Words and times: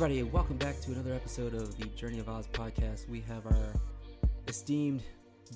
everybody, 0.00 0.22
welcome 0.22 0.56
back 0.56 0.78
to 0.78 0.92
another 0.92 1.12
episode 1.12 1.54
of 1.54 1.76
the 1.76 1.86
Journey 1.86 2.20
of 2.20 2.28
Oz 2.28 2.46
podcast. 2.52 3.08
We 3.08 3.20
have 3.22 3.44
our 3.46 3.72
esteemed 4.46 5.02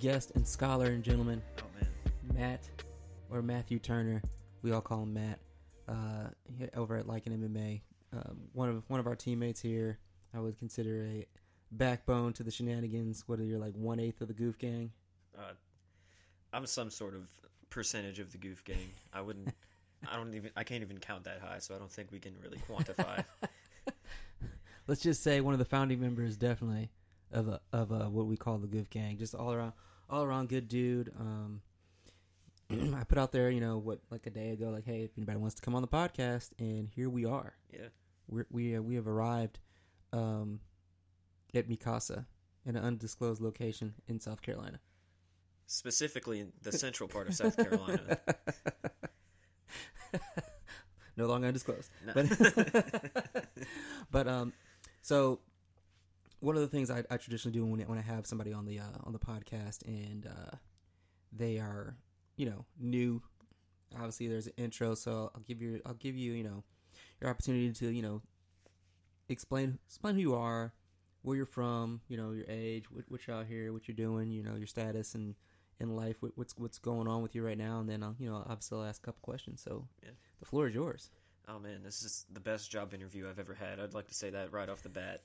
guest 0.00 0.32
and 0.34 0.44
scholar 0.44 0.86
and 0.86 1.04
gentleman, 1.04 1.40
Oh 1.60 1.66
man. 1.78 1.88
Matt 2.34 2.68
or 3.30 3.40
Matthew 3.40 3.78
Turner. 3.78 4.20
We 4.62 4.72
all 4.72 4.80
call 4.80 5.04
him 5.04 5.14
Matt. 5.14 5.38
Uh, 5.86 6.26
over 6.74 6.96
at 6.96 7.06
Lycan 7.06 7.28
MMA, 7.28 7.82
um, 8.12 8.36
one 8.52 8.68
of 8.68 8.82
one 8.88 8.98
of 8.98 9.06
our 9.06 9.14
teammates 9.14 9.60
here. 9.60 10.00
I 10.34 10.40
would 10.40 10.58
consider 10.58 11.04
a 11.04 11.24
backbone 11.70 12.32
to 12.32 12.42
the 12.42 12.50
shenanigans. 12.50 13.22
What 13.28 13.38
are 13.38 13.44
you 13.44 13.58
like 13.58 13.74
one 13.74 14.00
eighth 14.00 14.22
of 14.22 14.26
the 14.26 14.34
Goof 14.34 14.58
Gang? 14.58 14.90
Uh, 15.38 15.52
I'm 16.52 16.66
some 16.66 16.90
sort 16.90 17.14
of 17.14 17.28
percentage 17.70 18.18
of 18.18 18.32
the 18.32 18.38
goof 18.38 18.64
gang. 18.64 18.90
I 19.12 19.20
wouldn't. 19.20 19.54
I 20.10 20.16
don't 20.16 20.34
even. 20.34 20.50
I 20.56 20.64
can't 20.64 20.82
even 20.82 20.98
count 20.98 21.22
that 21.24 21.38
high, 21.40 21.60
so 21.60 21.76
I 21.76 21.78
don't 21.78 21.92
think 21.92 22.10
we 22.10 22.18
can 22.18 22.34
really 22.42 22.58
quantify. 22.68 23.24
Let's 24.86 25.02
just 25.02 25.22
say 25.22 25.40
one 25.40 25.54
of 25.54 25.58
the 25.58 25.64
founding 25.64 26.00
members, 26.00 26.36
definitely 26.36 26.90
of 27.32 27.48
a, 27.48 27.60
of 27.72 27.90
a, 27.90 28.10
what 28.10 28.26
we 28.26 28.36
call 28.36 28.58
the 28.58 28.66
Goof 28.66 28.90
Gang. 28.90 29.16
Just 29.16 29.34
all 29.34 29.52
around, 29.52 29.72
all 30.10 30.22
around 30.22 30.48
good 30.48 30.68
dude. 30.68 31.12
Um, 31.18 31.60
I 32.94 33.04
put 33.04 33.18
out 33.18 33.32
there, 33.32 33.50
you 33.50 33.60
know, 33.60 33.78
what 33.78 34.00
like 34.10 34.26
a 34.26 34.30
day 34.30 34.50
ago, 34.50 34.70
like, 34.70 34.84
hey, 34.84 35.02
if 35.02 35.10
anybody 35.16 35.38
wants 35.38 35.54
to 35.56 35.62
come 35.62 35.74
on 35.74 35.82
the 35.82 35.88
podcast, 35.88 36.50
and 36.58 36.88
here 36.94 37.08
we 37.08 37.24
are. 37.24 37.54
yeah. 37.72 37.88
We're, 38.28 38.46
we 38.50 38.76
uh, 38.76 38.82
we 38.82 38.94
have 38.94 39.08
arrived 39.08 39.58
um, 40.12 40.60
at 41.54 41.68
Mikasa 41.68 42.24
in 42.64 42.76
an 42.76 42.84
undisclosed 42.84 43.40
location 43.40 43.94
in 44.06 44.20
South 44.20 44.42
Carolina. 44.42 44.80
Specifically 45.66 46.40
in 46.40 46.52
the 46.62 46.72
central 46.78 47.08
part 47.08 47.28
of 47.28 47.34
South 47.34 47.56
Carolina. 47.56 48.18
no 51.16 51.26
longer 51.26 51.48
undisclosed. 51.48 51.90
No. 52.06 52.12
But 52.14 53.46
but 54.10 54.28
um, 54.28 54.52
so 55.02 55.40
one 56.40 56.56
of 56.56 56.62
the 56.62 56.68
things 56.68 56.90
I, 56.90 57.04
I 57.10 57.16
traditionally 57.18 57.56
do 57.56 57.64
when 57.66 57.80
when 57.82 57.98
I 57.98 58.02
have 58.02 58.26
somebody 58.26 58.52
on 58.52 58.64
the 58.64 58.78
uh, 58.80 58.98
on 59.04 59.12
the 59.12 59.18
podcast 59.18 59.84
and 59.86 60.26
uh, 60.26 60.56
they 61.32 61.58
are 61.58 61.96
you 62.36 62.46
know 62.46 62.64
new, 62.80 63.22
obviously 63.94 64.26
there's 64.28 64.46
an 64.46 64.54
intro, 64.56 64.94
so 64.94 65.30
I'll 65.34 65.42
give 65.42 65.60
you 65.62 65.80
I'll 65.86 65.94
give 65.94 66.16
you 66.16 66.32
you 66.32 66.44
know 66.44 66.64
your 67.20 67.30
opportunity 67.30 67.70
to 67.72 67.88
you 67.90 68.02
know 68.02 68.22
explain 69.28 69.78
explain 69.86 70.14
who 70.16 70.20
you 70.20 70.34
are, 70.34 70.72
where 71.22 71.36
you're 71.36 71.46
from, 71.46 72.00
you 72.08 72.16
know 72.16 72.32
your 72.32 72.46
age, 72.48 72.90
what, 72.90 73.04
what 73.08 73.26
you're 73.26 73.36
out 73.36 73.46
here, 73.46 73.72
what 73.72 73.86
you're 73.88 73.94
doing, 73.94 74.30
you 74.30 74.42
know 74.42 74.56
your 74.56 74.66
status 74.66 75.14
and 75.14 75.34
in 75.80 75.96
life, 75.96 76.16
what, 76.20 76.32
what's 76.36 76.54
what's 76.56 76.78
going 76.78 77.08
on 77.08 77.22
with 77.22 77.34
you 77.34 77.44
right 77.44 77.58
now, 77.58 77.80
and 77.80 77.88
then 77.88 78.02
I'll 78.02 78.16
you 78.18 78.28
know 78.28 78.36
obviously 78.36 78.52
I'll 78.54 78.60
still 78.60 78.84
ask 78.84 79.02
a 79.02 79.06
couple 79.06 79.20
questions. 79.22 79.62
So 79.62 79.86
Yeah. 80.02 80.10
the 80.40 80.46
floor 80.46 80.68
is 80.68 80.74
yours. 80.74 81.10
Oh 81.48 81.58
man, 81.58 81.82
this 81.82 82.02
is 82.02 82.24
the 82.32 82.40
best 82.40 82.70
job 82.70 82.94
interview 82.94 83.28
I've 83.28 83.38
ever 83.38 83.54
had. 83.54 83.80
I'd 83.80 83.94
like 83.94 84.08
to 84.08 84.14
say 84.14 84.30
that 84.30 84.52
right 84.52 84.68
off 84.68 84.82
the 84.82 84.88
bat. 84.88 85.22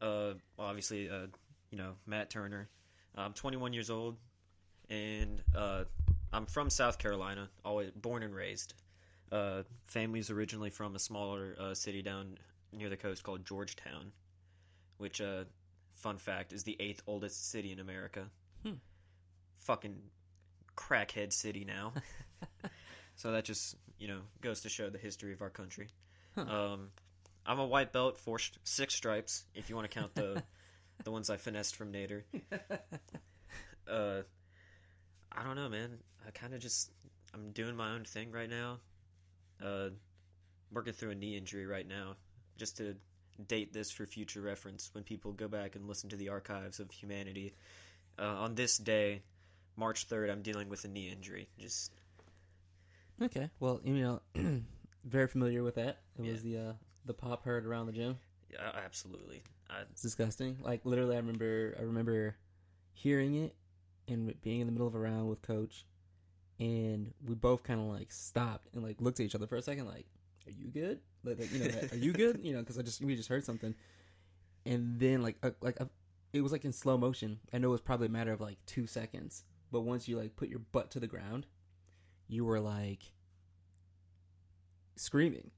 Uh, 0.00 0.34
well, 0.56 0.66
obviously, 0.68 1.08
uh, 1.08 1.26
you 1.70 1.78
know, 1.78 1.92
Matt 2.06 2.30
Turner. 2.30 2.68
I'm 3.16 3.32
21 3.32 3.72
years 3.72 3.90
old, 3.90 4.16
and 4.90 5.40
uh, 5.56 5.84
I'm 6.32 6.46
from 6.46 6.68
South 6.70 6.98
Carolina. 6.98 7.48
Always 7.64 7.92
born 7.92 8.24
and 8.24 8.34
raised. 8.34 8.74
Uh, 9.30 9.62
family's 9.86 10.30
originally 10.30 10.70
from 10.70 10.96
a 10.96 10.98
smaller 10.98 11.56
uh, 11.58 11.74
city 11.74 12.02
down 12.02 12.38
near 12.72 12.88
the 12.88 12.96
coast 12.96 13.22
called 13.22 13.44
Georgetown, 13.46 14.10
which, 14.98 15.20
uh, 15.20 15.44
fun 15.94 16.18
fact, 16.18 16.52
is 16.52 16.64
the 16.64 16.76
eighth 16.80 17.02
oldest 17.06 17.50
city 17.50 17.70
in 17.72 17.78
America. 17.78 18.26
Hmm. 18.64 18.74
Fucking 19.60 19.96
crackhead 20.76 21.32
city 21.32 21.64
now. 21.64 21.92
so 23.16 23.32
that 23.32 23.44
just 23.44 23.76
you 23.98 24.08
know 24.08 24.20
goes 24.40 24.62
to 24.62 24.68
show 24.68 24.90
the 24.90 24.98
history 24.98 25.32
of 25.32 25.42
our 25.42 25.50
country. 25.50 25.88
Um, 26.36 26.88
I'm 27.46 27.60
a 27.60 27.66
white 27.66 27.92
belt, 27.92 28.18
four 28.18 28.38
six 28.64 28.94
stripes, 28.94 29.44
if 29.54 29.70
you 29.70 29.76
want 29.76 29.90
to 29.90 29.98
count 30.00 30.14
the 30.14 30.42
the 31.04 31.10
ones 31.10 31.30
I 31.30 31.36
finessed 31.36 31.76
from 31.76 31.92
Nader. 31.92 32.22
Uh, 33.86 34.22
I 35.30 35.42
don't 35.42 35.56
know, 35.56 35.68
man. 35.68 35.98
I 36.26 36.30
kind 36.30 36.54
of 36.54 36.60
just 36.60 36.90
I'm 37.34 37.50
doing 37.50 37.76
my 37.76 37.92
own 37.92 38.04
thing 38.04 38.30
right 38.32 38.48
now. 38.48 38.78
Uh, 39.62 39.90
working 40.72 40.94
through 40.94 41.10
a 41.10 41.14
knee 41.14 41.36
injury 41.36 41.66
right 41.66 41.86
now, 41.86 42.16
just 42.56 42.78
to 42.78 42.96
date 43.46 43.72
this 43.72 43.90
for 43.90 44.06
future 44.06 44.40
reference 44.40 44.90
when 44.92 45.04
people 45.04 45.32
go 45.32 45.48
back 45.48 45.76
and 45.76 45.86
listen 45.86 46.08
to 46.10 46.16
the 46.16 46.28
archives 46.30 46.80
of 46.80 46.90
humanity. 46.90 47.54
Uh, 48.18 48.22
on 48.22 48.54
this 48.54 48.78
day, 48.78 49.22
March 49.76 50.08
3rd, 50.08 50.30
I'm 50.30 50.42
dealing 50.42 50.68
with 50.68 50.84
a 50.84 50.88
knee 50.88 51.10
injury. 51.10 51.48
Just 51.58 51.92
Okay. 53.22 53.50
Well, 53.60 53.80
you 53.84 53.94
know, 53.94 54.20
very 55.04 55.28
familiar 55.28 55.62
with 55.62 55.76
that. 55.76 55.98
It 56.18 56.22
was 56.22 56.42
the 56.42 56.56
uh, 56.58 56.72
the 57.04 57.14
pop 57.14 57.44
heard 57.44 57.66
around 57.66 57.86
the 57.86 57.92
gym. 57.92 58.18
yeah, 58.50 58.70
absolutely. 58.84 59.42
I, 59.70 59.82
It's 59.92 60.02
disgusting. 60.02 60.56
Like 60.60 60.84
literally, 60.84 61.14
I 61.16 61.18
remember 61.18 61.76
I 61.78 61.82
remember 61.82 62.36
hearing 62.92 63.34
it 63.36 63.54
and 64.08 64.32
being 64.42 64.60
in 64.60 64.66
the 64.66 64.72
middle 64.72 64.86
of 64.86 64.94
a 64.94 64.98
round 64.98 65.28
with 65.28 65.42
coach, 65.42 65.84
and 66.58 67.12
we 67.24 67.34
both 67.34 67.62
kind 67.62 67.80
of 67.80 67.86
like 67.86 68.12
stopped 68.12 68.68
and 68.74 68.82
like 68.82 69.00
looked 69.00 69.20
at 69.20 69.26
each 69.26 69.34
other 69.34 69.46
for 69.46 69.56
a 69.56 69.62
second, 69.62 69.86
like, 69.86 70.06
"Are 70.46 70.52
you 70.52 70.68
good? 70.68 71.00
Like, 71.24 71.38
like, 71.38 71.52
you 71.52 71.60
know, 71.60 71.70
are 71.92 71.96
you 71.96 72.12
good? 72.12 72.40
You 72.42 72.54
know, 72.54 72.60
because 72.60 72.78
I 72.78 72.82
just 72.82 73.00
we 73.00 73.16
just 73.16 73.28
heard 73.28 73.44
something, 73.44 73.74
and 74.66 74.98
then 74.98 75.22
like 75.22 75.36
uh, 75.42 75.50
like 75.60 75.80
uh, 75.80 75.86
it 76.32 76.40
was 76.40 76.52
like 76.52 76.64
in 76.64 76.72
slow 76.72 76.98
motion. 76.98 77.38
I 77.52 77.58
know 77.58 77.68
it 77.68 77.72
was 77.72 77.80
probably 77.80 78.06
a 78.06 78.10
matter 78.10 78.32
of 78.32 78.40
like 78.40 78.58
two 78.66 78.86
seconds, 78.86 79.44
but 79.70 79.82
once 79.82 80.08
you 80.08 80.18
like 80.18 80.36
put 80.36 80.48
your 80.48 80.58
butt 80.58 80.90
to 80.92 81.00
the 81.00 81.06
ground, 81.06 81.46
you 82.28 82.44
were 82.44 82.60
like 82.60 83.00
screaming. 84.96 85.50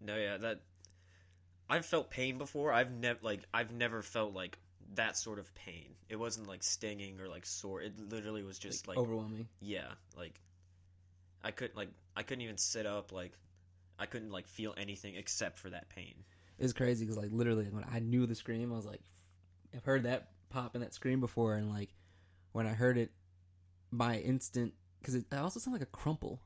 No, 0.00 0.16
yeah, 0.16 0.36
that 0.38 0.60
I've 1.68 1.86
felt 1.86 2.10
pain 2.10 2.38
before. 2.38 2.72
I've 2.72 2.90
never 2.90 3.18
like 3.22 3.40
I've 3.52 3.72
never 3.72 4.02
felt 4.02 4.34
like 4.34 4.58
that 4.94 5.16
sort 5.16 5.38
of 5.38 5.54
pain. 5.54 5.94
It 6.08 6.16
wasn't 6.16 6.48
like 6.48 6.62
stinging 6.62 7.20
or 7.20 7.28
like 7.28 7.44
sore. 7.44 7.82
It 7.82 7.98
literally 8.10 8.42
was 8.42 8.58
just 8.58 8.88
like, 8.88 8.96
overwhelming. 8.96 9.46
yeah, 9.60 9.88
like 10.16 10.40
I 11.42 11.50
couldn't 11.50 11.76
like 11.76 11.90
I 12.16 12.22
couldn't 12.22 12.42
even 12.42 12.58
sit 12.58 12.86
up. 12.86 13.12
Like 13.12 13.32
I 13.98 14.06
couldn't 14.06 14.30
like 14.30 14.46
feel 14.46 14.74
anything 14.76 15.16
except 15.16 15.58
for 15.58 15.70
that 15.70 15.88
pain. 15.88 16.14
It's 16.58 16.72
crazy 16.72 17.04
because 17.04 17.18
like 17.18 17.32
literally 17.32 17.66
when 17.66 17.84
I 17.92 18.00
knew 18.00 18.26
the 18.26 18.34
scream, 18.34 18.72
I 18.72 18.76
was 18.76 18.86
like, 18.86 19.00
I've 19.74 19.84
heard 19.84 20.04
that 20.04 20.30
pop 20.50 20.74
and 20.74 20.82
that 20.82 20.94
scream 20.94 21.20
before, 21.20 21.54
and 21.54 21.68
like 21.68 21.94
when 22.52 22.66
I 22.66 22.72
heard 22.72 22.96
it, 22.98 23.10
my 23.90 24.18
instant 24.18 24.72
because 25.00 25.14
it 25.14 25.26
also 25.32 25.60
sounded 25.60 25.80
like 25.80 25.88
a 25.88 25.90
crumple. 25.90 26.40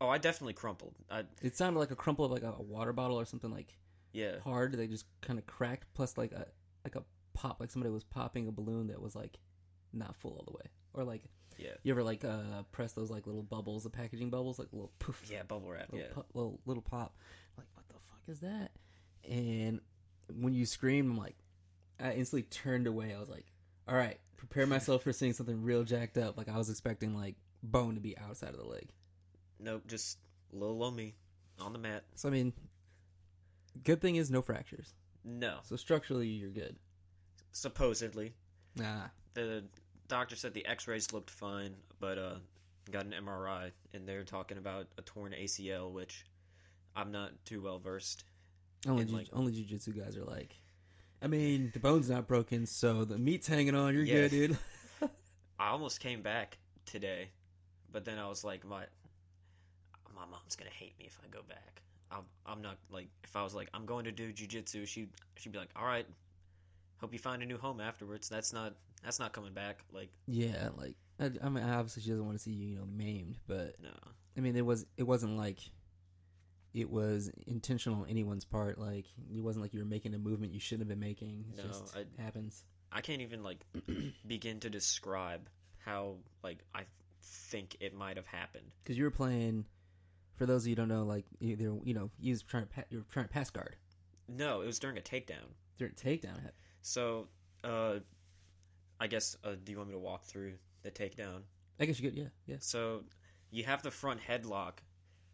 Oh, 0.00 0.08
I 0.08 0.18
definitely 0.18 0.54
crumpled. 0.54 0.94
I 1.10 1.24
It 1.42 1.56
sounded 1.56 1.78
like 1.78 1.90
a 1.92 1.96
crumple 1.96 2.24
of 2.24 2.32
like 2.32 2.42
a, 2.42 2.60
water 2.60 2.92
bottle 2.92 3.18
or 3.20 3.24
something 3.24 3.50
like 3.52 3.76
yeah. 4.12 4.40
hard. 4.40 4.72
They 4.72 4.88
just 4.88 5.06
kind 5.20 5.38
of 5.38 5.46
cracked. 5.46 5.86
Plus 5.94 6.18
like 6.18 6.32
a 6.32 6.46
like 6.84 6.96
a 6.96 7.04
pop, 7.34 7.60
like 7.60 7.70
somebody 7.70 7.92
was 7.92 8.02
popping 8.04 8.48
a 8.48 8.52
balloon 8.52 8.88
that 8.88 9.00
was 9.00 9.14
like 9.14 9.38
not 9.92 10.16
full 10.16 10.32
all 10.32 10.44
the 10.44 10.52
way, 10.52 10.70
or 10.94 11.04
like 11.04 11.22
Yeah. 11.56 11.74
you 11.84 11.92
ever 11.92 12.02
like 12.02 12.24
uh 12.24 12.62
press 12.72 12.92
those 12.94 13.10
like 13.10 13.26
little 13.26 13.42
bubbles, 13.44 13.84
the 13.84 13.90
packaging 13.90 14.30
bubbles, 14.30 14.58
like 14.58 14.68
little 14.72 14.92
poof, 14.98 15.22
Yeah, 15.30 15.44
bubble 15.44 15.70
wrap. 15.70 15.92
little, 15.92 16.08
Yeah. 16.16 16.22
little 16.34 16.60
little 16.66 16.82
pop. 16.82 17.16
Like, 17.56 17.66
what 17.74 17.86
the 17.88 17.94
fuck 17.94 18.22
is 18.28 18.40
that? 18.40 18.72
And 19.30 19.80
when 20.34 20.52
you 20.54 20.66
screamed, 20.66 21.10
I'm 21.10 21.16
like, 21.18 21.36
I 22.00 22.12
instantly 22.14 22.42
turned 22.42 22.86
away. 22.88 23.14
I 23.14 23.20
was 23.20 23.28
like, 23.28 23.46
all 23.86 23.94
right, 23.94 24.18
prepare 24.46 24.66
myself 24.66 25.02
for 25.04 25.12
seeing 25.12 25.32
something 25.32 25.62
real 25.62 25.84
jacked 25.84 26.18
up. 26.18 26.36
Like 26.36 26.48
I 26.48 26.56
was 26.58 26.68
expecting 26.70 27.14
like 27.16 27.36
bone 27.62 27.94
to 27.94 28.00
be 28.00 28.16
outside 28.18 28.50
of 28.50 28.56
the 28.58 28.66
leg. 28.66 28.88
Nope, 29.60 29.82
just 29.86 30.18
little 30.52 30.82
on 30.82 30.96
me 30.96 31.14
on 31.60 31.72
the 31.72 31.78
mat. 31.78 32.04
So 32.16 32.28
I 32.28 32.32
mean, 32.32 32.52
good 33.84 34.00
thing 34.00 34.16
is 34.16 34.30
no 34.30 34.42
fractures. 34.42 34.94
No, 35.24 35.58
So 35.62 35.76
structurally, 35.76 36.26
you're 36.26 36.50
good. 36.50 36.76
supposedly. 37.52 38.34
Nah, 38.74 39.04
the 39.34 39.64
doctor 40.08 40.34
said 40.36 40.52
the 40.54 40.66
x-rays 40.66 41.12
looked 41.12 41.30
fine 41.30 41.74
but 42.00 42.18
uh 42.18 42.34
got 42.90 43.06
an 43.06 43.14
mri 43.24 43.70
and 43.94 44.06
they're 44.06 44.24
talking 44.24 44.58
about 44.58 44.86
a 44.98 45.02
torn 45.02 45.32
acl 45.32 45.90
which 45.90 46.26
i'm 46.94 47.10
not 47.12 47.30
too 47.46 47.62
well 47.62 47.78
versed 47.78 48.24
only 48.86 49.04
ju- 49.06 49.14
like- 49.14 49.28
only 49.32 49.52
jujitsu 49.52 49.96
guys 49.96 50.16
are 50.16 50.24
like. 50.24 50.54
I 51.22 51.28
mean, 51.28 51.70
the 51.72 51.78
bone's 51.80 52.10
not 52.10 52.26
broken, 52.26 52.66
so 52.66 53.04
the 53.04 53.18
meat's 53.18 53.46
hanging 53.46 53.74
on. 53.74 53.94
You're 53.94 54.04
Yeah. 54.04 54.28
good, 54.28 54.30
dude. 54.30 54.58
i 55.58 55.68
almost 55.68 56.00
came 56.00 56.22
back 56.22 56.58
today 56.86 57.28
but 57.92 58.04
then 58.04 58.18
i 58.18 58.26
was 58.26 58.42
like 58.42 58.64
my 58.66 58.84
my 60.14 60.24
mom's 60.28 60.56
gonna 60.56 60.70
hate 60.70 60.98
me 60.98 61.04
if 61.06 61.16
i 61.24 61.28
go 61.28 61.40
back 61.48 61.82
I'm, 62.10 62.24
I'm 62.46 62.62
not 62.62 62.78
like 62.90 63.06
if 63.22 63.36
i 63.36 63.42
was 63.44 63.54
like 63.54 63.68
i'm 63.72 63.86
going 63.86 64.04
to 64.06 64.12
do 64.12 64.32
jiu-jitsu 64.32 64.86
she 64.86 65.08
she'd 65.36 65.52
be 65.52 65.58
like 65.58 65.70
all 65.76 65.84
right 65.84 66.06
hope 66.96 67.12
you 67.12 67.18
find 67.18 67.42
a 67.42 67.46
new 67.46 67.58
home 67.58 67.80
afterwards 67.80 68.28
that's 68.28 68.52
not 68.52 68.74
that's 69.04 69.20
not 69.20 69.32
coming 69.32 69.52
back 69.52 69.84
like 69.92 70.08
yeah, 70.26 70.70
like 70.76 70.96
I, 71.20 71.30
I 71.44 71.48
mean, 71.48 71.62
obviously 71.62 72.02
she 72.02 72.10
doesn't 72.10 72.24
want 72.24 72.38
to 72.38 72.42
see 72.42 72.50
you, 72.52 72.68
you 72.70 72.76
know, 72.78 72.86
maimed, 72.86 73.36
but 73.46 73.76
no 73.80 73.90
I 74.36 74.40
mean, 74.40 74.56
it 74.56 74.64
was 74.66 74.86
it 74.96 75.04
wasn't 75.04 75.36
like 75.36 75.58
it 76.74 76.90
was 76.90 77.30
intentional 77.46 78.00
on 78.02 78.08
anyone's 78.08 78.44
part. 78.44 78.78
Like 78.78 79.06
it 79.34 79.40
wasn't 79.40 79.62
like 79.64 79.74
you 79.74 79.80
were 79.80 79.86
making 79.86 80.14
a 80.14 80.18
movement 80.18 80.52
you 80.52 80.60
shouldn't 80.60 80.82
have 80.82 80.88
been 80.88 81.06
making. 81.06 81.44
It 81.52 81.58
No, 81.58 81.64
just 81.68 81.96
I- 81.96 82.22
happens. 82.22 82.64
I 82.90 83.00
can't 83.00 83.22
even 83.22 83.42
like 83.42 83.64
begin 84.26 84.60
to 84.60 84.70
describe 84.70 85.48
how 85.78 86.16
like 86.42 86.58
I 86.74 86.82
think 87.22 87.76
it 87.80 87.94
might 87.94 88.16
have 88.16 88.26
happened. 88.26 88.70
Because 88.82 88.96
you 88.98 89.04
were 89.04 89.10
playing. 89.10 89.64
For 90.36 90.46
those 90.46 90.62
of 90.62 90.68
you 90.68 90.72
who 90.72 90.76
don't 90.76 90.88
know, 90.88 91.04
like 91.04 91.24
either 91.40 91.64
you 91.84 91.94
know, 91.94 92.10
you 92.18 92.32
was 92.32 92.42
trying 92.42 92.64
to 92.64 92.68
pa- 92.68 92.84
you 92.90 92.98
were 92.98 93.04
trying 93.10 93.26
to 93.26 93.32
pass 93.32 93.50
guard. 93.50 93.76
No, 94.28 94.62
it 94.62 94.66
was 94.66 94.78
during 94.78 94.96
a 94.98 95.00
takedown. 95.00 95.44
During 95.78 95.92
a 95.92 95.96
takedown. 96.08 96.38
So, 96.80 97.28
uh, 97.62 97.96
I 98.98 99.06
guess, 99.08 99.36
uh, 99.44 99.54
do 99.62 99.72
you 99.72 99.78
want 99.78 99.90
me 99.90 99.94
to 99.94 100.00
walk 100.00 100.24
through 100.24 100.54
the 100.82 100.90
takedown? 100.90 101.42
I 101.78 101.84
guess 101.84 102.00
you 102.00 102.08
could. 102.10 102.18
Yeah. 102.18 102.28
Yeah. 102.46 102.56
So, 102.60 103.04
you 103.50 103.64
have 103.64 103.82
the 103.82 103.90
front 103.90 104.20
headlock, 104.20 104.78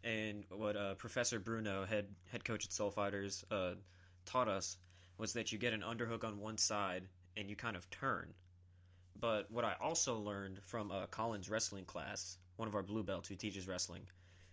and 0.03 0.45
what 0.49 0.75
uh, 0.75 0.95
Professor 0.95 1.39
Bruno, 1.39 1.85
head 1.85 2.07
head 2.31 2.43
coach 2.43 2.65
at 2.65 2.73
Soul 2.73 2.91
Fighters, 2.91 3.43
uh, 3.51 3.73
taught 4.25 4.47
us 4.47 4.77
was 5.17 5.33
that 5.33 5.51
you 5.51 5.57
get 5.57 5.73
an 5.73 5.81
underhook 5.81 6.23
on 6.23 6.39
one 6.39 6.57
side 6.57 7.03
and 7.35 7.49
you 7.49 7.55
kind 7.55 7.75
of 7.75 7.89
turn. 7.89 8.33
But 9.19 9.51
what 9.51 9.65
I 9.65 9.75
also 9.81 10.17
learned 10.17 10.59
from 10.65 10.91
uh, 10.91 11.07
Colin's 11.07 11.49
wrestling 11.49 11.85
class, 11.85 12.37
one 12.55 12.67
of 12.67 12.75
our 12.75 12.83
blue 12.83 13.03
belts 13.03 13.27
who 13.27 13.35
teaches 13.35 13.67
wrestling, 13.67 14.03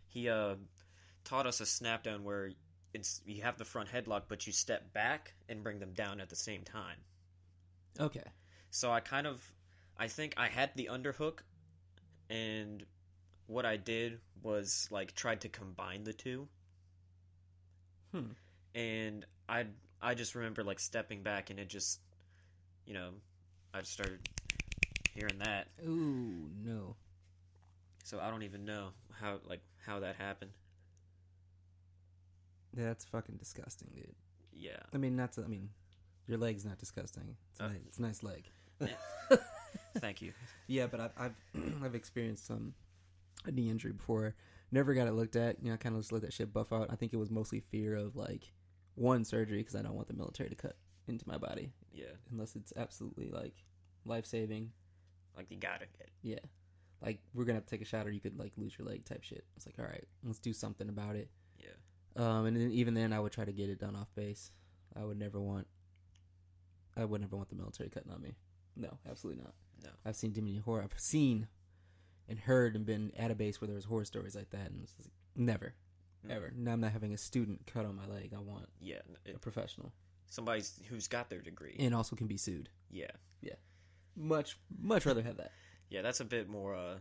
he 0.08 0.28
uh, 0.28 0.56
taught 1.24 1.46
us 1.46 1.60
a 1.60 1.66
snap 1.66 2.02
down 2.02 2.24
where 2.24 2.50
it's 2.92 3.20
you 3.24 3.42
have 3.42 3.58
the 3.58 3.64
front 3.64 3.88
headlock, 3.88 4.22
but 4.28 4.46
you 4.46 4.52
step 4.52 4.92
back 4.92 5.34
and 5.48 5.62
bring 5.62 5.78
them 5.78 5.92
down 5.92 6.20
at 6.20 6.28
the 6.28 6.36
same 6.36 6.62
time. 6.62 6.96
Okay. 8.00 8.24
So 8.70 8.90
I 8.90 9.00
kind 9.00 9.26
of, 9.26 9.42
I 9.96 10.08
think 10.08 10.34
I 10.36 10.48
had 10.48 10.70
the 10.74 10.88
underhook, 10.92 11.40
and 12.28 12.84
what 13.46 13.64
I 13.66 13.76
did 13.76 14.18
was 14.42 14.88
like 14.90 15.14
tried 15.14 15.40
to 15.42 15.48
combine 15.48 16.04
the 16.04 16.12
two. 16.12 16.48
Hmm. 18.12 18.32
And 18.74 19.24
I 19.48 19.66
I 20.00 20.14
just 20.14 20.34
remember 20.34 20.62
like 20.62 20.78
stepping 20.80 21.22
back 21.22 21.50
and 21.50 21.58
it 21.58 21.68
just, 21.68 22.00
you 22.86 22.94
know, 22.94 23.10
I 23.74 23.80
just 23.80 23.92
started 23.92 24.20
hearing 25.14 25.38
that. 25.38 25.68
Ooh 25.86 26.48
no. 26.64 26.96
So 28.04 28.20
I 28.20 28.30
don't 28.30 28.42
even 28.42 28.64
know 28.64 28.88
how 29.20 29.38
like 29.48 29.60
how 29.84 30.00
that 30.00 30.16
happened. 30.16 30.52
That's 32.74 33.04
fucking 33.06 33.36
disgusting, 33.36 33.88
dude. 33.94 34.14
Yeah. 34.52 34.76
I 34.94 34.98
mean, 34.98 35.16
not 35.16 35.32
to. 35.34 35.42
I 35.44 35.46
mean, 35.46 35.70
your 36.26 36.38
leg's 36.38 36.64
not 36.64 36.78
disgusting. 36.78 37.36
It's, 37.52 37.60
a 37.60 37.64
Uh, 37.64 37.68
nice, 37.68 37.80
it's 37.86 37.98
a 37.98 38.02
nice 38.02 38.22
leg. 38.22 38.50
Thank 39.98 40.20
you. 40.20 40.32
Yeah, 40.66 40.86
but 40.86 41.00
I've 41.00 41.12
I've, 41.18 41.34
I've 41.84 41.94
experienced 41.94 42.46
some 42.46 42.74
a 43.46 43.52
knee 43.52 43.70
injury 43.70 43.92
before. 43.92 44.34
Never 44.72 44.94
got 44.94 45.06
it 45.08 45.12
looked 45.12 45.36
at. 45.36 45.62
You 45.62 45.68
know, 45.68 45.74
I 45.74 45.76
kind 45.76 45.94
of 45.94 46.00
just 46.02 46.12
let 46.12 46.22
that 46.22 46.32
shit 46.32 46.52
buff 46.52 46.72
out. 46.72 46.88
I 46.90 46.96
think 46.96 47.12
it 47.12 47.16
was 47.18 47.30
mostly 47.30 47.60
fear 47.60 47.94
of 47.96 48.16
like 48.16 48.52
one 48.94 49.24
surgery 49.24 49.58
because 49.58 49.76
I 49.76 49.82
don't 49.82 49.94
want 49.94 50.08
the 50.08 50.14
military 50.14 50.48
to 50.50 50.56
cut 50.56 50.76
into 51.06 51.28
my 51.28 51.38
body 51.38 51.72
Yeah. 51.92 52.06
unless 52.32 52.56
it's 52.56 52.72
absolutely 52.76 53.30
like 53.30 53.54
life 54.04 54.26
saving. 54.26 54.72
Like 55.36 55.50
you 55.50 55.56
gotta 55.58 55.86
get. 55.98 56.10
Yeah, 56.22 56.38
like 57.02 57.20
we're 57.34 57.44
gonna 57.44 57.56
have 57.58 57.66
to 57.66 57.70
take 57.70 57.82
a 57.82 57.84
shot 57.84 58.06
or 58.06 58.10
you 58.10 58.20
could 58.20 58.38
like 58.38 58.52
lose 58.56 58.76
your 58.78 58.88
leg 58.88 59.04
type 59.04 59.22
shit. 59.22 59.44
It's 59.56 59.66
like 59.66 59.78
all 59.78 59.84
right, 59.84 60.04
let's 60.24 60.38
do 60.38 60.52
something 60.52 60.88
about 60.88 61.14
it. 61.14 61.30
Yeah. 61.58 61.68
Um, 62.16 62.46
and 62.46 62.56
then 62.56 62.70
even 62.72 62.94
then, 62.94 63.12
I 63.12 63.20
would 63.20 63.32
try 63.32 63.44
to 63.44 63.52
get 63.52 63.68
it 63.68 63.78
done 63.78 63.94
off 63.94 64.08
base. 64.14 64.50
I 64.98 65.04
would 65.04 65.18
never 65.18 65.38
want. 65.40 65.66
I 66.96 67.04
would 67.04 67.20
never 67.20 67.36
want 67.36 67.50
the 67.50 67.56
military 67.56 67.90
cutting 67.90 68.10
on 68.10 68.22
me. 68.22 68.36
No, 68.74 68.98
absolutely 69.08 69.42
not. 69.42 69.52
No. 69.84 69.90
I've 70.04 70.16
seen 70.16 70.32
too 70.32 70.40
many 70.42 70.56
horror. 70.58 70.82
I've 70.82 70.98
seen 70.98 71.48
and 72.28 72.38
heard 72.38 72.74
and 72.76 72.84
been 72.86 73.12
at 73.16 73.30
a 73.30 73.34
base 73.34 73.60
where 73.60 73.66
there 73.66 73.74
was 73.74 73.84
horror 73.84 74.04
stories 74.04 74.34
like 74.34 74.50
that, 74.50 74.70
and 74.70 74.82
it's 74.82 74.92
just 74.92 75.10
never, 75.34 75.74
Mm. 76.26 76.30
ever. 76.30 76.52
Now 76.56 76.72
I'm 76.72 76.80
not 76.80 76.92
having 76.92 77.12
a 77.14 77.18
student 77.18 77.66
cut 77.66 77.84
on 77.86 77.94
my 77.94 78.06
leg. 78.06 78.32
I 78.34 78.40
want 78.40 78.68
Yeah. 78.80 79.02
a 79.26 79.38
professional, 79.38 79.92
somebody 80.28 80.62
who's 80.88 81.06
got 81.08 81.28
their 81.30 81.40
degree. 81.42 81.76
and 81.78 81.94
also 81.94 82.16
can 82.16 82.26
be 82.26 82.36
sued. 82.36 82.68
Yeah. 82.90 83.10
Yeah. 83.42 83.54
Much, 84.16 84.58
much 84.78 85.04
rather 85.06 85.22
have 85.22 85.36
that. 85.36 85.52
Yeah. 85.88 86.02
That's 86.02 86.20
a 86.20 86.24
bit 86.24 86.48
more. 86.48 86.74
Uh, 86.74 86.98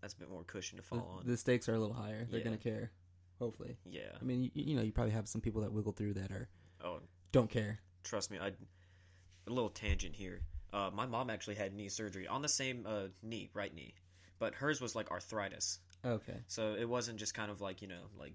that's 0.00 0.14
a 0.14 0.16
bit 0.18 0.28
more 0.30 0.44
cushion 0.44 0.76
to 0.78 0.82
The, 0.82 0.88
fall 0.88 1.18
on. 1.20 1.26
the 1.26 1.36
stakes 1.36 1.68
are 1.68 1.74
a 1.74 1.78
little 1.78 1.94
higher. 1.94 2.24
They're 2.24 2.38
Yeah. 2.40 2.44
gonna 2.44 2.58
care. 2.58 2.90
Hopefully, 3.38 3.76
Yeah. 3.84 4.16
I 4.20 4.24
mean, 4.24 4.44
you, 4.44 4.50
you 4.54 4.76
know, 4.76 4.82
you 4.82 4.92
probably 4.92 5.12
have 5.12 5.28
some 5.28 5.40
people 5.40 5.60
that 5.62 5.72
wiggle 5.72 5.92
through 5.92 6.14
that 6.14 6.30
are 6.30 6.48
Oh, 6.80 7.00
don't 7.32 7.50
care. 7.50 7.80
trust 8.02 8.30
me. 8.30 8.38
I. 8.38 8.48
A 9.46 9.50
little 9.50 9.68
tangent 9.70 10.16
here. 10.16 10.40
Uh, 10.72 10.90
my 10.90 11.04
mom 11.04 11.28
actually 11.30 11.56
had 11.56 11.74
knee 11.74 11.88
surgery 11.90 12.26
on 12.26 12.40
the 12.42 12.48
same 12.48 12.86
uh, 12.86 13.08
knee, 13.22 13.50
right 13.52 13.74
knee, 13.74 13.94
but 14.44 14.54
hers 14.54 14.78
was 14.78 14.94
like 14.94 15.10
arthritis. 15.10 15.78
Okay. 16.04 16.36
So 16.48 16.74
it 16.78 16.86
wasn't 16.86 17.18
just 17.18 17.32
kind 17.32 17.50
of 17.50 17.62
like 17.62 17.80
you 17.80 17.88
know 17.88 18.02
like 18.20 18.34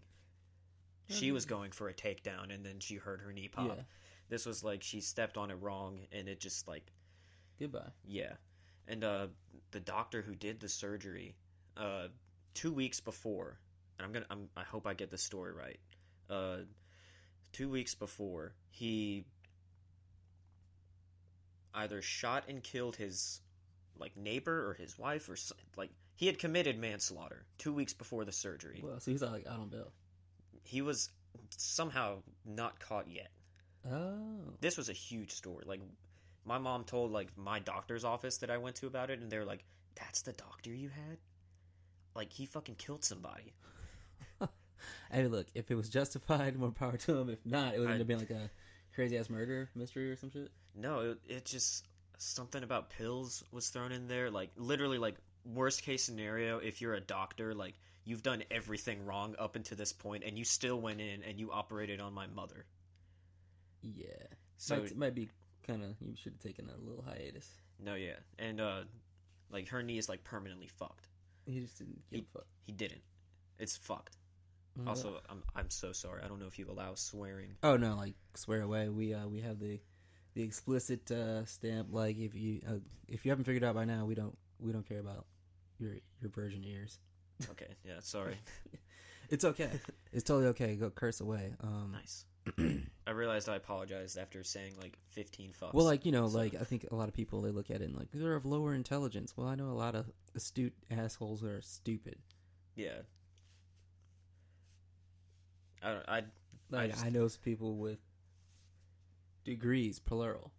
she 1.08 1.32
was 1.32 1.46
going 1.46 1.70
for 1.72 1.88
a 1.88 1.94
takedown 1.94 2.52
and 2.52 2.66
then 2.66 2.80
she 2.80 2.96
heard 2.96 3.22
her 3.22 3.32
knee 3.32 3.48
pop. 3.48 3.68
Yeah. 3.68 3.84
This 4.28 4.48
was 4.48 4.64
like 4.64 4.82
she 4.82 5.02
stepped 5.02 5.38
on 5.38 5.52
it 5.52 5.58
wrong 5.62 6.00
and 6.12 6.28
it 6.28 6.40
just 6.40 6.68
like 6.68 6.92
Goodbye. 7.60 7.92
yeah. 8.08 8.34
And 8.88 9.04
uh, 9.04 9.28
the 9.70 9.80
doctor 9.80 10.24
who 10.24 10.34
did 10.34 10.60
the 10.60 10.68
surgery, 10.68 11.36
uh, 11.78 12.08
two 12.56 12.74
weeks 12.74 13.00
before, 13.00 13.60
and 14.00 14.06
I'm 14.08 14.12
gonna 14.12 14.26
I'm, 14.32 14.50
I 14.58 14.64
hope 14.64 14.88
I 14.88 14.96
get 14.96 15.12
this 15.12 15.22
story 15.22 15.54
right. 15.54 15.80
Uh, 16.28 16.64
two 17.52 17.70
weeks 17.70 17.94
before 17.94 18.56
he 18.72 19.26
either 21.76 22.02
shot 22.02 22.46
and 22.50 22.64
killed 22.64 22.96
his 22.96 23.42
like 24.00 24.16
neighbor 24.18 24.70
or 24.70 24.74
his 24.74 24.98
wife 24.98 25.30
or 25.30 25.36
like 25.78 25.92
he 26.16 26.26
had 26.26 26.40
committed 26.40 26.78
manslaughter 26.78 27.46
two 27.58 27.74
weeks 27.74 27.94
before 27.94 28.26
the 28.26 28.32
surgery. 28.32 28.82
Well, 28.84 29.00
so 29.00 29.12
he's 29.12 29.22
like 29.22 29.48
out 29.48 29.60
on 29.60 29.70
bail. 29.70 29.92
He 30.64 30.82
was 30.82 31.10
somehow 31.50 32.18
not 32.46 32.80
caught 32.80 33.10
yet. 33.10 33.32
Oh. 33.90 34.54
This 34.60 34.78
was 34.78 34.90
a 34.90 34.94
huge 34.94 35.32
story. 35.32 35.64
Like 35.66 35.82
my 36.46 36.58
mom 36.58 36.84
told 36.84 37.12
like 37.12 37.30
my 37.38 37.60
doctor's 37.60 38.04
office 38.04 38.38
that 38.38 38.50
I 38.50 38.58
went 38.58 38.78
to 38.78 38.88
about 38.88 39.10
it, 39.10 39.20
and 39.20 39.32
they're 39.32 39.46
like, 39.46 39.64
"That's 39.96 40.22
the 40.24 40.34
doctor 40.34 40.74
you 40.74 40.90
had? 40.90 41.18
Like 42.16 42.34
he 42.34 42.46
fucking 42.46 42.76
killed 42.76 43.04
somebody." 43.04 43.54
Hey, 45.12 45.28
look, 45.28 45.48
if 45.56 45.72
it 45.72 45.76
was 45.76 45.90
justified, 45.90 46.58
more 46.58 46.72
power 46.72 46.96
to 46.96 47.18
him. 47.18 47.30
If 47.30 47.46
not, 47.46 47.76
it 47.76 47.80
would 47.80 47.90
end 47.90 48.02
up 48.02 48.08
being 48.08 48.20
like 48.20 48.30
a 48.30 48.50
crazy 48.94 49.18
ass 49.18 49.30
murder 49.30 49.70
mystery 49.76 50.10
or 50.10 50.16
some 50.16 50.32
shit. 50.32 50.52
No, 50.76 51.00
it, 51.00 51.18
it 51.28 51.46
just 51.46 51.88
something 52.20 52.64
about 52.64 52.90
pills 52.92 53.44
was 53.52 53.70
thrown 53.70 53.92
in 53.92 54.08
there. 54.08 54.30
Like 54.30 54.52
literally, 54.56 54.98
like 55.00 55.16
worst 55.44 55.82
case 55.84 56.04
scenario, 56.04 56.60
if 56.60 56.82
you're 56.82 56.94
a 56.94 57.02
doctor, 57.02 57.54
like 57.56 57.74
you've 58.06 58.24
done 58.24 58.44
everything 58.52 59.06
wrong 59.06 59.36
up 59.40 59.56
until 59.56 59.78
this 59.78 59.94
point, 59.94 60.24
and 60.26 60.38
you 60.38 60.46
still 60.46 60.80
went 60.80 61.02
in 61.02 61.24
and 61.24 61.40
you 61.40 61.52
operated 61.52 62.00
on 62.00 62.14
my 62.14 62.28
mother. 62.28 62.66
Yeah. 63.82 64.06
So 64.58 64.78
might, 64.78 64.98
might 64.98 65.16
be 65.16 65.30
kind 65.66 65.84
of. 65.84 65.96
You 66.02 66.16
should 66.16 66.34
have 66.34 66.42
taken 66.42 66.70
a 66.70 66.78
little 66.88 67.04
hiatus. 67.04 67.50
no, 67.84 67.96
yeah, 67.96 68.18
and 68.38 68.60
uh, 68.60 68.82
like 69.50 69.70
her 69.70 69.82
knee 69.82 69.98
is 69.98 70.10
like 70.10 70.24
permanently 70.24 70.68
fucked. 70.68 71.08
He 71.46 71.62
just 71.62 71.78
didn't 71.78 72.02
give 72.12 72.22
a 72.22 72.38
fuck. 72.38 72.48
He 72.66 72.74
didn't. 72.74 73.02
It's 73.58 73.78
fucked. 73.78 74.18
Mhm. 74.80 74.88
Also, 74.88 75.20
I'm 75.30 75.44
I'm 75.56 75.70
so 75.70 75.94
sorry. 75.94 76.22
I 76.24 76.28
don't 76.28 76.40
know 76.40 76.48
if 76.48 76.60
you 76.60 76.70
allow 76.70 76.94
swearing. 76.96 77.56
Oh 77.64 77.78
no, 77.78 77.96
like 77.96 78.16
swear 78.36 78.62
away. 78.62 78.90
We 78.90 79.14
uh 79.14 79.28
we 79.28 79.42
have 79.42 79.60
the 79.60 79.80
the 80.40 80.46
explicit 80.46 81.12
uh 81.12 81.44
stamp. 81.46 81.90
Like 81.92 82.18
if 82.18 82.34
you 82.34 82.62
uh, 82.68 82.76
if 83.10 83.26
you 83.26 83.32
haven't 83.32 83.44
figured 83.44 83.64
out 83.66 83.76
by 83.76 83.84
now, 83.86 84.06
we 84.06 84.16
don't 84.16 84.38
we 84.60 84.72
don't 84.72 84.88
care 84.88 85.00
about 85.00 85.26
your 85.78 85.96
your 86.22 86.32
virgin 86.32 86.64
ears. 86.64 86.98
Okay, 87.52 87.76
yeah, 87.84 88.00
sorry. 88.00 88.36
It's 89.32 89.46
okay. 89.46 89.70
it's 90.12 90.24
totally 90.24 90.48
okay. 90.48 90.76
Go 90.76 90.90
curse 90.90 91.22
away. 91.22 91.54
Um, 91.62 91.92
nice. 91.94 92.26
I 93.08 93.12
realized 93.12 93.48
I 93.48 93.58
apologized 93.58 94.18
after 94.18 94.44
saying 94.44 94.74
like 94.82 94.98
15 95.10 95.52
fucks. 95.52 95.72
Well, 95.76 95.86
like 95.86 96.04
you 96.04 96.12
know, 96.12 96.28
So- 96.28 96.36
like 96.40 96.56
I 96.56 96.64
think 96.64 96.88
a 96.90 96.96
lot 96.96 97.10
of 97.10 97.14
people 97.14 97.40
they 97.44 97.52
look 97.52 97.70
at 97.70 97.82
it 97.82 97.90
and 97.90 97.96
like 97.96 98.08
they're 98.12 98.34
of 98.36 98.48
lower 98.48 98.74
intelligence. 98.74 99.38
Well, 99.38 99.48
I 99.48 99.54
know 99.54 99.70
a 99.70 99.78
lot 99.78 99.94
of 99.94 100.10
astute 100.34 100.74
assholes 100.90 101.42
that 101.42 101.52
are 101.52 101.62
stupid. 101.62 102.18
yeah. 102.76 103.02
I 105.84 105.94
don't. 105.94 106.10
I 106.10 106.24
Like 106.72 106.92
just- 106.92 107.06
I, 107.06 107.10
know 107.10 107.30
people 107.44 107.78
with 107.78 108.00
degrees, 109.44 110.00
plural. 110.00 110.52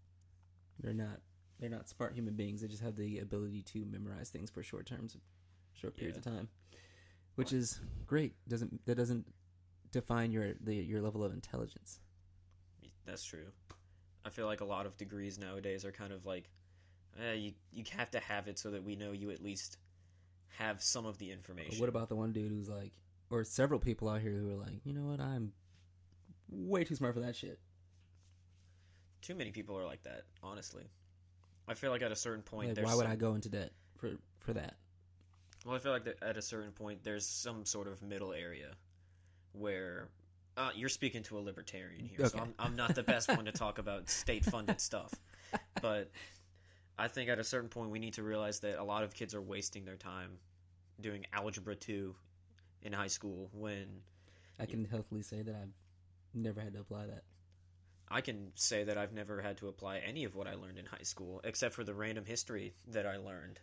They're 0.79 0.95
not 0.95 1.21
they're 1.59 1.71
not 1.71 1.89
smart 1.89 2.15
human 2.15 2.35
beings. 2.35 2.63
They 2.63 2.69
just 2.69 2.83
have 2.83 2.97
the 2.97 3.19
ability 3.19 3.63
to 3.63 3.85
memorize 3.85 4.31
things 4.31 4.51
for 4.51 4.63
short 4.63 4.87
terms, 4.87 5.17
short 5.75 5.97
periods 5.97 6.19
of 6.19 6.25
time, 6.25 6.49
which 7.35 7.53
is 7.53 7.81
great. 8.07 8.35
Doesn't 8.49 8.85
that 8.87 8.97
doesn't 8.97 9.27
define 9.93 10.33
your 10.33 10.55
the 10.61 10.75
your 10.75 11.03
level 11.03 11.25
of 11.25 11.33
intelligence? 11.33 12.01
that's 13.07 13.25
true. 13.25 13.47
I 14.25 14.31
feel 14.31 14.47
like 14.47 14.61
a 14.61 14.65
lot 14.65 14.87
of 14.87 14.97
degrees 14.97 15.39
nowadays 15.39 15.85
are 15.85 15.91
kind 15.91 16.13
of 16.13 16.27
like, 16.27 16.49
eh, 17.21 17.33
you 17.33 17.53
you 17.73 17.85
have 17.97 18.11
to 18.13 18.21
have 18.21 18.47
it 18.49 18.59
so 18.59 18.71
that 18.71 18.85
we 18.85 18.95
know 18.97 19.13
you 19.13 19.31
at 19.31 19.43
least 19.43 19.79
have 20.59 20.83
some 20.83 21.07
of 21.07 21.19
the 21.19 21.31
information. 21.33 21.81
What 21.81 21.89
about 21.89 22.09
the 22.09 22.17
one 22.17 22.33
dude 22.33 22.53
who's 22.53 22.69
like, 22.69 22.93
or 23.31 23.45
several 23.45 23.81
people 23.81 24.09
out 24.09 24.21
here 24.21 24.33
who 24.33 24.51
are 24.51 24.57
like, 24.57 24.85
you 24.85 24.93
know 24.93 25.11
what, 25.11 25.21
I'm 25.21 25.53
way 26.49 26.85
too 26.85 26.95
smart 26.95 27.15
for 27.15 27.21
that 27.21 27.37
shit. 27.37 27.59
Too 29.23 29.35
many 29.35 29.51
people 29.51 29.77
are 29.77 29.85
like 29.85 30.03
that. 30.05 30.23
Honestly, 30.43 30.85
I 31.69 31.75
feel 31.75 31.91
like 31.91 32.03
at 32.03 32.13
a 32.13 32.17
certain 32.17 32.43
point, 32.43 32.69
Like, 32.69 32.77
there's 32.77 32.87
why 32.87 32.95
would 32.95 33.03
some- 33.05 33.13
I 33.13 33.17
go 33.17 33.35
into 33.35 33.49
debt 33.49 33.73
for 33.97 34.13
for 34.41 34.53
that? 34.55 34.77
Well, 35.67 35.75
I 35.77 35.79
feel 35.79 35.93
like 35.93 36.05
that 36.05 36.23
at 36.23 36.37
a 36.39 36.43
certain 36.43 36.73
point, 36.73 37.05
there's 37.05 37.27
some 37.27 37.67
sort 37.67 37.87
of 37.87 38.01
middle 38.03 38.33
area 38.33 38.73
where 39.53 40.09
uh, 40.57 40.71
you're 40.75 40.89
speaking 40.89 41.23
to 41.25 41.39
a 41.39 41.41
libertarian 41.41 42.07
here, 42.07 42.27
so 42.27 42.39
I'm, 42.39 42.55
I'm 42.59 42.77
not 42.77 42.95
the 42.95 43.03
best 43.03 43.29
one 43.29 43.45
to 43.45 43.53
talk 43.53 43.79
about 43.79 44.09
state-funded 44.09 44.81
stuff. 44.81 45.13
But 45.83 46.11
I 46.99 47.09
think 47.09 47.29
at 47.29 47.39
a 47.39 47.45
certain 47.45 47.69
point, 47.69 47.91
we 47.91 47.99
need 47.99 48.15
to 48.15 48.23
realize 48.23 48.61
that 48.61 48.79
a 48.79 48.85
lot 48.85 49.05
of 49.05 49.13
kids 49.15 49.35
are 49.35 49.41
wasting 49.43 49.85
their 49.85 49.97
time 49.97 50.39
doing 51.01 51.27
algebra 51.33 51.77
two 51.77 52.15
in 52.83 52.93
high 52.93 53.07
school 53.07 53.51
when 53.53 53.87
I 54.59 54.67
can 54.67 54.85
healthily 54.85 55.23
say 55.23 55.43
that 55.43 55.55
I've 55.55 55.73
never 56.35 56.61
had 56.61 56.73
to 56.75 56.81
apply 56.81 57.07
that. 57.07 57.23
I 58.11 58.21
can 58.23 58.51
say 58.57 58.85
that 58.85 58.99
I've 58.99 59.13
never 59.13 59.41
had 59.41 59.59
to 59.59 59.69
apply 59.69 59.99
any 59.99 60.25
of 60.25 60.35
what 60.35 60.47
I 60.49 60.55
learned 60.55 60.79
in 60.79 60.87
high 60.87 61.03
school, 61.05 61.41
except 61.45 61.75
for 61.75 61.85
the 61.85 61.95
random 61.95 62.25
history 62.25 62.75
that 62.89 63.07
I 63.07 63.17
learned. 63.19 63.61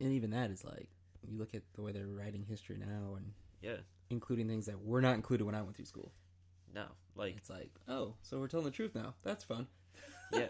And 0.00 0.12
even 0.12 0.30
that 0.30 0.50
is 0.50 0.64
like 0.64 0.88
you 1.26 1.36
look 1.36 1.54
at 1.54 1.62
the 1.74 1.82
way 1.82 1.92
they're 1.92 2.06
writing 2.06 2.44
history 2.48 2.76
now, 2.78 3.16
and 3.16 3.32
Yeah, 3.60 3.78
including 4.10 4.46
things 4.48 4.66
that 4.66 4.80
were 4.80 5.00
not 5.00 5.14
included 5.16 5.44
when 5.44 5.54
I 5.56 5.62
went 5.62 5.76
through 5.76 5.86
school. 5.86 6.12
no, 6.72 6.86
like 7.16 7.36
It's 7.36 7.50
like, 7.50 7.70
oh, 7.88 8.14
so 8.22 8.38
we're 8.38 8.46
telling 8.48 8.66
the 8.66 8.70
truth 8.70 8.94
now. 8.94 9.14
That's 9.24 9.42
fun. 9.42 9.66
yeah, 10.32 10.46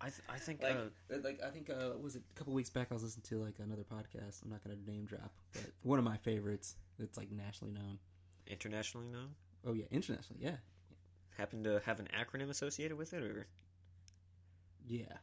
I 0.00 0.04
th- 0.10 0.22
I 0.28 0.38
think 0.38 0.62
Like, 0.62 0.76
uh, 0.76 1.16
like 1.24 1.40
I 1.44 1.50
think 1.50 1.68
uh, 1.68 1.98
was 2.00 2.14
it 2.14 2.22
a 2.30 2.38
couple 2.38 2.52
weeks 2.52 2.70
back? 2.70 2.88
I 2.92 2.94
was 2.94 3.02
listening 3.02 3.24
to 3.30 3.42
like 3.42 3.56
another 3.58 3.82
podcast. 3.84 4.42
I'm 4.44 4.50
not 4.50 4.62
going 4.62 4.76
to 4.76 4.90
name 4.90 5.04
drop, 5.06 5.32
but 5.52 5.64
one 5.82 5.98
of 5.98 6.04
my 6.04 6.16
favorites. 6.18 6.76
It's 7.00 7.16
like 7.18 7.30
nationally 7.32 7.72
known. 7.72 7.98
internationally 8.46 9.08
known 9.08 9.34
Oh 9.66 9.72
yeah, 9.72 9.86
internationally. 9.90 10.40
Yeah, 10.44 10.56
happen 11.36 11.64
to 11.64 11.80
have 11.84 12.00
an 12.00 12.08
acronym 12.18 12.50
associated 12.50 12.96
with 12.96 13.12
it, 13.12 13.22
or 13.22 13.46
yeah. 14.86 15.16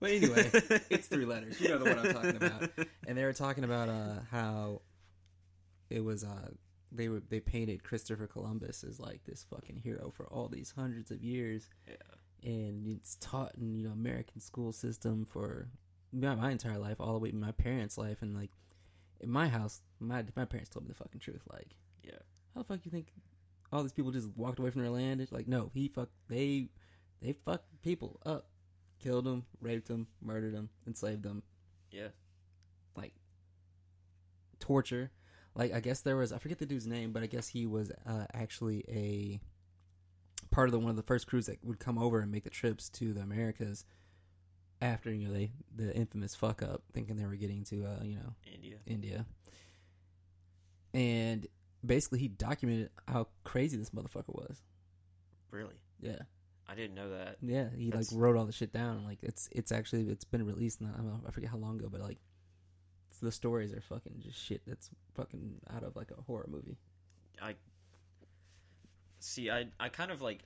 But 0.00 0.10
anyway, 0.10 0.50
it's 0.90 1.06
three 1.08 1.24
letters. 1.24 1.60
You 1.60 1.70
know 1.70 1.78
the 1.78 1.94
one 1.94 1.98
I'm 2.06 2.12
talking 2.12 2.36
about. 2.36 2.70
And 3.06 3.18
they 3.18 3.24
were 3.24 3.32
talking 3.34 3.64
about 3.64 3.88
uh, 3.90 4.20
how 4.30 4.80
it 5.90 6.02
was 6.02 6.24
uh, 6.24 6.48
they 6.90 7.08
were 7.08 7.20
they 7.28 7.38
painted 7.40 7.82
Christopher 7.84 8.26
Columbus 8.26 8.82
as 8.82 8.98
like 8.98 9.20
this 9.24 9.44
fucking 9.50 9.76
hero 9.76 10.10
for 10.16 10.26
all 10.26 10.48
these 10.48 10.72
hundreds 10.76 11.10
of 11.10 11.22
years. 11.22 11.68
Yeah. 11.86 11.94
And 12.50 12.86
it's 12.86 13.16
taught 13.20 13.52
in 13.56 13.74
you 13.74 13.84
know 13.84 13.92
American 13.92 14.40
school 14.40 14.72
system 14.72 15.24
for 15.26 15.68
my, 16.12 16.34
my 16.34 16.50
entire 16.50 16.78
life, 16.78 16.96
all 17.00 17.12
the 17.12 17.18
way 17.18 17.30
to 17.30 17.36
my 17.36 17.52
parents' 17.52 17.98
life, 17.98 18.22
and 18.22 18.34
like 18.34 18.50
in 19.20 19.30
my 19.30 19.48
house, 19.48 19.80
my 20.00 20.24
my 20.34 20.44
parents 20.46 20.70
told 20.70 20.84
me 20.84 20.88
the 20.88 20.94
fucking 20.94 21.20
truth. 21.20 21.42
Like, 21.52 21.68
Yeah. 22.02 22.18
how 22.54 22.62
the 22.62 22.68
fuck 22.68 22.80
you 22.84 22.90
think 22.90 23.08
all 23.72 23.82
these 23.82 23.92
people 23.92 24.12
just 24.12 24.28
walked 24.36 24.58
away 24.58 24.70
from 24.70 24.82
their 24.82 24.90
land? 24.90 25.20
It's 25.20 25.32
like, 25.32 25.48
no, 25.48 25.70
he 25.74 25.88
fucked 25.88 26.12
they 26.28 26.68
they 27.20 27.34
fucked 27.44 27.82
people 27.82 28.20
up, 28.24 28.48
killed 29.02 29.24
them, 29.24 29.44
raped 29.60 29.88
them, 29.88 30.06
murdered 30.22 30.54
them, 30.54 30.68
enslaved 30.86 31.22
them, 31.22 31.42
yeah, 31.90 32.08
like 32.96 33.14
torture. 34.58 35.10
Like 35.54 35.72
I 35.72 35.80
guess 35.80 36.00
there 36.00 36.16
was 36.16 36.32
I 36.32 36.38
forget 36.38 36.58
the 36.58 36.66
dude's 36.66 36.86
name, 36.86 37.12
but 37.12 37.22
I 37.22 37.26
guess 37.26 37.48
he 37.48 37.66
was 37.66 37.92
uh, 38.06 38.26
actually 38.32 38.84
a 38.88 39.40
part 40.50 40.68
of 40.68 40.72
the 40.72 40.78
one 40.78 40.90
of 40.90 40.96
the 40.96 41.02
first 41.02 41.26
crews 41.26 41.46
that 41.46 41.64
would 41.64 41.78
come 41.78 41.98
over 41.98 42.20
and 42.20 42.30
make 42.30 42.44
the 42.44 42.50
trips 42.50 42.88
to 42.88 43.12
the 43.12 43.20
Americas 43.20 43.84
after 44.80 45.12
you 45.12 45.26
know 45.26 45.32
they 45.34 45.50
the 45.74 45.94
infamous 45.94 46.34
fuck 46.34 46.62
up, 46.62 46.82
thinking 46.92 47.16
they 47.16 47.24
were 47.24 47.36
getting 47.36 47.64
to 47.64 47.84
uh, 47.84 48.04
you 48.04 48.16
know 48.16 48.34
India. 48.52 48.76
India, 48.86 49.26
and 50.92 51.46
basically 51.84 52.18
he 52.20 52.28
documented 52.28 52.90
how 53.08 53.28
crazy 53.44 53.76
this 53.76 53.90
motherfucker 53.90 54.34
was. 54.34 54.62
Really, 55.50 55.74
Yeah, 56.00 56.18
I 56.68 56.74
didn't 56.74 56.94
know 56.96 57.10
that. 57.10 57.36
yeah, 57.40 57.68
he 57.76 57.90
That's- 57.90 58.12
like 58.12 58.20
wrote 58.20 58.36
all 58.36 58.44
the 58.46 58.52
shit 58.52 58.72
down. 58.72 58.96
And, 58.98 59.04
like 59.06 59.18
it's 59.22 59.48
it's 59.52 59.70
actually 59.72 60.08
it's 60.08 60.24
been 60.24 60.44
released. 60.46 60.80
Not, 60.80 60.94
I 60.94 60.96
don't 60.98 61.06
know, 61.06 61.20
I 61.26 61.30
forget 61.30 61.50
how 61.50 61.58
long 61.58 61.78
ago, 61.78 61.88
but 61.90 62.00
like 62.00 62.18
the 63.22 63.30
stories 63.32 63.72
are 63.72 63.80
fucking 63.80 64.20
just 64.20 64.38
shit 64.38 64.60
that's 64.66 64.90
fucking 65.14 65.60
out 65.74 65.82
of 65.84 65.94
like 65.96 66.10
a 66.10 66.20
horror 66.22 66.46
movie. 66.48 66.76
I 67.40 67.54
see, 69.20 69.50
I 69.50 69.66
I 69.80 69.88
kind 69.88 70.10
of 70.10 70.20
like, 70.20 70.40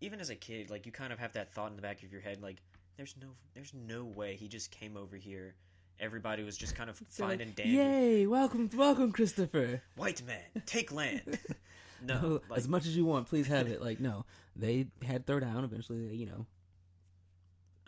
even 0.00 0.20
as 0.20 0.30
a 0.30 0.36
kid, 0.36 0.70
like 0.70 0.86
you 0.86 0.92
kind 0.92 1.12
of 1.12 1.18
have 1.18 1.32
that 1.34 1.52
thought 1.52 1.70
in 1.70 1.76
the 1.76 1.82
back 1.82 2.02
of 2.02 2.12
your 2.12 2.20
head, 2.20 2.40
like 2.40 2.62
there's 2.96 3.14
no 3.20 3.28
there's 3.54 3.74
no 3.74 4.04
way 4.04 4.36
he 4.36 4.48
just 4.48 4.70
came 4.70 4.96
over 4.96 5.16
here. 5.16 5.54
Everybody 5.98 6.42
was 6.42 6.56
just 6.56 6.74
kind 6.74 6.90
of 6.90 6.96
So, 7.08 7.24
fine 7.24 7.38
like, 7.38 7.40
and 7.40 7.54
dandy. 7.54 7.72
Yay! 7.72 8.26
Welcome, 8.26 8.68
welcome, 8.74 9.12
Christopher. 9.12 9.82
White 9.96 10.22
man, 10.26 10.62
take 10.66 10.92
land. 10.92 11.38
no, 12.02 12.40
like, 12.50 12.58
as 12.58 12.68
much 12.68 12.86
as 12.86 12.96
you 12.96 13.04
want, 13.06 13.26
please 13.28 13.46
have 13.46 13.66
it. 13.68 13.82
Like 13.82 13.98
no, 14.00 14.26
they 14.54 14.88
had 15.06 15.26
throw 15.26 15.40
down. 15.40 15.64
Eventually, 15.64 16.08
they, 16.08 16.14
you 16.14 16.26
know, 16.26 16.46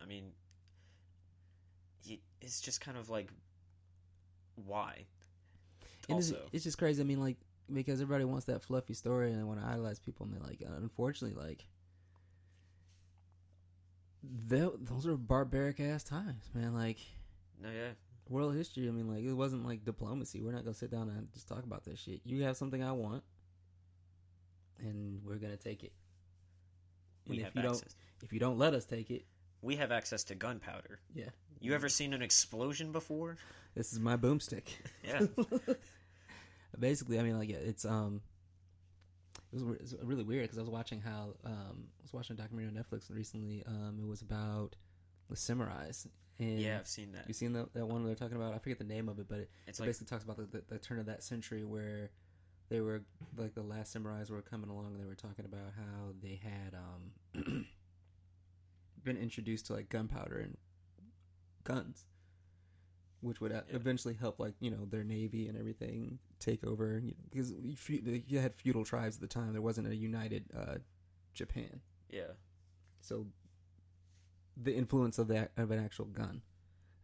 I 0.02 0.06
mean, 0.06 0.32
it's 2.40 2.60
just 2.60 2.80
kind 2.80 2.96
of 2.96 3.10
like, 3.10 3.28
why? 4.54 5.04
And 6.08 6.18
it's, 6.18 6.30
Also, 6.32 6.48
it's 6.52 6.64
just 6.64 6.78
crazy. 6.78 7.02
I 7.02 7.04
mean, 7.04 7.20
like 7.20 7.36
because 7.72 8.00
everybody 8.00 8.24
wants 8.24 8.46
that 8.46 8.62
fluffy 8.62 8.94
story 8.94 9.30
and 9.30 9.38
they 9.38 9.44
want 9.44 9.60
to 9.60 9.66
idolize 9.66 9.98
people, 9.98 10.24
and 10.26 10.34
they 10.34 10.40
like, 10.46 10.62
uh, 10.64 10.76
unfortunately, 10.76 11.38
like, 11.38 11.66
tho- 14.22 14.78
those 14.80 15.06
are 15.06 15.16
barbaric 15.16 15.78
ass 15.78 16.04
times, 16.04 16.48
man. 16.54 16.72
Like 16.72 16.98
no, 17.62 17.68
yeah, 17.70 17.90
world 18.28 18.54
history. 18.54 18.88
I 18.88 18.90
mean, 18.90 19.08
like 19.08 19.24
it 19.24 19.32
wasn't 19.32 19.64
like 19.66 19.84
diplomacy. 19.84 20.40
We're 20.40 20.52
not 20.52 20.64
gonna 20.64 20.74
sit 20.74 20.90
down 20.90 21.08
and 21.08 21.28
just 21.32 21.48
talk 21.48 21.64
about 21.64 21.84
this 21.84 21.98
shit. 22.00 22.20
You 22.24 22.42
have 22.44 22.56
something 22.56 22.82
I 22.82 22.92
want, 22.92 23.22
and 24.78 25.20
we're 25.24 25.36
gonna 25.36 25.56
take 25.56 25.82
it. 25.84 25.92
And 27.26 27.36
we 27.36 27.38
if 27.38 27.44
have 27.46 27.56
you 27.56 27.62
don't, 27.62 27.74
access. 27.76 27.94
if 28.22 28.32
you 28.32 28.40
don't 28.40 28.58
let 28.58 28.74
us 28.74 28.84
take 28.84 29.10
it, 29.10 29.24
We 29.62 29.76
have 29.76 29.90
access 29.92 30.24
to 30.24 30.34
gunpowder. 30.34 31.00
yeah, 31.14 31.30
You 31.60 31.74
ever 31.74 31.88
seen 31.88 32.14
an 32.14 32.22
explosion 32.22 32.92
before? 32.92 33.36
this 33.74 33.92
is 33.92 34.00
my 34.00 34.16
boomstick. 34.16 34.64
Yeah. 35.06 35.26
Basically, 36.78 37.18
I 37.18 37.22
mean, 37.22 37.38
like 37.38 37.50
it's 37.50 37.84
um, 37.84 38.20
it 39.52 39.56
was, 39.62 39.62
it 39.92 39.98
was 39.98 40.04
really 40.04 40.22
weird 40.24 40.44
because 40.44 40.58
I 40.58 40.60
was 40.60 40.70
watching 40.70 41.00
how 41.00 41.34
um, 41.44 41.84
I 41.98 42.02
was 42.02 42.12
watching 42.12 42.34
a 42.34 42.36
documentary 42.36 42.76
on 42.76 42.82
Netflix 42.84 43.10
recently. 43.14 43.62
Um, 43.66 43.98
it 44.00 44.06
was 44.06 44.20
about 44.22 44.76
the 45.28 45.34
samurais. 45.36 46.06
And 46.40 46.60
yeah, 46.60 46.78
I've 46.78 46.86
seen 46.86 47.12
that. 47.12 47.24
You've 47.26 47.36
seen 47.36 47.52
that, 47.54 47.74
that 47.74 47.86
one 47.86 48.04
they're 48.04 48.14
talking 48.14 48.36
about? 48.36 48.54
I 48.54 48.58
forget 48.58 48.78
the 48.78 48.84
name 48.84 49.08
of 49.08 49.18
it, 49.18 49.26
but 49.28 49.40
it, 49.40 49.50
It's 49.66 49.78
it 49.78 49.82
like 49.82 49.88
basically 49.88 50.06
talks 50.06 50.24
about 50.24 50.36
the, 50.36 50.46
the, 50.58 50.62
the 50.68 50.78
turn 50.78 50.98
of 51.00 51.06
that 51.06 51.22
century 51.24 51.64
where 51.64 52.10
they 52.68 52.80
were 52.80 53.02
like 53.36 53.54
the 53.54 53.62
last 53.62 53.94
samurais 53.96 54.30
were 54.30 54.42
coming 54.42 54.70
along 54.70 54.92
and 54.94 55.00
they 55.00 55.06
were 55.06 55.14
talking 55.14 55.44
about 55.44 55.72
how 55.76 56.12
they 56.22 56.38
had 56.42 56.74
um 56.74 57.66
been 59.04 59.16
introduced 59.16 59.66
to 59.66 59.72
like 59.72 59.88
gunpowder 59.88 60.38
and 60.38 60.56
guns 61.64 62.04
which 63.20 63.40
would 63.40 63.52
uh, 63.52 63.62
Yeah. 63.68 63.76
eventually 63.76 64.14
help 64.14 64.38
like 64.38 64.54
you 64.60 64.70
know 64.70 64.84
their 64.84 65.02
navy 65.04 65.48
and 65.48 65.58
everything 65.58 66.18
take 66.38 66.64
over 66.64 67.02
because 67.30 67.52
you, 67.52 68.22
you 68.26 68.38
had 68.38 68.54
feudal 68.54 68.84
tribes 68.84 69.16
at 69.16 69.20
the 69.22 69.26
time 69.26 69.52
there 69.52 69.62
wasn't 69.62 69.86
a 69.88 69.94
united 69.96 70.44
uh 70.56 70.76
japan 71.34 71.80
yeah, 72.10 72.32
so 73.00 73.26
the 74.60 74.74
influence 74.74 75.18
of 75.18 75.28
that 75.28 75.52
of 75.56 75.70
an 75.70 75.82
actual 75.84 76.06
gun, 76.06 76.42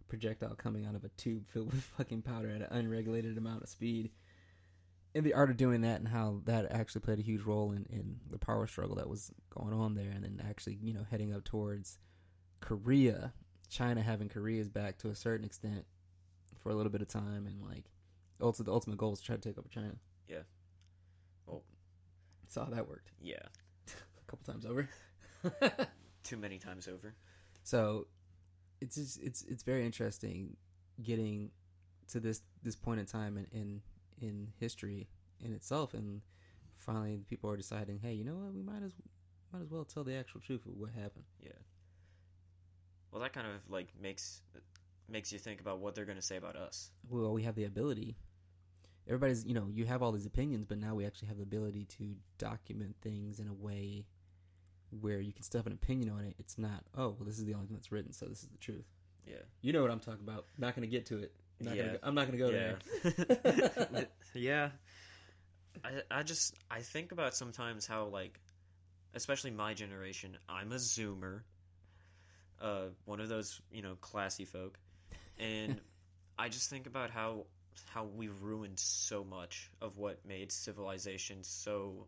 a 0.01 0.05
projectile 0.05 0.55
coming 0.55 0.87
out 0.87 0.95
of 0.95 1.05
a 1.05 1.09
tube 1.11 1.47
filled 1.49 1.73
with 1.73 1.83
fucking 1.97 2.23
powder 2.23 2.51
at 2.51 2.63
an 2.63 2.69
unregulated 2.71 3.39
amount 3.39 3.63
of 3.63 3.69
speed, 3.69 4.11
and 5.15 5.25
the 5.25 5.35
art 5.35 5.51
of 5.51 5.57
doing 5.57 5.83
that 5.83 6.01
and 6.01 6.09
how 6.09 6.41
that 6.45 6.71
actually 6.71 7.01
played 7.01 7.19
a 7.19 7.23
huge 7.23 7.43
role 7.43 7.73
in, 7.73 7.87
in 7.91 8.17
the 8.31 8.39
power 8.39 8.67
struggle 8.67 8.97
that 8.97 9.09
was 9.09 9.31
going 9.51 9.73
on 9.73 9.95
there, 9.95 10.11
and 10.11 10.25
then 10.25 10.43
actually 10.49 10.79
you 10.83 10.93
know 10.93 11.07
heading 11.11 11.33
up 11.35 11.45
towards 11.45 11.99
Korea, 12.61 13.33
China 13.69 14.03
having 14.03 14.29
Korea's 14.29 14.69
back 14.69 14.99
to 14.99 15.11
a 15.11 15.15
certain 15.15 15.45
extent 15.47 15.85
for 16.59 16.71
a 16.71 16.75
little 16.75 16.93
bit 16.93 17.03
of 17.03 17.09
time, 17.09 17.47
and 17.47 17.63
like 17.63 17.85
also 18.41 18.63
the 18.65 18.73
ultimate 18.73 18.99
goal 18.99 19.13
is 19.13 19.21
to 19.21 19.27
try 19.27 19.37
to 19.37 19.43
take 19.43 19.59
over 19.59 19.69
China. 19.69 19.95
Yeah. 20.29 20.43
Well- 21.47 21.63
saw 22.49 22.65
how 22.67 22.71
that 22.71 22.89
worked 22.89 23.11
yeah. 23.21 23.37
a 23.89 24.31
couple 24.31 24.53
times 24.53 24.65
over. 24.67 24.89
Too 26.23 26.37
many 26.37 26.59
times 26.59 26.89
over. 26.89 27.15
So 27.65 28.07
it's 28.81 28.97
just, 28.97 29.21
it's 29.23 29.43
it's 29.43 29.63
very 29.63 29.85
interesting 29.85 30.57
getting 31.03 31.51
to 32.09 32.21
this 32.21 32.43
this 32.63 32.77
point 32.77 33.01
in 33.01 33.07
time 33.07 33.37
in 33.39 33.47
in, 33.53 33.81
in 34.21 34.49
history 34.61 35.09
in 35.41 35.53
itself, 35.53 35.95
and 35.95 36.21
finally 36.77 37.19
people 37.29 37.51
are 37.51 37.57
deciding, 37.57 37.99
hey, 37.99 38.13
you 38.13 38.25
know 38.25 38.37
what, 38.37 38.55
we 38.55 38.63
might 38.63 38.83
as 38.85 38.93
might 39.53 39.63
as 39.63 39.71
well 39.71 39.85
tell 39.85 40.05
the 40.05 40.15
actual 40.15 40.41
truth 40.41 40.67
of 40.67 40.77
what 40.77 40.91
happened. 40.91 41.25
Yeah. 41.41 41.53
Well, 43.11 43.23
that 43.23 43.33
kind 43.33 43.47
of 43.47 43.55
like 43.71 43.89
makes 44.01 44.43
makes 45.09 45.33
you 45.33 45.39
think 45.39 45.61
about 45.61 45.79
what 45.79 45.95
they're 45.95 46.05
going 46.05 46.17
to 46.19 46.23
say 46.23 46.37
about 46.37 46.57
us. 46.57 46.91
Well, 47.09 47.33
we 47.33 47.43
have 47.45 47.55
the 47.55 47.65
ability. 47.65 48.17
Everybody's, 49.07 49.45
you 49.45 49.55
know, 49.55 49.69
you 49.71 49.85
have 49.85 50.03
all 50.03 50.13
these 50.13 50.27
opinions, 50.27 50.65
but 50.65 50.79
now 50.79 50.95
we 50.95 51.05
actually 51.05 51.29
have 51.29 51.37
the 51.37 51.43
ability 51.43 51.85
to 51.99 52.15
document 52.39 52.97
things 53.03 53.39
in 53.39 53.49
a 53.49 53.53
way 53.53 54.07
where 55.01 55.21
you 55.21 55.33
can 55.33 55.43
still 55.43 55.59
have 55.61 55.67
an 55.67 55.73
opinion 55.73 56.11
on 56.11 56.25
it. 56.25 56.35
It's 56.39 56.59
not, 56.59 56.85
oh, 56.97 57.09
well, 57.19 57.25
this 57.27 57.39
is 57.39 57.45
the 57.45 57.55
only 57.55 57.67
thing 57.67 57.77
that's 57.77 57.93
written, 57.93 58.13
so 58.13 58.27
this 58.27 58.43
is 58.43 58.49
the 58.49 58.59
truth. 58.59 58.85
Yeah. 59.27 59.37
You 59.63 59.73
know 59.73 59.83
what 59.83 59.91
I'm 59.91 60.01
talking 60.01 60.23
about. 60.23 60.47
Not 60.59 60.75
going 60.77 60.89
to 60.89 60.91
get 60.91 61.07
to 61.07 61.19
it. 61.19 61.33
Not 61.61 61.77
Yeah. 61.77 61.83
gonna 61.83 61.93
go, 61.95 61.99
I'm 62.03 62.15
not 62.15 62.27
going 62.27 62.39
to 62.39 62.45
go 62.45 62.51
yeah. 62.51 63.93
there. 63.93 64.09
yeah. 64.35 64.69
I 65.85 66.19
I 66.19 66.23
just 66.23 66.55
I 66.71 66.81
think 66.81 67.13
about 67.13 67.35
sometimes 67.35 67.87
how 67.87 68.07
like 68.07 68.39
especially 69.15 69.51
my 69.51 69.75
generation, 69.75 70.37
I'm 70.49 70.73
a 70.73 70.77
zoomer. 70.77 71.41
Uh 72.61 72.87
one 73.07 73.21
of 73.21 73.29
those, 73.29 73.61
you 73.73 73.83
know, 73.83 73.97
classy 74.01 74.45
folk. 74.45 74.79
And 75.39 75.81
I 76.39 76.49
just 76.49 76.71
think 76.71 76.87
about 76.87 77.11
how 77.11 77.47
how 77.87 78.05
we 78.05 78.29
ruined 78.29 78.79
so 78.79 79.25
much 79.25 79.71
of 79.81 79.99
what 79.99 80.25
made 80.27 80.53
civilization 80.53 81.43
so 81.43 82.07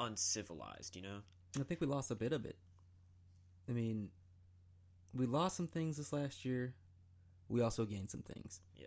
uncivilized, 0.00 0.96
you 0.96 1.02
know? 1.02 1.18
I 1.60 1.64
think 1.64 1.80
we 1.80 1.86
lost 1.86 2.10
a 2.10 2.14
bit 2.14 2.32
of 2.32 2.44
it. 2.44 2.56
I 3.68 3.72
mean, 3.72 4.08
we 5.14 5.26
lost 5.26 5.56
some 5.56 5.66
things 5.68 5.96
this 5.96 6.12
last 6.12 6.44
year. 6.44 6.74
We 7.48 7.60
also 7.60 7.84
gained 7.84 8.10
some 8.10 8.22
things. 8.22 8.60
Yeah. 8.76 8.86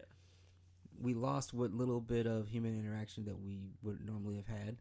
We 0.99 1.13
lost 1.13 1.53
what 1.53 1.71
little 1.73 1.99
bit 2.01 2.27
of 2.27 2.47
human 2.47 2.77
interaction 2.79 3.25
that 3.25 3.39
we 3.39 3.59
would 3.81 4.05
normally 4.05 4.35
have 4.37 4.47
had, 4.47 4.77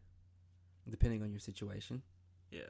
depending 0.89 1.23
on 1.23 1.31
your 1.31 1.39
situation. 1.39 2.01
Yeah. 2.51 2.69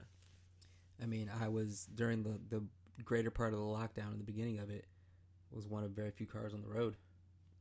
I 1.01 1.05
mean, 1.05 1.29
I 1.41 1.47
was 1.49 1.87
during 1.95 2.23
the 2.23 2.39
the 2.49 2.63
greater 3.03 3.31
part 3.31 3.53
of 3.53 3.59
the 3.59 3.65
lockdown 3.65 4.11
in 4.11 4.17
the 4.19 4.23
beginning 4.23 4.59
of 4.59 4.69
it 4.69 4.85
was 5.51 5.67
one 5.67 5.83
of 5.83 5.91
very 5.91 6.11
few 6.11 6.27
cars 6.27 6.53
on 6.53 6.61
the 6.61 6.69
road. 6.69 6.95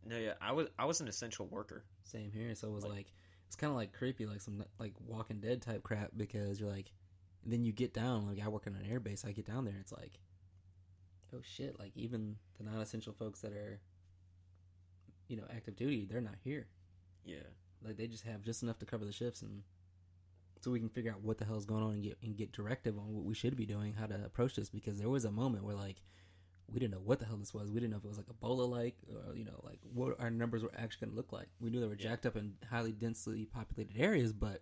No, 0.07 0.17
yeah. 0.17 0.35
I 0.40 0.52
was 0.52 0.69
I 0.79 0.85
was 0.85 1.00
an 1.00 1.09
essential 1.09 1.47
worker. 1.47 1.85
Same 2.05 2.31
here. 2.33 2.55
So 2.55 2.69
it 2.69 2.73
was 2.73 2.85
Like- 2.85 2.93
like, 2.93 3.12
it's 3.47 3.57
kind 3.57 3.71
of 3.71 3.76
like 3.76 3.93
creepy, 3.93 4.26
like 4.26 4.40
some 4.40 4.62
like 4.79 4.93
Walking 5.05 5.40
Dead 5.40 5.61
type 5.61 5.83
crap 5.83 6.11
because 6.17 6.61
you're 6.61 6.71
like, 6.71 6.93
then 7.45 7.65
you 7.65 7.73
get 7.73 7.95
down. 7.95 8.27
Like 8.27 8.41
I 8.45 8.49
work 8.49 8.67
on 8.67 8.75
an 8.75 8.87
air 8.91 9.01
base, 9.01 9.25
I 9.25 9.33
get 9.33 9.47
down 9.47 9.65
there, 9.65 9.73
and 9.75 9.81
it's 9.83 9.93
like, 9.93 10.19
oh 11.35 11.41
shit! 11.43 11.79
Like 11.79 11.93
even 11.97 12.37
the 12.59 12.65
non-essential 12.65 13.13
folks 13.13 13.41
that 13.41 13.53
are, 13.53 13.81
you 15.29 15.37
know, 15.37 15.45
active 15.55 15.77
duty, 15.77 16.07
they're 16.11 16.21
not 16.21 16.37
here. 16.43 16.67
Yeah. 17.25 17.39
Like 17.85 17.97
they 17.97 18.07
just 18.07 18.25
have 18.25 18.43
just 18.43 18.63
enough 18.63 18.79
to 18.81 18.87
cover 18.87 19.05
the 19.05 19.13
shifts, 19.13 19.43
and 19.43 19.63
so 20.61 20.71
we 20.71 20.81
can 20.81 20.91
figure 20.91 21.13
out 21.13 21.23
what 21.23 21.39
the 21.39 21.47
hell's 21.47 21.65
going 21.65 21.83
on 21.83 21.93
and 21.93 22.03
get 22.03 22.19
and 22.23 22.37
get 22.37 22.53
directive 22.53 22.99
on 22.99 23.15
what 23.15 23.25
we 23.25 23.35
should 23.35 23.57
be 23.57 23.67
doing, 23.67 23.95
how 23.95 24.07
to 24.07 24.23
approach 24.25 24.57
this. 24.57 24.69
Because 24.69 24.99
there 24.99 25.09
was 25.09 25.25
a 25.25 25.31
moment 25.31 25.65
where 25.65 25.75
like 25.77 26.03
we 26.71 26.79
didn't 26.79 26.93
know 26.93 27.01
what 27.03 27.19
the 27.19 27.25
hell 27.25 27.37
this 27.39 27.55
was. 27.55 27.71
We 27.73 27.81
didn't 27.81 27.91
know 27.93 27.97
if 27.97 28.05
it 28.05 28.09
was 28.09 28.19
like 28.19 28.27
Ebola 28.29 28.69
like, 28.69 28.97
or 29.09 29.35
you 29.35 29.45
know, 29.45 29.61
like 29.65 29.81
what 29.93 30.21
our 30.21 30.31
numbers 30.31 30.63
were 30.63 30.71
actually 30.77 31.07
going 31.07 31.13
to 31.13 31.17
look 31.17 31.33
like. 31.33 31.49
We 31.61 31.71
knew 31.71 31.81
they 31.81 31.87
were 31.89 31.97
Yeah. 31.99 32.11
jacked 32.11 32.27
up 32.27 32.37
in 32.37 32.53
highly 32.71 32.93
densely 32.93 33.47
populated 33.47 33.99
areas, 33.99 34.33
but 34.33 34.61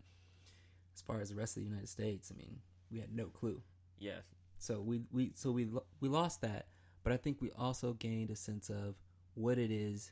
as 0.99 1.03
far 1.03 1.21
as 1.21 1.29
the 1.31 1.37
rest 1.37 1.57
of 1.57 1.63
the 1.63 1.69
United 1.69 1.89
States, 1.89 2.33
I 2.35 2.37
mean, 2.37 2.59
we 2.91 2.99
had 2.99 3.15
no 3.15 3.27
clue. 3.27 3.63
Yeah. 4.01 4.19
So 4.59 4.81
we 4.81 5.03
we 5.13 5.31
so 5.37 5.53
we 5.53 5.69
we 6.01 6.09
lost 6.09 6.41
that, 6.43 6.67
but 7.05 7.13
I 7.13 7.17
think 7.17 7.41
we 7.41 7.53
also 7.57 7.93
gained 7.93 8.31
a 8.31 8.37
sense 8.37 8.69
of 8.69 8.97
what 9.35 9.59
it 9.59 9.71
is 9.71 10.11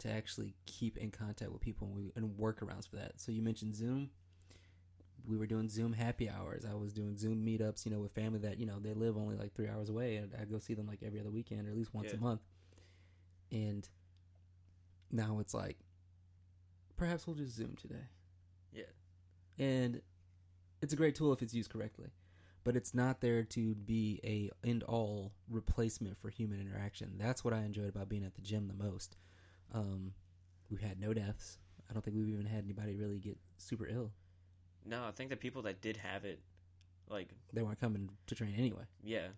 to 0.00 0.10
actually 0.10 0.54
keep 0.66 0.96
in 0.98 1.12
contact 1.12 1.52
with 1.52 1.60
people 1.60 1.86
and, 1.86 1.96
we, 1.96 2.12
and 2.16 2.36
workarounds 2.36 2.88
for 2.90 2.96
that. 2.96 3.12
So 3.20 3.30
you 3.30 3.40
mentioned 3.42 3.76
Zoom. 3.76 4.10
We 5.26 5.36
were 5.36 5.46
doing 5.46 5.68
Zoom 5.68 5.92
happy 5.92 6.28
hours. 6.28 6.66
I 6.68 6.74
was 6.74 6.92
doing 6.92 7.16
Zoom 7.16 7.46
meetups, 7.46 7.86
you 7.86 7.92
know, 7.92 8.00
with 8.00 8.12
family 8.12 8.40
that 8.40 8.58
you 8.58 8.66
know 8.66 8.80
they 8.80 8.92
live 8.94 9.16
only 9.16 9.36
like 9.36 9.54
three 9.54 9.68
hours 9.68 9.88
away, 9.88 10.16
and 10.16 10.32
I 10.40 10.44
go 10.44 10.58
see 10.58 10.74
them 10.74 10.88
like 10.88 11.04
every 11.06 11.20
other 11.20 11.30
weekend 11.30 11.68
or 11.68 11.70
at 11.70 11.76
least 11.76 11.94
once 11.94 12.08
Yeah. 12.10 12.18
a 12.18 12.20
month. 12.20 12.40
And 13.52 13.88
now 15.12 15.38
it's 15.38 15.54
like, 15.54 15.78
perhaps 16.96 17.26
we'll 17.26 17.36
just 17.36 17.54
Zoom 17.54 17.76
today. 17.76 18.08
Yeah. 18.72 18.82
And 19.64 20.00
it's 20.84 20.92
a 20.92 20.96
great 20.96 21.14
tool 21.14 21.32
if 21.32 21.42
it's 21.42 21.54
used 21.54 21.70
correctly 21.70 22.10
but 22.64 22.76
it's 22.76 22.94
not 22.94 23.20
there 23.20 23.42
to 23.42 23.74
be 23.74 24.20
a 24.24 24.50
end 24.66 24.82
all 24.84 25.32
replacement 25.48 26.18
for 26.18 26.30
human 26.30 26.60
interaction. 26.60 27.12
That's 27.18 27.44
what 27.44 27.52
I 27.52 27.60
enjoyed 27.60 27.90
about 27.90 28.08
being 28.08 28.24
at 28.24 28.34
the 28.34 28.40
gym 28.40 28.66
the 28.66 28.84
most. 28.84 29.16
Um, 29.72 30.14
we've 30.70 30.80
had 30.80 30.98
no 30.98 31.12
deaths. 31.12 31.58
I 31.88 31.92
don't 31.92 32.02
think 32.02 32.16
we've 32.16 32.28
even 32.28 32.46
had 32.46 32.64
anybody 32.64 32.96
really 32.96 33.18
get 33.18 33.36
super 33.58 33.86
ill. 33.86 34.12
No, 34.86 35.04
I 35.04 35.10
think 35.10 35.28
the 35.28 35.36
people 35.36 35.62
that 35.62 35.82
did 35.82 35.98
have 35.98 36.24
it, 36.24 36.40
like, 37.08 37.28
They 37.52 37.62
weren't 37.62 37.80
coming 37.80 38.08
to 38.26 38.34
train 38.34 38.54
anyway. 38.56 38.84
yeah. 39.02 39.28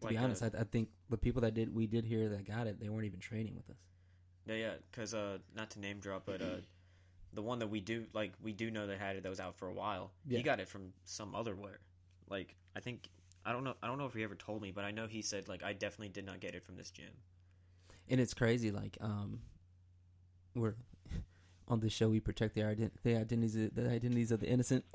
To 0.00 0.08
be 0.08 0.18
uh, 0.18 0.24
honest, 0.24 0.42
I, 0.42 0.50
I 0.58 0.64
think 0.64 0.88
the 1.08 1.16
people 1.16 1.40
that 1.42 1.54
did 1.54 1.72
we 1.72 1.86
did 1.86 2.04
hear 2.04 2.28
that 2.28 2.46
got 2.46 2.66
it, 2.66 2.80
they 2.80 2.88
weren't 2.88 3.06
even 3.06 3.20
training 3.20 3.54
with 3.54 3.70
us. 3.70 3.80
Yeah, 4.44 4.56
yeah, 4.56 4.72
because 4.90 5.14
uh, 5.14 5.38
not 5.54 5.70
to 5.70 5.80
name 5.80 6.00
drop, 6.00 6.24
but 6.26 6.42
uh, 6.42 6.56
the 7.34 7.42
one 7.42 7.58
that 7.58 7.68
we 7.68 7.80
do 7.80 8.06
like, 8.12 8.32
we 8.42 8.52
do 8.52 8.70
know 8.70 8.86
that 8.86 8.98
had 8.98 9.16
it 9.16 9.22
that 9.22 9.28
was 9.28 9.40
out 9.40 9.56
for 9.56 9.68
a 9.68 9.72
while. 9.74 10.12
Yeah. 10.26 10.38
He 10.38 10.42
got 10.42 10.60
it 10.60 10.68
from 10.68 10.92
some 11.04 11.34
other 11.34 11.54
where, 11.54 11.80
like 12.28 12.54
I 12.76 12.80
think 12.80 13.08
I 13.44 13.52
don't 13.52 13.64
know 13.64 13.74
I 13.82 13.86
don't 13.86 13.98
know 13.98 14.06
if 14.06 14.14
he 14.14 14.22
ever 14.22 14.34
told 14.34 14.62
me, 14.62 14.70
but 14.70 14.84
I 14.84 14.90
know 14.90 15.06
he 15.06 15.22
said 15.22 15.48
like 15.48 15.62
I 15.62 15.72
definitely 15.72 16.08
did 16.08 16.24
not 16.26 16.40
get 16.40 16.54
it 16.54 16.64
from 16.64 16.76
this 16.76 16.90
gym. 16.90 17.10
And 18.08 18.20
it's 18.20 18.34
crazy. 18.34 18.70
Like 18.70 18.96
um, 19.00 19.40
we're 20.54 20.74
on 21.68 21.80
this 21.80 21.92
show. 21.92 22.08
We 22.08 22.20
protect 22.20 22.54
the 22.54 22.62
ident- 22.62 22.92
the 23.02 23.16
identities 23.16 23.56
of, 23.56 23.74
the 23.74 23.90
identities 23.90 24.30
of 24.30 24.40
the 24.40 24.48
innocent. 24.48 24.84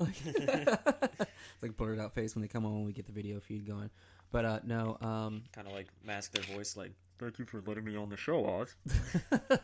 It's 1.54 1.62
like 1.62 1.76
blurred 1.76 1.98
out 2.00 2.14
face 2.14 2.34
when 2.34 2.42
they 2.42 2.48
come 2.48 2.64
on 2.64 2.72
when 2.72 2.84
we 2.86 2.92
get 2.92 3.06
the 3.06 3.12
video 3.12 3.40
feed 3.40 3.66
going. 3.66 3.90
But 4.32 4.44
uh, 4.44 4.60
no, 4.64 4.96
um, 5.00 5.42
Kind 5.52 5.66
of 5.66 5.74
like 5.74 5.88
mask 6.04 6.32
their 6.32 6.44
voice, 6.54 6.76
like 6.76 6.92
thank 7.18 7.38
you 7.38 7.44
for 7.44 7.62
letting 7.66 7.84
me 7.84 7.96
on 7.96 8.08
the 8.08 8.16
show, 8.16 8.46
Oz. 8.46 8.74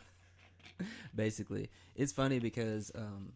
basically 1.14 1.70
it's 1.94 2.12
funny 2.12 2.38
because 2.38 2.90
um 2.94 3.32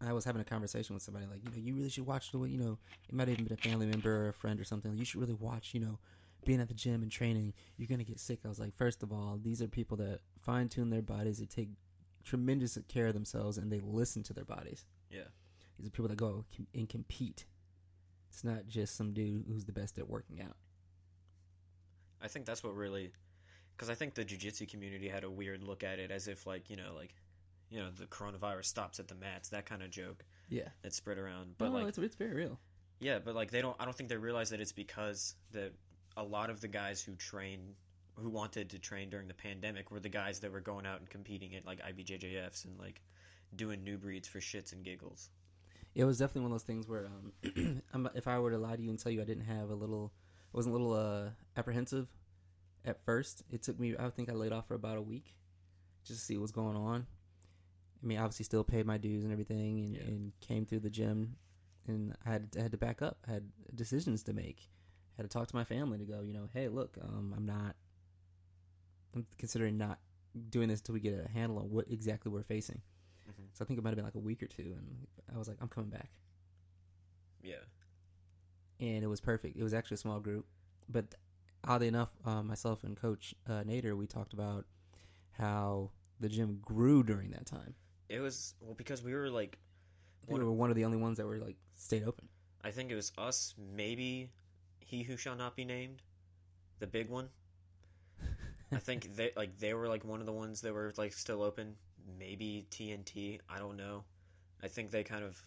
i 0.00 0.12
was 0.12 0.24
having 0.24 0.40
a 0.40 0.44
conversation 0.44 0.94
with 0.94 1.02
somebody 1.02 1.26
like 1.26 1.40
you 1.44 1.50
know 1.50 1.56
you 1.56 1.74
really 1.74 1.88
should 1.88 2.06
watch 2.06 2.30
the 2.32 2.38
way 2.38 2.48
you 2.48 2.58
know 2.58 2.78
it 3.08 3.14
might 3.14 3.28
have 3.28 3.34
even 3.34 3.44
been 3.44 3.58
a 3.58 3.68
family 3.68 3.86
member 3.86 4.26
or 4.26 4.28
a 4.28 4.32
friend 4.32 4.58
or 4.60 4.64
something. 4.64 4.96
You 4.96 5.04
should 5.04 5.20
really 5.20 5.34
watch 5.34 5.74
you 5.74 5.80
know 5.80 5.98
being 6.44 6.60
at 6.60 6.66
the 6.68 6.74
gym 6.74 7.02
and 7.02 7.10
training. 7.10 7.54
You're 7.76 7.86
gonna 7.88 8.02
get 8.02 8.18
sick. 8.18 8.40
I 8.44 8.48
was 8.48 8.58
like 8.58 8.74
first 8.76 9.02
of 9.04 9.12
all 9.12 9.38
these 9.40 9.62
are 9.62 9.68
people 9.68 9.96
that 9.98 10.20
fine-tune 10.40 10.90
their 10.90 11.02
bodies. 11.02 11.38
They 11.38 11.46
take 11.46 11.68
tremendous 12.24 12.76
care 12.88 13.06
of 13.08 13.14
themselves 13.14 13.58
and 13.58 13.70
they 13.70 13.80
listen 13.80 14.22
to 14.24 14.32
their 14.32 14.44
bodies. 14.44 14.84
Yeah. 15.10 15.28
these 15.78 15.86
are 15.88 15.90
people 15.90 16.08
that 16.08 16.16
go 16.16 16.44
and 16.74 16.88
compete. 16.88 17.46
It's 18.30 18.42
not 18.44 18.66
just 18.66 18.96
some 18.96 19.12
dude 19.12 19.44
who's 19.46 19.64
the 19.66 19.72
best 19.72 19.98
at 19.98 20.08
working 20.08 20.40
out. 20.40 20.56
I 22.20 22.28
think 22.28 22.46
that's 22.46 22.62
what 22.62 22.74
really, 22.74 23.12
because 23.82 23.90
I 23.90 23.96
think 23.96 24.14
the 24.14 24.24
jujitsu 24.24 24.68
community 24.68 25.08
had 25.08 25.24
a 25.24 25.30
weird 25.30 25.64
look 25.64 25.82
at 25.82 25.98
it 25.98 26.12
as 26.12 26.28
if 26.28 26.46
like 26.46 26.70
you 26.70 26.76
know 26.76 26.92
like, 26.94 27.12
you 27.68 27.80
know 27.80 27.88
the 27.90 28.06
coronavirus 28.06 28.66
stops 28.66 29.00
at 29.00 29.08
the 29.08 29.16
mats, 29.16 29.48
that 29.48 29.66
kind 29.66 29.82
of 29.82 29.90
joke 29.90 30.24
yeah 30.48 30.68
that 30.82 30.94
spread 30.94 31.18
around. 31.18 31.56
but 31.58 31.72
But 31.72 31.72
like 31.72 31.88
it's, 31.88 31.98
it's 31.98 32.14
very 32.14 32.32
real 32.32 32.60
Yeah, 33.00 33.18
but 33.18 33.34
like 33.34 33.50
they 33.50 33.60
don't. 33.60 33.74
I 33.80 33.84
don't 33.84 33.96
think 33.96 34.08
they 34.08 34.16
realize 34.16 34.50
that 34.50 34.60
it's 34.60 34.70
because 34.70 35.34
that 35.50 35.72
a 36.16 36.22
lot 36.22 36.48
of 36.48 36.60
the 36.60 36.68
guys 36.68 37.02
who 37.02 37.16
train, 37.16 37.74
who 38.14 38.30
wanted 38.30 38.70
to 38.70 38.78
train 38.78 39.10
during 39.10 39.26
the 39.26 39.34
pandemic, 39.34 39.90
were 39.90 39.98
the 39.98 40.08
guys 40.08 40.38
that 40.40 40.52
were 40.52 40.60
going 40.60 40.86
out 40.86 41.00
and 41.00 41.10
competing 41.10 41.56
at 41.56 41.66
like 41.66 41.82
IBJJFs 41.82 42.66
and 42.66 42.78
like 42.78 43.02
doing 43.56 43.80
Newbreeds 43.80 44.28
for 44.28 44.38
shits 44.38 44.72
and 44.72 44.84
giggles. 44.84 45.30
It 45.96 46.04
was 46.04 46.18
definitely 46.18 46.42
one 46.42 46.52
of 46.52 46.54
those 46.54 46.62
things 46.62 46.88
where, 46.88 47.08
um, 47.92 48.12
if 48.14 48.28
I 48.28 48.38
were 48.38 48.52
to 48.52 48.58
lie 48.58 48.76
to 48.76 48.82
you 48.82 48.90
and 48.90 48.98
tell 48.98 49.10
you 49.10 49.20
I 49.20 49.24
didn't 49.24 49.44
have 49.46 49.70
a 49.70 49.74
little, 49.74 50.12
I 50.54 50.56
wasn't 50.56 50.76
a 50.76 50.78
little 50.78 50.94
uh, 50.94 51.30
apprehensive 51.56 52.06
at 52.84 53.04
first. 53.04 53.42
It 53.50 53.62
took 53.62 53.78
me, 53.78 53.94
I 53.98 54.10
think 54.10 54.28
I 54.30 54.32
laid 54.34 54.52
off 54.52 54.68
for 54.68 54.74
about 54.74 54.96
a 54.98 55.02
week 55.02 55.36
just 56.04 56.20
to 56.20 56.26
see 56.26 56.36
what 56.36 56.42
was 56.42 56.52
going 56.52 56.76
on. 56.76 57.06
I 58.02 58.06
mean, 58.06 58.18
obviously, 58.18 58.44
still 58.44 58.64
paid 58.64 58.84
my 58.86 58.98
dues 58.98 59.22
and 59.22 59.32
everything, 59.32 59.78
and, 59.78 59.94
Yeah. 59.94 60.02
and 60.02 60.32
came 60.40 60.66
through 60.66 60.80
the 60.80 60.90
gym, 60.90 61.36
and 61.86 62.16
I 62.26 62.30
had 62.32 62.56
I 62.58 62.62
had 62.62 62.72
to 62.72 62.78
back 62.78 63.00
up. 63.02 63.18
I 63.28 63.32
had 63.32 63.50
decisions 63.74 64.22
to 64.24 64.32
make. 64.32 64.68
had 65.18 65.22
to 65.24 65.28
talk 65.28 65.46
to 65.46 65.54
my 65.54 65.62
family 65.64 65.98
to 65.98 66.04
go, 66.04 66.22
you 66.22 66.32
know, 66.32 66.48
hey, 66.54 66.68
look, 66.68 66.96
um, 67.00 67.34
I'm 67.36 67.44
not. 67.46 67.76
I'm 69.14 69.26
considering 69.38 69.76
not 69.76 70.00
doing 70.48 70.68
this 70.68 70.80
until 70.80 70.94
we 70.94 71.00
get 71.00 71.12
a 71.24 71.28
handle 71.30 71.58
on 71.58 71.70
what 71.70 71.88
exactly 71.90 72.32
we're 72.32 72.42
facing. 72.42 72.80
Mhm. 73.28 73.44
So 73.52 73.62
I 73.62 73.66
think 73.68 73.78
it 73.78 73.82
might 73.84 73.90
have 73.90 73.96
been 73.96 74.06
like 74.06 74.14
a 74.14 74.18
week 74.18 74.42
or 74.42 74.46
two, 74.46 74.74
and 74.76 75.06
I 75.32 75.36
was 75.38 75.46
like, 75.48 75.58
I'm 75.60 75.68
coming 75.68 75.90
back, 75.90 76.10
Yeah, 77.42 77.62
and 78.80 79.04
it 79.04 79.06
was 79.06 79.20
perfect. 79.20 79.56
It 79.56 79.62
was 79.62 79.74
actually 79.74 79.96
a 79.96 79.98
small 79.98 80.18
group, 80.18 80.46
but 80.88 81.14
oddly 81.66 81.88
enough, 81.88 82.10
uh, 82.24 82.42
myself 82.42 82.84
and 82.84 82.96
Coach 82.96 83.34
uh, 83.48 83.62
Nader, 83.64 83.96
we 83.96 84.06
talked 84.06 84.32
about 84.32 84.66
how 85.32 85.90
the 86.20 86.28
gym 86.28 86.58
grew 86.62 87.02
during 87.02 87.30
that 87.30 87.46
time. 87.46 87.74
it 88.08 88.20
was 88.20 88.54
well 88.60 88.74
because 88.74 89.02
we 89.02 89.14
were 89.14 89.28
like, 89.30 89.58
one, 90.26 90.40
we 90.40 90.44
were 90.46 90.52
one 90.52 90.70
of 90.70 90.76
the 90.76 90.84
only 90.84 90.98
ones 90.98 91.16
that 91.18 91.26
were 91.26 91.38
like 91.38 91.56
stayed 91.76 92.04
open. 92.04 92.28
I 92.64 92.70
think 92.70 92.90
it 92.90 92.94
was 92.94 93.12
us, 93.18 93.54
maybe 93.74 94.30
he 94.80 95.02
who 95.02 95.16
shall 95.16 95.34
not 95.36 95.56
be 95.56 95.64
named, 95.64 96.02
the 96.78 96.86
big 96.86 97.08
one. 97.08 97.28
I 98.72 98.76
think 98.78 99.16
they 99.16 99.32
like 99.36 99.58
they 99.58 99.74
were 99.74 99.88
like 99.88 100.04
one 100.04 100.20
of 100.20 100.26
the 100.26 100.32
ones 100.32 100.60
that 100.62 100.72
were 100.72 100.92
like 100.96 101.12
still 101.12 101.42
open. 101.42 101.74
Maybe 102.18 102.66
TNT. 102.70 103.40
I 103.48 103.58
don't 103.58 103.76
know. 103.76 104.04
I 104.62 104.68
think 104.68 104.90
they 104.90 105.02
kind 105.04 105.24
of 105.24 105.40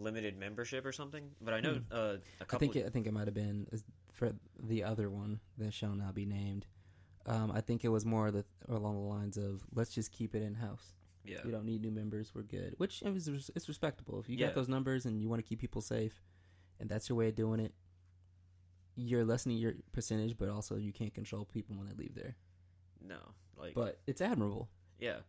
limited 0.00 0.36
membership 0.38 0.84
or 0.86 0.92
something. 0.92 1.30
But 1.40 1.54
I 1.54 1.60
know 1.60 1.74
Hmm. 1.74 1.92
uh, 1.92 1.96
a 1.96 2.18
I 2.40 2.44
couple. 2.44 2.58
think 2.60 2.76
it, 2.76 2.86
I 2.86 2.88
think 2.90 3.06
it 3.06 3.12
might 3.12 3.26
have 3.26 3.34
been 3.34 3.66
for 4.12 4.32
the 4.62 4.82
other 4.84 5.08
one 5.10 5.40
that 5.58 5.72
shall 5.74 5.94
not 5.94 6.14
be 6.14 6.26
named. 6.26 6.66
Um, 7.26 7.52
I 7.52 7.60
think 7.60 7.84
it 7.84 7.88
was 7.88 8.04
more 8.06 8.30
the, 8.30 8.44
along 8.68 8.94
the 8.94 9.08
lines 9.08 9.36
of 9.36 9.62
let's 9.74 9.92
just 9.94 10.10
keep 10.10 10.34
it 10.34 10.42
in 10.42 10.54
house. 10.54 10.94
yeah, 11.24 11.38
We 11.44 11.50
don't 11.50 11.64
need 11.66 11.82
new 11.82 11.90
members. 11.90 12.32
We're 12.34 12.42
good. 12.42 12.74
Which 12.78 13.02
is 13.02 13.50
it's 13.54 13.68
respectable. 13.68 14.18
If 14.20 14.28
you 14.28 14.36
Yeah. 14.36 14.46
got 14.46 14.54
those 14.54 14.68
numbers 14.68 15.04
and 15.06 15.20
you 15.20 15.28
want 15.28 15.42
to 15.44 15.48
keep 15.48 15.60
people 15.60 15.82
safe, 15.82 16.22
and 16.80 16.88
that's 16.88 17.08
your 17.08 17.16
way 17.18 17.28
of 17.28 17.34
doing 17.34 17.60
it, 17.60 17.74
you're 18.96 19.24
lessening 19.24 19.58
your 19.58 19.74
percentage, 19.92 20.36
but 20.36 20.48
also 20.48 20.76
you 20.76 20.92
can't 20.92 21.14
control 21.14 21.44
people 21.44 21.76
when 21.76 21.86
they 21.86 21.94
leave 21.94 22.14
there. 22.14 22.36
no, 23.02 23.18
like 23.56 23.74
But 23.74 24.00
it's 24.06 24.20
admirable. 24.20 24.68
yeah, 24.98 25.20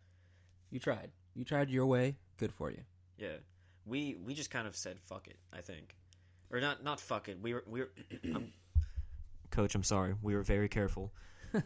You 0.71 0.79
tried. 0.79 1.11
You 1.35 1.45
tried 1.45 1.69
your 1.69 1.85
way. 1.85 2.17
Good 2.37 2.51
for 2.53 2.69
you. 2.71 2.83
yeah. 3.17 3.37
We 3.85 4.15
we 4.23 4.33
just 4.33 4.51
kind 4.51 4.67
of 4.67 4.75
said 4.75 4.99
fuck 4.99 5.27
it. 5.27 5.37
I 5.51 5.61
think, 5.61 5.95
or 6.51 6.59
not 6.61 6.83
not 6.83 6.99
fuck 6.99 7.29
it. 7.29 7.39
We 7.41 7.53
were 7.53 7.63
we 7.67 7.81
were. 7.81 7.91
I'm, 8.35 8.51
Coach, 9.49 9.75
I'm 9.75 9.83
sorry. 9.83 10.15
We 10.21 10.35
were 10.35 10.43
very 10.43 10.69
careful. 10.69 11.11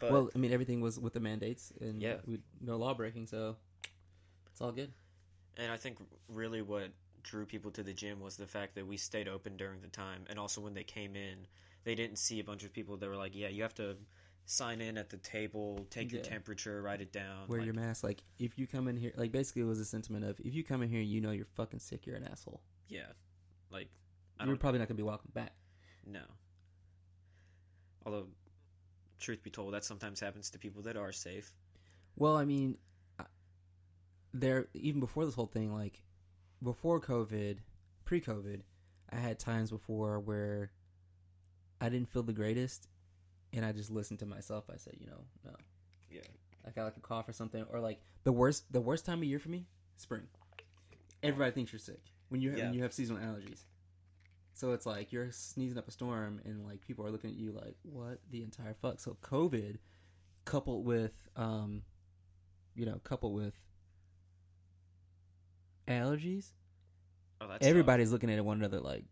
But, 0.00 0.12
well, 0.12 0.30
I 0.34 0.38
mean, 0.38 0.50
everything 0.50 0.80
was 0.80 0.98
with 0.98 1.12
the 1.12 1.20
mandates 1.20 1.74
and 1.78 2.00
Yeah. 2.00 2.16
we, 2.24 2.38
no 2.58 2.76
law 2.78 2.94
breaking, 2.94 3.26
so 3.26 3.56
it's 4.50 4.60
all 4.62 4.72
good. 4.72 4.90
And 5.58 5.70
I 5.70 5.76
think 5.76 5.98
really 6.26 6.62
what 6.62 6.88
drew 7.22 7.44
people 7.44 7.70
to 7.72 7.82
the 7.82 7.92
gym 7.92 8.18
was 8.18 8.38
the 8.38 8.46
fact 8.46 8.76
that 8.76 8.86
we 8.86 8.96
stayed 8.96 9.28
open 9.28 9.58
during 9.58 9.82
the 9.82 9.88
time, 9.88 10.24
and 10.30 10.38
also 10.38 10.62
when 10.62 10.72
they 10.72 10.84
came 10.84 11.16
in, 11.16 11.46
they 11.84 11.94
didn't 11.94 12.16
see 12.16 12.40
a 12.40 12.44
bunch 12.44 12.64
of 12.64 12.72
people 12.72 12.96
that 12.96 13.08
were 13.10 13.16
like, 13.16 13.36
"Yeah, 13.36 13.48
you 13.48 13.60
have 13.62 13.74
to 13.74 13.98
sign 14.50 14.80
in 14.80 14.98
at 14.98 15.08
the 15.10 15.16
table, 15.18 15.86
take 15.90 16.10
your 16.10 16.20
Yeah. 16.22 16.28
temperature, 16.28 16.82
write 16.82 17.00
it 17.00 17.12
down." 17.12 17.46
Wear 17.48 17.60
like, 17.60 17.66
your 17.66 17.74
mask. 17.74 18.02
Like, 18.02 18.22
if 18.38 18.58
you 18.58 18.66
come 18.66 18.88
in 18.88 18.96
here, 18.96 19.12
like, 19.16 19.30
basically, 19.32 19.62
it 19.62 19.66
was 19.66 19.78
a 19.78 19.84
sentiment 19.84 20.24
of 20.24 20.40
if 20.40 20.52
you 20.54 20.64
come 20.64 20.82
in 20.82 20.88
here 20.90 21.00
and 21.00 21.08
you 21.08 21.20
know 21.20 21.30
you're 21.30 21.44
fucking 21.44 21.78
sick, 21.80 22.06
you're 22.06 22.16
an 22.16 22.24
asshole. 22.24 22.60
Yeah, 22.88 23.12
like 23.70 23.88
I 24.38 24.44
you're 24.44 24.54
don't 24.54 24.60
probably 24.60 24.80
not 24.80 24.88
gonna 24.88 24.96
be 24.96 25.02
welcome 25.04 25.30
back. 25.32 25.54
know. 26.04 26.26
Although, 28.04 28.28
truth 29.18 29.42
be 29.42 29.50
told, 29.50 29.74
that 29.74 29.84
sometimes 29.84 30.18
happens 30.18 30.50
to 30.50 30.58
people 30.58 30.82
that 30.82 30.96
are 30.96 31.12
safe. 31.12 31.54
Well, 32.16 32.36
I 32.36 32.44
mean, 32.44 32.78
I- 33.18 33.26
there 34.32 34.68
even 34.74 34.98
before 35.00 35.24
this 35.26 35.34
whole 35.34 35.46
thing, 35.46 35.72
like 35.72 36.02
before 36.62 37.00
COVID, 37.00 37.60
pre-COVID, 38.04 38.62
I 39.10 39.16
had 39.16 39.38
times 39.38 39.70
before 39.70 40.18
where 40.18 40.72
I 41.80 41.88
didn't 41.88 42.08
feel 42.08 42.22
the 42.22 42.32
greatest, 42.32 42.88
and 43.52 43.64
I 43.64 43.72
just 43.72 43.90
listened 43.90 44.18
to 44.20 44.26
myself. 44.26 44.64
I 44.72 44.76
said, 44.76 44.94
you 44.98 45.06
know, 45.06 45.24
no, 45.44 45.52
Yeah. 46.10 46.20
I 46.66 46.70
got 46.70 46.84
like 46.84 46.96
a 46.96 47.00
cough 47.00 47.28
or 47.28 47.32
something, 47.32 47.64
or 47.70 47.80
like 47.80 48.00
the 48.24 48.32
worst 48.32 48.70
the 48.72 48.80
worst 48.80 49.04
time 49.06 49.18
of 49.18 49.24
year 49.24 49.38
for 49.38 49.48
me, 49.48 49.66
spring. 49.96 50.22
Everybody 51.22 51.50
thinks 51.52 51.72
you're 51.72 51.78
sick 51.78 52.02
when 52.28 52.40
you 52.40 52.50
Yeah. 52.56 52.64
when 52.66 52.74
you 52.74 52.82
have 52.82 52.92
seasonal 52.92 53.22
allergies. 53.22 53.64
So 54.54 54.72
it's 54.72 54.84
like 54.84 55.10
you're 55.12 55.30
sneezing 55.32 55.78
up 55.78 55.88
a 55.88 55.90
storm, 55.90 56.40
and 56.44 56.64
like 56.66 56.80
people 56.82 57.06
are 57.06 57.10
looking 57.10 57.30
at 57.30 57.36
you 57.36 57.52
like, 57.52 57.76
"What 57.82 58.20
the 58.30 58.42
entire 58.42 58.74
fuck?" 58.74 59.00
So 59.00 59.16
COVID, 59.22 59.78
coupled 60.44 60.84
with, 60.84 61.12
um, 61.36 61.82
you 62.74 62.84
know, 62.84 63.00
coupled 63.04 63.34
with 63.34 63.54
allergies, 65.88 66.52
Oh, 67.40 67.48
that's 67.48 67.66
everybody's 67.66 68.12
looking 68.12 68.30
at 68.30 68.44
one 68.44 68.58
another 68.58 68.80
like, 68.80 69.04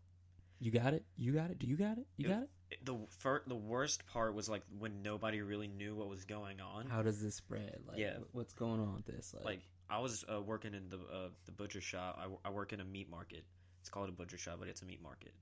"You 0.59 0.71
got 0.71 0.93
it? 0.93 1.03
You 1.17 1.33
got 1.33 1.49
it? 1.49 1.57
Do 1.59 1.65
you 1.67 1.75
got 1.77 1.97
it? 1.97 2.05
You 2.17 2.27
It- 2.27 2.29
got 2.29 2.43
it? 2.43 2.49
The 2.83 2.97
fir- 3.19 3.43
the 3.47 3.55
worst 3.55 4.05
part 4.07 4.33
was 4.33 4.47
like 4.49 4.61
when 4.77 5.01
nobody 5.01 5.41
really 5.41 5.67
knew 5.67 5.95
what 5.95 6.09
was 6.09 6.25
going 6.25 6.61
on. 6.61 6.87
How 6.87 7.01
does 7.01 7.21
this 7.21 7.35
spread? 7.35 7.79
Like, 7.87 7.97
Yeah. 7.97 8.17
what's 8.31 8.53
going 8.53 8.79
on 8.79 8.95
with 8.95 9.05
this? 9.05 9.33
Like, 9.33 9.45
like 9.45 9.61
I 9.89 9.99
was 9.99 10.23
uh, 10.31 10.41
working 10.41 10.73
in 10.73 10.89
the 10.89 10.97
uh, 10.97 11.29
the 11.45 11.51
butcher 11.51 11.81
shop. 11.81 12.15
I, 12.19 12.23
w- 12.23 12.39
I 12.45 12.49
work 12.51 12.73
in 12.73 12.79
a 12.79 12.85
meat 12.85 13.09
market. 13.09 13.43
It's 13.81 13.89
called 13.89 14.09
a 14.09 14.11
butcher 14.11 14.37
shop, 14.37 14.57
but 14.59 14.67
it's 14.67 14.81
a 14.81 14.85
meat 14.85 15.01
market. 15.01 15.33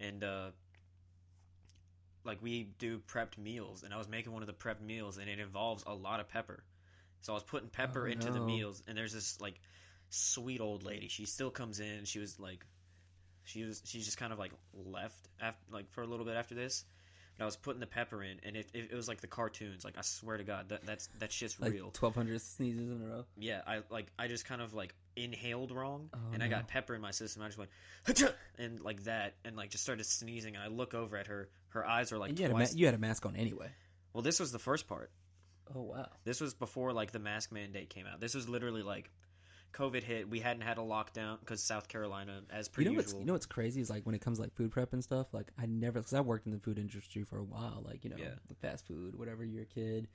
And 0.00 0.22
uh, 0.22 0.50
like 2.24 2.42
we 2.42 2.64
do 2.78 2.98
prepped 2.98 3.38
meals, 3.38 3.82
and 3.82 3.94
I 3.94 3.96
was 3.96 4.08
making 4.08 4.32
one 4.32 4.42
of 4.42 4.46
the 4.46 4.52
prepped 4.52 4.80
meals, 4.82 5.18
and 5.18 5.30
it 5.30 5.38
involves 5.38 5.84
a 5.86 5.94
lot 5.94 6.20
of 6.20 6.28
pepper. 6.28 6.62
So 7.22 7.32
I 7.32 7.34
was 7.34 7.44
putting 7.44 7.68
pepper 7.68 8.06
Oh, 8.06 8.10
into 8.10 8.30
the 8.30 8.40
meals, 8.40 8.82
and 8.86 8.96
there's 8.98 9.12
this 9.12 9.40
like 9.40 9.60
sweet 10.10 10.60
old 10.60 10.82
lady. 10.82 11.08
She 11.08 11.24
still 11.24 11.50
comes 11.50 11.80
in. 11.80 12.04
She 12.04 12.18
was 12.18 12.38
like, 12.38 12.64
she 13.46 13.64
was 13.64 13.80
she's 13.84 14.04
just 14.04 14.18
kind 14.18 14.32
of 14.32 14.38
like 14.38 14.52
left 14.74 15.28
after 15.40 15.64
like 15.72 15.90
for 15.92 16.02
a 16.02 16.06
little 16.06 16.26
bit 16.26 16.36
after 16.36 16.54
this. 16.54 16.84
But 17.38 17.44
I 17.44 17.46
was 17.46 17.56
putting 17.56 17.80
the 17.80 17.86
pepper 17.86 18.22
in, 18.22 18.38
and 18.44 18.56
it, 18.56 18.70
it, 18.72 18.88
it 18.92 18.94
was 18.94 19.08
like 19.08 19.20
the 19.20 19.26
cartoons. 19.26 19.84
Like 19.84 19.98
I 19.98 20.00
swear 20.00 20.38
to 20.38 20.44
God, 20.44 20.70
that 20.70 20.86
that's 20.86 21.08
that 21.18 21.30
shit's 21.32 21.60
like 21.60 21.72
real. 21.72 21.90
twelve 21.90 22.14
hundred 22.14 22.40
sneezes 22.40 22.90
in 22.90 23.02
a 23.02 23.06
row. 23.06 23.24
Yeah, 23.38 23.60
I 23.66 23.80
like 23.90 24.06
I 24.18 24.26
just 24.28 24.46
kind 24.46 24.62
of 24.62 24.72
like 24.74 24.94
inhaled 25.16 25.70
wrong, 25.70 26.08
Oh, 26.14 26.18
and 26.32 26.42
I 26.42 26.48
got 26.48 26.66
pepper 26.68 26.94
in 26.94 27.00
my 27.02 27.10
system. 27.10 27.42
I 27.42 27.46
just 27.46 27.58
went 27.58 27.70
"Hachah!" 28.06 28.32
and 28.58 28.80
like 28.80 29.04
that, 29.04 29.34
and 29.44 29.54
like 29.54 29.70
just 29.70 29.84
started 29.84 30.04
sneezing. 30.04 30.54
And 30.56 30.64
I 30.64 30.68
look 30.68 30.94
over 30.94 31.16
at 31.16 31.26
her. 31.26 31.48
Her 31.68 31.86
eyes 31.86 32.10
are 32.10 32.18
like 32.18 32.30
and 32.30 32.38
you 32.38 32.44
had, 32.46 32.52
a 32.52 32.58
ma- 32.58 32.66
you 32.74 32.86
had 32.86 32.94
a 32.94 32.98
mask 32.98 33.26
on 33.26 33.36
anyway. 33.36 33.68
well, 34.14 34.22
this 34.22 34.40
was 34.40 34.50
the 34.50 34.58
first 34.58 34.86
part. 34.88 35.10
Oh 35.74 35.82
wow. 35.82 36.08
This 36.24 36.40
was 36.40 36.54
before 36.54 36.92
like 36.94 37.12
the 37.12 37.18
mask 37.18 37.52
mandate 37.52 37.90
came 37.90 38.06
out. 38.06 38.18
This 38.18 38.34
was 38.34 38.48
literally 38.48 38.82
like 38.82 39.10
COVID 39.76 40.02
hit. 40.02 40.28
We 40.28 40.40
hadn't 40.40 40.62
had 40.62 40.78
a 40.78 40.82
lockdown 40.82 41.38
because 41.40 41.62
South 41.62 41.86
Carolina, 41.88 42.40
as 42.50 42.68
per 42.68 42.80
You 42.82 42.90
know 42.90 42.96
what's 42.96 43.12
you 43.12 43.24
know 43.24 43.34
what's 43.34 43.46
crazy 43.46 43.80
is 43.80 43.90
like 43.90 44.04
when 44.06 44.14
it 44.14 44.20
comes 44.20 44.38
to 44.38 44.42
like 44.42 44.54
food 44.54 44.70
prep 44.70 44.92
and 44.92 45.04
stuff. 45.04 45.34
Like 45.34 45.50
I 45.58 45.66
never 45.66 45.98
because 46.00 46.14
I 46.14 46.20
worked 46.20 46.46
in 46.46 46.52
the 46.52 46.58
food 46.58 46.78
industry 46.78 47.24
for 47.24 47.38
a 47.38 47.44
while. 47.44 47.82
Like 47.84 48.02
you 48.04 48.10
know, 48.10 48.16
Yeah. 48.18 48.34
fast 48.62 48.86
food, 48.86 49.14
whatever 49.16 49.44
you're 49.44 49.62
a 49.64 49.66
kid, 49.66 50.08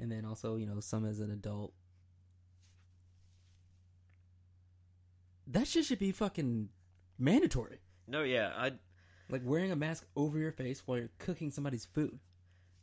and 0.00 0.10
then 0.10 0.24
also 0.24 0.56
you 0.56 0.66
know 0.66 0.80
some 0.80 1.04
as 1.06 1.20
an 1.20 1.30
adult. 1.30 1.72
That 5.46 5.66
shit 5.66 5.84
should 5.84 5.98
be 5.98 6.12
fucking 6.12 6.68
mandatory. 7.18 7.78
no, 8.06 8.22
yeah, 8.22 8.52
I 8.56 8.72
Like 9.28 9.42
wearing 9.44 9.70
a 9.72 9.76
mask 9.76 10.06
over 10.16 10.38
your 10.38 10.52
face 10.52 10.82
while 10.86 10.98
you're 10.98 11.10
cooking 11.18 11.50
somebody's 11.50 11.84
food. 11.84 12.18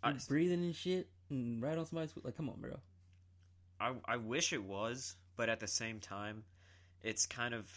I, 0.04 0.12
You're 0.12 0.20
breathing 0.28 0.63
and 0.63 0.76
shit 0.76 1.10
and 1.30 1.62
right 1.62 1.78
on 1.78 1.86
somebody's 1.86 2.12
food. 2.12 2.26
Like, 2.26 2.36
come 2.38 2.50
on, 2.50 2.60
bro. 2.60 2.80
I 3.80 3.94
I 4.06 4.17
wish 4.17 4.54
it 4.54 4.63
was, 4.63 5.15
but 5.41 5.49
at 5.49 5.60
the 5.60 5.67
same 5.67 5.99
time, 5.99 6.43
it's 7.01 7.25
kind 7.25 7.56
of 7.56 7.67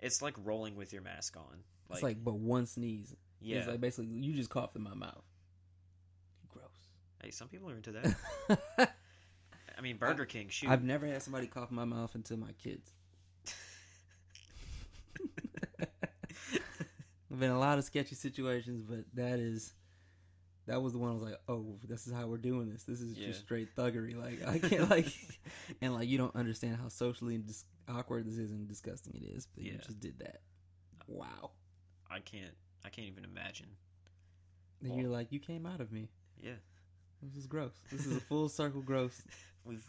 it's 0.00 0.20
like 0.20 0.34
rolling 0.42 0.74
with 0.74 0.92
your 0.92 1.00
mask 1.00 1.36
on. 1.36 1.44
Like, 1.88 1.96
it's 1.98 2.02
like, 2.02 2.24
but 2.24 2.34
one 2.34 2.66
sneeze. 2.66 3.14
yeah, 3.40 3.58
It's 3.58 3.68
like 3.68 3.80
basically 3.80 4.06
you 4.06 4.34
just 4.34 4.50
coughed 4.50 4.74
in 4.74 4.82
my 4.82 4.94
mouth. 4.94 5.22
Gross. 6.48 6.64
hey, 7.22 7.30
some 7.30 7.46
people 7.46 7.70
are 7.70 7.76
into 7.76 7.92
that. 7.92 8.16
I 9.78 9.80
mean, 9.80 9.96
Burger 9.96 10.24
King. 10.24 10.48
Shoot, 10.48 10.70
I've 10.70 10.82
never 10.82 11.06
had 11.06 11.22
somebody 11.22 11.46
cough 11.46 11.70
in 11.70 11.76
my 11.76 11.84
mouth 11.84 12.16
until 12.16 12.38
my 12.38 12.50
kids. 12.60 12.90
I've 15.80 17.38
been 17.38 17.50
in 17.50 17.56
a 17.56 17.60
lot 17.60 17.78
of 17.78 17.84
sketchy 17.84 18.16
situations, 18.16 18.82
but 18.82 19.04
that 19.14 19.38
is 19.38 19.72
that 20.72 20.80
was 20.80 20.94
the 20.94 20.98
one 20.98 21.10
I 21.10 21.12
was 21.12 21.22
like, 21.22 21.38
oh, 21.48 21.76
this 21.86 22.06
is 22.06 22.14
how 22.14 22.26
we're 22.26 22.38
doing 22.38 22.70
this. 22.70 22.84
This 22.84 23.02
is 23.02 23.14
Yeah. 23.16 23.26
just 23.26 23.40
straight 23.40 23.76
thuggery. 23.76 24.16
Like 24.16 24.46
I 24.48 24.58
can't 24.58 24.88
like, 24.88 25.06
and 25.82 25.92
like 25.92 26.08
you 26.08 26.16
don't 26.16 26.34
understand 26.34 26.76
how 26.80 26.88
socially 26.88 27.36
dis- 27.36 27.66
awkward 27.88 28.24
this 28.26 28.38
is 28.38 28.50
and 28.52 28.66
disgusting 28.66 29.14
it 29.14 29.22
is. 29.36 29.46
But 29.54 29.64
you 29.64 29.72
just 29.76 30.00
did 30.00 30.18
that. 30.20 30.40
Wow. 31.06 31.50
I 32.10 32.20
can't. 32.20 32.54
I 32.86 32.88
can't 32.88 33.06
even 33.08 33.24
imagine. 33.24 33.68
And 34.80 34.90
Well- 34.92 35.00
you're 35.00 35.10
like, 35.10 35.30
you 35.30 35.40
came 35.40 35.66
out 35.66 35.80
of 35.82 35.92
me. 35.92 36.08
Yeah, 36.42 36.52
This 37.22 37.36
is 37.36 37.46
gross. 37.46 37.74
This 37.90 38.06
is 38.06 38.16
a 38.16 38.20
full 38.20 38.48
circle 38.48 38.80
gross. 38.80 39.20
we've 39.66 39.84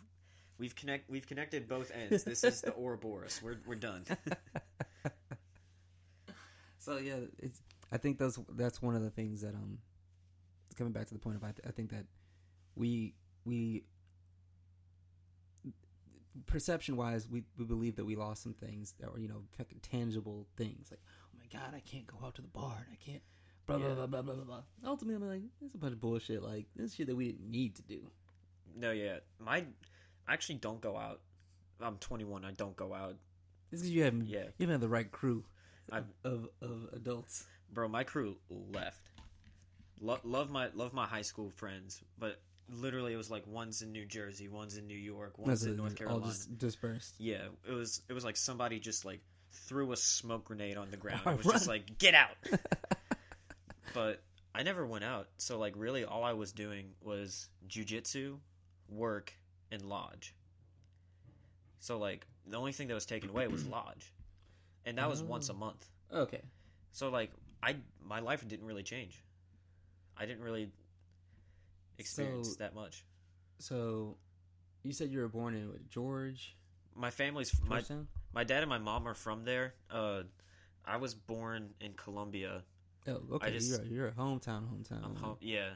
we've 0.57 0.75
connect 0.75 1.09
we've 1.09 1.25
connected 1.25 1.67
both 1.69 1.91
ends. 1.91 2.25
This 2.25 2.43
is 2.43 2.59
the 2.61 2.73
Ouroboros. 2.75 3.39
We're 3.41 3.57
we're 3.65 3.75
done. 3.75 4.03
So 6.77 6.97
yeah, 6.97 7.15
it's. 7.39 7.61
I 7.93 7.97
think 7.97 8.17
those 8.17 8.37
that's 8.57 8.81
one 8.81 8.95
of 8.95 9.03
the 9.03 9.09
things 9.09 9.41
that 9.41 9.53
um, 9.55 9.77
coming 10.73 10.93
back 10.93 11.07
to 11.07 11.13
the 11.13 11.19
point 11.19 11.35
of 11.37 11.43
I, 11.43 11.47
th- 11.51 11.61
I 11.67 11.71
think 11.71 11.89
that 11.91 12.05
we 12.75 13.13
we 13.45 13.83
perception 16.47 16.95
wise 16.97 17.27
we, 17.29 17.43
we 17.57 17.65
believe 17.65 17.95
that 17.95 18.05
we 18.05 18.15
lost 18.15 18.41
some 18.41 18.53
things 18.53 18.95
that 18.99 19.11
were 19.11 19.19
you 19.19 19.27
know 19.27 19.43
tangible 19.83 20.47
things 20.57 20.87
like 20.89 20.99
oh 21.31 21.37
my 21.37 21.45
god 21.59 21.75
I 21.75 21.79
can't 21.79 22.07
go 22.07 22.17
out 22.25 22.35
to 22.35 22.41
the 22.41 22.47
bar 22.47 22.77
and 22.87 22.87
I 22.91 23.03
can't 23.03 23.21
blah 23.67 23.77
blah 23.77 23.89
Yeah. 23.89 23.93
blah 23.93 24.07
blah 24.07 24.21
blah 24.23 24.33
blah. 24.35 24.43
blah. 24.45 24.61
Ultimately, 24.85 25.15
I'm 25.27 25.29
like 25.31 25.41
it's 25.61 25.75
a 25.75 25.77
bunch 25.77 25.93
of 25.93 26.01
bullshit. 26.01 26.41
Like 26.41 26.65
this 26.75 26.95
shit 26.95 27.07
that 27.07 27.15
we 27.15 27.31
didn't 27.31 27.49
need 27.51 27.75
to 27.75 27.81
do. 27.83 28.01
no, 28.75 28.91
yeah, 28.91 29.17
my 29.39 29.65
I 30.27 30.33
actually 30.33 30.55
don't 30.55 30.81
go 30.81 30.97
out. 30.97 31.21
I'm 31.81 31.97
21. 31.97 32.45
I 32.45 32.51
don't 32.51 32.75
go 32.75 32.93
out. 32.93 33.15
It's 33.71 33.81
because 33.81 33.89
you 33.91 34.03
haven't 34.03 34.27
Yeah. 34.27 34.45
you 34.57 34.65
haven't 34.65 34.73
had 34.75 34.81
the 34.81 34.89
right 34.89 35.11
crew 35.11 35.45
I've 35.91 36.05
of 36.23 36.47
of 36.61 36.89
adults. 36.93 37.45
bro, 37.71 37.87
my 37.87 38.03
crew 38.03 38.37
left. 38.49 39.09
Lo- 40.03 40.19
love 40.23 40.49
my 40.51 40.67
love 40.75 40.93
my 40.93 41.05
high 41.07 41.21
school 41.21 41.49
friends, 41.49 42.01
but 42.19 42.39
literally 42.69 43.13
it 43.13 43.17
was 43.17 43.31
like 43.31 43.47
one's 43.47 43.81
in 43.81 43.91
New 43.93 44.05
Jersey, 44.05 44.47
one's 44.49 44.77
in 44.77 44.85
New 44.85 44.97
York, 44.97 45.37
one's 45.39 45.61
That's 45.61 45.71
in 45.71 45.77
North 45.77 45.93
all 45.93 45.97
Carolina. 45.97 46.25
just 46.27 46.57
dispersed. 46.57 47.15
Yeah, 47.19 47.45
it 47.67 47.71
was 47.71 48.01
it 48.09 48.13
was 48.13 48.25
like 48.25 48.35
somebody 48.35 48.79
just 48.79 49.05
like 49.05 49.21
threw 49.67 49.91
a 49.93 49.97
smoke 49.97 50.45
grenade 50.45 50.75
on 50.77 50.91
the 50.91 50.97
ground. 50.97 51.21
Oh, 51.25 51.31
It 51.31 51.37
was 51.37 51.47
just 51.53 51.67
like 51.67 51.97
get 51.97 52.13
out. 52.15 52.35
but 53.93 54.21
I 54.53 54.63
never 54.63 54.85
went 54.85 55.03
out, 55.03 55.29
so 55.37 55.57
like 55.57 55.73
really 55.77 56.03
all 56.03 56.23
I 56.23 56.33
was 56.33 56.51
doing 56.51 56.91
was 57.01 57.47
jujitsu, 57.67 58.37
work, 58.89 59.33
and 59.71 59.81
lodge. 59.83 60.35
So 61.79 61.97
like 61.97 62.25
the 62.45 62.57
only 62.57 62.71
thing 62.73 62.87
that 62.89 62.93
was 62.93 63.05
taken 63.05 63.29
away 63.29 63.47
was 63.47 63.65
lodge, 63.65 64.13
and 64.85 64.97
that 64.97 65.09
was 65.09 65.21
once 65.23 65.49
a 65.49 65.53
Oh. 65.53 65.57
month. 65.57 65.89
Okay. 66.13 66.41
So 66.91 67.09
like 67.09 67.31
I 67.61 67.77
my 68.03 68.19
life 68.19 68.45
didn't 68.47 68.65
really 68.65 68.83
change. 68.83 69.23
I 70.17 70.25
didn't 70.25 70.43
really 70.43 70.71
experience 71.97 72.49
So- 72.53 72.55
that 72.59 72.75
much. 72.75 73.05
So, 73.59 74.17
you 74.83 74.91
said 74.93 75.09
you 75.09 75.19
were 75.19 75.27
born 75.29 75.55
in 75.55 75.69
what, 75.69 75.87
George? 75.89 76.55
My 76.95 77.09
family's 77.11 77.59
my 77.61 77.77
Georgetown? 77.77 78.07
my 78.33 78.43
dad 78.43 78.61
and 78.61 78.69
my 78.69 78.77
mom 78.77 79.07
are 79.07 79.13
from 79.15 79.45
there. 79.45 79.73
Uh, 79.89 80.23
I 80.85 80.97
was 80.97 81.15
born 81.15 81.73
in 81.79 81.93
Columbia. 81.93 82.63
Oh, 83.07 83.21
okay. 83.33 83.51
just- 83.51 83.69
you're 83.69 83.85
you're 83.85 84.07
a 84.07 84.11
hometown, 84.11 84.67
hometown. 84.67 85.03
I'm 85.03 85.15
home. 85.15 85.37
Yeah. 85.41 85.75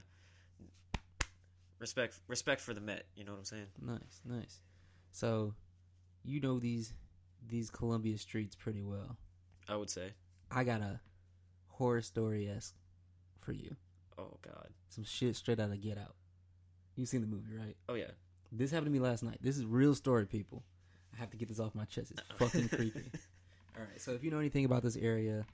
Respect, 1.80 2.20
respect 2.28 2.62
for 2.62 2.74
the 2.74 2.82
Met. 2.82 3.06
You 3.16 3.24
know 3.24 3.34
what 3.34 3.40
I'm 3.40 3.46
saying? 3.46 3.68
Nice, 3.80 4.22
nice. 4.26 4.62
So, 5.12 5.54
you 6.24 6.40
know 6.42 6.60
these 6.60 6.94
these 7.48 7.70
Columbia 7.70 8.18
streets 8.18 8.56
pretty 8.56 8.82
well. 8.82 9.18
I 9.70 9.76
would 9.76 9.90
say. 9.90 10.14
I 10.52 10.64
got 10.64 10.82
a 10.82 11.00
horror 11.68 12.02
story 12.02 12.50
esque 12.50 12.76
for 13.40 13.52
you. 13.52 13.76
Oh 14.18 14.38
God. 14.42 14.70
Some 14.90 15.04
shit 15.04 15.36
straight 15.36 15.60
out 15.60 15.72
of 15.72 15.82
Get 15.82 15.98
Out. 15.98 16.16
You've 16.96 17.10
seen 17.10 17.22
the 17.22 17.28
movie, 17.28 17.54
right? 17.56 17.76
Oh 17.88 17.94
yeah. 17.94 18.12
This 18.52 18.72
happened 18.72 18.88
to 18.88 18.92
me 18.92 19.00
last 19.00 19.24
night. 19.24 19.40
This 19.42 19.58
is 19.58 19.66
real 19.66 19.94
story, 19.94 20.26
people. 20.26 20.64
I 21.14 21.20
have 21.20 21.30
to 21.32 21.38
get 21.38 21.48
this 21.50 21.60
off 21.60 21.76
my 21.76 21.86
chest. 21.86 22.12
It's 22.12 22.22
fucking 22.38 22.70
creepy. 22.70 23.12
All 23.78 23.84
right, 23.84 24.02
so 24.02 24.12
if 24.14 24.24
you 24.24 24.32
know 24.32 24.40
anything 24.40 24.66
about 24.66 24.82
this 24.82 24.96
area, 24.96 25.46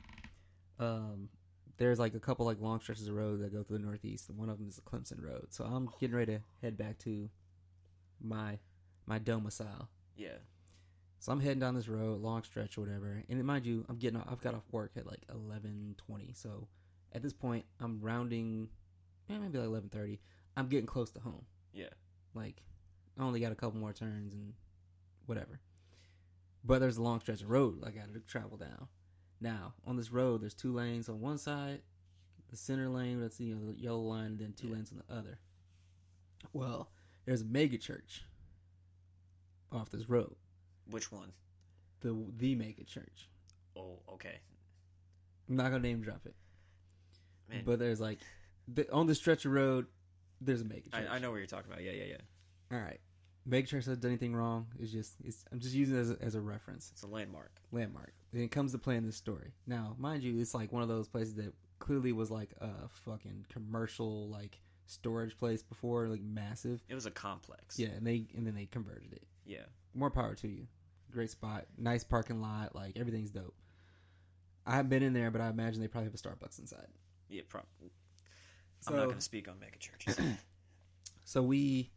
um, 0.80 1.30
there's 1.78 1.99
like 1.99 2.13
a 2.13 2.19
couple 2.19 2.45
like 2.45 2.62
long 2.62 2.80
stretches 2.80 3.08
of 3.08 3.15
road 3.15 3.41
that 3.41 3.52
go 3.52 3.63
through 3.63 3.80
the 3.80 3.84
northeast, 3.84 4.30
and 4.30 4.38
one 4.38 4.49
of 4.49 4.58
them 4.58 4.69
is 4.69 4.76
the 4.76 4.82
Clemson 4.82 5.21
Road. 5.21 5.47
So 5.49 5.65
I'm 5.65 5.89
getting 5.99 6.15
ready 6.15 6.36
to 6.36 6.41
head 6.62 6.78
back 6.78 6.99
to 6.99 7.30
my 8.21 8.60
my 9.06 9.19
domicile. 9.19 9.89
Yeah. 10.15 10.38
So 11.19 11.32
I'm 11.32 11.39
heading 11.39 11.60
down 11.60 11.76
this 11.76 11.88
road, 11.88 12.21
long 12.21 12.43
stretch 12.43 12.78
or 12.78 12.82
whatever. 12.82 13.23
And 13.30 13.43
mind 13.43 13.65
you, 13.65 13.86
I'm 13.89 13.97
getting 13.97 14.21
I've 14.30 14.41
got 14.41 14.56
off 14.56 14.63
work 14.71 14.91
at 14.95 15.06
like 15.06 15.26
11:20. 15.30 16.36
So 16.36 16.67
at 17.13 17.21
this 17.21 17.34
point, 17.34 17.65
I'm 17.80 17.99
rounding 18.02 18.69
eh, 19.30 19.38
maybe 19.38 19.58
like 19.60 19.67
11:30. 19.84 20.19
I'm 20.58 20.67
getting 20.67 20.86
close 20.86 21.12
to 21.12 21.19
home. 21.19 21.45
Yeah. 21.73 21.89
Like 22.34 22.62
I 23.19 23.23
only 23.23 23.39
got 23.39 23.52
a 23.52 23.56
couple 23.56 23.80
more 23.80 23.93
turns 23.93 24.34
and 24.34 24.54
whatever. 25.26 25.60
But 26.63 26.80
there's 26.80 26.97
a 26.97 27.02
long 27.02 27.19
stretch 27.19 27.41
of 27.41 27.49
road 27.49 27.84
I 27.86 27.91
got 27.91 28.13
to 28.13 28.19
travel 28.21 28.58
down. 28.58 28.88
Now, 29.41 29.73
on 29.86 29.97
this 29.97 30.12
road, 30.12 30.41
there's 30.41 30.54
two 30.54 30.73
lanes 30.73 31.10
on 31.10 31.19
one 31.19 31.38
side, 31.38 31.82
the 32.49 32.56
center 32.56 32.88
lane, 32.88 33.19
that's 33.19 33.39
you 33.39 33.56
know, 33.56 33.71
the 33.73 33.78
yellow 33.80 33.99
line, 33.99 34.28
and 34.28 34.39
then 34.39 34.54
two 34.54 34.67
Yeah. 34.67 34.76
lanes 34.76 34.91
on 34.91 35.04
the 35.06 35.13
other. 35.13 35.39
Well, 36.54 36.89
there's 37.26 37.41
a 37.41 37.45
mega 37.45 37.78
church 37.78 38.23
off 39.71 39.89
this 39.89 40.08
road. 40.10 40.36
Which 40.89 41.12
one? 41.12 41.34
The 42.02 42.13
the 42.38 42.56
mega 42.56 42.84
church. 42.84 43.30
Oh, 43.76 43.99
okay. 44.13 44.39
I'm 45.49 45.56
not 45.56 45.71
gonna 45.71 45.80
name 45.80 46.02
drop 46.02 46.26
it, 46.26 46.36
Man, 47.49 47.63
but 47.65 47.79
there's 47.79 47.99
like 47.99 48.19
the, 48.67 48.91
on 48.91 49.08
the 49.08 49.15
stretch 49.15 49.45
of 49.45 49.51
road, 49.51 49.88
there's 50.41 50.62
a 50.62 50.65
mega 50.65 50.89
church. 50.89 51.08
I, 51.10 51.15
I 51.15 51.19
know 51.19 51.32
what 51.32 51.38
you're 51.38 51.47
talking 51.47 51.71
about. 51.71 51.84
Yeah, 51.84 51.91
yeah, 51.91 52.06
yeah. 52.06 52.17
All 52.71 52.79
right, 52.79 52.99
mega 53.45 53.67
church 53.67 53.86
hasn't 53.86 54.01
done 54.01 54.12
anything 54.12 54.36
wrong. 54.36 54.67
It's 54.79 54.91
just 54.91 55.15
it's, 55.23 55.45
I'm 55.51 55.60
just 55.60 55.75
using 55.75 55.97
it 55.97 55.99
as 55.99 56.12
a, 56.12 56.17
as 56.21 56.36
a 56.36 56.41
reference. 56.41 56.89
It's 56.93 57.03
a 57.03 57.08
landmark. 57.08 57.51
landmark. 57.71 58.13
And 58.32 58.41
it 58.41 58.51
comes 58.51 58.71
to 58.71 58.77
play 58.77 58.95
in 58.95 59.06
this 59.06 59.15
story. 59.15 59.53
Now, 59.67 59.95
mind 59.99 60.23
you, 60.23 60.39
it's 60.39 60.53
like 60.53 60.71
one 60.71 60.82
of 60.82 60.89
those 60.89 61.08
places 61.08 61.36
that 61.36 61.53
clearly 61.79 62.13
was 62.13 62.32
like 62.32 62.51
a 62.62 62.88
fucking 63.06 63.45
commercial 63.51 64.29
like 64.29 64.60
storage 64.86 65.38
place 65.38 65.62
before, 65.62 66.08
like 66.08 66.21
massive. 66.21 66.84
It 66.89 66.95
was 66.95 67.06
a 67.06 67.12
complex. 67.12 67.77
Yeah, 67.77 67.89
and 67.89 68.06
they 68.06 68.25
and 68.36 68.47
then 68.47 68.56
they 68.56 68.65
converted 68.65 69.13
it. 69.13 69.23
Yeah. 69.45 69.65
More 69.93 70.10
power 70.10 70.36
to 70.36 70.47
you. 70.47 70.67
Great 71.12 71.29
spot, 71.29 71.65
nice 71.77 72.03
parking 72.03 72.41
lot, 72.41 72.73
like 72.73 72.97
everything's 72.97 73.29
dope. 73.29 73.53
I 74.65 74.71
haven't 74.71 74.89
been 74.89 75.03
in 75.03 75.13
there, 75.13 75.29
but 75.29 75.41
I 75.41 75.49
imagine 75.49 75.79
they 75.79 75.88
probably 75.88 76.10
have 76.10 76.15
a 76.15 76.17
Starbucks 76.17 76.58
inside. 76.58 76.88
Yeah, 77.34 77.41
prob- 77.50 77.65
So, 78.82 78.91
I'm 78.91 78.98
not 78.98 79.06
going 79.06 79.17
to 79.17 79.22
speak 79.22 79.48
on 79.48 79.60
mega 79.60 79.78
churches. 79.80 80.17
so 81.26 81.41
we 81.41 81.89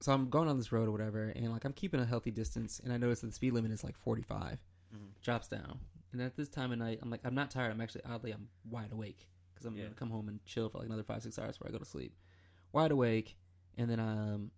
so 0.00 0.12
i'm 0.12 0.30
going 0.30 0.48
on 0.48 0.56
this 0.56 0.72
road 0.72 0.88
or 0.88 0.92
whatever 0.92 1.24
and 1.36 1.52
like 1.52 1.64
i'm 1.66 1.74
keeping 1.74 2.00
a 2.00 2.06
healthy 2.06 2.30
distance 2.30 2.80
and 2.82 2.90
i 2.90 2.96
notice 2.96 3.20
that 3.20 3.26
the 3.26 3.32
speed 3.34 3.52
limit 3.52 3.70
is 3.70 3.84
like 3.84 3.96
45 3.98 4.58
Mhm. 4.94 4.98
drops 5.22 5.46
down 5.46 5.78
and 6.12 6.22
at 6.22 6.36
this 6.36 6.48
time 6.48 6.72
of 6.72 6.78
night 6.78 7.00
i'm 7.02 7.10
like 7.10 7.20
i'm 7.22 7.34
not 7.34 7.50
tired 7.50 7.70
i'm 7.70 7.80
actually 7.82 8.00
oddly 8.06 8.30
i'm 8.32 8.48
wide 8.70 8.92
awake 8.92 9.28
because 9.52 9.66
i'm 9.66 9.76
Yeah. 9.76 9.84
gonna 9.84 9.94
come 9.94 10.08
home 10.10 10.28
and 10.28 10.42
chill 10.46 10.70
for 10.70 10.78
like 10.78 10.86
another 10.86 11.02
five 11.02 11.22
six 11.22 11.38
hours 11.38 11.58
before 11.58 11.68
i 11.68 11.72
go 11.72 11.78
to 11.78 11.84
sleep 11.84 12.14
wide 12.72 12.92
awake 12.92 13.36
and 13.76 13.90
then 13.90 14.00
um 14.00 14.50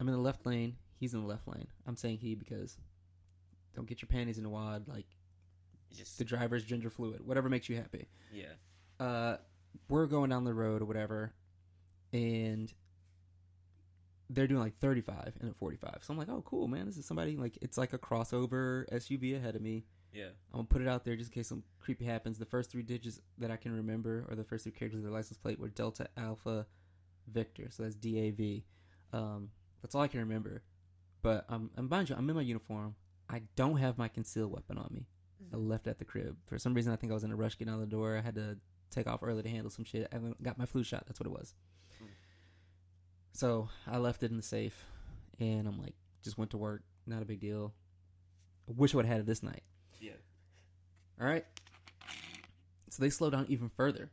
i'm 0.00 0.08
in 0.08 0.14
the 0.14 0.20
left 0.20 0.46
lane 0.46 0.76
he's 0.98 1.12
in 1.12 1.20
the 1.20 1.26
left 1.26 1.46
lane 1.46 1.66
i'm 1.86 1.96
saying 1.96 2.16
he 2.16 2.34
because 2.34 2.78
don't 3.74 3.86
get 3.86 4.00
your 4.00 4.08
panties 4.08 4.38
in 4.38 4.46
a 4.46 4.50
wad 4.50 4.88
like 4.88 5.06
just 5.96 6.18
the 6.18 6.24
driver's 6.24 6.64
gender 6.64 6.90
fluid 6.90 7.26
whatever 7.26 7.48
makes 7.48 7.68
you 7.68 7.76
happy 7.76 8.06
yeah. 8.32 8.44
uh, 9.00 9.36
we're 9.88 10.06
going 10.06 10.30
down 10.30 10.44
the 10.44 10.54
road 10.54 10.82
or 10.82 10.84
whatever, 10.84 11.32
and 12.12 12.72
they're 14.30 14.46
doing 14.46 14.60
like 14.60 14.78
35 14.78 15.34
and 15.40 15.50
at 15.50 15.56
45. 15.56 15.98
So 16.02 16.12
I'm 16.12 16.18
like, 16.18 16.28
oh, 16.28 16.42
cool, 16.44 16.66
man. 16.66 16.86
This 16.86 16.96
is 16.96 17.06
somebody 17.06 17.36
like 17.36 17.58
it's 17.62 17.78
like 17.78 17.92
a 17.92 17.98
crossover 17.98 18.88
SUV 18.92 19.36
ahead 19.36 19.56
of 19.56 19.62
me. 19.62 19.84
Yeah. 20.12 20.28
I'm 20.52 20.58
gonna 20.58 20.64
put 20.64 20.82
it 20.82 20.88
out 20.88 21.04
there 21.04 21.16
just 21.16 21.30
in 21.30 21.34
case 21.34 21.48
some 21.48 21.62
creepy 21.78 22.04
happens. 22.04 22.38
The 22.38 22.46
first 22.46 22.70
three 22.70 22.82
digits 22.82 23.20
that 23.38 23.50
I 23.50 23.56
can 23.56 23.74
remember, 23.74 24.26
or 24.28 24.36
the 24.36 24.44
first 24.44 24.64
three 24.64 24.72
characters 24.72 24.98
of 24.98 25.04
their 25.04 25.12
license 25.12 25.38
plate, 25.38 25.60
were 25.60 25.68
Delta 25.68 26.08
Alpha 26.16 26.66
Victor. 27.32 27.68
So 27.70 27.82
that's 27.82 27.94
DAV. 27.94 28.62
Um, 29.12 29.50
that's 29.82 29.94
all 29.94 30.02
I 30.02 30.08
can 30.08 30.20
remember. 30.20 30.62
But 31.22 31.44
um, 31.48 31.70
and 31.76 31.88
mind 31.88 32.08
you, 32.08 32.16
I'm 32.16 32.28
in 32.28 32.36
my 32.36 32.42
uniform. 32.42 32.94
I 33.28 33.42
don't 33.56 33.78
have 33.78 33.98
my 33.98 34.08
concealed 34.08 34.52
weapon 34.52 34.78
on 34.78 34.88
me. 34.92 35.06
I 35.52 35.56
left 35.56 35.86
at 35.86 35.98
the 35.98 36.04
crib. 36.04 36.36
For 36.46 36.58
some 36.58 36.74
reason, 36.74 36.92
I 36.92 36.96
think 36.96 37.10
I 37.10 37.14
was 37.14 37.24
in 37.24 37.32
a 37.32 37.36
rush 37.36 37.56
getting 37.56 37.72
out 37.72 37.80
the 37.80 37.86
door. 37.86 38.16
I 38.16 38.20
had 38.20 38.34
to 38.34 38.56
take 38.90 39.06
off 39.06 39.22
early 39.22 39.42
to 39.42 39.48
handle 39.48 39.70
some 39.70 39.84
shit. 39.84 40.08
I 40.10 40.16
haven't 40.16 40.42
got 40.42 40.58
my 40.58 40.66
flu 40.66 40.82
shot. 40.82 41.04
That's 41.06 41.20
what 41.20 41.26
it 41.26 41.32
was. 41.32 41.54
Hmm. 41.98 42.06
So 43.32 43.68
I 43.86 43.98
left 43.98 44.22
it 44.22 44.30
in 44.30 44.36
the 44.36 44.42
safe, 44.42 44.84
and 45.38 45.66
I'm 45.66 45.80
like, 45.80 45.94
just 46.22 46.38
went 46.38 46.50
to 46.52 46.56
work. 46.56 46.82
Not 47.06 47.22
a 47.22 47.24
big 47.24 47.40
deal. 47.40 47.72
I 48.68 48.72
wish 48.76 48.94
I 48.94 48.96
would 48.96 49.06
have 49.06 49.12
had 49.12 49.20
it 49.20 49.26
this 49.26 49.42
night. 49.42 49.62
Yeah. 50.00 50.12
All 51.20 51.26
right. 51.26 51.44
So 52.90 53.02
they 53.02 53.10
slow 53.10 53.30
down 53.30 53.46
even 53.48 53.68
further. 53.68 54.10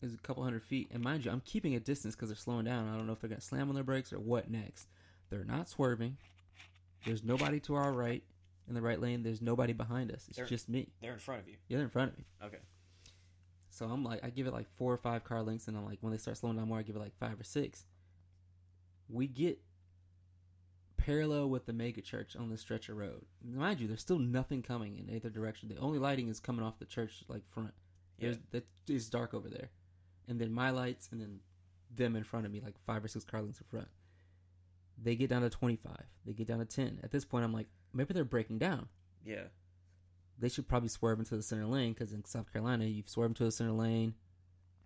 There's 0.00 0.14
a 0.14 0.18
couple 0.18 0.42
hundred 0.42 0.62
feet, 0.62 0.90
and 0.92 1.02
mind 1.02 1.24
you, 1.24 1.30
I'm 1.30 1.42
keeping 1.44 1.74
a 1.74 1.80
distance 1.80 2.16
because 2.16 2.30
they're 2.30 2.36
slowing 2.36 2.64
down. 2.64 2.88
I 2.88 2.96
don't 2.96 3.06
know 3.06 3.12
if 3.12 3.20
they're 3.20 3.28
gonna 3.28 3.40
slam 3.40 3.68
on 3.68 3.74
their 3.74 3.84
brakes 3.84 4.12
or 4.12 4.18
what 4.18 4.50
next. 4.50 4.88
They're 5.28 5.44
not 5.44 5.68
swerving. 5.68 6.16
There's 7.04 7.22
nobody 7.22 7.60
to 7.60 7.74
our 7.74 7.92
right 7.92 8.24
in 8.70 8.74
the 8.74 8.80
right 8.80 8.98
lane. 9.00 9.22
There's 9.22 9.42
nobody 9.42 9.74
behind 9.74 10.10
us. 10.12 10.24
It's 10.28 10.36
They're- 10.38 10.46
just 10.46 10.68
me. 10.68 10.92
They're 11.02 11.12
in 11.12 11.18
front 11.18 11.42
of 11.42 11.48
you. 11.48 11.56
Yeah, 11.68 11.76
they're 11.78 11.84
in 11.84 11.90
front 11.90 12.12
of 12.12 12.18
me. 12.18 12.24
Okay. 12.42 12.58
So 13.68 13.86
I'm 13.86 14.02
like, 14.04 14.24
I 14.24 14.30
give 14.30 14.46
it 14.46 14.52
like 14.52 14.68
four 14.76 14.92
or 14.92 14.96
five 14.96 15.24
car 15.24 15.42
lengths, 15.42 15.68
and 15.68 15.76
I'm 15.76 15.84
like, 15.84 15.98
when 16.00 16.12
they 16.12 16.18
start 16.18 16.36
slowing 16.38 16.56
down 16.56 16.68
more, 16.68 16.78
I 16.78 16.82
give 16.82 16.96
it 16.96 17.00
like 17.00 17.16
five 17.18 17.38
or 17.38 17.44
six. 17.44 17.84
We 19.08 19.26
get 19.26 19.60
parallel 20.96 21.48
with 21.48 21.66
the 21.66 21.72
mega 21.72 22.00
church 22.00 22.36
on 22.36 22.48
the 22.50 22.56
stretch 22.58 22.88
of 22.88 22.96
road. 22.96 23.24
Mind 23.44 23.80
you, 23.80 23.88
there's 23.88 24.00
still 24.00 24.18
nothing 24.18 24.62
coming 24.62 24.96
in 24.98 25.08
either 25.14 25.30
direction. 25.30 25.68
The 25.68 25.76
only 25.78 25.98
lighting 25.98 26.28
is 26.28 26.40
coming 26.40 26.64
off 26.64 26.78
the 26.78 26.84
church 26.84 27.22
like 27.28 27.42
front. 27.50 27.72
Yeah. 28.18 28.34
There's 28.50 28.64
it's 28.88 29.08
dark 29.08 29.34
over 29.34 29.48
there, 29.48 29.70
and 30.28 30.40
then 30.40 30.52
my 30.52 30.70
lights, 30.70 31.08
and 31.12 31.20
then 31.20 31.40
them 31.94 32.16
in 32.16 32.24
front 32.24 32.46
of 32.46 32.52
me, 32.52 32.60
like 32.60 32.74
five 32.86 33.04
or 33.04 33.08
six 33.08 33.24
car 33.24 33.40
lengths 33.40 33.60
in 33.60 33.66
front. 33.66 33.88
They 35.02 35.16
get 35.16 35.30
down 35.30 35.42
to 35.42 35.48
25. 35.50 35.96
They 36.26 36.34
get 36.34 36.46
down 36.46 36.58
to 36.58 36.66
10. 36.66 37.00
At 37.02 37.10
this 37.10 37.24
point, 37.24 37.44
I'm 37.44 37.54
like, 37.54 37.68
maybe 37.92 38.14
they're 38.14 38.24
breaking 38.24 38.58
down 38.58 38.88
Yeah. 39.24 39.44
they 40.38 40.48
should 40.48 40.68
probably 40.68 40.88
swerve 40.88 41.18
into 41.18 41.36
the 41.36 41.42
center 41.42 41.66
lane 41.66 41.92
because 41.92 42.12
in 42.12 42.24
South 42.24 42.52
Carolina, 42.52 42.84
you 42.86 43.02
swerve 43.06 43.30
into 43.32 43.44
the 43.44 43.52
center 43.52 43.72
lane. 43.72 44.14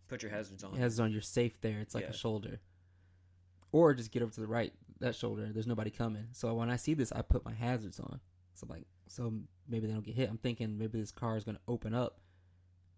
Put 0.09 0.23
your 0.23 0.31
hazards 0.33 0.65
on. 0.65 0.75
Hazards 0.77 1.01
on. 1.01 1.13
You're 1.13 1.21
safe 1.23 1.61
there. 1.61 1.81
It's 1.81 1.95
like 1.95 2.05
Yeah. 2.05 2.11
a 2.11 2.15
shoulder, 2.15 2.61
or 3.73 3.95
just 3.95 4.11
get 4.11 4.23
over 4.23 4.33
to 4.33 4.41
the 4.41 4.47
right. 4.47 4.73
That 5.01 5.15
shoulder. 5.15 5.51
There's 5.53 5.67
nobody 5.67 5.91
coming. 5.91 6.29
So 6.33 6.55
when 6.55 6.71
I 6.71 6.77
see 6.77 6.95
this, 6.95 7.11
I 7.13 7.23
put 7.23 7.45
my 7.45 7.53
hazards 7.55 7.99
on. 8.01 8.21
So 8.55 8.65
I'm 8.65 8.71
like, 8.77 8.87
so 9.07 9.33
maybe 9.69 9.87
they 9.87 9.93
don't 9.93 10.05
get 10.05 10.15
hit. 10.15 10.29
I'm 10.31 10.39
thinking 10.39 10.79
maybe 10.79 10.99
this 11.01 11.11
car 11.13 11.37
is 11.37 11.45
gonna 11.45 11.61
open 11.69 11.95
up, 11.95 12.21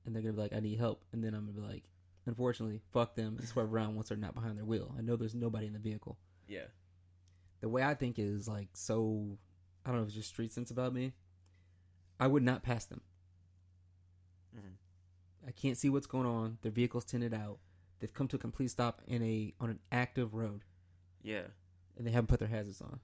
and 0.05 0.15
they're 0.15 0.23
gonna 0.23 0.35
be 0.35 0.41
like, 0.41 0.53
I 0.53 0.61
need 0.61 0.79
help, 0.79 1.05
and 1.13 1.23
then 1.25 1.35
I'm 1.35 1.47
gonna 1.47 1.61
be 1.61 1.67
like, 1.67 1.85
unfortunately, 2.27 2.81
fuck 2.93 3.15
them 3.17 3.37
and 3.39 3.47
swerve 3.49 3.73
around 3.73 3.95
once 3.95 4.09
they're 4.09 4.19
not 4.19 4.35
behind 4.35 4.59
their 4.59 4.65
wheel. 4.65 4.95
I 4.99 5.01
know 5.03 5.17
there's 5.17 5.35
nobody 5.35 5.67
in 5.67 5.73
the 5.73 5.79
vehicle. 5.79 6.19
Yeah. 6.49 6.67
The 7.61 7.69
way 7.69 7.83
I 7.83 7.95
think 7.95 8.19
is 8.19 8.47
like 8.49 8.69
so. 8.75 9.39
I 9.87 9.91
don't 9.91 9.99
know 9.99 10.03
if 10.03 10.09
it's 10.09 10.17
just 10.17 10.31
street 10.31 10.53
sense 10.53 10.73
about 10.73 10.93
me. 10.93 11.13
I 12.19 12.27
would 12.27 12.43
not 12.43 12.65
pass 12.65 12.85
them. 12.87 13.03
Mhm. 14.57 14.75
I 15.47 15.53
can't 15.53 15.79
see 15.79 15.89
what's 15.89 16.09
going 16.09 16.27
on. 16.27 16.59
Their 16.63 16.73
vehicle's 16.73 17.05
tinted 17.05 17.33
out. 17.33 17.61
They've 18.01 18.13
come 18.13 18.27
to 18.29 18.37
a 18.37 18.39
complete 18.41 18.69
stop 18.73 19.01
in 19.07 19.23
a 19.23 19.55
on 19.61 19.71
an 19.71 19.79
active 19.93 20.35
road, 20.35 20.65
Yeah. 21.23 21.47
and 21.97 22.05
they 22.07 22.11
haven't 22.11 22.27
put 22.27 22.41
their 22.41 22.49
hazards 22.49 22.81
on. 22.81 23.01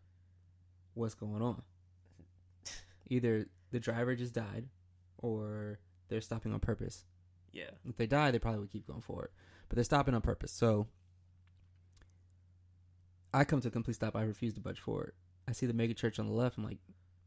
What's 0.94 1.14
going 1.14 1.40
on? 1.40 1.62
Either 3.08 3.46
the 3.70 3.78
driver 3.80 4.16
just 4.16 4.34
died, 4.34 4.68
or 5.18 5.78
they're 6.08 6.20
stopping 6.20 6.52
on 6.52 6.58
purpose. 6.60 7.04
Yeah. 7.52 7.70
If 7.84 7.96
they 7.96 8.06
die, 8.08 8.30
they 8.32 8.38
probably 8.40 8.60
would 8.60 8.70
keep 8.70 8.86
going 8.88 9.02
forward, 9.02 9.30
but 9.68 9.76
they're 9.76 9.84
stopping 9.84 10.14
on 10.14 10.20
purpose. 10.22 10.50
So 10.52 10.88
I 13.32 13.44
come 13.44 13.60
to 13.60 13.68
a 13.68 13.70
complete 13.70 13.94
stop. 13.94 14.16
I 14.16 14.22
refuse 14.22 14.54
to 14.54 14.60
budge 14.60 14.80
forward. 14.80 15.14
I 15.48 15.52
see 15.52 15.66
the 15.66 15.72
mega 15.72 15.94
church 15.94 16.18
on 16.18 16.26
the 16.26 16.32
left. 16.32 16.56
I'm 16.58 16.64
like, 16.64 16.78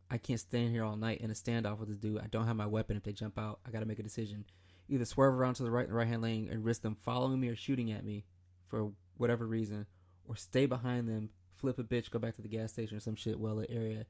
I 0.09 0.17
can't 0.17 0.39
stand 0.39 0.71
here 0.71 0.83
all 0.83 0.95
night 0.95 1.21
in 1.21 1.31
a 1.31 1.33
standoff 1.33 1.79
with 1.79 1.89
this 1.89 1.97
dude. 1.97 2.19
I 2.21 2.27
don't 2.27 2.45
have 2.47 2.55
my 2.55 2.65
weapon. 2.67 2.95
If 2.97 3.03
they 3.03 3.11
jump 3.11 3.37
out, 3.39 3.59
I 3.65 3.71
got 3.71 3.79
to 3.79 3.85
make 3.85 3.99
a 3.99 4.03
decision. 4.03 4.45
Either 4.87 5.05
swerve 5.05 5.33
around 5.33 5.55
to 5.55 5.63
the 5.63 5.71
right, 5.71 5.87
the 5.87 5.93
right 5.93 6.07
hand 6.07 6.21
lane, 6.21 6.47
and 6.51 6.63
risk 6.63 6.81
them 6.83 6.95
following 7.03 7.39
me 7.39 7.47
or 7.49 7.55
shooting 7.55 7.91
at 7.91 8.05
me 8.05 8.25
for 8.67 8.91
whatever 9.17 9.45
reason, 9.47 9.85
or 10.27 10.35
stay 10.35 10.65
behind 10.65 11.07
them, 11.07 11.29
flip 11.55 11.79
a 11.79 11.83
bitch, 11.83 12.11
go 12.11 12.19
back 12.19 12.35
to 12.35 12.41
the 12.41 12.47
gas 12.47 12.71
station 12.71 12.97
or 12.97 12.99
some 12.99 13.15
shit, 13.15 13.39
well 13.39 13.55
lit 13.55 13.69
area, 13.71 14.05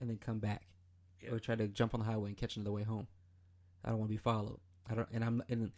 and 0.00 0.10
then 0.10 0.16
come 0.18 0.38
back, 0.38 0.66
Yeah. 1.22 1.30
or 1.30 1.38
try 1.38 1.54
to 1.54 1.68
jump 1.68 1.94
on 1.94 2.00
the 2.00 2.06
highway 2.06 2.28
and 2.30 2.36
catch 2.36 2.56
another 2.56 2.72
way 2.72 2.82
home. 2.82 3.06
I 3.84 3.90
don't 3.90 3.98
want 3.98 4.10
to 4.10 4.14
be 4.14 4.22
followed. 4.22 4.58
I 4.88 4.94
don't, 4.94 5.08
and 5.12 5.24
I'm, 5.24 5.42
and 5.48 5.72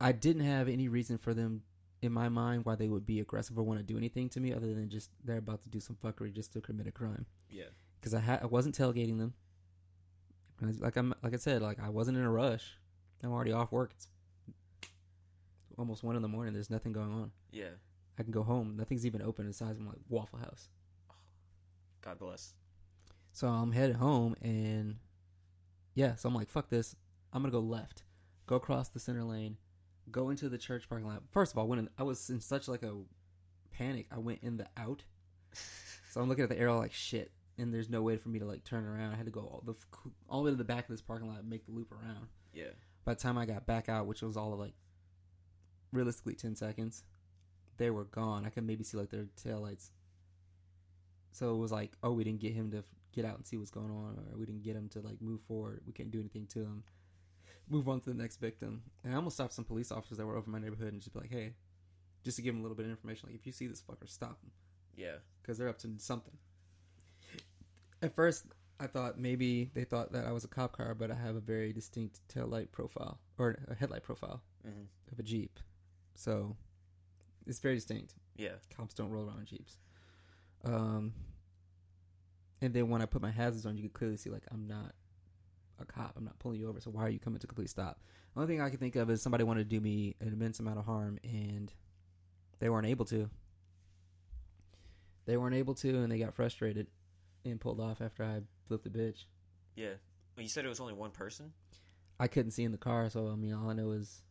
I 0.00 0.12
didn't 0.12 0.44
have 0.44 0.68
any 0.68 0.88
reason 0.88 1.16
for 1.16 1.32
them 1.32 1.62
in 2.06 2.12
my 2.12 2.28
mind 2.30 2.64
why 2.64 2.74
they 2.76 2.88
would 2.88 3.04
be 3.04 3.20
aggressive 3.20 3.58
or 3.58 3.62
want 3.62 3.78
to 3.78 3.84
do 3.84 3.98
anything 3.98 4.28
to 4.30 4.40
me 4.40 4.52
other 4.54 4.72
than 4.74 4.88
just 4.88 5.10
they're 5.24 5.36
about 5.38 5.62
to 5.62 5.68
do 5.68 5.80
some 5.80 5.96
fuckery 6.02 6.32
just 6.32 6.52
to 6.54 6.60
commit 6.60 6.86
a 6.86 6.92
crime 6.92 7.26
Yeah. 7.50 7.64
because 8.00 8.14
I 8.14 8.20
had 8.20 8.42
I 8.42 8.46
wasn't 8.46 8.76
tailgating 8.76 9.18
them. 9.18 9.34
Like 10.80 10.96
I'm 10.96 11.12
like 11.22 11.34
I 11.34 11.36
said, 11.36 11.60
like 11.60 11.78
I 11.78 11.90
wasn't 11.90 12.16
in 12.16 12.24
a 12.24 12.30
rush. 12.30 12.78
I'm 13.22 13.32
already 13.32 13.52
off 13.52 13.72
work. 13.72 13.92
It's 13.94 14.08
almost 15.78 16.02
one 16.02 16.16
in 16.16 16.22
the 16.22 16.28
morning. 16.28 16.54
There's 16.54 16.70
nothing 16.70 16.92
going 16.92 17.12
on. 17.12 17.30
Yeah. 17.50 17.70
I 18.18 18.22
can 18.22 18.32
go 18.32 18.42
home. 18.42 18.76
Nothing's 18.76 19.04
even 19.04 19.20
open 19.20 19.44
inside. 19.46 19.76
I'm 19.78 19.86
like 19.86 19.98
Waffle 20.08 20.38
House. 20.38 20.68
God 22.00 22.18
bless. 22.18 22.54
So 23.32 23.48
I'm 23.48 23.72
headed 23.72 23.96
home 23.96 24.34
and 24.40 24.96
yeah, 25.94 26.14
so 26.14 26.28
I'm 26.28 26.34
like, 26.34 26.48
fuck 26.48 26.70
this. 26.70 26.94
I'm 27.32 27.42
gonna 27.42 27.52
go 27.52 27.60
left, 27.60 28.04
go 28.46 28.56
across 28.56 28.88
the 28.88 29.00
center 29.00 29.24
lane, 29.24 29.56
go 30.10 30.30
into 30.30 30.48
the 30.48 30.58
church 30.58 30.88
parking 30.88 31.06
lot. 31.06 31.22
First 31.32 31.52
of 31.52 31.58
all, 31.58 31.66
when 31.68 31.88
I 31.98 32.02
was 32.02 32.30
in 32.30 32.40
such 32.40 32.68
like 32.68 32.82
a 32.82 32.94
panic, 33.72 34.06
I 34.10 34.18
went 34.18 34.40
in 34.42 34.56
the 34.56 34.66
out. 34.76 35.04
So 36.10 36.20
I'm 36.20 36.28
looking 36.28 36.44
at 36.44 36.50
the 36.50 36.58
arrow 36.58 36.78
like 36.78 36.92
shit. 36.92 37.30
and 37.58 37.72
there's 37.72 37.88
no 37.90 38.02
way 38.02 38.16
for 38.16 38.28
me 38.28 38.38
to 38.38 38.44
like 38.44 38.64
turn 38.64 38.84
around. 38.84 39.12
I 39.12 39.16
had 39.16 39.26
to 39.26 39.32
go 39.32 39.40
all 39.40 39.62
the 39.64 39.74
all 40.28 40.40
the 40.40 40.44
way 40.46 40.50
to 40.50 40.56
the 40.56 40.64
back 40.64 40.84
of 40.84 40.88
this 40.90 41.02
parking 41.02 41.28
lot 41.28 41.40
and 41.40 41.48
make 41.50 41.66
the 41.66 41.72
loop 41.72 41.92
around. 41.92 42.26
Yeah. 42.52 42.70
By 43.04 43.14
the 43.14 43.20
time 43.20 43.38
I 43.38 43.46
got 43.46 43.66
back 43.66 43.88
out, 43.88 44.06
which 44.06 44.22
was 44.22 44.36
all 44.36 44.52
of 44.52 44.58
like 44.58 44.74
realistically 45.92 46.34
ten 46.34 46.56
seconds, 46.56 47.04
they 47.76 47.90
were 47.90 48.04
gone. 48.04 48.44
I 48.46 48.50
could 48.50 48.64
maybe 48.66 48.84
see 48.84 48.96
like 48.96 49.10
their 49.10 49.26
tail 49.36 49.60
lights. 49.60 49.90
So 51.32 51.54
it 51.54 51.58
was 51.58 51.70
like, 51.72 51.92
oh, 52.02 52.12
we 52.12 52.24
didn't 52.24 52.40
get 52.40 52.54
him 52.54 52.70
to 52.70 52.82
get 53.12 53.24
out 53.24 53.36
and 53.36 53.46
see 53.46 53.56
what's 53.58 53.70
going 53.70 53.90
on, 53.90 54.18
or 54.18 54.38
we 54.38 54.46
didn't 54.46 54.62
get 54.62 54.74
him 54.76 54.88
to 54.90 55.00
like 55.00 55.20
move 55.20 55.40
forward. 55.46 55.82
We 55.86 55.92
can't 55.92 56.10
do 56.10 56.20
anything 56.20 56.46
to 56.48 56.60
him. 56.60 56.82
Move 57.68 57.88
on 57.88 58.00
to 58.00 58.10
the 58.10 58.14
next 58.14 58.36
victim. 58.36 58.82
And 59.04 59.12
I 59.12 59.16
almost 59.16 59.36
stopped 59.36 59.52
some 59.52 59.64
police 59.64 59.90
officers 59.90 60.18
that 60.18 60.26
were 60.26 60.36
over 60.36 60.48
my 60.50 60.58
neighborhood 60.58 60.92
and 60.92 61.00
just 61.00 61.12
be 61.12 61.20
like, 61.20 61.30
hey, 61.30 61.54
just 62.24 62.36
to 62.36 62.42
give 62.42 62.54
them 62.54 62.60
a 62.60 62.62
little 62.62 62.76
bit 62.76 62.84
of 62.86 62.90
information. 62.90 63.28
Like, 63.28 63.38
if 63.38 63.46
you 63.46 63.52
see 63.52 63.66
this 63.66 63.82
fucker, 63.82 64.08
stop 64.08 64.40
him 64.42 64.50
Yeah. 64.96 65.16
because 65.42 65.58
they're 65.58 65.68
up 65.68 65.78
to 65.78 65.88
something. 65.98 66.34
At 68.02 68.14
first, 68.14 68.44
I 68.78 68.86
thought 68.86 69.18
maybe 69.18 69.70
they 69.74 69.84
thought 69.84 70.12
that 70.12 70.26
I 70.26 70.32
was 70.32 70.44
a 70.44 70.48
cop 70.48 70.76
car, 70.76 70.94
but 70.94 71.10
I 71.10 71.14
have 71.14 71.34
a 71.34 71.40
very 71.40 71.72
distinct 71.72 72.20
tail 72.28 72.46
light 72.46 72.70
profile 72.72 73.18
or 73.38 73.56
a 73.68 73.74
headlight 73.74 74.02
profile 74.02 74.42
hmm 74.62 74.82
of 75.12 75.18
a 75.18 75.22
Jeep. 75.22 75.58
So 76.14 76.56
it's 77.46 77.58
very 77.60 77.76
distinct. 77.76 78.14
Yeah. 78.36 78.56
Cops 78.76 78.92
don't 78.94 79.10
roll 79.10 79.26
around 79.28 79.38
in 79.40 79.46
Jeeps. 79.46 79.78
Um, 80.64 81.12
and 82.60 82.74
then 82.74 82.88
when 82.90 83.00
I 83.02 83.06
put 83.06 83.22
my 83.22 83.30
hazards 83.30 83.64
on, 83.66 83.76
you 83.76 83.84
could 83.84 83.92
clearly 83.94 84.16
see 84.16 84.30
like 84.30 84.42
I'm 84.50 84.66
not 84.66 84.94
a 85.78 85.84
cop. 85.84 86.14
I'm 86.16 86.24
not 86.24 86.38
pulling 86.38 86.60
you 86.60 86.68
over. 86.68 86.80
So 86.80 86.90
why 86.90 87.02
are 87.02 87.10
you 87.10 87.18
coming 87.18 87.40
to 87.40 87.46
complete 87.46 87.70
stop? 87.70 88.00
The 88.34 88.40
only 88.40 88.52
thing 88.52 88.60
I 88.60 88.70
can 88.70 88.78
think 88.78 88.96
of 88.96 89.10
is 89.10 89.22
somebody 89.22 89.44
wanted 89.44 89.68
to 89.68 89.76
do 89.76 89.80
me 89.80 90.16
an 90.20 90.28
immense 90.28 90.60
amount 90.60 90.78
of 90.78 90.84
harm, 90.84 91.18
and 91.24 91.72
they 92.58 92.68
weren't 92.68 92.86
able 92.86 93.04
to. 93.06 93.28
They 95.26 95.36
weren't 95.36 95.54
able 95.54 95.74
to, 95.74 95.88
and 95.88 96.10
they 96.10 96.18
got 96.18 96.34
frustrated 96.34 96.86
and 97.44 97.60
pulled 97.60 97.80
off 97.80 98.00
after 98.00 98.24
I 98.24 98.40
flipped 98.66 98.84
the 98.84 98.90
bitch. 98.90 99.24
Yeah. 99.74 99.94
Well, 100.36 100.42
you 100.42 100.48
said 100.48 100.64
it 100.64 100.68
was 100.68 100.80
only 100.80 100.94
one 100.94 101.10
person. 101.10 101.52
I 102.18 102.28
couldn't 102.28 102.52
see 102.52 102.64
in 102.64 102.72
the 102.72 102.78
car, 102.78 103.10
so 103.10 103.28
I 103.28 103.36
mean, 103.36 103.52
all 103.52 103.70
I 103.70 103.74
know 103.74 103.90
is 103.90 104.22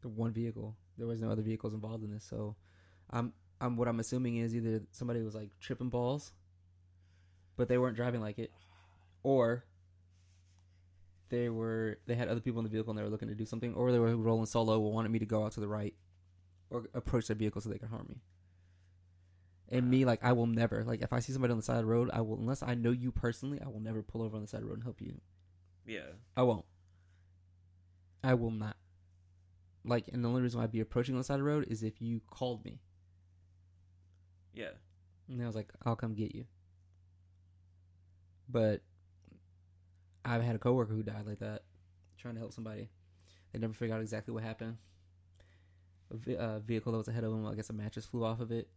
the 0.00 0.08
one 0.08 0.32
vehicle. 0.32 0.76
There 0.96 1.06
was 1.06 1.20
no 1.20 1.30
other 1.30 1.42
vehicles 1.42 1.74
involved 1.74 2.02
in 2.02 2.10
this, 2.10 2.24
so 2.24 2.56
I'm 3.10 3.32
I'm 3.60 3.76
what 3.76 3.88
I'm 3.88 4.00
assuming 4.00 4.36
is 4.36 4.54
either 4.54 4.82
somebody 4.92 5.22
was 5.22 5.34
like 5.34 5.50
tripping 5.60 5.90
balls, 5.90 6.32
but 7.56 7.68
they 7.68 7.78
weren't 7.78 7.96
driving 7.96 8.20
like 8.20 8.38
it, 8.38 8.52
or 9.22 9.64
they 11.28 11.48
were 11.48 11.98
they 12.06 12.14
had 12.14 12.28
other 12.28 12.40
people 12.40 12.60
in 12.60 12.64
the 12.64 12.70
vehicle 12.70 12.90
and 12.90 12.98
they 12.98 13.02
were 13.02 13.10
looking 13.10 13.28
to 13.28 13.34
do 13.34 13.46
something, 13.46 13.74
or 13.74 13.92
they 13.92 13.98
were 13.98 14.16
rolling 14.16 14.46
solo, 14.46 14.84
and 14.84 14.94
wanted 14.94 15.10
me 15.10 15.18
to 15.18 15.26
go 15.26 15.44
out 15.44 15.52
to 15.52 15.60
the 15.60 15.68
right 15.68 15.94
or 16.70 16.84
approach 16.94 17.28
their 17.28 17.36
vehicle 17.36 17.60
so 17.60 17.68
they 17.68 17.78
could 17.78 17.88
harm 17.88 18.06
me. 18.08 18.20
And 19.70 19.90
me, 19.90 20.04
like 20.04 20.20
I 20.22 20.32
will 20.32 20.46
never 20.46 20.84
like 20.84 21.02
if 21.02 21.12
I 21.12 21.20
see 21.20 21.32
somebody 21.32 21.52
on 21.52 21.58
the 21.58 21.62
side 21.62 21.76
of 21.76 21.82
the 21.82 21.86
road, 21.86 22.10
I 22.12 22.20
will 22.20 22.38
unless 22.38 22.62
I 22.62 22.74
know 22.74 22.90
you 22.90 23.12
personally, 23.12 23.60
I 23.64 23.68
will 23.68 23.80
never 23.80 24.02
pull 24.02 24.22
over 24.22 24.36
on 24.36 24.42
the 24.42 24.48
side 24.48 24.58
of 24.58 24.62
the 24.64 24.68
road 24.68 24.78
and 24.78 24.84
help 24.84 25.00
you. 25.00 25.20
Yeah. 25.86 26.12
I 26.36 26.42
won't. 26.42 26.64
I 28.22 28.34
will 28.34 28.50
not. 28.50 28.76
Like, 29.84 30.08
and 30.12 30.22
the 30.22 30.28
only 30.28 30.42
reason 30.42 30.58
why 30.58 30.64
I'd 30.64 30.72
be 30.72 30.80
approaching 30.80 31.14
on 31.14 31.20
the 31.20 31.24
side 31.24 31.34
of 31.34 31.40
the 31.40 31.44
road 31.44 31.66
is 31.68 31.82
if 31.82 32.00
you 32.00 32.20
called 32.30 32.64
me. 32.64 32.80
Yeah. 34.52 34.72
And 35.28 35.42
I 35.42 35.46
was 35.46 35.54
like, 35.54 35.72
I'll 35.84 35.96
come 35.96 36.14
get 36.14 36.34
you. 36.34 36.44
But 38.48 38.82
I've 40.24 40.42
had 40.42 40.54
a 40.54 40.58
coworker 40.58 40.92
who 40.94 41.02
died 41.02 41.26
like 41.26 41.38
that, 41.40 41.62
trying 42.18 42.34
to 42.34 42.40
help 42.40 42.52
somebody. 42.52 42.88
They 43.52 43.58
never 43.58 43.72
figured 43.72 43.96
out 43.96 44.02
exactly 44.02 44.34
what 44.34 44.42
happened. 44.42 44.76
A 46.10 46.16
ve- 46.16 46.36
uh, 46.36 46.58
vehicle 46.60 46.92
that 46.92 46.98
was 46.98 47.08
ahead 47.08 47.24
of 47.24 47.32
him, 47.32 47.46
I 47.46 47.54
guess 47.54 47.70
a 47.70 47.72
mattress 47.72 48.04
flew 48.06 48.24
off 48.24 48.40
of 48.40 48.50
it. 48.50 48.68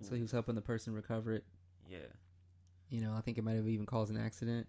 So 0.00 0.14
he 0.14 0.22
was 0.22 0.30
helping 0.30 0.54
the 0.54 0.60
person 0.60 0.92
recover 0.94 1.34
it. 1.34 1.44
Yeah. 1.90 1.98
You 2.88 3.00
know, 3.00 3.14
I 3.16 3.20
think 3.20 3.36
it 3.36 3.42
might 3.44 3.56
have 3.56 3.66
even 3.66 3.84
caused 3.86 4.12
an 4.12 4.16
accident. 4.16 4.68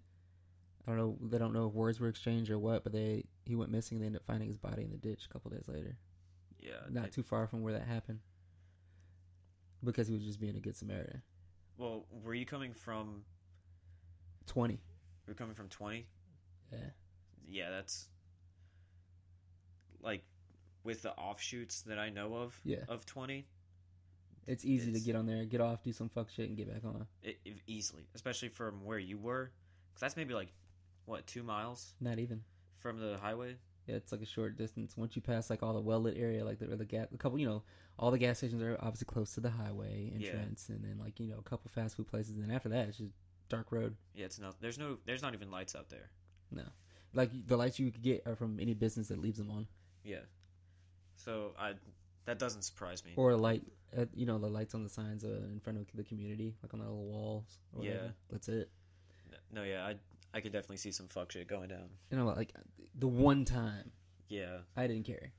I 0.87 0.91
don't 0.91 0.97
know. 0.97 1.17
They 1.29 1.37
don't 1.37 1.53
know 1.53 1.67
if 1.67 1.73
words 1.73 1.99
were 1.99 2.07
exchanged 2.07 2.49
or 2.49 2.57
what, 2.57 2.83
but 2.83 2.93
they 2.93 3.25
he 3.45 3.55
went 3.55 3.69
missing. 3.69 3.97
And 3.97 4.01
they 4.03 4.07
ended 4.07 4.21
up 4.21 4.25
finding 4.25 4.47
his 4.47 4.57
body 4.57 4.83
in 4.83 4.89
the 4.89 4.97
ditch 4.97 5.27
a 5.29 5.33
couple 5.33 5.51
days 5.51 5.67
later. 5.67 5.97
Yeah. 6.59 6.71
not 6.89 7.05
I- 7.05 7.09
too 7.09 7.21
far 7.21 7.45
from 7.45 7.61
where 7.61 7.73
that 7.73 7.85
happened 7.87 8.19
because 9.83 10.07
he 10.07 10.15
was 10.15 10.23
just 10.23 10.39
being 10.39 10.55
a 10.55 10.59
good 10.59 10.75
Samaritan. 10.75 11.21
well, 11.77 12.05
were 12.23 12.33
you 12.33 12.45
coming 12.45 12.73
from? 12.73 13.23
20. 14.47 14.79
You 15.29 15.33
were 15.33 15.37
coming 15.37 15.53
from 15.53 15.69
twenty. 15.69 16.07
Yeah. 16.71 16.79
Yeah, 17.47 17.69
that's 17.69 18.07
like 20.01 20.23
with 20.83 21.03
the 21.03 21.11
offshoots 21.13 21.83
that 21.83 21.99
I 21.99 22.09
know 22.09 22.33
of 22.33 22.59
Yeah. 22.63 22.83
of 22.87 23.05
twenty. 23.05 23.45
It's 24.47 24.65
easy 24.65 24.89
It's- 24.89 25.03
to 25.03 25.05
get 25.05 25.15
on 25.15 25.27
there, 25.27 25.45
get 25.45 25.61
off, 25.61 25.83
do 25.83 25.93
some 25.93 26.09
fuck 26.09 26.31
shit, 26.31 26.47
and 26.49 26.57
get 26.57 26.67
back 26.67 26.83
on. 26.83 27.05
It, 27.21 27.39
it- 27.45 27.61
easily, 27.67 28.07
especially 28.15 28.49
from 28.49 28.83
where 28.83 28.97
you 28.97 29.19
were, 29.19 29.51
because 29.89 30.01
that's 30.01 30.15
maybe 30.17 30.33
like 30.33 30.51
what 31.05 31.27
two 31.27 31.43
miles 31.43 31.93
Not 31.99 32.17
even. 32.17 32.43
from 32.79 32.99
the 32.99 33.19
highway. 33.19 33.55
Yeah, 33.85 33.97
it's 33.97 34.11
like 34.11 34.21
a 34.23 34.25
short 34.25 34.55
distance. 34.57 34.97
Once 34.97 35.15
you 35.15 35.21
pass 35.21 35.51
like 35.51 35.61
all 35.61 35.73
the 35.73 35.81
well 35.81 35.99
lit 35.99 36.17
area, 36.17 36.43
like 36.43 36.57
the 36.57 36.75
the 36.75 36.85
gas, 36.85 37.07
a 37.13 37.17
couple, 37.17 37.37
you 37.37 37.45
know, 37.45 37.61
all 37.99 38.09
the 38.09 38.17
gas 38.17 38.39
stations 38.39 38.63
are 38.63 38.77
obviously 38.79 39.05
close 39.05 39.31
to 39.35 39.41
the 39.41 39.51
highway 39.51 40.11
Yeah. 40.17 40.29
entrance, 40.29 40.69
and 40.69 40.83
then 40.83 40.97
like 40.97 41.19
you 41.19 41.27
know 41.27 41.37
a 41.37 41.43
couple 41.43 41.69
fast 41.69 41.97
food 41.97 42.07
places, 42.07 42.33
and 42.35 42.43
then 42.43 42.49
after 42.49 42.69
that 42.69 42.87
it's 42.87 42.97
just 42.97 43.13
dark 43.49 43.71
road. 43.71 43.95
Yeah, 44.15 44.25
it's 44.25 44.39
not. 44.39 44.55
There's 44.61 44.77
no. 44.77 44.97
There's 45.05 45.21
not 45.21 45.33
even 45.33 45.49
lights 45.51 45.75
out 45.75 45.89
there. 45.89 46.09
No, 46.51 46.63
like 47.13 47.31
the 47.47 47.57
lights 47.57 47.79
you 47.79 47.91
could 47.91 48.01
get 48.01 48.23
are 48.25 48.35
from 48.35 48.59
any 48.59 48.73
business 48.73 49.07
that 49.09 49.19
leaves 49.19 49.37
them 49.37 49.51
on, 49.51 49.67
Yeah. 50.03 50.21
So 51.15 51.53
I 51.59 51.73
that 52.25 52.39
doesn't 52.39 52.63
surprise 52.63 53.03
me. 53.05 53.13
or 53.15 53.31
a 53.31 53.37
light, 53.37 53.63
at, 53.95 54.09
you 54.15 54.25
know, 54.25 54.37
the 54.37 54.47
lights 54.47 54.73
on 54.75 54.83
the 54.83 54.89
signs 54.89 55.23
uh, 55.23 55.27
in 55.51 55.59
front 55.59 55.79
of 55.79 55.85
the 55.95 56.03
community, 56.03 56.55
like 56.63 56.73
on 56.73 56.79
the 56.79 56.85
little 56.85 57.05
walls. 57.05 57.59
Or 57.73 57.83
Yeah. 57.83 57.89
whatever. 57.91 58.13
that's 58.31 58.47
it. 58.49 58.69
No, 59.51 59.63
yeah, 59.63 59.85
I 59.85 59.95
I 60.33 60.41
could 60.41 60.51
definitely 60.51 60.77
see 60.77 60.91
some 60.91 61.07
fuck 61.07 61.31
shit 61.31 61.47
going 61.47 61.69
down. 61.69 61.89
You 62.11 62.17
know, 62.17 62.25
like 62.27 62.53
the 62.95 63.07
one 63.07 63.45
time 63.45 63.91
Yeah. 64.27 64.59
I 64.75 64.85
didn't 64.87 65.05
care. 65.05 65.31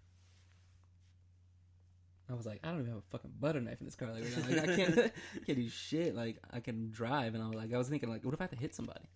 I 2.31 2.35
was 2.35 2.47
like, 2.47 2.61
I 2.63 2.69
don't 2.69 2.81
even 2.81 2.91
have 2.93 2.99
a 2.99 3.11
fucking 3.11 3.33
butter 3.41 3.61
knife 3.61 3.81
in 3.81 3.87
this 3.87 3.97
car. 3.97 4.11
Like, 4.13 4.25
like, 4.49 4.69
I 4.69 4.77
can't, 4.77 4.99
I 5.35 5.45
can't 5.47 5.59
do 5.59 5.69
shit. 5.69 6.15
Like, 6.15 6.39
I 6.53 6.61
can 6.61 6.91
drive, 6.91 7.35
and 7.35 7.43
I 7.43 7.47
was 7.47 7.57
like, 7.57 7.73
I 7.75 7.79
was 7.79 7.89
thinking, 7.89 8.09
like, 8.09 8.25
what 8.25 8.35
if 8.35 8.41
I 8.41 8.45
have 8.45 8.51
to 8.51 8.57
hit 8.57 8.75
somebody? 8.75 9.09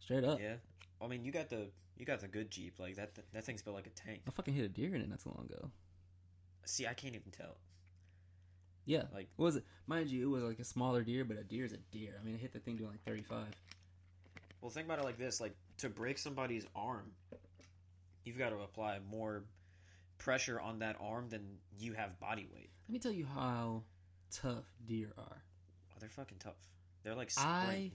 Straight 0.00 0.24
up, 0.24 0.40
Yeah. 0.40 0.54
I 1.00 1.06
mean, 1.08 1.24
you 1.24 1.32
got 1.32 1.48
the 1.48 1.68
you 1.96 2.04
got 2.06 2.20
the 2.20 2.28
good 2.28 2.50
Jeep. 2.50 2.78
Like 2.78 2.96
that 2.96 3.10
that 3.32 3.44
thing's 3.44 3.62
built 3.62 3.76
like 3.76 3.86
a 3.86 3.90
tank. 3.90 4.22
I 4.26 4.30
fucking 4.30 4.54
hit 4.54 4.64
a 4.64 4.68
deer 4.68 4.94
in 4.94 5.00
it 5.00 5.08
not 5.08 5.20
so 5.20 5.30
long 5.36 5.46
ago. 5.46 5.70
See, 6.64 6.86
I 6.86 6.94
can't 6.94 7.14
even 7.14 7.30
tell. 7.30 7.56
Yeah, 8.84 9.04
Like 9.14 9.28
what 9.36 9.46
was 9.46 9.56
it? 9.56 9.64
Mind 9.86 10.08
you, 10.10 10.24
it 10.26 10.30
was 10.30 10.42
like 10.42 10.58
a 10.58 10.64
smaller 10.64 11.02
deer, 11.02 11.24
but 11.24 11.38
a 11.38 11.44
deer 11.44 11.64
is 11.64 11.72
a 11.72 11.76
deer. 11.92 12.14
I 12.20 12.24
mean, 12.24 12.34
it 12.34 12.40
hit 12.40 12.52
the 12.52 12.58
thing 12.58 12.76
doing 12.76 12.90
like 12.90 13.04
thirty-five. 13.04 13.48
Well, 14.60 14.70
think 14.70 14.86
about 14.86 14.98
it 14.98 15.04
like 15.04 15.18
this: 15.18 15.40
like 15.40 15.54
to 15.78 15.88
break 15.88 16.18
somebody's 16.18 16.66
arm, 16.74 17.12
you've 18.24 18.38
got 18.38 18.50
to 18.50 18.56
apply 18.58 18.98
more 19.08 19.44
pressure 20.22 20.60
on 20.60 20.78
that 20.78 20.96
arm 21.00 21.28
than 21.28 21.58
you 21.78 21.92
have 21.94 22.18
body 22.20 22.46
weight. 22.54 22.70
Let 22.88 22.92
me 22.92 22.98
tell 22.98 23.12
you 23.12 23.26
how 23.26 23.82
tough 24.30 24.64
deer 24.86 25.12
are. 25.18 25.42
Oh, 25.90 25.96
they're 25.98 26.08
fucking 26.08 26.38
tough. 26.38 26.54
They're 27.02 27.14
like 27.14 27.30
I- 27.38 27.90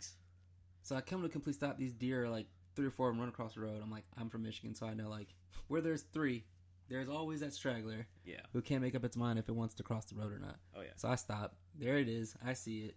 So 0.83 0.95
I 0.95 1.01
come 1.01 1.21
to 1.21 1.27
a 1.27 1.29
complete 1.29 1.55
stop. 1.55 1.77
These 1.77 1.93
deer 1.93 2.25
are 2.25 2.29
like 2.29 2.47
three 2.75 2.85
or 2.87 2.91
four 2.91 3.09
of 3.09 3.15
them 3.15 3.19
run 3.21 3.29
across 3.29 3.53
the 3.55 3.61
road. 3.61 3.79
I'm 3.81 3.89
like, 3.91 4.03
I'm 4.17 4.29
from 4.29 4.43
Michigan, 4.43 4.75
so 4.75 4.85
I 4.85 4.93
know 4.93 5.09
like 5.09 5.33
where 5.67 5.81
there's 5.81 6.01
three, 6.03 6.45
there's 6.89 7.09
always 7.09 7.39
that 7.39 7.53
straggler 7.53 8.07
Yeah. 8.25 8.41
who 8.53 8.61
can't 8.61 8.81
make 8.81 8.95
up 8.95 9.03
its 9.03 9.17
mind 9.17 9.39
if 9.39 9.47
it 9.49 9.53
wants 9.55 9.75
to 9.75 9.83
cross 9.83 10.05
the 10.05 10.15
road 10.15 10.31
or 10.33 10.39
not. 10.39 10.57
Oh 10.75 10.81
yeah. 10.81 10.91
So 10.97 11.07
I 11.09 11.15
stop. 11.15 11.55
There 11.79 11.97
it 11.97 12.07
is. 12.09 12.35
I 12.45 12.53
see 12.53 12.79
it. 12.85 12.95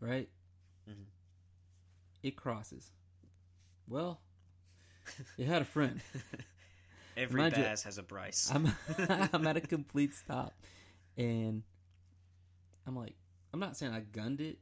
Right? 0.00 0.28
Mhm. 0.88 1.04
It 2.22 2.36
crosses. 2.36 2.90
Well, 3.86 4.20
it 5.38 5.46
had 5.46 5.60
a 5.62 5.66
friend. 5.66 6.00
Every 7.16 7.40
Mind 7.40 7.56
you, 7.56 7.62
has 7.62 7.98
a 7.98 8.02
Bryce. 8.02 8.50
I'm 8.52 8.66
I'm 9.32 9.46
at 9.46 9.56
a 9.56 9.60
complete 9.60 10.14
stop, 10.14 10.52
and 11.16 11.62
I'm 12.86 12.96
like, 12.96 13.14
I'm 13.52 13.60
not 13.60 13.76
saying 13.76 13.92
I 13.92 14.00
gunned 14.00 14.40
it, 14.40 14.58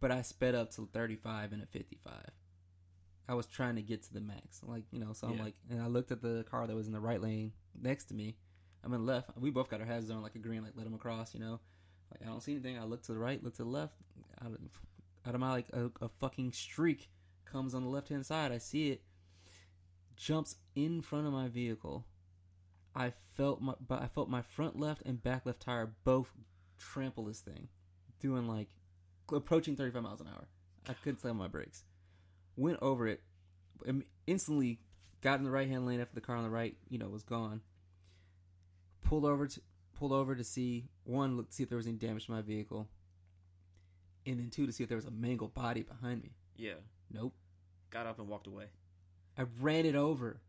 but 0.00 0.10
I 0.10 0.22
sped 0.22 0.54
up 0.54 0.70
to 0.72 0.88
35 0.92 1.52
and 1.52 1.62
a 1.62 1.66
55. 1.66 2.12
I 3.28 3.34
was 3.34 3.46
trying 3.46 3.76
to 3.76 3.82
get 3.82 4.02
to 4.04 4.12
the 4.12 4.20
max, 4.20 4.60
like 4.62 4.84
you 4.90 4.98
know. 4.98 5.12
So 5.12 5.28
I'm 5.28 5.36
Yeah. 5.36 5.42
like, 5.44 5.54
and 5.70 5.80
I 5.82 5.86
looked 5.86 6.10
at 6.12 6.22
the 6.22 6.44
car 6.50 6.66
that 6.66 6.74
was 6.74 6.86
in 6.86 6.92
the 6.92 7.00
right 7.00 7.20
lane 7.20 7.52
next 7.80 8.06
to 8.06 8.14
me. 8.14 8.36
I'm 8.84 8.92
in 8.94 9.06
left. 9.06 9.30
We 9.38 9.50
both 9.50 9.68
got 9.70 9.80
our 9.80 9.86
hazards 9.86 10.10
on, 10.10 10.22
like 10.22 10.34
a 10.34 10.38
green, 10.38 10.62
like 10.62 10.72
let 10.74 10.86
him 10.86 10.94
across, 10.94 11.34
you 11.34 11.40
know. 11.40 11.60
Like 12.10 12.22
I 12.22 12.26
don't 12.26 12.42
see 12.42 12.52
anything. 12.52 12.78
I 12.78 12.84
look 12.84 13.02
to 13.04 13.12
the 13.12 13.18
right, 13.18 13.42
look 13.42 13.54
to 13.56 13.62
the 13.64 13.68
left. 13.68 13.94
Out 14.44 14.52
of, 14.52 14.58
out 15.26 15.34
of 15.34 15.40
my 15.40 15.50
like 15.52 15.68
a, 15.72 15.90
a 16.00 16.08
fucking 16.08 16.52
streak 16.52 17.08
comes 17.44 17.74
on 17.74 17.82
the 17.82 17.88
left 17.88 18.08
hand 18.08 18.26
side. 18.26 18.50
I 18.50 18.58
see 18.58 18.90
it 18.90 19.02
jumps 20.22 20.56
in 20.76 21.02
front 21.02 21.26
of 21.26 21.32
my 21.32 21.48
vehicle. 21.48 22.06
I 22.94 23.12
felt 23.36 23.60
my 23.60 23.74
but 23.86 24.00
I 24.02 24.06
felt 24.06 24.28
my 24.28 24.42
front 24.42 24.78
left 24.78 25.02
and 25.04 25.22
back 25.22 25.46
left 25.46 25.60
tire 25.60 25.90
both 26.04 26.30
trample 26.78 27.24
this 27.24 27.40
thing, 27.40 27.68
doing 28.20 28.46
like 28.46 28.68
approaching 29.32 29.74
35 29.74 30.02
miles 30.02 30.20
an 30.20 30.28
hour. 30.28 30.46
I 30.88 30.92
couldn't 30.92 31.20
slam 31.20 31.36
my 31.36 31.48
brakes. 31.48 31.84
Went 32.56 32.78
over 32.82 33.08
it, 33.08 33.20
instantly 34.26 34.78
got 35.22 35.38
in 35.38 35.44
the 35.44 35.50
right 35.50 35.68
hand 35.68 35.86
lane 35.86 36.00
after 36.00 36.14
the 36.14 36.20
car 36.20 36.36
on 36.36 36.44
the 36.44 36.50
right, 36.50 36.76
you 36.88 36.98
know, 36.98 37.08
was 37.08 37.22
gone. 37.22 37.60
Pulled 39.04 39.24
over 39.24 39.46
to 39.46 39.60
pulled 39.94 40.12
over 40.12 40.34
to 40.34 40.44
see 40.44 40.88
one, 41.04 41.36
look 41.36 41.46
see 41.50 41.62
if 41.62 41.68
there 41.68 41.76
was 41.78 41.86
any 41.86 41.96
damage 41.96 42.26
to 42.26 42.32
my 42.32 42.42
vehicle. 42.42 42.88
and 44.26 44.38
then 44.38 44.50
two 44.50 44.66
to 44.66 44.72
see 44.72 44.82
if 44.84 44.88
there 44.88 44.96
was 44.96 45.06
a 45.06 45.10
mangled 45.10 45.54
body 45.54 45.82
behind 45.82 46.22
me. 46.22 46.30
Yeah. 46.56 46.74
Nope. 47.10 47.34
Got 47.90 48.06
up 48.06 48.18
and 48.18 48.28
walked 48.28 48.46
away. 48.46 48.66
I 49.38 49.44
ran 49.60 49.86
it 49.86 49.94
over 49.94 50.40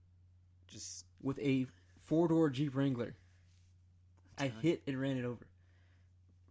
Just 0.67 1.05
with 1.21 1.39
a 1.39 1.67
four 2.01 2.27
door 2.27 2.49
Jeep 2.49 2.75
Wrangler. 2.75 3.15
I 4.37 4.51
hit 4.61 4.81
and 4.87 4.99
ran 4.99 5.17
it 5.17 5.25
over. 5.25 5.45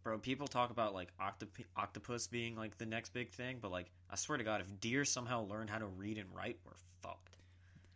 bro, 0.05 0.19
people 0.19 0.47
talk 0.47 0.71
about 0.71 0.95
like 0.95 1.09
octop- 1.21 1.65
octopus 1.77 2.27
being 2.27 2.57
like 2.57 2.79
the 2.79 2.87
next 2.87 3.13
big 3.13 3.31
thing, 3.31 3.59
but 3.61 3.71
like 3.71 3.91
I 4.09 4.17
swear 4.17 4.39
to 4.39 4.45
God, 4.45 4.61
if 4.61 4.81
deer 4.81 5.05
somehow 5.05 5.47
learn 5.47 5.69
how 5.69 5.79
to 5.79 5.87
read 5.87 6.19
and 6.19 6.29
write, 6.35 6.59
we're 6.65 6.73
fucked. 7.03 7.37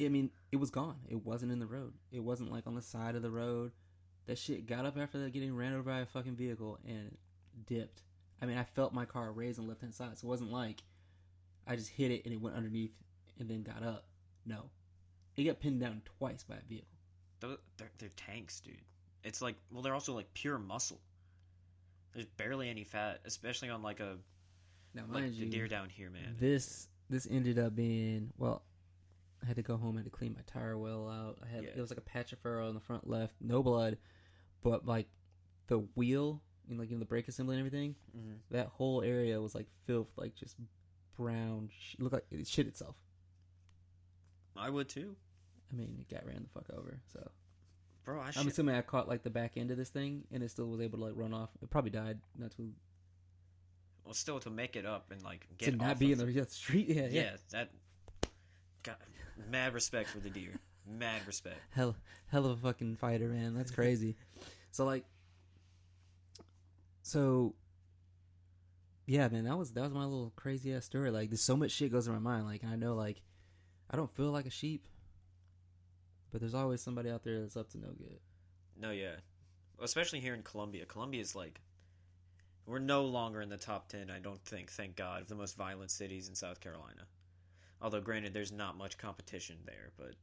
I 0.00 0.08
mean, 0.08 0.30
it 0.52 0.56
was 0.56 0.70
gone. 0.70 0.96
It 1.08 1.24
wasn't 1.24 1.52
in 1.52 1.58
the 1.58 1.66
road. 1.66 1.94
It 2.12 2.20
wasn't 2.20 2.52
like 2.52 2.66
on 2.66 2.74
the 2.74 2.82
side 2.82 3.14
of 3.14 3.22
the 3.22 3.30
road. 3.30 3.72
That 4.26 4.38
shit 4.38 4.66
got 4.66 4.84
up 4.84 4.98
after 4.98 5.18
that 5.18 5.32
getting 5.32 5.54
ran 5.54 5.72
over 5.72 5.82
by 5.84 6.00
a 6.00 6.06
fucking 6.06 6.34
vehicle 6.36 6.78
and 6.86 7.16
dipped. 7.66 8.02
I 8.42 8.46
mean, 8.46 8.58
I 8.58 8.64
felt 8.64 8.92
my 8.92 9.04
car 9.04 9.32
raise 9.32 9.58
on 9.58 9.64
the 9.64 9.70
left 9.70 9.82
hand 9.82 9.94
side, 9.94 10.18
so 10.18 10.26
it 10.26 10.30
wasn't 10.30 10.50
like 10.52 10.82
I 11.66 11.76
just 11.76 11.90
hit 11.90 12.10
it 12.10 12.24
and 12.24 12.34
it 12.34 12.40
went 12.40 12.56
underneath 12.56 12.92
and 13.38 13.48
then 13.48 13.62
got 13.62 13.82
up. 13.82 14.04
No, 14.46 14.70
it 15.36 15.44
got 15.44 15.60
pinned 15.60 15.80
down 15.80 16.02
twice 16.18 16.44
by 16.44 16.54
a 16.56 16.62
vehicle. 16.68 16.88
They're, 17.40 17.90
they're 17.98 18.08
tanks, 18.16 18.60
dude. 18.60 18.76
It's 19.24 19.42
like, 19.42 19.56
well, 19.70 19.82
they're 19.82 19.92
also 19.94 20.14
like 20.14 20.32
pure 20.34 20.58
muscle. 20.58 21.00
There's 22.14 22.26
barely 22.26 22.70
any 22.70 22.84
fat, 22.84 23.20
especially 23.24 23.68
on 23.70 23.82
like 23.82 24.00
a 24.00 24.16
Now, 24.94 25.02
like 25.10 25.24
the 25.24 25.30
you, 25.30 25.46
deer 25.50 25.68
down 25.68 25.88
here, 25.90 26.10
man. 26.10 26.36
this 26.38 26.88
this 27.10 27.26
ended 27.30 27.58
up 27.58 27.74
being 27.76 28.32
well. 28.38 28.62
I 29.42 29.46
had 29.46 29.56
to 29.56 29.62
go 29.62 29.76
home. 29.76 29.96
I 29.96 29.98
had 29.98 30.04
to 30.06 30.10
clean 30.10 30.34
my 30.34 30.40
tire 30.46 30.78
well 30.78 31.08
out. 31.08 31.38
I 31.44 31.46
had 31.54 31.64
Yeah. 31.64 31.70
it 31.76 31.80
was 31.80 31.90
like 31.90 31.98
a 31.98 32.02
patch 32.02 32.32
of 32.32 32.38
fur 32.38 32.62
on 32.62 32.74
the 32.74 32.80
front 32.80 33.08
left, 33.08 33.34
no 33.40 33.62
blood, 33.62 33.98
but 34.62 34.86
like 34.86 35.08
the 35.66 35.78
wheel 35.94 36.40
and 36.70 36.78
like 36.78 36.90
in 36.90 36.98
the 36.98 37.04
brake 37.04 37.28
assembly 37.28 37.56
and 37.56 37.66
everything, 37.66 37.94
Mhm. 38.16 38.38
that 38.50 38.68
whole 38.68 39.02
area 39.02 39.40
was 39.40 39.54
like 39.54 39.66
filled 39.86 40.06
with 40.06 40.18
like 40.18 40.34
just 40.34 40.56
brown. 41.16 41.68
Sh- 41.78 41.96
looked 41.98 42.14
like 42.14 42.26
it 42.30 42.46
shit 42.46 42.66
itself. 42.66 42.96
I 44.58 44.70
would 44.70 44.88
too, 44.88 45.16
I 45.70 45.74
mean, 45.76 45.96
it 46.00 46.12
got 46.12 46.26
ran 46.26 46.42
the 46.42 46.48
fuck 46.48 46.76
over. 46.76 47.00
So 47.12 47.30
bro. 48.04 48.20
I 48.20 48.30
I'm 48.36 48.48
assuming 48.48 48.74
I 48.74 48.82
caught 48.82 49.08
like 49.08 49.22
the 49.22 49.30
back 49.30 49.56
end 49.56 49.70
of 49.70 49.76
this 49.76 49.90
thing, 49.90 50.24
and 50.32 50.42
it 50.42 50.50
still 50.50 50.66
was 50.66 50.80
able 50.80 50.98
to 50.98 51.04
like 51.04 51.14
run 51.16 51.34
off. 51.34 51.50
It 51.62 51.70
probably 51.70 51.90
died 51.90 52.18
not 52.38 52.52
too 52.56 52.70
Well, 54.04 54.14
still 54.14 54.40
to 54.40 54.50
make 54.50 54.76
it 54.76 54.86
up 54.86 55.10
and 55.10 55.22
like 55.22 55.46
get 55.58 55.72
to 55.72 55.76
not 55.76 55.98
be 55.98 56.12
in 56.12 56.18
the 56.18 56.30
yeah, 56.30 56.44
street. 56.48 56.88
Yeah, 56.88 57.02
yeah, 57.02 57.08
yeah. 57.10 57.36
that. 57.50 57.70
God, 58.82 58.96
mad 59.50 59.74
respect 59.74 60.08
for 60.08 60.20
the 60.20 60.30
deer. 60.30 60.52
Mad 60.86 61.26
respect. 61.26 61.58
hell 61.70 61.96
hell 62.28 62.46
of 62.46 62.52
a 62.52 62.56
fucking 62.56 62.96
fighter, 62.96 63.28
man. 63.28 63.54
That's 63.54 63.70
crazy. 63.70 64.16
so 64.70 64.84
like 64.84 65.04
so 67.02 67.54
yeah, 69.06 69.28
man, 69.28 69.44
that 69.44 69.56
was 69.56 69.72
that 69.72 69.82
was 69.82 69.92
my 69.92 70.04
little 70.04 70.32
crazy 70.36 70.74
ass 70.74 70.84
story. 70.84 71.10
Like 71.10 71.30
there's 71.30 71.42
so 71.42 71.56
much 71.56 71.70
shit 71.70 71.92
goes 71.92 72.06
in 72.06 72.12
my 72.12 72.18
mind. 72.18 72.46
Like 72.46 72.64
I 72.64 72.76
know 72.76 72.94
like 72.94 73.22
I 73.90 73.96
don't 73.96 74.14
feel 74.14 74.30
like 74.30 74.46
a 74.46 74.50
sheep. 74.50 74.86
But 76.32 76.40
there's 76.40 76.54
always 76.54 76.82
somebody 76.82 77.08
out 77.08 77.22
there 77.22 77.40
that's 77.40 77.56
up 77.56 77.70
to 77.70 77.78
no 77.78 77.88
good. 77.96 78.18
No, 78.78 78.90
yeah, 78.90 79.14
especially 79.80 80.20
here 80.20 80.34
in 80.34 80.42
Columbia. 80.42 80.84
Columbia 80.84 81.20
is 81.20 81.34
like, 81.34 81.60
we're 82.66 82.78
no 82.78 83.04
longer 83.04 83.40
in 83.40 83.48
the 83.48 83.56
top 83.56 83.88
ten. 83.88 84.10
I 84.10 84.18
don't 84.18 84.44
think. 84.44 84.70
Thank 84.70 84.96
God, 84.96 85.22
of 85.22 85.28
the 85.28 85.34
most 85.34 85.56
violent 85.56 85.90
cities 85.90 86.28
in 86.28 86.34
South 86.34 86.60
Carolina. 86.60 87.06
Although, 87.80 88.00
granted, 88.00 88.34
there's 88.34 88.52
not 88.52 88.76
much 88.76 88.98
competition 88.98 89.56
there, 89.64 89.92
but 89.96 90.14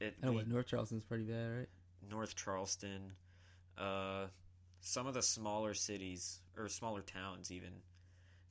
it. 0.00 0.14
I 0.22 0.26
know 0.26 0.32
what 0.32 0.48
North 0.48 0.68
Charleston's 0.68 1.02
pretty 1.02 1.24
bad, 1.24 1.50
right? 1.58 1.68
North 2.08 2.36
Charleston, 2.36 3.12
uh, 3.76 4.26
some 4.80 5.06
of 5.06 5.14
the 5.14 5.22
smaller 5.22 5.74
cities 5.74 6.40
or 6.56 6.68
smaller 6.68 7.02
towns, 7.02 7.50
even 7.50 7.72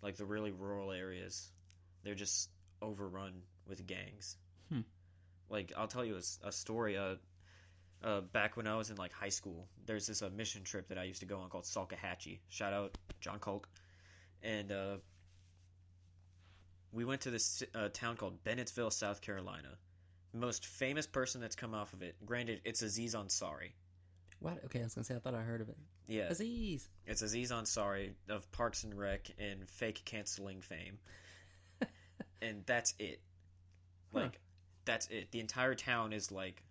like 0.01 0.17
the 0.17 0.25
really 0.25 0.51
rural 0.51 0.91
areas, 0.91 1.51
they're 2.03 2.15
just 2.15 2.49
overrun 2.81 3.33
with 3.68 3.86
gangs. 3.86 4.38
Hmm. 4.70 4.82
Like 5.49 5.74
I'll 5.78 5.88
tell 5.88 6.05
you 6.05 6.20
a 6.43 6.51
story. 6.51 6.97
Uh, 6.97 7.15
uh, 8.03 8.22
back 8.22 8.57
when 8.57 8.68
I 8.68 8.76
was 8.76 8.89
in 8.89 8.97
like 8.97 9.11
high 9.11 9.30
school, 9.30 9.68
there's 9.86 10.05
this 10.05 10.22
uh, 10.22 10.30
mission 10.36 10.63
trip 10.63 10.88
that 10.89 10.97
I 10.97 11.03
used 11.03 11.20
to 11.22 11.26
go 11.26 11.39
on 11.39 11.49
called 11.49 11.63
Salkehatchie. 11.63 12.39
Shout 12.47 12.74
out 12.74 12.97
John 13.22 13.39
Culp, 13.39 13.65
and 14.43 14.72
uh, 14.72 14.97
we 16.91 17.05
went 17.05 17.22
to 17.22 17.32
this 17.32 17.63
uh, 17.76 17.89
town 17.89 18.18
called 18.18 18.43
Bennettsville, 18.43 18.91
South 18.93 19.22
Carolina. 19.22 19.70
Most 20.34 20.65
famous 20.65 21.07
person 21.07 21.41
that's 21.41 21.55
come 21.55 21.74
off 21.74 21.93
of 21.93 22.01
it. 22.01 22.15
Granted, 22.26 22.61
it's 22.65 22.82
Aziz 22.82 23.15
Ansari. 23.15 23.72
What? 24.39 24.63
Okay, 24.65 24.82
I 24.82 24.84
was 24.84 24.93
gonna 24.93 25.05
say 25.05 25.15
I 25.15 25.20
thought 25.20 25.34
I 25.34 25.41
heard 25.41 25.61
of 25.61 25.70
it. 25.70 25.78
Yeah, 26.07 26.28
Aziz. 26.30 26.88
it's 27.05 27.22
Aziz 27.22 27.51
Ansari 27.51 28.11
of 28.30 28.49
Parks 28.51 28.84
and 28.84 28.93
Rec 28.93 29.28
and 29.39 29.68
fake 29.68 30.03
canceling 30.05 30.61
fame, 30.61 30.99
and 32.41 32.63
that's 32.65 32.93
it. 32.99 33.20
Huh. 34.13 34.21
Like, 34.21 34.39
that's 34.85 35.07
it. 35.07 35.31
The 35.31 35.39
entire 35.39 35.75
town 35.75 36.13
is 36.13 36.31
like, 36.31 36.63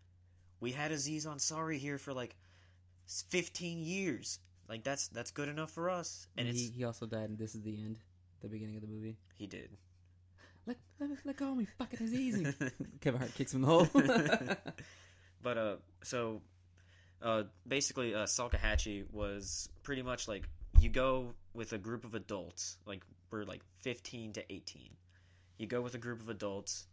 we 0.61 0.73
had 0.73 0.91
Aziz 0.93 1.27
Ansari 1.27 1.79
here 1.79 1.99
for 1.99 2.13
like 2.13 2.35
fifteen 3.29 3.83
years. 3.83 4.39
Like 4.69 4.83
that's 4.83 5.09
that's 5.09 5.31
good 5.31 5.49
enough 5.49 5.71
for 5.71 5.91
us. 5.91 6.27
And 6.37 6.49
And 6.49 6.57
it's 6.57 6.67
he, 6.67 6.79
he 6.79 6.85
also 6.85 7.07
died, 7.07 7.29
and 7.29 7.39
this 7.39 7.55
is 7.55 7.63
the 7.63 7.77
end, 7.79 7.99
the 8.41 8.49
beginning 8.49 8.77
of 8.77 8.83
the 8.83 8.89
movie. 8.89 9.17
he 9.37 9.47
did. 9.47 9.71
Let 10.67 10.79
let, 10.99 11.11
let 11.25 11.37
go 11.37 11.53
of 11.53 11.57
me, 11.59 11.67
fucking 11.79 12.03
Aziz. 12.03 12.55
Kevin 13.01 13.21
Hart 13.21 13.35
kicks 13.35 13.55
him 13.55 13.63
in 13.63 13.69
the 13.69 13.73
hole. 13.73 14.57
But 15.43 15.59
uh, 15.59 15.77
so 16.03 16.41
uh, 17.23 17.45
basically, 17.69 18.15
uh, 18.15 18.25
Salkehatchie 18.25 19.05
was 19.13 19.69
pretty 19.85 20.03
much 20.03 20.27
like 20.27 20.49
you 20.81 20.89
go 20.89 21.35
with 21.55 21.73
a 21.73 21.79
group 21.79 22.05
of 22.05 22.15
adults, 22.17 22.79
like 22.87 23.05
we're 23.31 23.45
like 23.45 23.61
fifteen 23.83 24.33
to 24.33 24.53
eighteen. 24.53 24.91
You 25.59 25.67
go 25.69 25.81
with 25.83 25.95
a 25.95 25.99
group 25.99 26.21
of 26.21 26.29
adults. 26.31 26.87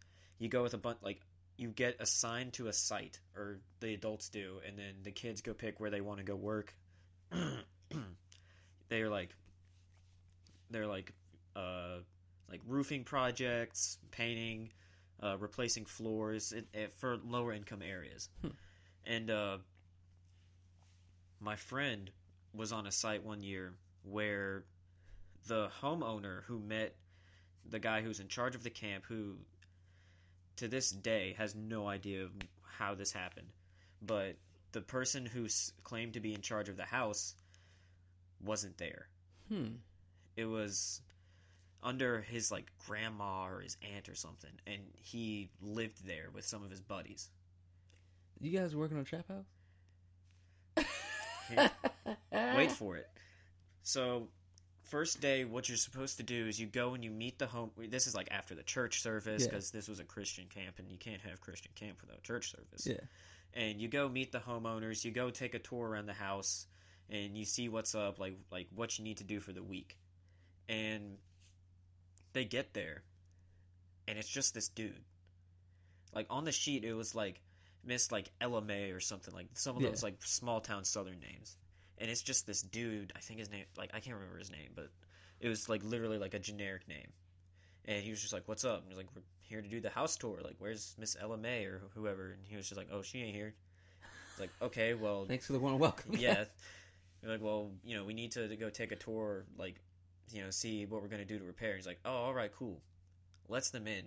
You 0.43 0.49
go 0.49 0.61
with 0.61 0.73
a 0.73 0.77
bunch 0.77 0.97
like 1.01 1.21
you 1.55 1.69
get 1.69 1.95
assigned 2.01 2.51
to 2.53 2.67
a 2.67 2.73
site, 2.73 3.17
or 3.33 3.61
the 3.79 3.93
adults 3.93 4.27
do, 4.27 4.59
and 4.67 4.77
then 4.77 4.95
the 5.01 5.11
kids 5.11 5.39
go 5.39 5.53
pick 5.53 5.79
where 5.79 5.89
they 5.89 6.01
want 6.01 6.17
to 6.17 6.25
go 6.25 6.35
work. 6.35 6.75
they're 8.89 9.09
like, 9.09 9.29
they're 10.69 10.85
like, 10.85 11.13
uh, 11.55 11.99
like 12.49 12.59
roofing 12.67 13.05
projects, 13.05 13.97
painting, 14.11 14.69
uh, 15.21 15.37
replacing 15.39 15.85
floors 15.85 16.51
it, 16.51 16.67
it, 16.73 16.93
for 16.97 17.15
lower 17.25 17.53
income 17.53 17.81
areas. 17.81 18.27
Hmm. 18.41 18.49
And 19.05 19.31
uh, 19.31 19.57
my 21.39 21.55
friend 21.55 22.11
was 22.53 22.73
on 22.73 22.85
a 22.85 22.91
site 22.91 23.23
one 23.23 23.41
year 23.41 23.75
where 24.03 24.65
the 25.47 25.69
homeowner 25.81 26.43
who 26.43 26.59
met 26.59 26.97
the 27.69 27.79
guy 27.79 28.01
who's 28.01 28.19
in 28.19 28.27
charge 28.27 28.55
of 28.55 28.63
the 28.63 28.69
camp, 28.69 29.05
who 29.07 29.37
to 30.57 30.67
this 30.67 30.91
day 30.91 31.35
has 31.37 31.55
no 31.55 31.87
idea 31.87 32.27
how 32.77 32.95
this 32.95 33.11
happened, 33.11 33.47
but 34.01 34.35
the 34.71 34.81
person 34.81 35.25
who 35.25 35.47
claimed 35.83 36.13
to 36.13 36.19
be 36.19 36.33
in 36.33 36.41
charge 36.41 36.69
of 36.69 36.77
the 36.77 36.85
house 36.85 37.35
wasn't 38.43 38.77
there. 38.77 39.07
Hmm. 39.49 39.75
it 40.37 40.45
was 40.45 41.01
under 41.83 42.21
his 42.21 42.49
like 42.49 42.71
grandma 42.87 43.45
or 43.45 43.59
his 43.59 43.75
aunt 43.93 44.07
or 44.07 44.15
something 44.15 44.49
and 44.65 44.81
he 44.95 45.49
lived 45.61 46.05
there 46.07 46.29
with 46.33 46.45
some 46.45 46.63
of 46.63 46.69
his 46.69 46.79
buddies. 46.79 47.29
You 48.39 48.57
guys 48.57 48.75
working 48.75 48.97
on 48.97 49.05
Trap 49.05 49.25
House? 49.27 50.85
wait 52.55 52.71
for 52.71 52.95
it. 52.97 53.09
So 53.83 54.27
first 54.93 55.21
day 55.21 55.43
what 55.43 55.67
you're 55.67 55.77
supposed 55.77 56.17
to 56.17 56.23
do 56.23 56.45
is 56.47 56.59
you 56.59 56.67
go 56.67 56.93
and 56.93 57.03
you 57.03 57.09
meet 57.09 57.39
the 57.39 57.47
home 57.47 57.71
this 57.89 58.05
is 58.05 58.13
like 58.13 58.27
after 58.29 58.53
the 58.53 58.61
church 58.63 59.01
service 59.01 59.41
Yeah. 59.41 59.47
because 59.49 59.71
this 59.71 59.87
was 59.87 59.99
a 59.99 60.03
christian 60.03 60.45
camp 60.53 60.77
and 60.77 60.87
you 60.91 60.97
can't 60.99 61.21
have 61.21 61.41
christian 61.41 61.71
camp 61.73 61.97
without 62.01 62.21
church 62.21 62.51
service 62.51 62.85
Yeah. 62.85 62.99
and 63.55 63.81
you 63.81 63.87
go 63.87 64.07
meet 64.07 64.31
the 64.31 64.39
homeowners 64.39 65.03
you 65.03 65.11
go 65.11 65.31
take 65.31 65.55
a 65.55 65.59
tour 65.59 65.89
around 65.89 66.05
the 66.05 66.13
house 66.13 66.67
and 67.09 67.35
you 67.35 67.43
see 67.43 67.69
what's 67.69 67.95
up 67.95 68.19
like 68.19 68.37
like 68.51 68.67
what 68.75 68.97
you 68.99 69.03
need 69.03 69.17
to 69.17 69.23
do 69.23 69.39
for 69.39 69.51
the 69.51 69.63
week 69.63 69.97
and 70.69 71.17
they 72.33 72.45
get 72.45 72.73
there 72.73 73.01
and 74.07 74.17
it's 74.19 74.29
just 74.29 74.53
this 74.53 74.67
dude 74.69 75.03
like 76.13 76.27
on 76.29 76.43
the 76.45 76.51
sheet 76.51 76.83
it 76.83 76.93
was 76.93 77.15
like 77.15 77.41
miss 77.83 78.11
like 78.11 78.29
ella 78.39 78.61
may 78.61 78.91
or 78.91 78.99
something 78.99 79.33
like 79.33 79.47
some 79.53 79.75
of 79.75 79.81
Yeah. 79.81 79.89
those 79.89 80.03
like 80.03 80.17
small 80.23 80.61
town 80.61 80.83
southern 80.83 81.19
names 81.19 81.57
and 82.03 82.11
it's 82.11 82.21
just 82.21 82.45
this 82.45 82.61
dude 82.61 83.11
i 83.15 83.19
think 83.19 83.39
his 83.39 83.49
name 83.49 83.63
like 83.77 83.89
i 83.95 83.99
can't 83.99 84.15
remember 84.15 84.37
his 84.37 84.51
name 84.51 84.69
but 84.75 84.89
it 85.39 85.47
was 85.47 85.69
like 85.69 85.81
literally 85.83 86.19
like 86.19 86.33
a 86.33 86.39
generic 86.39 86.85
name 86.87 87.07
and 87.85 88.03
he 88.03 88.11
was 88.11 88.21
just 88.21 88.33
like 88.33 88.43
what's 88.45 88.65
up 88.65 88.81
and 88.81 88.89
he's 88.89 88.97
like 88.97 89.07
we're 89.15 89.23
here 89.41 89.61
to 89.61 89.67
do 89.69 89.79
the 89.79 89.89
house 89.89 90.17
tour 90.17 90.39
like 90.43 90.55
where's 90.59 90.93
miss 90.99 91.15
ella 91.19 91.37
may 91.37 91.63
or 91.63 91.81
whoever 91.95 92.31
and 92.31 92.45
he 92.45 92.55
was 92.55 92.67
just 92.67 92.77
like 92.77 92.89
oh 92.91 93.01
she 93.01 93.21
ain't 93.21 93.35
here 93.35 93.55
it's 94.31 94.39
like 94.39 94.51
okay 94.61 94.93
well 94.93 95.25
Thanks 95.25 95.47
for 95.47 95.53
the 95.53 95.59
one 95.59 95.79
welcome. 95.79 96.15
yeah. 96.17 96.45
You're 97.23 97.31
like, 97.31 97.41
well, 97.41 97.71
you 97.85 97.95
know, 97.95 98.03
we 98.03 98.13
need 98.13 98.31
to, 98.33 98.49
to 98.49 98.55
go 98.57 98.69
take 98.69 98.91
a 98.91 98.97
tour, 98.97 99.45
like, 99.57 99.79
you 100.33 100.43
know, 100.43 100.49
see 100.49 100.85
what 100.85 101.01
we're 101.01 101.07
gonna 101.07 101.23
do 101.23 101.39
to 101.39 101.45
repair. 101.45 101.77
He's 101.77 101.87
like, 101.87 101.99
oh, 102.03 102.11
all 102.11 102.33
right, 102.33 102.51
cool. 102.51 102.81
Lets 103.47 103.69
them 103.69 103.87
in. 103.87 104.03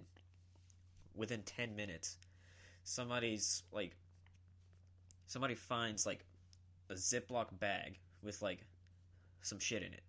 Within 1.14 1.42
ten 1.42 1.76
minutes, 1.76 2.18
somebody's 2.84 3.62
like, 3.72 3.96
somebody 5.26 5.54
finds 5.54 6.04
like 6.04 6.26
a 6.90 6.94
Ziploc 6.94 7.58
bag 7.58 7.98
with 8.22 8.42
like 8.42 8.64
some 9.42 9.58
shit 9.58 9.82
in 9.82 9.92
it. 9.92 10.02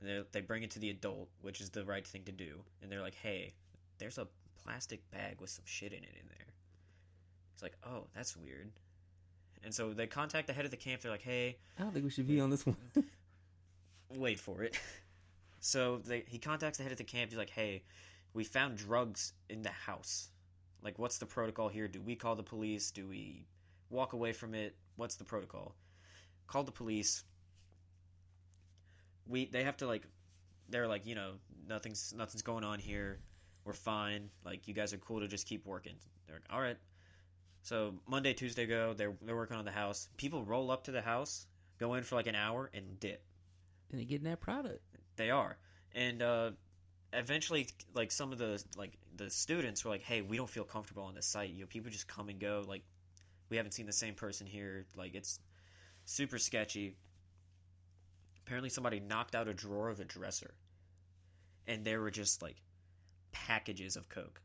and 0.00 0.08
they 0.08 0.22
they 0.32 0.40
bring 0.40 0.62
it 0.62 0.70
to 0.72 0.78
the 0.78 0.90
adult, 0.90 1.28
which 1.42 1.60
is 1.60 1.70
the 1.70 1.84
right 1.84 2.06
thing 2.06 2.24
to 2.24 2.32
do, 2.32 2.62
and 2.82 2.90
they're 2.90 3.02
like, 3.02 3.14
"Hey, 3.14 3.52
there's 3.98 4.18
a 4.18 4.26
plastic 4.64 5.08
bag 5.10 5.40
with 5.40 5.50
some 5.50 5.64
shit 5.66 5.92
in 5.92 6.02
it 6.04 6.14
in 6.20 6.28
there." 6.28 6.46
It's 7.54 7.62
like, 7.62 7.76
"Oh, 7.84 8.06
that's 8.14 8.36
weird." 8.36 8.70
And 9.62 9.74
so 9.74 9.92
they 9.92 10.06
contact 10.06 10.46
the 10.46 10.54
head 10.54 10.64
of 10.64 10.70
the 10.70 10.76
camp. 10.78 11.02
They're 11.02 11.10
like, 11.10 11.22
"Hey, 11.22 11.58
I 11.78 11.82
don't 11.82 11.92
think 11.92 12.04
we 12.04 12.10
should 12.10 12.26
be 12.28 12.40
on 12.40 12.50
this 12.50 12.64
one. 12.66 12.76
wait 14.14 14.38
for 14.40 14.62
it." 14.62 14.78
So 15.62 15.98
they 15.98 16.24
he 16.26 16.38
contacts 16.38 16.78
the 16.78 16.84
head 16.84 16.92
of 16.92 16.96
the 16.96 17.04
camp. 17.04 17.30
He's 17.30 17.38
like, 17.38 17.50
"Hey, 17.50 17.82
we 18.32 18.44
found 18.44 18.78
drugs 18.78 19.34
in 19.50 19.60
the 19.60 19.68
house. 19.70 20.30
Like, 20.82 20.98
what's 20.98 21.18
the 21.18 21.26
protocol 21.26 21.68
here? 21.68 21.86
Do 21.86 22.00
we 22.00 22.16
call 22.16 22.34
the 22.34 22.42
police? 22.42 22.90
Do 22.90 23.06
we 23.06 23.44
walk 23.90 24.12
away 24.14 24.32
from 24.32 24.54
it? 24.54 24.76
What's 24.96 25.16
the 25.16 25.24
protocol?" 25.24 25.74
Call 26.46 26.64
the 26.64 26.72
police. 26.72 27.24
We 29.26 29.46
they 29.46 29.64
have 29.64 29.76
to 29.78 29.86
like, 29.86 30.04
they're 30.68 30.88
like, 30.88 31.06
you 31.06 31.14
know, 31.14 31.34
nothing's 31.68 32.12
nothing's 32.16 32.42
going 32.42 32.64
on 32.64 32.78
here. 32.78 33.20
We're 33.64 33.72
fine. 33.74 34.30
Like, 34.44 34.66
you 34.66 34.74
guys 34.74 34.92
are 34.92 34.98
cool 34.98 35.20
to 35.20 35.28
just 35.28 35.46
keep 35.46 35.66
working. 35.66 35.94
They're 36.26 36.36
like, 36.36 36.46
all 36.50 36.60
right. 36.60 36.78
So 37.62 37.94
Monday, 38.06 38.32
Tuesday 38.32 38.66
go. 38.66 38.94
They're 38.94 39.14
they're 39.22 39.36
working 39.36 39.56
on 39.56 39.64
the 39.64 39.70
house. 39.70 40.08
People 40.16 40.44
roll 40.44 40.70
up 40.70 40.84
to 40.84 40.92
the 40.92 41.02
house, 41.02 41.46
go 41.78 41.94
in 41.94 42.02
for 42.02 42.16
like 42.16 42.26
an 42.26 42.34
hour, 42.34 42.70
and 42.72 42.98
dip. 43.00 43.22
and 43.90 44.00
they 44.00 44.04
getting 44.04 44.24
that 44.24 44.40
product. 44.40 44.80
They 45.16 45.30
are, 45.30 45.58
and 45.94 46.22
uh, 46.22 46.50
eventually, 47.12 47.68
like 47.94 48.10
some 48.10 48.32
of 48.32 48.38
the 48.38 48.62
like 48.76 48.96
the 49.16 49.28
students 49.28 49.84
were 49.84 49.90
like, 49.90 50.02
"Hey, 50.02 50.22
we 50.22 50.36
don't 50.36 50.48
feel 50.48 50.64
comfortable 50.64 51.02
on 51.02 51.14
this 51.14 51.26
site. 51.26 51.50
You 51.50 51.60
know, 51.60 51.66
people 51.66 51.90
just 51.90 52.08
come 52.08 52.28
and 52.30 52.40
go. 52.40 52.64
Like, 52.66 52.82
we 53.50 53.56
haven't 53.56 53.72
seen 53.72 53.86
the 53.86 53.92
same 53.92 54.14
person 54.14 54.46
here. 54.46 54.86
Like, 54.96 55.14
it's 55.14 55.38
super 56.04 56.38
sketchy." 56.38 56.96
Apparently, 58.46 58.70
somebody 58.70 59.00
knocked 59.00 59.34
out 59.34 59.48
a 59.48 59.54
drawer 59.54 59.88
of 59.90 60.00
a 60.00 60.04
dresser, 60.04 60.54
and 61.66 61.84
there 61.84 62.00
were 62.00 62.10
just 62.10 62.42
like 62.42 62.56
packages 63.32 63.96
of 63.96 64.08
coke. 64.08 64.40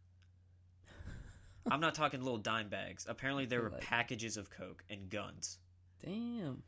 I'm 1.72 1.80
not 1.80 1.96
talking 1.96 2.22
little 2.22 2.38
dime 2.38 2.70
bags. 2.70 3.06
Apparently, 3.10 3.46
there 3.46 3.62
were 3.62 3.70
Like- 3.72 3.82
packages 3.82 4.38
of 4.38 4.50
coke 4.50 4.84
and 4.90 5.10
guns. 5.10 5.58
Damn. 6.04 6.62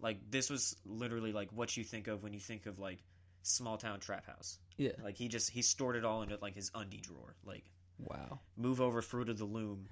Like 0.00 0.18
this 0.30 0.50
was 0.50 0.74
literally 0.84 1.32
like 1.32 1.52
what 1.52 1.76
you 1.76 1.84
think 1.84 2.08
of 2.08 2.24
when 2.24 2.32
you 2.32 2.40
think 2.40 2.66
of 2.66 2.80
like 2.80 2.98
small 3.42 3.76
town 3.78 4.00
trap 4.00 4.26
house. 4.26 4.58
Yeah. 4.76 4.90
Like 5.04 5.16
he 5.16 5.28
just 5.28 5.48
he 5.50 5.62
stored 5.62 5.94
it 5.94 6.04
all 6.04 6.22
into 6.22 6.36
like 6.42 6.56
his 6.56 6.72
undie 6.74 7.00
drawer. 7.00 7.36
Like 7.44 7.64
Wow. 7.98 8.40
move 8.56 8.80
over 8.80 9.00
fruit 9.00 9.28
of 9.28 9.38
the 9.38 9.44
loom. 9.44 9.86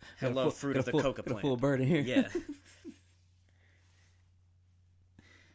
A 0.00 0.26
Hello, 0.26 0.42
full- 0.44 0.50
fruit 0.52 0.76
of 0.76 0.84
the 0.84 0.90
full- 0.92 1.00
coca 1.02 1.22
plant. 1.22 1.40
full 1.42 1.56
bird 1.56 1.80
in 1.80 1.88
here. 1.88 2.00
Yeah. 2.00 2.28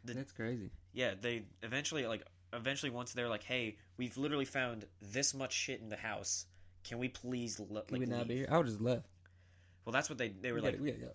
The- 0.05 0.13
That's 0.13 0.31
crazy. 0.33 0.69
Yeah, 0.93 1.13
they 1.19 1.43
eventually 1.61 2.05
like 2.05 2.23
eventually 2.51 2.89
once 2.89 3.13
they're 3.13 3.29
like, 3.29 3.43
"Hey, 3.43 3.77
we've 3.97 4.17
literally 4.17 4.45
found 4.45 4.85
this 5.01 5.33
much 5.33 5.53
shit 5.53 5.79
in 5.79 5.89
the 5.89 5.95
house. 5.95 6.45
Can 6.83 6.97
we 6.99 7.07
please 7.07 7.59
le- 7.59 7.67
like 7.73 7.87
Can 7.87 7.99
we 7.99 8.05
not 8.05 8.19
leave?" 8.19 8.27
be 8.27 8.35
here? 8.37 8.47
I 8.51 8.57
would 8.57 8.67
just 8.67 8.81
left. 8.81 9.07
Well, 9.85 9.93
that's 9.93 10.09
what 10.09 10.17
they 10.17 10.29
they 10.29 10.51
were 10.51 10.57
we 10.57 10.61
like. 10.61 10.71
gotta, 10.73 10.83
we 10.83 10.91
gotta 10.91 11.03
go. 11.05 11.11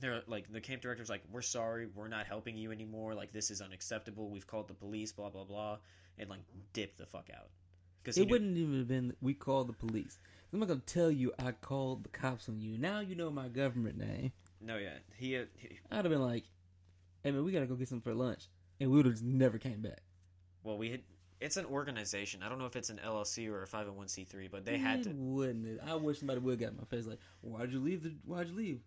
they're 0.00 0.22
like 0.26 0.50
the 0.50 0.60
camp 0.60 0.80
director's 0.82 1.10
like, 1.10 1.22
"We're 1.30 1.42
sorry, 1.42 1.86
we're 1.94 2.08
not 2.08 2.26
helping 2.26 2.56
you 2.56 2.72
anymore. 2.72 3.14
Like 3.14 3.30
this 3.32 3.50
is 3.50 3.60
unacceptable. 3.60 4.30
We've 4.30 4.46
called 4.46 4.68
the 4.68 4.74
police, 4.74 5.12
blah 5.12 5.28
blah 5.28 5.44
blah," 5.44 5.78
and 6.18 6.30
like 6.30 6.40
dip 6.72 6.96
the 6.96 7.04
fuck 7.06 7.28
out. 7.36 7.50
Because 8.04 8.18
It 8.18 8.28
wouldn't 8.28 8.56
even 8.58 8.78
have 8.78 8.88
been. 8.88 9.16
We 9.22 9.32
called 9.32 9.66
the 9.66 9.72
police. 9.72 10.18
I'm 10.52 10.60
not 10.60 10.68
gonna 10.68 10.80
tell 10.80 11.10
you 11.10 11.32
I 11.38 11.52
called 11.52 12.04
the 12.04 12.10
cops 12.10 12.48
on 12.50 12.60
you. 12.60 12.76
Now 12.76 13.00
you 13.00 13.14
know 13.14 13.30
my 13.30 13.48
government 13.48 13.96
name. 13.96 14.32
No, 14.60 14.76
yeah, 14.76 14.98
he, 15.16 15.36
uh, 15.36 15.44
he 15.56 15.78
I'd 15.90 16.04
have 16.04 16.10
been 16.10 16.22
like, 16.22 16.44
"Hey 17.22 17.30
man, 17.30 17.44
we 17.44 17.50
gotta 17.50 17.66
go 17.66 17.74
get 17.74 17.88
some 17.88 18.02
for 18.02 18.14
lunch," 18.14 18.48
and 18.78 18.90
we 18.90 18.98
would 18.98 19.06
have 19.06 19.14
just 19.14 19.24
never 19.24 19.58
came 19.58 19.80
back. 19.80 20.00
well, 20.62 20.76
we 20.76 20.90
had. 20.90 21.00
It's 21.40 21.56
an 21.56 21.66
organization. 21.66 22.42
I 22.42 22.48
don't 22.48 22.58
know 22.58 22.66
if 22.66 22.76
it's 22.76 22.88
an 22.90 23.00
LLC 23.04 23.48
or 23.48 23.62
a 23.62 23.66
five 23.66 23.86
hundred 23.86 23.96
one 23.96 24.08
c 24.08 24.24
three, 24.24 24.48
but 24.48 24.64
they 24.64 24.78
had 24.78 25.02
to. 25.04 25.10
Wouldn't 25.10 25.66
it? 25.66 25.80
I 25.84 25.94
wish 25.94 26.18
somebody 26.18 26.40
would 26.40 26.52
have 26.52 26.60
got 26.60 26.70
in 26.70 26.76
my 26.76 26.84
face 26.84 27.06
like, 27.06 27.18
"Why'd 27.40 27.72
you 27.72 27.80
leave? 27.80 28.02
The, 28.02 28.14
why'd 28.24 28.48
you 28.48 28.54
leave?" 28.54 28.80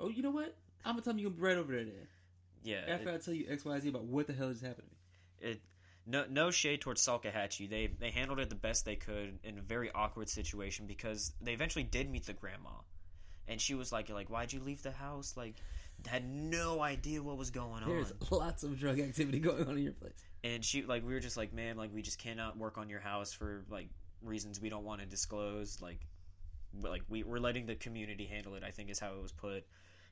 Oh, 0.00 0.08
you 0.08 0.22
know 0.22 0.30
what? 0.30 0.56
I'm 0.84 0.94
gonna 0.94 1.02
tell 1.02 1.14
you, 1.14 1.20
you 1.20 1.28
gonna 1.28 1.36
be 1.40 1.42
right 1.42 1.56
over 1.56 1.72
there. 1.72 1.84
Then 1.84 2.06
Yeah, 2.64 2.84
after 2.88 3.10
I 3.10 3.18
tell 3.18 3.32
you 3.32 3.46
X, 3.48 3.64
Y, 3.64 3.78
Z 3.78 3.88
about 3.88 4.04
what 4.04 4.26
the 4.26 4.32
hell 4.32 4.50
just 4.50 4.62
happened 4.62 4.88
to 4.88 4.94
me. 5.46 5.50
it, 5.52 5.54
it 5.56 5.60
no 6.06 6.24
no 6.28 6.50
shade 6.50 6.80
towards 6.80 7.04
Salkehatchie. 7.06 7.68
They 7.68 7.88
they 7.98 8.10
handled 8.10 8.38
it 8.40 8.48
the 8.48 8.54
best 8.54 8.84
they 8.84 8.96
could 8.96 9.38
in 9.42 9.58
a 9.58 9.62
very 9.62 9.90
awkward 9.92 10.28
situation 10.28 10.86
because 10.86 11.32
they 11.40 11.52
eventually 11.52 11.84
did 11.84 12.10
meet 12.10 12.26
the 12.26 12.32
grandma, 12.32 12.70
and 13.48 13.60
she 13.60 13.74
was 13.74 13.92
like 13.92 14.08
like 14.08 14.28
Why'd 14.30 14.52
you 14.52 14.60
leave 14.60 14.82
the 14.82 14.92
house? 14.92 15.34
Like 15.36 15.56
had 16.06 16.28
no 16.28 16.80
idea 16.82 17.22
what 17.22 17.36
was 17.38 17.50
going 17.50 17.82
on. 17.82 17.88
There's 17.88 18.12
lots 18.30 18.62
of 18.62 18.78
drug 18.78 19.00
activity 19.00 19.38
going 19.48 19.66
on 19.66 19.76
in 19.78 19.82
your 19.84 19.92
place. 19.94 20.12
and 20.44 20.64
she 20.64 20.82
like 20.82 21.04
we 21.04 21.12
were 21.14 21.20
just 21.20 21.36
like 21.36 21.52
man 21.52 21.76
like 21.76 21.92
we 21.92 22.02
just 22.02 22.18
cannot 22.18 22.56
work 22.56 22.78
on 22.78 22.88
your 22.88 23.00
house 23.00 23.32
for 23.32 23.64
like 23.70 23.88
reasons 24.22 24.60
we 24.60 24.68
don't 24.68 24.84
want 24.84 25.00
to 25.00 25.06
disclose 25.06 25.80
like 25.80 26.00
like 26.82 27.02
we, 27.08 27.22
we're 27.22 27.38
letting 27.38 27.64
the 27.66 27.74
community 27.76 28.26
handle 28.26 28.54
it 28.54 28.62
i 28.62 28.70
think 28.70 28.90
is 28.90 28.98
how 28.98 29.12
it 29.14 29.22
was 29.22 29.32
put 29.32 29.64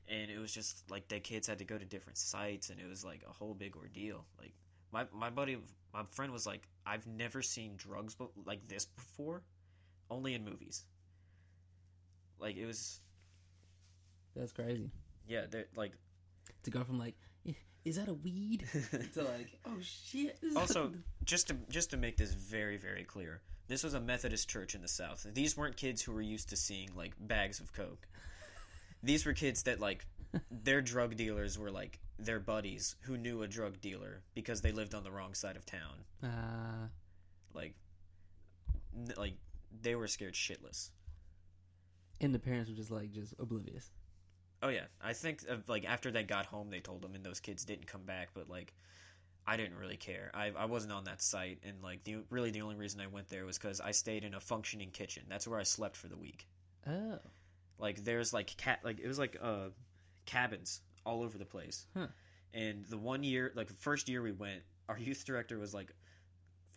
and 0.07 0.31
it 0.31 0.39
was 0.39 0.51
just 0.51 0.89
like 0.89 1.07
the 1.07 1.19
kids 1.19 1.47
had 1.47 1.59
to 1.59 1.63
go 1.65 1.77
to 1.77 1.85
different 1.85 2.17
sites 2.17 2.69
and 2.71 2.79
it 2.79 2.87
was 2.87 3.03
like 3.05 3.21
a 3.29 3.31
whole 3.31 3.53
big 3.53 3.75
ordeal 3.75 4.25
like 4.39 4.53
my, 4.91 5.05
my 5.13 5.29
buddy 5.29 5.57
my 5.95 6.03
friend 6.11 6.31
was 6.31 6.45
like 6.45 6.67
i've 6.85 7.07
never 7.07 7.41
seen 7.41 7.73
drugs 7.77 8.13
be- 8.15 8.25
like 8.45 8.67
this 8.67 8.85
before 8.85 9.41
only 10.11 10.33
in 10.35 10.43
movies 10.45 10.83
like 12.39 12.57
it 12.57 12.65
was 12.65 12.99
That's 14.35 14.51
crazy. 14.51 14.91
yeah 15.27 15.45
they're 15.49 15.65
like 15.75 15.93
To 16.63 16.69
go 16.71 16.83
from 16.83 16.99
like, 16.99 17.15
"Eh, 17.47 17.53
is 17.85 17.95
that 17.95 18.07
a 18.09 18.13
weed? 18.13 18.65
to 19.13 19.21
like, 19.23 19.57
oh 19.65 19.77
shit. 19.81 20.37
also 20.57 20.91
just 21.23 21.47
to 21.47 21.55
just 21.69 21.89
to 21.91 21.97
make 21.97 22.17
this 22.17 22.33
very 22.33 22.77
very 22.77 23.03
clear 23.03 23.41
this 23.67 23.83
was 23.83 23.93
a 23.95 23.99
methodist 24.01 24.49
church 24.49 24.75
in 24.75 24.81
the 24.81 24.87
south 24.87 25.25
these 25.33 25.55
weren't 25.57 25.77
kids 25.77 26.01
who 26.01 26.11
were 26.11 26.21
used 26.21 26.49
to 26.49 26.57
seeing 26.57 26.89
like 26.95 27.13
bags 27.19 27.59
of 27.59 27.71
coke 27.73 28.05
these 29.05 29.25
were 29.25 29.33
kids 29.33 29.63
that 29.63 29.79
like 29.79 30.05
their 30.51 30.81
drug 30.81 31.15
dealers 31.15 31.57
were 31.57 31.71
like 31.71 31.99
their 32.17 32.39
buddies 32.39 32.95
who 33.01 33.17
knew 33.17 33.43
a 33.43 33.47
drug 33.47 33.79
dealer 33.81 34.21
because 34.33 34.61
they 34.61 34.71
lived 34.71 34.93
on 34.95 35.03
the 35.03 35.11
wrong 35.11 35.33
side 35.33 35.55
of 35.55 35.65
town 35.65 36.03
uh, 36.23 36.87
like 37.53 37.73
n- 38.95 39.13
like 39.17 39.33
they 39.81 39.95
were 39.95 40.07
scared 40.07 40.33
shitless 40.33 40.89
and 42.21 42.33
the 42.33 42.39
parents 42.39 42.69
were 42.69 42.75
just 42.75 42.91
like 42.91 43.11
just 43.11 43.33
oblivious. 43.39 43.91
oh 44.63 44.69
yeah 44.69 44.85
i 45.01 45.13
think 45.13 45.41
uh, 45.49 45.55
like 45.67 45.85
after 45.85 46.11
they 46.11 46.23
got 46.23 46.45
home 46.45 46.69
they 46.69 46.79
told 46.79 47.01
them 47.01 47.15
and 47.15 47.23
those 47.23 47.39
kids 47.39 47.63
didn't 47.65 47.85
come 47.87 48.03
back 48.03 48.29
but 48.33 48.49
like 48.49 48.73
I 49.47 49.57
didn't 49.57 49.77
really 49.77 49.97
care. 49.97 50.31
I, 50.33 50.51
I 50.57 50.65
wasn't 50.65 50.91
on 50.93 51.03
that 51.03 51.21
site, 51.21 51.59
and 51.63 51.79
like 51.83 52.03
the 52.03 52.17
really 52.31 52.49
the 52.49 52.61
only 52.63 52.75
reason 52.75 52.99
I 52.99 53.05
went 53.05 53.27
there 53.29 53.45
was 53.45 53.59
because 53.59 53.79
I 53.79 53.91
stayed 53.91 54.23
in 54.23 54.33
a 54.33 54.39
functioning 54.39 54.89
kitchen. 54.89 55.21
That's 55.29 55.47
where 55.47 55.59
I 55.59 55.63
slept 55.63 55.95
for 55.95 56.07
the 56.07 56.17
week. 56.17 56.47
Oh, 56.87 57.19
Like 57.79 58.03
there's 58.03 58.33
like 58.33 58.55
cat 58.57 58.79
like 58.83 58.99
it 58.99 59.07
was 59.07 59.19
like 59.19 59.37
uh 59.41 59.69
cabins 60.25 60.81
all 61.05 61.23
over 61.23 61.37
the 61.37 61.45
place. 61.45 61.85
Huh. 61.95 62.07
And 62.53 62.85
the 62.85 62.97
one 62.97 63.23
year, 63.23 63.51
like 63.55 63.67
the 63.67 63.73
first 63.73 64.07
year 64.07 64.21
we 64.21 64.31
went, 64.31 64.61
our 64.87 64.97
youth 64.97 65.25
director 65.25 65.57
was 65.57 65.73
like 65.73 65.93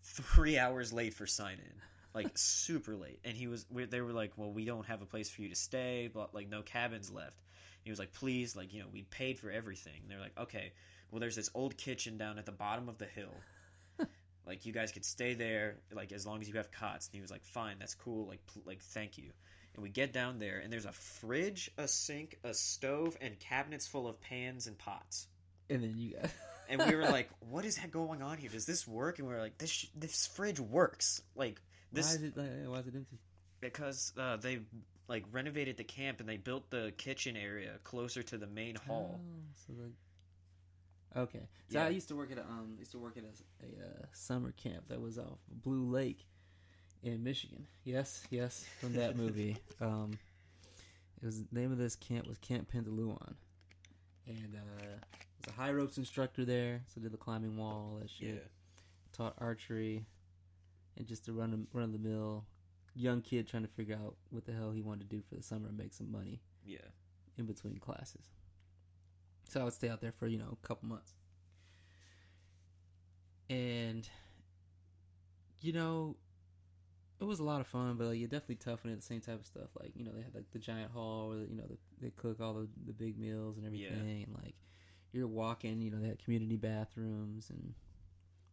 three 0.03 0.59
hours 0.59 0.93
late 0.93 1.15
for 1.15 1.27
sign 1.27 1.59
in, 1.59 1.81
like 2.15 2.31
super 2.37 2.97
late. 2.97 3.21
And 3.25 3.37
he 3.37 3.47
was 3.47 3.67
we, 3.71 3.85
they 3.85 4.01
were 4.01 4.13
like, 4.13 4.33
well, 4.37 4.53
we 4.53 4.65
don't 4.65 4.87
have 4.87 5.03
a 5.03 5.07
place 5.07 5.31
for 5.31 5.43
you 5.43 5.49
to 5.49 5.55
stay, 5.55 6.11
but 6.13 6.35
like 6.35 6.49
no 6.49 6.63
cabins 6.63 7.11
left. 7.11 7.41
He 7.85 7.91
was 7.91 7.99
like, 7.99 8.13
please, 8.13 8.57
like 8.57 8.73
you 8.73 8.81
know, 8.81 8.89
we 8.93 9.03
paid 9.05 9.39
for 9.39 9.51
everything. 9.51 10.01
And 10.03 10.11
they're 10.11 10.21
like, 10.21 10.39
okay, 10.39 10.73
well, 11.11 11.21
there's 11.21 11.37
this 11.37 11.51
old 11.55 11.77
kitchen 11.77 12.19
down 12.19 12.39
at 12.39 12.47
the 12.47 12.53
bottom 12.53 12.89
of 12.89 12.99
the 12.99 13.07
hill. 13.07 13.45
like 14.47 14.67
you 14.67 14.73
guys 14.73 14.93
could 14.93 15.05
stay 15.05 15.35
there, 15.35 15.77
like 15.93 16.13
as 16.13 16.27
long 16.27 16.41
as 16.41 16.49
you 16.49 16.55
have 16.55 16.71
cots. 16.73 17.07
And 17.07 17.15
he 17.15 17.21
was 17.21 17.31
like, 17.31 17.45
fine, 17.45 17.77
that's 17.79 17.95
cool. 17.95 18.27
Like 18.27 18.45
pl- 18.47 18.63
like 18.67 18.81
thank 18.81 19.17
you. 19.17 19.31
And 19.79 19.83
we 19.85 19.91
get 19.91 20.13
down 20.13 20.41
there, 20.41 20.59
and 20.59 20.73
there's 20.73 20.87
a 20.87 20.93
fridge, 20.93 21.71
a 21.79 21.87
sink, 21.87 22.37
a 22.43 22.53
stove, 22.53 23.17
and 23.21 23.39
cabinets 23.39 23.87
full 23.87 24.09
of 24.09 24.21
pans 24.21 24.67
and 24.67 24.77
pots. 24.77 25.29
and 25.71 25.85
then 25.85 25.95
you 25.97 26.15
got. 26.15 26.31
And 26.71 26.83
we 26.85 26.97
were 26.97 27.05
like, 27.05 27.31
"What 27.49 27.65
is 27.65 27.77
that 27.77 27.93
going 27.93 28.21
on 28.23 28.39
here? 28.39 28.51
Does 28.51 28.67
this 28.67 28.87
work?" 28.87 29.19
And 29.21 29.29
we 29.29 29.33
were 29.33 29.41
like, 29.41 29.57
"This 29.57 29.71
sh- 29.71 29.87
this 29.95 30.27
fridge 30.27 30.59
works." 30.61 31.23
Like 31.37 31.63
why 31.91 32.01
this 32.01 32.15
is 32.15 32.23
it 32.25 32.37
like? 32.37 32.51
Why 32.67 32.79
is 32.81 32.87
it 32.89 32.95
empty? 32.97 33.19
because 33.61 34.13
uh, 34.19 34.37
they 34.37 34.59
like 35.07 35.25
renovated 35.33 35.77
the 35.77 35.85
camp 35.85 36.19
and 36.21 36.29
they 36.29 36.37
built 36.39 36.69
the 36.71 36.93
kitchen 36.99 37.37
area 37.37 37.79
closer 37.85 38.23
to 38.25 38.37
the 38.37 38.47
main 38.49 38.75
hall. 38.75 39.19
Oh, 39.23 39.55
so 39.67 39.73
like. 39.81 39.93
Okay, 41.29 41.49
so 41.71 41.79
Yeah. 41.79 41.87
I 41.87 41.89
used 41.89 42.09
to 42.09 42.17
work 42.17 42.31
at 42.33 42.39
a 42.39 42.43
um, 42.43 42.75
used 42.79 42.91
to 42.93 42.99
work 42.99 43.17
at 43.17 43.25
a, 43.25 43.65
a 43.65 43.87
uh, 43.87 44.07
summer 44.13 44.53
camp 44.53 44.89
that 44.89 45.01
was 45.01 45.19
off 45.19 45.39
Blue 45.51 45.89
Lake 45.89 46.27
in 47.03 47.23
Michigan. 47.23 47.67
Yes, 47.85 48.23
yes, 48.31 48.67
from 48.81 48.95
that 48.95 49.17
movie. 49.17 49.57
um, 49.81 50.19
it 51.21 51.27
was 51.27 51.43
the 51.45 51.59
name 51.59 51.73
of 51.73 51.79
this 51.79 51.97
camp 51.97 52.27
was 52.27 52.39
Camp 52.39 52.71
Pendalouan, 52.73 53.35
and 54.27 54.55
uh, 54.55 54.85
was 55.39 55.49
a 55.49 55.53
high 55.53 55.73
ropes 55.73 55.99
instructor 55.99 56.45
there, 56.45 56.83
so 56.93 57.01
did 57.01 57.13
the 57.13 57.17
climbing 57.17 57.57
wall, 57.57 57.93
all 57.93 57.99
that 58.01 58.11
shit. 58.11 58.47
Taught 59.13 59.35
archery, 59.39 60.05
and 60.97 61.07
just 61.07 61.29
a 61.29 61.33
run 61.33 61.67
run 61.73 61.85
of 61.85 61.93
the 61.93 61.99
mill 61.99 62.45
young 62.95 63.21
kid 63.23 63.47
trying 63.47 63.63
to 63.63 63.69
figure 63.69 63.95
out 63.95 64.17
what 64.31 64.45
the 64.45 64.53
hell 64.53 64.73
he 64.73 64.83
wanted 64.83 65.09
to 65.09 65.17
do 65.17 65.23
for 65.29 65.37
the 65.37 65.43
summer 65.43 65.69
and 65.69 65.79
make 65.79 65.95
some 65.95 66.11
money 66.11 66.41
yeah. 66.67 66.79
in 67.37 67.47
between 67.47 67.79
classes. 67.79 68.27
So 69.49 69.61
I 69.61 69.65
would 69.65 69.73
stay 69.73 69.89
out 69.89 70.01
there 70.01 70.13
for 70.13 70.27
you 70.27 70.39
know 70.39 70.59
a 70.63 70.67
couple 70.67 70.89
months. 70.89 71.15
and 73.49 74.09
you 75.61 75.73
know, 75.73 76.17
it 77.21 77.25
was 77.25 77.41
a 77.41 77.45
lot 77.45 77.61
of 77.61 77.67
fun, 77.67 77.97
but 77.97 78.07
like, 78.09 78.19
you're 78.19 78.29
definitely 78.29 78.57
tough 78.57 78.85
it's 78.85 79.07
the 79.07 79.15
same 79.15 79.21
type 79.21 79.41
of 79.41 79.47
stuff. 79.47 79.71
Like 79.81 79.93
you 79.97 80.05
know, 80.05 80.13
they 80.13 80.23
had 80.23 80.35
like 80.35 80.51
the 80.53 80.59
giant 80.59 80.91
hall 80.93 81.31
where 81.31 81.39
you 81.41 81.57
know 81.57 81.65
the, 81.69 81.77
they 82.01 82.11
cook 82.11 82.41
all 82.41 82.55
the 82.55 82.69
the 82.87 82.93
big 82.93 83.19
meals 83.19 83.57
and 83.59 83.65
Yeah. 83.75 83.89
everything, 83.89 84.25
and 84.25 84.35
like 84.45 84.55
you're 85.13 85.27
walking. 85.29 85.81
You 85.81 85.91
know, 85.91 85.99
they 86.01 86.09
had 86.09 86.23
community 86.23 86.57
bathrooms 86.57 87.51
and 87.51 87.75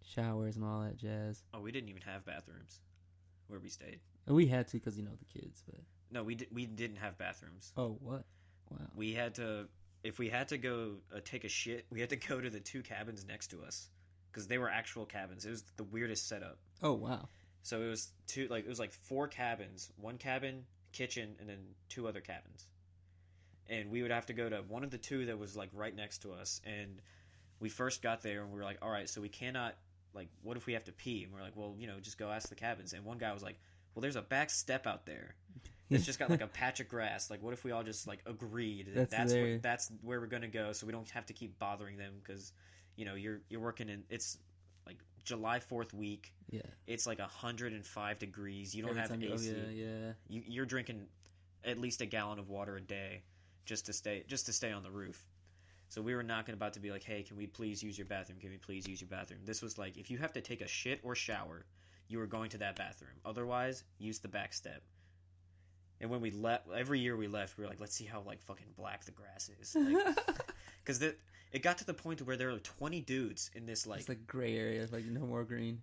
showers 0.03 0.55
and 0.55 0.65
all 0.65 0.81
that 0.81 0.97
jazz. 0.97 1.43
Oh, 1.53 1.59
we 1.61 1.71
didn't 1.71 1.89
even 1.89 2.01
have 2.03 2.25
bathrooms 2.25 2.81
where 3.47 3.59
we 3.59 3.69
stayed. 3.69 3.99
And 4.27 4.35
we 4.35 4.47
had 4.47 4.67
to 4.69 4.73
because 4.77 4.97
you 4.97 5.03
know 5.03 5.11
the 5.17 5.39
kids. 5.39 5.63
But 5.65 5.79
No, 6.11 6.23
we 6.23 6.35
di- 6.35 6.47
we 6.51 6.65
didn't 6.65 6.97
have 6.97 7.17
bathrooms. 7.17 7.71
oh, 7.77 7.97
what? 8.01 8.23
Wow. 8.71 8.87
We 8.95 9.13
had 9.13 9.35
to 9.35 9.67
if 10.03 10.19
we 10.19 10.29
had 10.29 10.47
to 10.49 10.57
go 10.57 10.97
uh, 11.15 11.19
take 11.23 11.43
a 11.45 11.49
shit, 11.49 11.85
we 11.89 11.99
had 11.99 12.09
to 12.09 12.15
go 12.15 12.39
to 12.39 12.49
the 12.49 12.59
two 12.59 12.81
cabins 12.83 13.25
next 13.27 13.47
to 13.47 13.63
us 13.63 13.89
because 14.31 14.47
they 14.47 14.57
were 14.57 14.69
actual 14.69 15.05
cabins. 15.05 15.45
It 15.45 15.49
was 15.51 15.63
the 15.77 15.83
weirdest 15.83 16.27
setup. 16.27 16.57
Oh 16.81 16.93
wow. 16.93 17.27
So 17.65 17.81
it 17.81 17.87
was 17.87 18.11
two 18.27 18.47
like 18.47 18.63
it 18.63 18.69
was 18.69 18.77
like 18.77 18.91
four 18.91 19.27
cabins, 19.27 19.91
one 19.97 20.19
cabin, 20.19 20.65
kitchen, 20.91 21.35
and 21.39 21.49
then 21.49 21.57
two 21.89 22.07
other 22.07 22.21
cabins. 22.21 22.67
And 23.67 23.89
we 23.89 24.03
would 24.03 24.11
have 24.11 24.27
to 24.27 24.33
go 24.33 24.47
to 24.47 24.57
one 24.67 24.83
of 24.83 24.91
the 24.91 24.99
two 24.99 25.25
that 25.25 25.39
was 25.39 25.57
like 25.57 25.71
right 25.73 25.95
next 25.95 26.19
to 26.19 26.31
us. 26.31 26.61
And 26.63 27.01
we 27.59 27.69
first 27.69 28.03
got 28.03 28.21
there 28.21 28.43
and 28.43 28.51
we 28.51 28.59
were 28.59 28.63
like, 28.63 28.77
all 28.83 28.91
right, 28.91 29.09
so 29.09 29.19
we 29.19 29.29
cannot 29.29 29.73
like 30.13 30.27
what 30.43 30.57
if 30.57 30.67
we 30.67 30.73
have 30.73 30.83
to 30.83 30.91
pee? 30.91 31.23
And 31.23 31.33
we're 31.33 31.41
like, 31.41 31.55
well, 31.55 31.73
you 31.79 31.87
know, 31.87 31.99
just 31.99 32.19
go 32.19 32.29
ask 32.29 32.49
the 32.49 32.55
cabins. 32.55 32.93
And 32.93 33.03
one 33.03 33.17
guy 33.17 33.33
was 33.33 33.41
like, 33.41 33.59
well, 33.95 34.01
there's 34.01 34.15
a 34.15 34.21
back 34.21 34.51
step 34.51 34.85
out 34.85 35.07
there. 35.07 35.33
It's 35.89 36.05
just 36.05 36.19
got 36.19 36.29
like 36.29 36.41
a 36.41 36.47
patch 36.61 36.81
of 36.81 36.87
grass. 36.87 37.31
Like, 37.31 37.41
what 37.41 37.53
if 37.53 37.63
we 37.63 37.71
all 37.71 37.83
just 37.83 38.07
like 38.07 38.19
agreed 38.27 38.89
that 38.93 39.09
That's 39.09 39.11
that's 39.11 39.33
where, 39.33 39.57
that's 39.57 39.91
where 40.03 40.19
we're 40.19 40.27
gonna 40.27 40.47
go, 40.47 40.71
so 40.71 40.85
we 40.85 40.91
don't 40.91 41.09
have 41.09 41.25
to 41.25 41.33
keep 41.33 41.57
bothering 41.57 41.97
them 41.97 42.13
because, 42.21 42.53
you 42.95 43.05
know, 43.05 43.15
you're 43.15 43.41
you're 43.49 43.61
working 43.61 43.89
in 43.89 44.03
it's 44.09 44.37
July 45.25 45.59
Fourth 45.59 45.93
week. 45.93 46.31
Yeah. 46.49 46.61
It's 46.87 47.05
like 47.05 47.19
hundred 47.19 47.73
and 47.73 47.85
five 47.85 48.19
degrees. 48.19 48.73
You 48.73 48.83
don't 48.83 48.97
Every 48.97 49.01
have 49.27 49.33
AC. 49.33 49.47
you- 49.49 49.55
Oh 49.55 49.69
yeah, 49.69 49.85
yeah. 49.85 50.11
You, 50.29 50.43
you're 50.47 50.65
drinking 50.65 51.07
at 51.65 51.79
least 51.79 52.01
a 52.01 52.05
gallon 52.05 52.39
of 52.39 52.47
water 52.49 52.77
a 52.77 52.81
day 52.81 53.23
just 53.65 53.87
to 53.87 53.93
stay 53.93 54.23
just 54.27 54.45
to 54.45 54.53
stay 54.53 54.71
on 54.71 54.83
the 54.83 54.91
roof. 54.91 55.25
So 55.89 56.01
we 56.01 56.15
were 56.15 56.23
knocking 56.23 56.53
about 56.53 56.73
to 56.73 56.79
be 56.79 56.91
like, 56.91 57.03
hey, 57.03 57.23
can 57.23 57.37
we 57.37 57.47
please 57.47 57.83
use 57.83 57.97
your 57.97 58.07
bathroom? 58.07 58.39
Can 58.39 58.49
we 58.49 58.57
please 58.57 58.87
use 58.87 59.01
your 59.01 59.09
bathroom? 59.09 59.41
This 59.45 59.61
was 59.61 59.77
like, 59.77 59.97
if 59.97 60.09
you 60.09 60.17
have 60.17 60.33
to 60.33 60.41
take 60.41 60.61
a 60.61 60.67
shit 60.67 60.99
or 61.03 61.15
shower, 61.15 61.65
you 62.07 62.19
are 62.21 62.25
going 62.27 62.49
to 62.51 62.57
that 62.59 62.75
bathroom. 62.75 63.11
Otherwise, 63.23 63.83
use 63.99 64.19
the 64.19 64.27
back 64.27 64.53
step. 64.53 64.81
And 66.01 66.09
when 66.09 66.21
we 66.21 66.31
left, 66.31 66.67
every 66.75 66.99
year 66.99 67.15
we 67.15 67.27
left, 67.27 67.57
we 67.57 67.63
were 67.63 67.69
like, 67.69 67.79
let's 67.79 67.95
see 67.95 68.03
how 68.05 68.21
like 68.21 68.41
fucking 68.41 68.65
black 68.75 69.05
the 69.05 69.11
grass 69.11 69.49
is, 69.61 69.75
because 70.83 70.99
the 70.99 71.15
it 71.55 71.61
got 71.61 71.77
to 71.77 71.85
the 71.85 71.93
point 71.93 72.21
where 72.21 72.35
there 72.35 72.51
were 72.51 72.59
twenty 72.59 72.99
dudes 72.99 73.49
in 73.55 73.65
this 73.65 73.87
like 73.87 74.01
it's 74.01 74.09
like 74.09 74.27
gray 74.27 74.57
area, 74.57 74.85
like 74.91 75.05
no 75.05 75.21
more 75.21 75.45
green. 75.45 75.81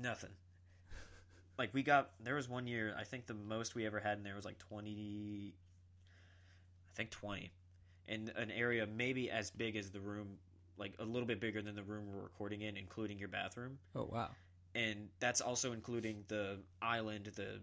nothing. 0.00 0.30
Like 1.58 1.74
we 1.74 1.82
got 1.82 2.12
there 2.20 2.34
was 2.36 2.48
one 2.48 2.66
year 2.66 2.94
I 2.98 3.04
think 3.04 3.26
the 3.26 3.34
most 3.34 3.74
we 3.74 3.84
ever 3.86 4.00
had 4.00 4.16
in 4.16 4.24
there 4.24 4.34
was 4.34 4.46
like 4.46 4.58
twenty, 4.58 5.54
I 6.92 6.96
think 6.96 7.10
twenty, 7.10 7.52
in 8.08 8.32
an 8.34 8.50
area 8.50 8.86
maybe 8.86 9.30
as 9.30 9.50
big 9.50 9.76
as 9.76 9.90
the 9.90 10.00
room, 10.00 10.38
like 10.78 10.94
a 10.98 11.04
little 11.04 11.26
bit 11.26 11.38
bigger 11.38 11.60
than 11.60 11.74
the 11.76 11.82
room 11.84 12.06
we're 12.10 12.22
recording 12.22 12.62
in, 12.62 12.78
including 12.78 13.18
your 13.18 13.28
bathroom, 13.28 13.78
Oh 13.94 14.08
wow. 14.10 14.30
and 14.74 15.08
that's 15.20 15.42
also 15.42 15.72
including 15.72 16.24
the 16.28 16.58
island, 16.80 17.30
the 17.36 17.60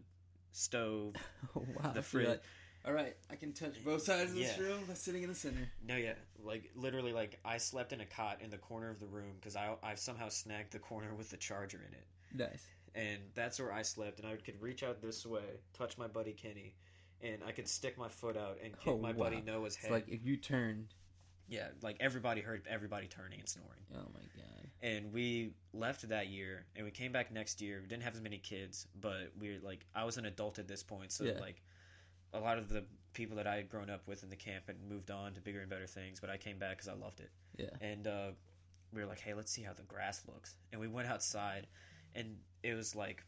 stove. 0.51 1.15
Oh 1.55 1.65
wow. 1.83 1.91
The 1.91 2.03
fridge. 2.03 2.27
like, 2.27 2.43
All 2.85 2.93
right, 2.93 3.15
I 3.29 3.35
can 3.35 3.53
touch 3.53 3.83
both 3.85 4.01
sides 4.03 4.31
of 4.31 4.37
this 4.37 4.57
Yeah. 4.57 4.63
room. 4.63 4.83
I'm 4.89 4.95
sitting 4.95 5.21
in 5.23 5.29
the 5.29 5.35
center. 5.35 5.69
No, 5.83 5.95
yeah, 5.95 6.15
like 6.43 6.71
literally, 6.75 7.13
like 7.13 7.39
I 7.45 7.57
slept 7.57 7.93
in 7.93 8.01
a 8.01 8.05
cot 8.05 8.41
in 8.41 8.49
the 8.49 8.57
corner 8.57 8.89
of 8.89 8.99
the 8.99 9.05
room 9.07 9.33
because 9.35 9.55
I 9.55 9.75
I 9.83 9.95
somehow 9.95 10.29
snagged 10.29 10.71
the 10.71 10.79
corner 10.79 11.13
with 11.13 11.29
the 11.29 11.37
charger 11.37 11.81
in 11.87 11.93
it. 11.93 12.07
Nice. 12.33 12.65
and 12.95 13.21
that's 13.35 13.57
where 13.59 13.71
I 13.71 13.83
slept. 13.83 14.19
And 14.19 14.27
I 14.27 14.35
could 14.35 14.61
reach 14.61 14.83
out 14.83 15.01
this 15.01 15.25
way, 15.25 15.59
touch 15.73 15.97
my 15.97 16.07
buddy 16.07 16.33
Kenny, 16.33 16.75
and 17.21 17.41
I 17.45 17.51
could 17.53 17.67
stick 17.69 17.97
my 17.97 18.09
foot 18.09 18.35
out 18.35 18.57
and 18.63 18.77
kick 18.79 18.93
Oh, 18.93 18.97
my 18.97 19.11
wow. 19.13 19.17
buddy 19.29 19.39
Noah's 19.41 19.75
It's 19.75 19.83
head. 19.83 19.91
like 19.91 20.09
if 20.09 20.25
you 20.25 20.35
turned. 20.37 20.93
yeah, 21.47 21.69
like 21.81 21.97
everybody 21.99 22.41
heard 22.41 22.65
everybody 22.67 23.07
turning 23.07 23.39
and 23.39 23.47
snoring. 23.47 23.85
Oh 23.93 24.09
my 24.13 24.21
god. 24.35 24.67
And 24.81 25.13
we 25.13 25.53
left 25.73 26.09
that 26.09 26.27
year, 26.27 26.65
and 26.75 26.83
we 26.83 26.91
came 26.91 27.11
back 27.11 27.31
next 27.31 27.61
year. 27.61 27.79
We 27.81 27.87
didn't 27.87 28.03
have 28.03 28.15
as 28.15 28.21
many 28.21 28.39
kids, 28.39 28.87
but 28.99 29.31
we 29.39 29.53
were 29.53 29.59
like 29.63 29.85
I 29.93 30.03
was 30.03 30.17
an 30.17 30.25
adult 30.25 30.57
at 30.59 30.67
this 30.67 30.81
point, 30.83 31.11
so 31.11 31.23
Yeah. 31.25 31.39
like 31.39 31.61
a 32.33 32.39
lot 32.39 32.57
of 32.57 32.69
the 32.69 32.83
people 33.13 33.35
that 33.37 33.47
I 33.47 33.55
had 33.55 33.69
grown 33.69 33.89
up 33.89 34.07
with 34.07 34.23
in 34.23 34.29
the 34.29 34.35
camp 34.35 34.65
had 34.67 34.77
moved 34.89 35.11
on 35.11 35.33
to 35.33 35.41
bigger 35.41 35.59
and 35.59 35.69
better 35.69 35.87
things. 35.87 36.19
But 36.19 36.29
I 36.29 36.37
came 36.37 36.57
back 36.57 36.77
because 36.77 36.87
I 36.87 36.93
loved 36.93 37.19
it. 37.19 37.29
Yeah. 37.57 37.69
and 37.81 38.07
uh, 38.07 38.27
we 38.93 39.01
were 39.01 39.07
like, 39.07 39.19
"Hey, 39.19 39.33
let's 39.33 39.51
see 39.51 39.61
how 39.61 39.73
the 39.73 39.83
grass 39.83 40.23
looks." 40.27 40.55
And 40.71 40.79
we 40.79 40.87
went 40.87 41.07
outside, 41.07 41.67
and 42.15 42.37
it 42.63 42.73
was 42.73 42.95
like 42.95 43.23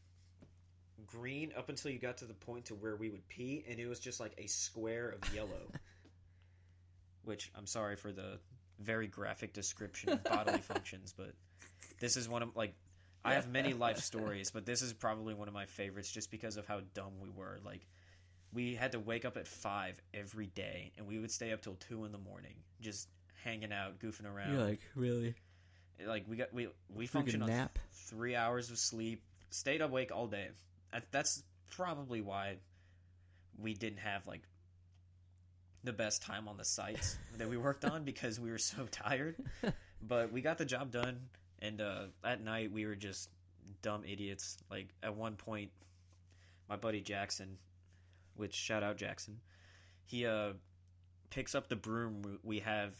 green 1.06 1.52
up 1.58 1.70
until 1.70 1.92
you 1.92 2.00
got 2.00 2.18
to 2.18 2.26
the 2.26 2.34
point 2.34 2.66
to 2.66 2.76
where 2.76 2.96
we 2.96 3.10
would 3.10 3.28
pee, 3.28 3.64
and 3.70 3.80
it 3.80 3.88
was 3.88 4.00
just 4.00 4.20
like 4.20 4.34
a 4.38 4.48
square 4.48 5.10
of 5.22 5.36
yellow. 5.36 5.72
Which 7.24 7.52
I'm 7.56 7.68
sorry 7.68 7.96
for 7.96 8.12
the 8.12 8.40
very 8.80 9.08
graphic 9.08 9.54
description 9.54 10.10
of 10.10 10.24
bodily 10.24 10.58
functions, 10.62 11.14
but 11.16 11.32
this 12.00 12.18
is 12.18 12.28
one 12.28 12.44
of 12.44 12.56
like 12.56 12.74
I 13.26 13.36
have 13.36 13.48
many 13.48 13.74
life 13.74 14.00
stories, 14.00 14.52
but 14.52 14.66
this 14.66 14.82
is 14.82 14.92
probably 14.92 15.34
one 15.34 15.48
of 15.48 15.54
my 15.54 15.66
favorites 15.66 16.12
just 16.12 16.30
because 16.30 16.58
of 16.58 16.68
how 16.68 16.82
dumb 16.94 17.14
we 17.22 17.30
were. 17.30 17.60
Like 17.64 17.86
we 18.54 18.76
had 18.76 18.92
to 18.92 19.00
wake 19.00 19.26
up 19.26 19.38
at 19.38 19.48
five 19.48 20.00
every 20.14 20.48
day, 20.48 20.92
and 20.98 21.08
we 21.08 21.20
would 21.20 21.32
stay 21.32 21.52
up 21.52 21.62
till 21.62 21.76
two 21.76 22.06
in 22.06 22.12
the 22.12 22.18
morning, 22.18 22.56
just 22.82 23.08
hanging 23.44 23.74
out, 23.74 24.00
goofing 24.00 24.32
around. 24.32 24.54
You're 24.54 24.64
like 24.64 24.82
really 24.96 25.36
like 26.06 26.26
we 26.28 26.38
got 26.38 26.54
we 26.54 26.70
we 26.94 27.08
functioned 27.08 27.44
on 27.44 27.50
nap. 27.50 27.80
three 27.92 28.36
hours 28.36 28.70
of 28.72 28.78
sleep, 28.78 29.24
stayed 29.50 29.82
awake 29.82 30.12
all 30.14 30.28
day. 30.28 30.50
That's 31.12 31.44
probably 31.72 32.22
why 32.22 32.58
we 33.58 33.74
didn't 33.74 34.00
have 34.00 34.28
like 34.28 34.42
the 35.84 35.94
best 35.94 36.22
time 36.22 36.48
on 36.48 36.58
the 36.58 36.66
sites 36.66 37.18
that 37.38 37.50
we 37.50 37.58
worked 37.58 37.86
on 37.86 38.04
because 38.04 38.40
we 38.40 38.52
were 38.52 38.58
so 38.58 38.86
tired. 38.92 39.36
But 40.02 40.32
we 40.32 40.42
got 40.42 40.58
the 40.58 40.66
job 40.66 40.92
done, 40.92 41.20
and 41.60 41.82
uh, 41.82 42.06
at 42.24 42.44
night 42.44 42.72
we 42.72 42.86
were 42.86 42.96
just 42.96 43.30
dumb 43.82 44.04
idiots. 44.06 44.58
Like 44.70 44.90
at 45.02 45.16
one 45.16 45.36
point, 45.36 45.72
my 46.70 46.76
buddy 46.76 47.02
Jackson, 47.02 47.58
which 48.36 48.54
shout 48.54 48.84
out 48.84 48.98
Jackson, 48.98 49.40
he 50.06 50.26
uh 50.26 50.54
picks 51.30 51.56
up 51.56 51.68
the 51.68 51.76
broom 51.76 52.40
we- 52.44 52.60
have 52.60 52.96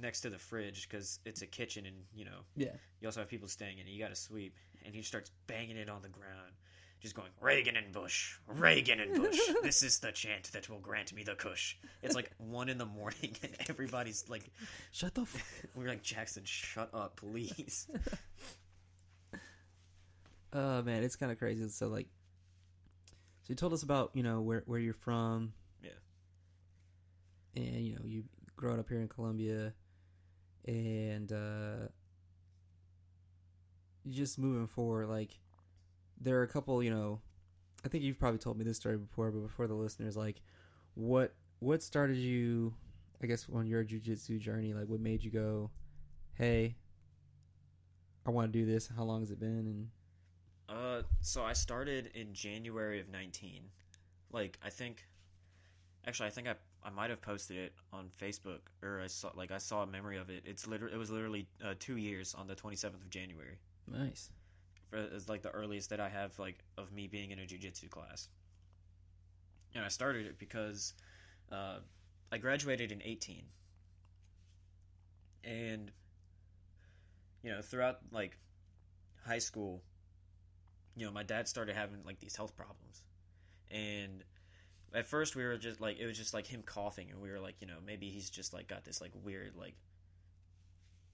next 0.00 0.20
to 0.20 0.30
the 0.30 0.38
fridge 0.38 0.88
because 0.88 1.18
it's 1.24 1.42
a 1.42 1.46
kitchen 1.46 1.86
and 1.86 1.96
you 2.14 2.24
know 2.24 2.40
Yeah. 2.54 2.72
you 3.00 3.08
also 3.08 3.20
have 3.20 3.28
people 3.28 3.48
staying 3.48 3.78
in 3.78 3.86
it. 3.86 3.90
You 3.90 3.98
got 3.98 4.10
to 4.10 4.16
sweep, 4.16 4.54
and 4.84 4.94
he 4.94 5.02
starts 5.02 5.30
banging 5.46 5.76
it 5.78 5.88
on 5.88 6.02
the 6.02 6.08
ground, 6.10 6.52
just 7.00 7.14
going 7.14 7.30
Reagan 7.40 7.76
and 7.76 7.92
Bush, 7.92 8.36
Reagan 8.46 9.00
and 9.00 9.14
Bush. 9.16 9.38
this 9.62 9.82
is 9.82 9.98
the 10.00 10.12
chant 10.12 10.52
that 10.52 10.68
will 10.68 10.80
grant 10.80 11.12
me 11.14 11.22
the 11.24 11.34
Kush. 11.34 11.76
It's 12.02 12.14
like 12.14 12.30
one 12.36 12.68
in 12.68 12.76
the 12.78 12.84
morning, 12.86 13.36
and 13.42 13.52
everybody's 13.70 14.28
like, 14.28 14.44
Shut 14.92 15.14
the 15.14 15.24
fuck. 15.24 15.70
we're 15.74 15.88
like 15.88 16.02
Jackson, 16.02 16.42
shut 16.44 16.90
up, 16.92 17.16
please. 17.16 17.88
Oh 20.52 20.82
man, 20.82 21.02
it's 21.02 21.16
kind 21.16 21.32
of 21.32 21.38
crazy. 21.38 21.68
So 21.68 21.88
like, 21.88 22.06
so 23.46 23.52
you 23.52 23.54
told 23.54 23.72
us 23.72 23.84
about 23.84 24.10
you 24.12 24.24
know 24.24 24.40
where 24.40 24.64
where 24.66 24.80
you're 24.80 24.92
from. 24.92 25.52
Yeah. 25.80 25.90
And 27.54 27.86
you 27.86 27.94
know 27.94 28.02
you 28.04 28.24
growing 28.56 28.80
up 28.80 28.88
here 28.88 29.00
in 29.00 29.06
Columbia, 29.06 29.72
and 30.66 31.30
uh, 31.30 31.86
just 34.08 34.36
moving 34.36 34.66
forward, 34.66 35.08
like 35.08 35.38
there 36.20 36.40
are 36.40 36.42
a 36.42 36.48
couple. 36.48 36.82
You 36.82 36.90
know, 36.90 37.20
I 37.84 37.88
think 37.88 38.02
you've 38.02 38.18
probably 38.18 38.40
told 38.40 38.58
me 38.58 38.64
this 38.64 38.78
story 38.78 38.96
before, 38.96 39.30
but 39.30 39.46
before 39.46 39.68
the 39.68 39.74
listeners, 39.74 40.16
like 40.16 40.42
what 40.94 41.32
what 41.60 41.84
started 41.84 42.16
you? 42.16 42.74
I 43.22 43.26
guess 43.26 43.46
on 43.54 43.68
your 43.68 43.84
jujitsu 43.84 44.40
journey, 44.40 44.74
like 44.74 44.88
what 44.88 44.98
made 44.98 45.22
you 45.22 45.30
go, 45.30 45.70
hey, 46.34 46.74
I 48.26 48.30
want 48.30 48.52
to 48.52 48.58
do 48.58 48.66
this. 48.66 48.88
How 48.88 49.04
long 49.04 49.20
has 49.20 49.30
it 49.30 49.38
been? 49.38 49.48
And 49.68 49.88
Uh, 50.68 51.02
so 51.20 51.42
I 51.44 51.52
started 51.52 52.10
in 52.14 52.32
January 52.34 53.00
of 53.00 53.08
nineteen. 53.08 53.62
Like 54.32 54.58
I 54.64 54.70
think, 54.70 55.06
actually, 56.06 56.26
I 56.26 56.30
think 56.30 56.48
I 56.48 56.54
I 56.84 56.90
might 56.90 57.10
have 57.10 57.20
posted 57.20 57.56
it 57.56 57.72
on 57.92 58.08
Facebook 58.20 58.60
or 58.82 59.00
I 59.00 59.08
saw 59.08 59.30
like 59.34 59.50
I 59.50 59.58
saw 59.58 59.82
a 59.82 59.86
memory 59.86 60.18
of 60.18 60.30
it. 60.30 60.42
It's 60.44 60.66
literally 60.66 60.94
it 60.94 60.98
was 60.98 61.10
literally 61.10 61.46
uh, 61.64 61.74
two 61.78 61.96
years 61.96 62.34
on 62.34 62.46
the 62.46 62.54
twenty 62.54 62.76
seventh 62.76 63.02
of 63.02 63.10
January. 63.10 63.58
nice. 63.86 64.30
for, 64.88 64.98
is 64.98 65.28
like 65.28 65.42
the 65.42 65.50
earliest 65.50 65.90
that 65.90 66.00
I 66.00 66.08
have 66.08 66.38
like 66.38 66.64
of 66.78 66.92
me 66.92 67.06
being 67.06 67.30
in 67.30 67.38
a 67.38 67.42
jujitsu 67.42 67.90
class. 67.90 68.28
And 69.74 69.84
I 69.84 69.88
started 69.88 70.26
it 70.26 70.38
because 70.38 70.94
uh, 71.52 71.78
I 72.32 72.38
graduated 72.38 72.92
in 72.92 73.02
18. 73.02 73.42
And 75.44 75.90
you 77.42 77.52
know, 77.52 77.60
throughout 77.62 77.98
like 78.10 78.36
high 79.24 79.38
school, 79.38 79.82
you 80.96 81.06
know, 81.06 81.12
my 81.12 81.22
dad 81.22 81.48
started 81.48 81.76
having 81.76 82.02
like 82.04 82.20
these 82.20 82.36
health 82.36 82.56
problems. 82.56 83.02
And 83.70 84.24
at 84.94 85.06
first 85.06 85.36
we 85.36 85.44
were 85.44 85.56
just 85.58 85.80
like 85.80 85.98
it 85.98 86.06
was 86.06 86.16
just 86.16 86.34
like 86.34 86.46
him 86.46 86.62
coughing 86.64 87.10
and 87.10 87.20
we 87.20 87.30
were 87.30 87.40
like, 87.40 87.56
you 87.60 87.66
know, 87.66 87.78
maybe 87.84 88.10
he's 88.10 88.30
just 88.30 88.52
like 88.54 88.68
got 88.68 88.84
this 88.84 89.00
like 89.00 89.12
weird 89.24 89.56
like 89.56 89.76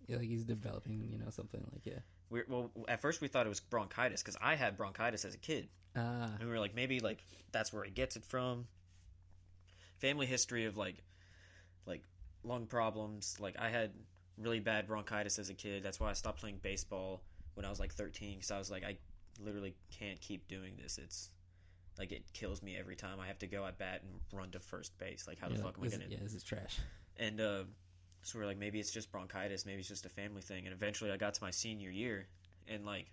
Yeah, 0.07 0.17
like 0.19 0.29
he's 0.29 0.45
developing, 0.45 1.09
you 1.11 1.19
know, 1.19 1.31
something 1.31 1.65
like 1.73 1.87
yeah. 1.87 2.01
We 2.31 2.43
well, 2.49 2.71
at 2.89 3.01
first 3.01 3.21
we 3.21 3.29
thought 3.29 3.47
it 3.47 3.51
was 3.51 3.61
bronchitis 3.61 4.23
because 4.23 4.37
I 4.41 4.55
had 4.57 4.77
bronchitis 4.77 5.25
as 5.25 5.35
a 5.35 5.39
kid, 5.39 5.69
Ah, 5.97 6.31
and 6.39 6.49
we 6.49 6.55
were 6.55 6.61
like, 6.61 6.75
maybe 6.75 7.01
like 7.01 7.25
that's 7.53 7.73
where 7.73 7.85
he 7.85 7.91
gets 7.91 8.17
it 8.17 8.25
from. 8.25 8.67
Family 9.99 10.27
history 10.27 10.65
of 10.67 10.77
like, 10.77 10.97
like 11.87 12.03
lung 12.45 12.67
problems. 12.67 13.37
Like 13.41 13.57
I 13.59 13.69
had 13.69 13.93
really 14.39 14.61
bad 14.61 14.87
bronchitis 14.87 15.39
as 15.39 15.51
a 15.51 15.55
kid. 15.55 15.83
That's 15.83 16.01
why 16.01 16.11
I 16.11 16.15
stopped 16.15 16.41
playing 16.41 16.59
baseball 16.63 17.23
when 17.55 17.65
I 17.67 17.71
was 17.71 17.79
like 17.81 17.93
13 17.93 18.37
because 18.37 18.51
I 18.51 18.59
was 18.59 18.71
like, 18.71 18.85
I 18.85 18.99
literally 19.41 19.75
can't 19.99 20.21
keep 20.21 20.49
doing 20.49 20.75
this. 20.81 20.99
It's 20.99 21.31
like 21.99 22.13
it 22.13 22.25
kills 22.33 22.63
me 22.63 22.77
every 22.77 22.97
time 22.97 23.21
I 23.21 23.27
have 23.27 23.39
to 23.41 23.47
go 23.47 23.65
at 23.67 23.79
bat 23.79 24.03
and 24.03 24.21
run 24.39 24.51
to 24.53 24.61
first 24.61 24.97
base. 24.99 25.27
Like 25.29 25.39
how 25.39 25.49
the 25.49 25.57
fuck 25.57 25.77
am 25.79 25.85
I 25.85 25.89
gonna? 25.89 26.05
yeah, 26.09 26.19
this 26.23 26.35
is 26.35 26.43
trash. 26.43 26.79
And 27.19 27.41
uh, 27.41 27.65
so 28.23 28.39
we're 28.39 28.47
like, 28.47 28.59
maybe 28.59 28.81
it's 28.81 28.91
just 28.91 29.13
bronchitis, 29.13 29.67
maybe 29.67 29.81
it's 29.81 29.89
just 29.89 30.07
a 30.07 30.11
family 30.11 30.41
thing. 30.43 30.65
And 30.67 30.73
eventually 30.75 31.11
I 31.11 31.17
got 31.17 31.35
to 31.35 31.43
my 31.45 31.51
senior 31.51 31.91
year, 31.91 32.27
and 32.69 32.87
like, 32.87 33.07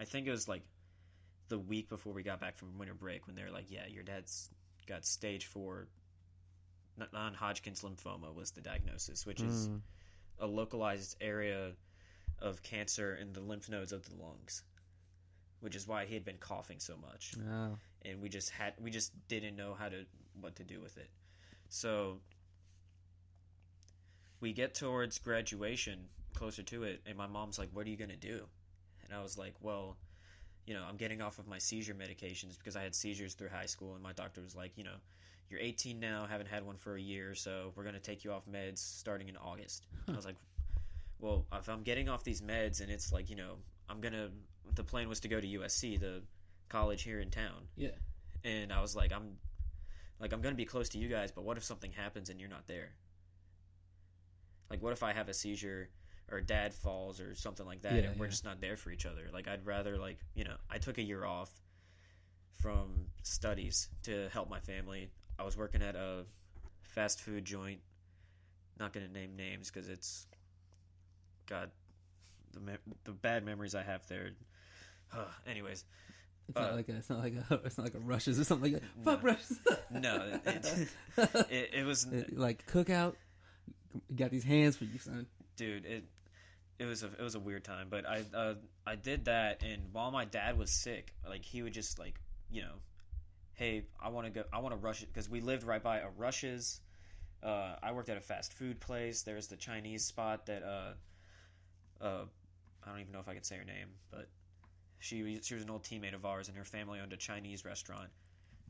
I 0.00 0.04
think 0.04 0.26
it 0.26 0.30
was 0.30 0.46
like 0.46 0.62
the 1.48 1.58
week 1.58 1.88
before 1.88 2.12
we 2.12 2.22
got 2.22 2.40
back 2.40 2.56
from 2.56 2.76
winter 2.78 2.94
break 2.94 3.26
when 3.26 3.34
they 3.36 3.42
were 3.42 3.50
like, 3.50 3.70
yeah, 3.70 3.86
your 3.88 4.02
dad's 4.04 4.50
got 4.86 5.04
stage 5.04 5.46
four 5.46 5.88
non 7.12 7.34
Hodgkin's 7.34 7.82
lymphoma 7.82 8.34
was 8.34 8.52
the 8.52 8.60
diagnosis, 8.60 9.26
which 9.26 9.42
is 9.42 9.68
Mm. 9.68 9.80
a 10.38 10.46
localized 10.46 11.16
area 11.20 11.72
of 12.38 12.62
cancer 12.62 13.14
in 13.16 13.32
the 13.32 13.40
lymph 13.40 13.68
nodes 13.68 13.92
of 13.92 14.08
the 14.08 14.14
lungs, 14.16 14.62
which 15.60 15.74
is 15.74 15.86
why 15.88 16.04
he 16.04 16.14
had 16.14 16.24
been 16.24 16.38
coughing 16.38 16.78
so 16.78 16.96
much 16.96 17.34
Oh, 17.48 17.76
and 18.04 18.20
we 18.20 18.28
just 18.28 18.50
had 18.50 18.74
we 18.80 18.90
just 18.90 19.12
didn't 19.28 19.56
know 19.56 19.74
how 19.74 19.88
to 19.88 20.04
what 20.40 20.56
to 20.56 20.64
do 20.64 20.80
with 20.80 20.96
it. 20.98 21.10
So 21.68 22.20
we 24.40 24.52
get 24.52 24.74
towards 24.74 25.18
graduation, 25.18 26.08
closer 26.34 26.62
to 26.62 26.84
it, 26.84 27.00
and 27.06 27.16
my 27.16 27.26
mom's 27.26 27.58
like, 27.58 27.70
"What 27.72 27.86
are 27.86 27.90
you 27.90 27.96
gonna 27.96 28.16
do?" 28.16 28.46
And 29.04 29.14
I 29.14 29.22
was 29.22 29.38
like, 29.38 29.54
"Well, 29.60 29.96
you 30.66 30.74
know, 30.74 30.84
I'm 30.84 30.96
getting 30.96 31.22
off 31.22 31.38
of 31.38 31.46
my 31.46 31.58
seizure 31.58 31.94
medications 31.94 32.58
because 32.58 32.76
I 32.76 32.82
had 32.82 32.94
seizures 32.94 33.34
through 33.34 33.48
high 33.48 33.66
school, 33.66 33.94
and 33.94 34.02
my 34.02 34.12
doctor 34.12 34.42
was 34.42 34.54
like, 34.54 34.76
you 34.76 34.84
know, 34.84 34.96
you're 35.48 35.60
18 35.60 36.00
now, 36.00 36.26
haven't 36.26 36.48
had 36.48 36.64
one 36.66 36.76
for 36.76 36.96
a 36.96 37.00
year, 37.00 37.34
so 37.34 37.72
we're 37.76 37.84
gonna 37.84 38.00
take 38.00 38.24
you 38.24 38.32
off 38.32 38.46
meds 38.46 38.78
starting 38.78 39.28
in 39.28 39.36
August." 39.36 39.86
I 40.08 40.12
was 40.12 40.26
like, 40.26 40.36
"Well, 41.18 41.46
if 41.52 41.68
I'm 41.68 41.82
getting 41.82 42.08
off 42.08 42.24
these 42.24 42.42
meds, 42.42 42.80
and 42.80 42.90
it's 42.90 43.12
like, 43.12 43.30
you 43.30 43.36
know, 43.36 43.58
I'm 43.88 44.00
gonna." 44.00 44.30
The 44.74 44.84
plan 44.84 45.08
was 45.08 45.20
to 45.20 45.28
go 45.28 45.40
to 45.40 45.46
USC, 45.46 45.98
the 45.98 46.22
college 46.68 47.02
here 47.02 47.20
in 47.20 47.30
town 47.30 47.68
yeah. 47.76 47.90
and 48.42 48.72
I 48.72 48.80
was 48.80 48.96
like, 48.96 49.12
I'm 49.12 49.36
like 50.20 50.32
I'm 50.32 50.40
gonna 50.42 50.54
be 50.56 50.64
close 50.64 50.88
to 50.90 50.98
you 50.98 51.08
guys, 51.08 51.30
but 51.32 51.44
what 51.44 51.56
if 51.56 51.64
something 51.64 51.92
happens 51.92 52.28
and 52.30 52.40
you're 52.40 52.50
not 52.50 52.66
there? 52.66 52.90
Like, 54.70 54.82
what 54.82 54.92
if 54.92 55.02
I 55.02 55.12
have 55.12 55.28
a 55.28 55.34
seizure 55.34 55.88
or 56.30 56.40
dad 56.40 56.74
falls 56.74 57.20
or 57.20 57.34
something 57.36 57.64
like 57.64 57.82
that, 57.82 57.92
Yeah, 57.92 58.10
and 58.10 58.18
we're 58.18 58.26
yeah. 58.26 58.30
just 58.30 58.44
not 58.44 58.60
there 58.60 58.76
for 58.76 58.90
each 58.90 59.06
other? 59.06 59.28
Like, 59.32 59.46
I'd 59.48 59.64
rather 59.64 59.96
like 59.96 60.18
you 60.34 60.44
know, 60.44 60.56
I 60.68 60.78
took 60.78 60.98
a 60.98 61.02
year 61.02 61.24
off 61.24 61.50
from 62.60 63.06
studies 63.22 63.88
to 64.04 64.28
help 64.32 64.50
my 64.50 64.60
family. 64.60 65.10
I 65.38 65.44
was 65.44 65.56
working 65.56 65.82
at 65.82 65.94
a 65.94 66.24
fast 66.82 67.20
food 67.20 67.44
joint. 67.44 67.80
Not 68.78 68.92
gonna 68.92 69.08
name 69.08 69.36
names 69.36 69.70
because 69.70 69.88
it's 69.88 70.26
God, 71.46 71.70
the 72.52 72.60
me- 72.60 72.94
the 73.04 73.12
bad 73.12 73.44
memories 73.44 73.74
I 73.74 73.82
have 73.82 74.06
there. 74.08 74.30
Anyways, 75.46 75.84
It's 76.48 76.56
Uh, 76.58 76.62
not 76.62 76.74
like 76.76 76.88
a, 76.88 76.96
it's 76.96 77.10
not 77.10 77.18
like 77.20 77.34
a, 77.50 77.54
it's 77.64 77.76
not 77.78 77.84
like 77.84 77.94
a 77.94 77.98
Rush's 77.98 78.38
or 78.38 78.44
something 78.44 78.72
like 78.74 78.82
that. 78.82 79.04
Fuck 79.04 79.22
No. 79.22 79.30
Rush's. 79.30 79.58
no, 79.90 80.40
it, 80.44 80.88
it, 81.50 81.70
it 81.74 81.84
was 81.86 82.04
It- 82.12 82.36
like 82.38 82.66
Cook 82.66 82.90
Out. 82.90 83.16
Got 84.14 84.30
these 84.30 84.44
hands 84.44 84.76
for 84.76 84.84
you, 84.84 84.98
son. 84.98 85.26
dude 85.56 85.86
it 85.86 86.04
it 86.78 86.84
was 86.84 87.02
a 87.02 87.06
it 87.06 87.22
was 87.22 87.34
a 87.34 87.40
weird 87.40 87.64
time 87.64 87.86
but 87.88 88.04
i 88.06 88.22
uh 88.34 88.52
i 88.86 88.94
did 88.94 89.24
that 89.24 89.62
and 89.62 89.80
while 89.92 90.10
my 90.10 90.26
dad 90.26 90.58
was 90.58 90.70
sick 90.70 91.14
like 91.26 91.42
he 91.42 91.62
would 91.62 91.72
just 91.72 91.98
like 91.98 92.20
you 92.50 92.60
know 92.60 92.74
hey 93.54 93.84
i 93.98 94.10
want 94.10 94.26
to 94.26 94.30
go 94.30 94.44
i 94.52 94.58
want 94.58 94.74
to 94.74 94.76
rush 94.76 95.02
it 95.02 95.08
because 95.10 95.30
we 95.30 95.40
lived 95.40 95.62
right 95.64 95.82
by 95.82 96.00
a 96.00 96.08
Rush's 96.18 96.82
uh 97.42 97.76
i 97.82 97.90
worked 97.92 98.10
at 98.10 98.18
a 98.18 98.20
fast 98.20 98.52
food 98.52 98.78
place 98.80 99.22
there's 99.22 99.46
the 99.46 99.56
chinese 99.56 100.04
spot 100.04 100.44
that 100.44 100.62
uh 100.62 102.04
uh 102.04 102.24
i 102.84 102.90
don't 102.90 103.00
even 103.00 103.12
know 103.14 103.20
if 103.20 103.28
i 103.30 103.32
can 103.34 103.42
say 103.44 103.56
her 103.56 103.64
name 103.64 103.88
but 104.10 104.28
she 104.98 105.40
she 105.42 105.54
was 105.54 105.62
an 105.62 105.70
old 105.70 105.82
teammate 105.82 106.14
of 106.14 106.24
ours 106.24 106.48
and 106.48 106.56
her 106.56 106.64
family 106.64 107.00
owned 107.00 107.12
a 107.12 107.16
chinese 107.16 107.64
restaurant 107.64 108.08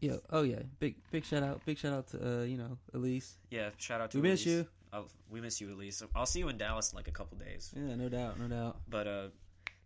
Yeah. 0.01 0.17
Oh 0.31 0.43
yeah. 0.43 0.63
Big 0.79 0.97
big 1.11 1.25
shout 1.25 1.43
out. 1.43 1.65
Big 1.65 1.79
shout 1.79 1.93
out 1.93 2.07
to 2.09 2.17
uh, 2.41 2.43
you 2.45 2.57
know 2.59 2.77
Elise. 2.95 3.35
yeah 3.51 3.71
shout 3.79 4.01
out 4.01 4.11
to 4.11 4.19
We 4.21 4.29
miss 4.29 4.45
Elise. 4.45 4.57
you. 4.59 4.67
I'll, 4.93 5.09
we 5.31 5.41
miss 5.41 5.61
you 5.61 5.69
elise 5.73 6.01
i'll 6.15 6.27
see 6.27 6.39
you 6.39 6.49
in 6.49 6.57
dallas 6.59 6.93
in 6.93 6.97
like 6.97 7.09
a 7.09 7.11
couple 7.11 7.37
days 7.39 7.73
Yeah, 7.77 7.97
no 7.97 8.09
doubt, 8.09 8.39
no 8.39 8.47
doubt. 8.47 8.77
but 8.89 9.07
uh 9.07 9.29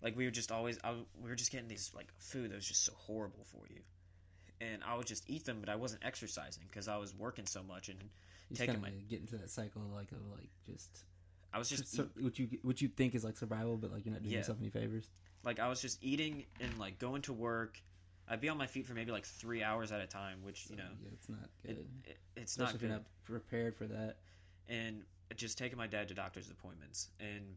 like 0.02 0.14
we 0.16 0.24
were 0.26 0.30
just 0.30 0.52
always 0.52 0.78
I, 0.84 0.92
we 1.22 1.28
were 1.30 1.34
just 1.36 1.50
getting 1.50 1.68
these 1.68 1.90
like 1.96 2.08
food 2.18 2.50
that 2.50 2.54
was 2.56 2.66
just 2.68 2.84
so 2.84 2.92
horrible 2.96 3.44
for 3.44 3.62
you 3.70 3.80
and 4.60 4.82
i 4.84 4.94
would 4.96 5.06
just 5.06 5.28
eat 5.28 5.44
them 5.46 5.56
but 5.58 5.68
i 5.70 5.74
wasn't 5.76 6.04
exercising 6.04 6.64
because 6.70 6.86
i 6.86 6.96
was 6.98 7.14
working 7.14 7.46
so 7.46 7.62
much 7.62 7.88
and 7.88 7.98
You 8.50 8.56
taking 8.56 8.80
my 8.80 8.90
get 9.08 9.20
into 9.20 9.36
that 9.38 9.50
cycle 9.50 9.82
like 9.94 10.12
of 10.12 10.18
like 10.38 10.50
just, 10.66 10.90
i 11.54 11.58
was 11.58 11.68
just 11.70 11.94
just 11.96 12.08
what 12.20 12.38
you 12.38 12.48
what 12.62 12.80
you 12.82 12.88
think 12.88 13.14
is 13.14 13.24
like 13.24 13.36
survival, 13.38 13.78
but 13.78 13.90
like 13.90 14.04
you're 14.04 14.12
not 14.12 14.22
doing 14.22 14.32
Yeah. 14.32 14.38
yourself 14.40 14.58
any 14.60 14.70
favors. 14.70 15.08
Like 15.44 15.58
i 15.60 15.68
was 15.68 15.80
just 15.80 16.02
eating 16.02 16.44
and 16.60 16.78
like 16.78 16.98
going 16.98 17.22
to 17.22 17.32
work. 17.32 17.80
I'd 18.28 18.40
be 18.40 18.48
on 18.48 18.58
my 18.58 18.66
feet 18.68 18.86
for 18.86 18.94
maybe 18.94 19.10
like 19.10 19.24
three 19.26 19.60
hours 19.62 19.90
at 19.90 20.00
a 20.00 20.06
time 20.06 20.38
which 20.44 20.66
So, 20.68 20.74
you 20.74 20.76
know 20.76 20.88
yeah, 21.02 21.08
it's 21.12 21.28
not 21.28 21.48
good. 21.66 21.84
it, 22.04 22.18
it's 22.36 22.52
Especially 22.52 22.64
not 22.64 22.74
if 22.76 22.82
you're 22.82 22.90
good. 22.90 22.94
not 22.96 23.04
prepared 23.24 23.74
for 23.76 23.86
that. 23.86 24.16
and 24.68 25.02
just 25.36 25.58
taking 25.58 25.76
my 25.78 25.86
dad 25.88 26.08
to 26.08 26.14
doctor's 26.14 26.50
appointments. 26.50 27.08
And 27.20 27.56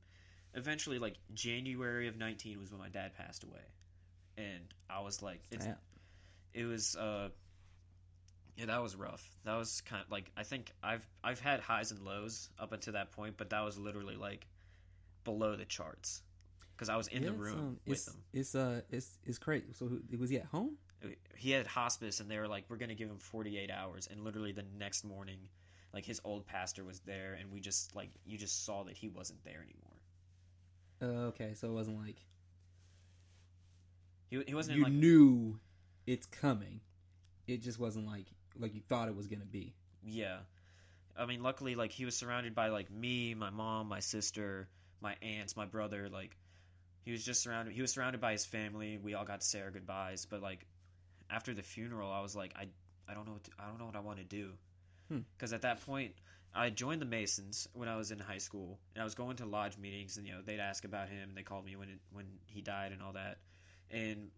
eventually 0.55 0.97
like 0.99 1.15
january 1.33 2.07
of 2.07 2.17
19 2.17 2.59
was 2.59 2.71
when 2.71 2.79
my 2.79 2.89
dad 2.89 3.13
passed 3.15 3.43
away. 3.43 3.61
And 4.37 4.63
i 4.89 4.99
was 5.01 5.21
like 5.21 5.41
it's 5.51 5.67
it 6.53 6.65
was 6.65 6.95
uh 6.95 7.29
yeah 8.57 8.65
that 8.65 8.81
was 8.81 8.95
rough. 8.95 9.23
That 9.45 9.55
was 9.55 9.81
kind 9.81 10.01
of 10.03 10.09
like 10.11 10.31
i 10.37 10.43
think 10.43 10.71
i've 10.83 11.05
i've 11.23 11.39
had 11.39 11.59
highs 11.59 11.91
and 11.91 11.99
lows 12.01 12.49
up 12.59 12.71
until 12.71 12.93
that 12.93 13.11
point 13.11 13.35
but 13.37 13.49
that 13.51 13.61
was 13.63 13.77
literally 13.77 14.15
like 14.15 14.47
below 15.23 15.55
the 15.55 15.65
charts 15.65 16.21
because 16.75 16.89
i 16.89 16.95
was 16.95 17.07
in 17.07 17.23
Yeah, 17.23 17.29
the 17.29 17.33
room 17.33 17.59
um, 17.59 17.79
with 17.85 17.99
it's, 17.99 18.07
him 18.07 18.23
It's 18.33 18.55
uh, 18.55 18.81
it's 18.89 19.17
it's 19.25 19.37
crazy. 19.39 19.67
So 19.73 19.87
who, 19.87 20.01
was 20.17 20.29
he 20.29 20.37
at 20.37 20.45
home? 20.45 20.77
he 21.35 21.51
had 21.51 21.67
hospice 21.67 22.19
and 22.19 22.29
they 22.31 22.37
were 22.39 22.47
like 22.47 22.65
we're 22.69 22.77
gonna 22.77 22.95
give 22.95 23.09
him 23.09 23.19
48 23.19 23.69
hours 23.71 24.07
and 24.07 24.23
literally 24.23 24.51
the 24.51 24.63
next 24.77 25.03
morning 25.03 25.39
like 25.93 26.05
his 26.05 26.21
old 26.23 26.45
pastor 26.47 26.83
was 26.83 26.99
there 27.01 27.33
and 27.39 27.51
we 27.51 27.59
just 27.59 27.95
like 27.95 28.09
you 28.25 28.37
just 28.37 28.65
saw 28.65 28.83
that 28.83 28.95
he 28.97 29.09
wasn't 29.09 29.43
there 29.43 29.61
anymore 29.61 29.99
Uh, 31.01 31.27
okay, 31.29 31.53
so 31.53 31.67
it 31.69 31.73
wasn't 31.73 31.99
like 31.99 32.25
he, 34.29 34.41
he 34.47 34.53
wasn't 34.55 34.75
you 34.75 34.83
in 34.83 34.83
like 34.83 34.93
knew 34.93 35.59
it's 36.07 36.25
coming. 36.25 36.81
It 37.47 37.61
just 37.61 37.79
wasn't 37.79 38.07
like 38.07 38.27
like 38.57 38.73
you 38.75 38.81
thought 38.81 39.07
it 39.09 39.15
was 39.15 39.27
gonna 39.27 39.45
be. 39.45 39.75
Yeah. 40.03 40.39
I 41.17 41.25
mean, 41.25 41.43
luckily, 41.43 41.75
like, 41.75 41.91
he 41.91 42.05
was 42.05 42.15
surrounded 42.15 42.55
by, 42.55 42.69
like, 42.69 42.89
me, 42.91 43.35
my 43.35 43.49
mom, 43.51 43.87
my 43.87 43.99
sister, 43.99 44.67
my 45.01 45.15
aunts, 45.21 45.55
my 45.55 45.65
brother. 45.65 46.09
Like, 46.09 46.35
he 47.03 47.11
was 47.11 47.23
just 47.23 47.43
surrounded. 47.43 47.73
He 47.73 47.81
was 47.81 47.91
surrounded 47.91 48.21
by 48.21 48.31
his 48.31 48.45
family. 48.45 48.97
We 48.97 49.13
all 49.13 49.25
got 49.25 49.41
to 49.41 49.47
say 49.47 49.61
our 49.61 49.71
goodbyes. 49.71 50.25
But, 50.25 50.41
like, 50.41 50.65
after 51.29 51.53
the 51.53 51.63
funeral, 51.63 52.11
I 52.11 52.21
was 52.21 52.35
like, 52.35 52.53
I, 52.55 52.67
I 53.09 53.13
don't 53.13 53.25
know 53.25 53.33
what 53.33 53.43
to, 53.45 53.51
I 53.59 53.67
don't 53.67 53.79
know 53.79 53.85
what 53.85 53.95
I 53.95 54.01
want 54.01 54.19
to 54.19 54.23
do. 54.23 54.49
Hmm. 55.09 55.19
Because 55.37 55.53
at 55.53 55.61
that 55.63 55.85
point, 55.85 56.13
I 56.55 56.69
joined 56.69 57.01
the 57.01 57.05
Masons 57.05 57.67
when 57.73 57.89
I 57.89 57.97
was 57.97 58.11
in 58.11 58.19
high 58.19 58.37
school, 58.37 58.79
and 58.93 59.01
I 59.01 59.05
was 59.05 59.15
going 59.15 59.37
to 59.37 59.45
lodge 59.45 59.77
meetings, 59.77 60.17
and 60.17 60.27
you 60.27 60.33
know 60.33 60.41
they'd 60.45 60.59
ask 60.59 60.85
about 60.85 61.09
him. 61.09 61.31
They 61.35 61.41
called 61.41 61.65
me 61.65 61.75
when 61.75 61.89
it, 61.89 61.99
when 62.11 62.25
he 62.45 62.61
died 62.61 62.91
and 62.91 63.01
all 63.01 63.13
that, 63.13 63.39
and 63.89 64.29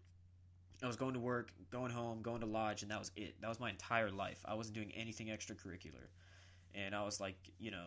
I 0.82 0.86
was 0.86 0.96
going 0.96 1.12
to 1.12 1.20
work, 1.20 1.50
going 1.70 1.90
home, 1.90 2.22
going 2.22 2.40
to 2.40 2.46
lodge, 2.46 2.82
and 2.82 2.90
that 2.90 2.98
was 2.98 3.10
it. 3.16 3.34
That 3.42 3.48
was 3.48 3.60
my 3.60 3.70
entire 3.70 4.10
life. 4.10 4.42
I 4.46 4.54
wasn't 4.54 4.76
doing 4.76 4.92
anything 4.96 5.26
extracurricular, 5.26 6.08
and 6.74 6.94
I 6.94 7.04
was 7.04 7.20
like, 7.20 7.36
you 7.58 7.70
know, 7.70 7.86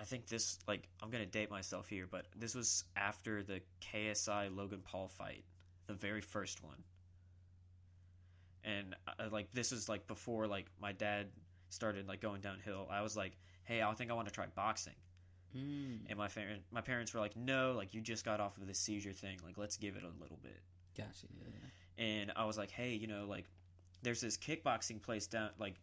I 0.00 0.04
think 0.04 0.26
this 0.26 0.58
like 0.66 0.88
I'm 1.02 1.10
gonna 1.10 1.26
date 1.26 1.50
myself 1.50 1.86
here, 1.88 2.06
but 2.10 2.26
this 2.34 2.54
was 2.54 2.84
after 2.96 3.42
the 3.42 3.60
KSI 3.82 4.54
Logan 4.54 4.80
Paul 4.82 5.08
fight, 5.08 5.44
the 5.86 5.94
very 5.94 6.22
first 6.22 6.64
one, 6.64 6.82
and 8.64 8.96
uh, 9.06 9.28
like 9.30 9.52
this 9.52 9.72
is 9.72 9.88
like 9.88 10.06
before 10.06 10.46
like 10.46 10.66
my 10.80 10.92
dad 10.92 11.26
started 11.68 12.08
like 12.08 12.22
going 12.22 12.40
downhill. 12.40 12.88
I 12.90 13.02
was 13.02 13.14
like, 13.16 13.36
hey, 13.64 13.82
I 13.82 13.92
think 13.92 14.10
I 14.10 14.14
want 14.14 14.26
to 14.26 14.32
try 14.34 14.46
boxing. 14.54 14.94
Mm. 15.54 15.98
And 16.08 16.16
my 16.16 16.28
parent, 16.28 16.62
my 16.70 16.80
parents 16.80 17.12
were 17.12 17.20
like, 17.20 17.36
"No, 17.36 17.72
like 17.76 17.92
you 17.92 18.00
just 18.00 18.24
got 18.24 18.40
off 18.40 18.56
of 18.56 18.66
the 18.66 18.74
seizure 18.74 19.12
thing. 19.12 19.38
Like 19.44 19.58
let's 19.58 19.76
give 19.76 19.96
it 19.96 20.02
a 20.02 20.22
little 20.22 20.38
bit." 20.42 20.60
Gotcha. 20.96 21.26
Yeah. 21.38 22.04
And 22.04 22.32
I 22.36 22.44
was 22.44 22.56
like, 22.56 22.70
"Hey, 22.70 22.94
you 22.94 23.06
know, 23.06 23.26
like 23.28 23.46
there's 24.02 24.20
this 24.20 24.38
kickboxing 24.38 25.02
place 25.02 25.26
down 25.26 25.50
like 25.58 25.74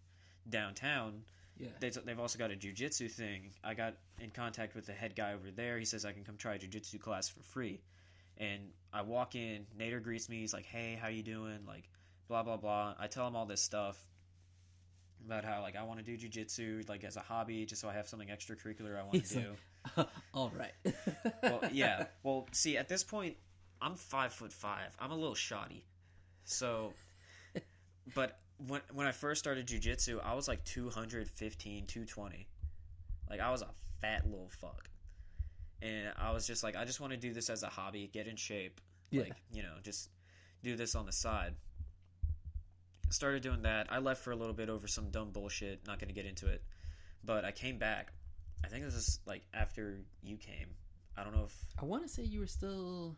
downtown. 0.50 1.24
Yeah. 1.60 1.70
They, 1.80 1.90
they've 1.90 2.20
also 2.20 2.38
got 2.38 2.52
a 2.52 2.56
jujitsu 2.56 3.12
thing. 3.12 3.52
I 3.64 3.74
got 3.74 3.96
in 4.20 4.32
contact 4.32 4.76
with 4.76 4.86
the 4.86 4.94
head 4.94 5.16
guy 5.16 5.34
over 5.34 5.52
there. 5.52 5.78
He 5.78 5.86
says 5.86 6.06
I 6.06 6.12
can 6.12 6.24
come 6.24 6.38
try 6.38 6.56
a 6.56 6.60
jujitsu 6.60 7.00
class 7.00 7.28
for 7.30 7.42
free. 7.42 7.82
And 8.38 8.62
I 8.94 9.02
walk 9.02 9.36
in. 9.36 9.66
Nader 9.80 10.02
greets 10.02 10.30
me. 10.30 10.40
He's 10.40 10.54
like, 10.54 10.66
"Hey, 10.66 10.98
how 11.02 11.08
you 11.08 11.24
doing?" 11.24 11.60
Like, 11.66 11.90
blah 12.28 12.44
blah 12.44 12.58
blah. 12.58 12.94
I 13.00 13.08
tell 13.08 13.28
him 13.28 13.36
all 13.36 13.48
this 13.48 13.62
stuff, 13.62 13.98
about 15.26 15.44
how 15.44 15.62
like 15.62 15.76
I 15.76 15.84
want 15.84 16.04
to 16.04 16.06
do 16.06 16.18
jujitsu 16.18 16.88
like 16.88 17.04
as 17.04 17.18
a 17.18 17.22
hobby, 17.22 17.66
just 17.66 17.82
so 17.82 17.90
I 17.90 17.94
have 17.94 18.08
something 18.08 18.30
extracurricular 18.30 18.98
I 18.98 19.04
want 19.04 19.16
He's 19.16 19.30
to 19.30 19.36
do. 19.36 19.50
like, 19.98 20.08
All 20.34 20.52
right. 20.58 20.96
well, 21.44 21.62
yeah. 21.72 22.06
Well, 22.24 22.48
see, 22.52 22.78
at 22.78 22.88
this 22.88 23.04
point, 23.04 23.36
I'm 23.82 23.96
five 23.96 24.34
foot 24.34 24.54
five. 24.54 24.96
I'm 25.00 25.12
a 25.12 25.16
little 25.16 25.36
shoddy. 25.36 25.86
So, 26.46 26.94
but 28.16 28.40
when 28.66 28.82
when 28.94 29.06
I 29.08 29.12
first 29.12 29.40
started 29.40 29.68
jujitsu, 29.68 30.20
I 30.24 30.34
was 30.34 30.48
like 30.48 30.64
215, 30.66 31.86
220. 31.86 32.48
Like 33.30 33.40
I 33.40 33.52
was 33.52 33.62
a 33.62 33.68
fat 34.02 34.26
little 34.26 34.50
fuck, 34.62 34.90
and 35.82 36.14
I 36.18 36.32
was 36.32 36.48
just 36.48 36.64
like, 36.64 36.76
I 36.76 36.86
just 36.86 37.00
want 37.00 37.12
to 37.14 37.18
do 37.18 37.34
this 37.34 37.50
as 37.50 37.64
a 37.64 37.68
hobby, 37.68 38.10
get 38.12 38.28
in 38.28 38.36
shape, 38.36 38.80
Yeah. 39.12 39.24
like 39.24 39.34
you 39.52 39.64
know, 39.64 39.76
just 39.84 40.10
do 40.64 40.76
this 40.76 40.96
on 40.96 41.06
the 41.06 41.12
side. 41.12 41.54
Started 43.10 43.42
doing 43.42 43.62
that. 43.62 43.88
I 43.90 44.00
left 44.00 44.22
for 44.24 44.32
a 44.32 44.36
little 44.36 44.54
bit 44.54 44.70
over 44.70 44.88
some 44.88 45.12
dumb 45.12 45.32
bullshit. 45.32 45.86
Not 45.88 46.00
going 46.00 46.10
to 46.10 46.14
get 46.14 46.26
into 46.26 46.48
it, 46.48 46.62
but 47.24 47.46
I 47.46 47.52
came 47.52 47.78
back. 47.78 48.12
I 48.66 48.68
think 48.68 48.84
this 48.84 48.96
is 48.96 49.20
like 49.26 49.44
after 49.54 50.00
you 50.24 50.36
came. 50.38 50.68
I 51.16 51.24
don't 51.24 51.34
know 51.36 51.46
if 51.46 51.56
I 51.82 51.86
want 51.86 52.04
to 52.04 52.10
say 52.10 52.24
you 52.24 52.40
were 52.40 52.48
still. 52.48 53.16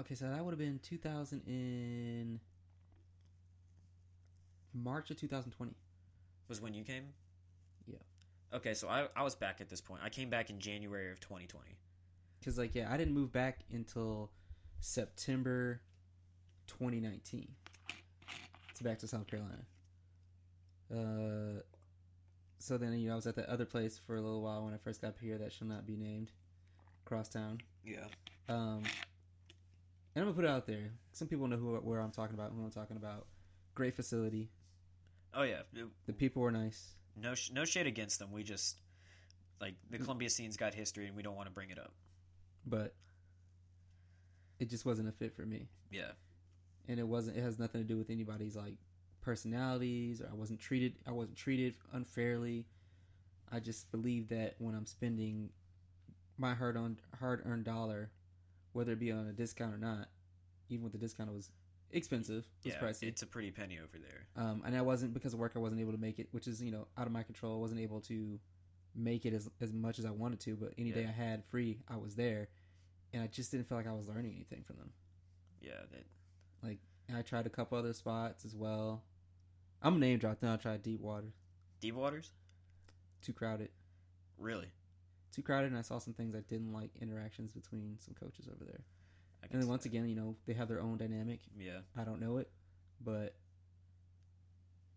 Okay, 0.00 0.14
so 0.14 0.28
that 0.30 0.44
would 0.44 0.52
have 0.52 0.58
been 0.58 0.78
2000 0.82 1.42
in 1.46 2.40
March 4.74 5.10
of 5.10 5.16
2020. 5.18 5.72
was 6.48 6.60
when 6.60 6.74
you 6.74 6.84
came. 6.84 7.04
Yeah. 7.86 7.98
Okay, 8.52 8.74
so 8.74 8.88
I 8.88 9.08
I 9.16 9.22
was 9.22 9.34
back 9.34 9.60
at 9.60 9.68
this 9.68 9.80
point. 9.80 10.00
I 10.04 10.08
came 10.08 10.30
back 10.30 10.50
in 10.50 10.58
January 10.58 11.10
of 11.10 11.20
2020. 11.20 11.76
Because, 12.38 12.58
like, 12.58 12.74
yeah, 12.74 12.92
I 12.92 12.96
didn't 12.96 13.14
move 13.14 13.32
back 13.32 13.64
until 13.72 14.30
September 14.80 15.80
2019. 16.68 17.48
It's 18.70 18.80
back 18.80 18.98
to 19.00 19.08
South 19.08 19.26
Carolina. 19.26 19.64
Uh, 20.90 21.62
so 22.58 22.78
then, 22.78 22.92
you 22.98 23.08
know, 23.08 23.14
I 23.14 23.16
was 23.16 23.26
at 23.26 23.36
that 23.36 23.46
other 23.46 23.64
place 23.64 23.98
for 24.06 24.16
a 24.16 24.20
little 24.20 24.42
while 24.42 24.64
when 24.64 24.72
I 24.72 24.78
first 24.78 25.02
got 25.02 25.14
here 25.20 25.38
that 25.38 25.52
shall 25.52 25.66
not 25.66 25.86
be 25.86 25.96
named. 25.96 26.30
Crosstown. 27.04 27.58
Yeah. 27.84 28.04
Um, 28.48 28.82
and 30.14 30.24
I'm 30.24 30.24
gonna 30.24 30.32
put 30.32 30.44
it 30.44 30.50
out 30.50 30.66
there. 30.66 30.90
Some 31.12 31.28
people 31.28 31.46
know 31.48 31.56
who 31.56 31.74
where 31.76 32.00
I'm 32.00 32.10
talking 32.10 32.34
about. 32.34 32.52
Who 32.52 32.62
I'm 32.62 32.70
talking 32.70 32.96
about. 32.96 33.26
Great 33.74 33.94
facility. 33.94 34.50
Oh 35.34 35.42
yeah. 35.42 35.62
The 36.06 36.12
people 36.12 36.42
were 36.42 36.50
nice. 36.50 36.94
No 37.16 37.34
sh- 37.34 37.50
no 37.52 37.64
shade 37.64 37.86
against 37.86 38.18
them. 38.18 38.30
We 38.32 38.42
just 38.42 38.76
like 39.60 39.74
the 39.90 39.98
Columbia 39.98 40.30
scene's 40.30 40.56
got 40.56 40.74
history, 40.74 41.06
and 41.06 41.16
we 41.16 41.22
don't 41.22 41.34
want 41.36 41.48
to 41.48 41.52
bring 41.52 41.70
it 41.70 41.78
up. 41.78 41.92
but 42.66 42.94
it 44.58 44.68
just 44.68 44.84
wasn't 44.84 45.08
a 45.08 45.12
fit 45.12 45.34
for 45.34 45.46
me 45.46 45.68
Yeah. 45.90 46.10
and 46.88 46.98
it 46.98 47.06
wasn't 47.06 47.36
it 47.36 47.42
has 47.42 47.58
nothing 47.58 47.80
to 47.80 47.86
do 47.86 47.96
with 47.96 48.10
anybody's 48.10 48.56
like 48.56 48.74
personalities 49.20 50.20
or 50.20 50.28
i 50.30 50.34
wasn't 50.34 50.58
treated 50.58 50.94
i 51.06 51.12
wasn't 51.12 51.36
treated 51.36 51.74
unfairly 51.92 52.66
i 53.52 53.60
just 53.60 53.90
believe 53.92 54.28
that 54.30 54.56
when 54.58 54.74
i'm 54.74 54.84
spending 54.86 55.50
my 56.38 56.54
hard 56.54 56.76
on 56.76 56.98
hard 57.20 57.42
earned 57.44 57.64
dollar 57.64 58.10
whether 58.72 58.92
it 58.92 58.98
be 58.98 59.12
on 59.12 59.28
a 59.28 59.32
discount 59.32 59.72
or 59.72 59.78
not 59.78 60.08
even 60.70 60.82
with 60.82 60.92
the 60.92 60.98
discount 60.98 61.30
it 61.30 61.34
was 61.34 61.50
expensive 61.92 62.44
it 62.64 62.68
was 62.68 62.74
Yeah. 62.74 62.80
pricey 62.80 63.02
It's 63.08 63.22
a 63.22 63.26
pretty 63.26 63.50
penny 63.50 63.78
over 63.78 63.98
there. 63.98 64.26
um, 64.36 64.62
and 64.64 64.76
I 64.76 64.82
wasn't 64.82 65.14
because 65.14 65.32
of 65.34 65.38
work. 65.40 65.52
I 65.56 65.58
wasn't 65.58 65.80
able 65.80 65.92
to 65.92 65.98
make 65.98 66.18
it, 66.18 66.28
which 66.32 66.46
is 66.46 66.62
you 66.62 66.70
know 66.70 66.86
out 66.96 67.06
of 67.06 67.12
my 67.12 67.22
control. 67.22 67.56
I 67.56 67.60
wasn't 67.60 67.80
able 67.80 68.00
to 68.02 68.38
make 68.94 69.24
it 69.26 69.32
as 69.34 69.48
as 69.60 69.72
much 69.72 69.98
as 69.98 70.04
I 70.04 70.10
wanted 70.10 70.40
to. 70.40 70.56
But 70.56 70.74
any 70.78 70.90
day 70.92 71.06
I 71.06 71.10
had 71.12 71.44
free, 71.46 71.80
I 71.88 71.96
was 71.96 72.14
there, 72.14 72.48
and 73.12 73.22
I 73.22 73.26
just 73.26 73.50
didn't 73.50 73.68
feel 73.68 73.78
like 73.78 73.86
I 73.86 73.92
was 73.92 74.08
learning 74.08 74.34
anything 74.34 74.64
from 74.64 74.76
them. 74.76 74.92
Yeah. 75.60 75.80
That, 75.90 76.04
And 77.08 77.16
I 77.16 77.22
tried 77.22 77.46
a 77.46 77.50
couple 77.50 77.78
other 77.78 77.94
spots 77.94 78.44
as 78.44 78.54
well. 78.54 79.02
I'm 79.80 79.96
a 79.96 79.98
name 79.98 80.18
drop. 80.18 80.40
Then 80.40 80.50
I 80.50 80.56
tried 80.58 80.82
Deep 80.82 81.00
Water. 81.00 81.32
Deep 81.80 81.94
Waters. 81.94 82.32
Too 83.22 83.32
crowded. 83.32 83.70
Really. 84.36 84.70
Too 85.32 85.40
crowded, 85.42 85.68
and 85.70 85.78
I 85.78 85.82
saw 85.82 85.98
some 85.98 86.12
things 86.12 86.34
I 86.34 86.40
didn't 86.40 86.72
like 86.74 86.90
interactions 87.00 87.52
between 87.52 87.96
some 87.98 88.12
coaches 88.14 88.46
over 88.46 88.62
there. 88.64 88.84
And 89.50 89.60
then 89.62 89.68
once 89.68 89.84
that. 89.84 89.90
again, 89.90 90.08
you 90.08 90.16
know, 90.16 90.36
they 90.46 90.52
have 90.52 90.68
their 90.68 90.80
own 90.80 90.98
dynamic. 90.98 91.40
Yeah. 91.58 91.80
I 91.96 92.04
don't 92.04 92.20
know 92.20 92.36
it, 92.38 92.50
but 93.00 93.34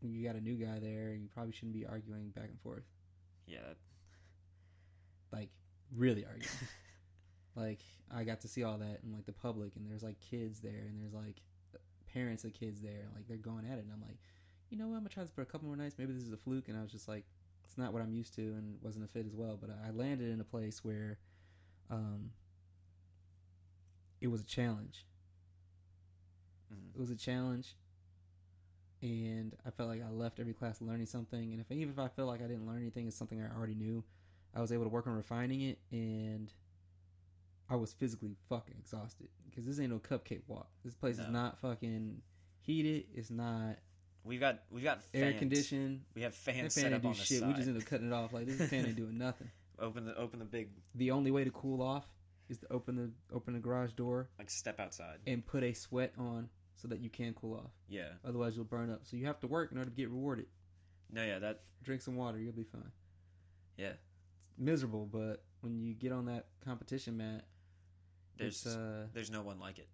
when 0.02 0.14
you 0.14 0.26
got 0.26 0.36
a 0.36 0.42
new 0.42 0.56
guy 0.56 0.80
there, 0.80 1.14
you 1.14 1.28
probably 1.34 1.54
shouldn't 1.54 1.74
be 1.74 1.86
arguing 1.86 2.30
back 2.30 2.50
and 2.50 2.60
forth. 2.62 2.84
Yeah. 3.46 3.60
like 5.32 5.50
really 5.96 6.26
arguing. 6.26 6.50
like 7.56 7.82
I 8.14 8.24
got 8.24 8.42
to 8.42 8.48
see 8.48 8.64
all 8.64 8.78
that 8.78 9.00
in 9.04 9.12
like 9.14 9.26
the 9.26 9.34
public, 9.34 9.76
and 9.76 9.90
there's 9.90 10.04
like 10.04 10.20
kids 10.20 10.60
there, 10.60 10.88
and 10.90 11.00
there's 11.00 11.14
like 11.14 11.38
parents 12.14 12.44
of 12.44 12.54
kids 12.54 12.82
there, 12.82 13.02
and 13.06 13.16
like 13.16 13.28
they're 13.28 13.38
going 13.38 13.66
at 13.66 13.78
it, 13.78 13.84
and 13.84 13.92
I'm 13.94 14.02
like, 14.02 14.18
you 14.70 14.78
know 14.78 14.88
what, 14.88 14.96
I'm 14.96 15.02
gonna 15.02 15.10
try 15.10 15.24
this 15.24 15.32
for 15.32 15.42
a 15.42 15.46
couple 15.46 15.68
more 15.68 15.78
nights. 15.78 15.96
Maybe 15.98 16.14
this 16.14 16.24
is 16.24 16.34
a 16.34 16.38
fluke, 16.38 16.68
and 16.68 16.78
I 16.78 16.82
was 16.82 16.92
just 16.92 17.08
like, 17.08 17.26
it's 17.66 17.78
not 17.78 17.94
what 17.94 18.02
I'm 18.02 18.12
used 18.14 18.34
to, 18.36 18.42
and 18.42 18.78
wasn't 18.82 19.06
a 19.06 19.08
fit 19.08 19.26
as 19.26 19.36
well. 19.36 19.58
But 19.60 19.70
I 19.86 19.92
landed 19.92 20.30
in 20.30 20.42
a 20.42 20.46
place 20.46 20.84
where, 20.84 21.20
um, 21.90 22.32
it 24.22 24.28
was 24.28 24.42
a 24.42 24.46
challenge. 24.46 25.06
mhm. 26.74 26.94
It 26.96 27.00
was 27.00 27.10
a 27.10 27.16
challenge, 27.16 27.76
and 29.02 29.56
I 29.66 29.72
felt 29.72 29.90
like 29.90 30.02
I 30.04 30.10
left 30.10 30.40
every 30.40 30.54
class 30.54 30.82
learning 30.82 31.08
something. 31.08 31.52
And 31.52 31.60
if 31.62 31.72
even 31.72 31.90
if 31.94 32.00
I 32.00 32.08
feel 32.08 32.26
like 32.28 32.42
I 32.42 32.48
didn't 32.48 32.68
learn 32.68 32.78
anything, 32.82 33.08
it's 33.08 33.16
something 33.18 33.42
I 33.42 33.54
already 33.56 33.76
knew. 33.76 34.04
I 34.56 34.62
was 34.62 34.72
able 34.72 34.84
to 34.84 34.90
work 34.90 35.08
on 35.08 35.14
refining 35.14 35.62
it, 35.62 35.80
and 35.92 36.52
I 37.70 37.76
was 37.76 37.94
physically 37.94 38.36
fucking 38.50 38.76
exhausted 38.78 39.30
because 39.50 39.66
this 39.66 39.80
ain't 39.80 39.92
no 39.92 40.00
cupcake 40.00 40.42
walk. 40.48 40.68
This 40.84 40.94
place 40.94 41.18
is 41.20 41.28
not 41.30 41.58
fucking 41.60 42.22
heated. 42.62 43.06
It's 43.16 43.32
not 43.32 43.78
We've 44.24 44.40
got 44.40 44.60
we've 44.70 44.84
got 44.84 45.00
air 45.16 45.30
fans. 45.32 45.40
conditioned. 45.40 46.02
We 46.14 46.22
have 46.22 46.36
fans 46.36 46.76
fan 46.76 46.84
set 46.84 46.94
up 46.94 47.02
do 47.02 47.08
on 47.08 47.14
shit. 47.16 47.44
We 47.44 47.54
just 47.54 47.68
end 47.68 47.78
up 47.78 47.86
cutting 47.86 48.08
it 48.08 48.14
off. 48.14 48.34
Like 48.34 48.46
this 48.46 48.70
fan 48.70 48.86
ain't 48.86 48.96
doing 48.98 49.18
nothing. 49.18 49.50
open 49.80 50.06
the 50.06 50.16
open 50.16 50.38
the 50.40 50.46
big 50.46 50.70
The 50.94 51.10
only 51.12 51.32
way 51.32 51.44
to 51.44 51.50
cool 51.50 51.82
off 51.82 52.06
is 52.52 52.60
to 52.60 52.72
open 52.72 52.96
the 52.96 53.12
open 53.36 53.54
the 53.56 53.60
garage 53.60 53.94
door 53.94 54.30
like 54.38 54.50
step 54.50 54.80
outside. 54.80 55.18
and 55.26 55.46
put 55.46 55.64
a 55.64 55.74
sweat 55.74 56.14
on 56.18 56.50
so 56.76 56.88
that 56.88 57.00
you 57.00 57.10
can 57.10 57.34
cool 57.34 57.56
off. 57.56 57.72
Yeah. 57.88 58.10
Otherwise, 58.26 58.56
you'll 58.56 58.66
burn 58.66 58.92
up. 58.92 59.02
So 59.04 59.16
you 59.18 59.26
have 59.26 59.40
to 59.40 59.48
work 59.48 59.72
in 59.72 59.78
order 59.78 59.90
to 59.90 59.96
get 59.96 60.10
rewarded. 60.10 60.46
No. 61.12 61.24
Yeah. 61.24 61.40
That. 61.40 61.62
Drink 61.84 62.02
some 62.02 62.16
water, 62.16 62.38
you'll 62.38 62.54
be 62.54 62.64
fine. 62.64 62.92
Yeah. 63.78 63.94
It's 64.50 64.60
miserable, 64.60 65.08
but 65.12 65.44
when 65.62 65.80
you 65.82 65.96
get 65.96 66.12
on 66.12 66.26
that 66.26 66.46
competition 66.64 67.18
mat, 67.18 67.46
There's 68.38 68.66
uh, 68.68 69.08
there's 69.14 69.32
no 69.32 69.42
one 69.42 69.60
like 69.60 69.80
it. 69.80 69.88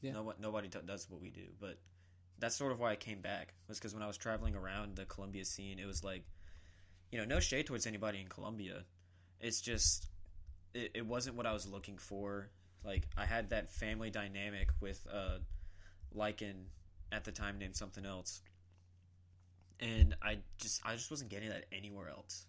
Yeah. 0.00 0.12
No 0.12 0.22
one 0.22 0.36
nobody 0.40 0.68
t- 0.68 0.78
does 0.86 1.10
what 1.10 1.20
we 1.20 1.30
do. 1.30 1.46
But 1.60 1.78
that's 2.38 2.54
sort 2.56 2.72
of 2.72 2.78
why 2.78 2.92
I 2.92 2.96
came 2.96 3.20
back 3.20 3.54
was 3.68 3.78
because 3.78 3.92
when 3.94 4.02
I 4.02 4.06
was 4.06 4.16
traveling 4.16 4.54
around 4.54 4.96
the 4.96 5.04
Columbia 5.06 5.44
scene, 5.44 5.78
it 5.78 5.86
was 5.86 6.02
like, 6.04 6.24
you 7.10 7.18
know, 7.18 7.24
no 7.24 7.40
shade 7.40 7.66
towards 7.66 7.86
anybody 7.86 8.20
in 8.20 8.28
Columbia. 8.28 8.84
It's 9.40 9.60
just 9.60 10.08
it, 10.76 10.90
it 10.94 11.06
wasn't 11.06 11.36
what 11.36 11.46
I 11.46 11.52
was 11.52 11.66
looking 11.66 11.98
for. 11.98 12.48
Like 12.84 13.08
I 13.16 13.24
had 13.24 13.50
that 13.50 13.68
family 13.68 14.10
dynamic 14.10 14.70
with 14.80 15.06
uh, 15.12 15.38
Lycan 16.16 16.64
at 17.12 17.24
the 17.24 17.32
time 17.32 17.58
named 17.58 17.76
something 17.76 18.06
else, 18.06 18.42
and 19.80 20.14
I 20.22 20.38
just 20.58 20.82
I 20.84 20.94
just 20.94 21.10
wasn't 21.10 21.30
getting 21.30 21.48
that 21.48 21.64
anywhere 21.72 22.08
else. 22.08 22.46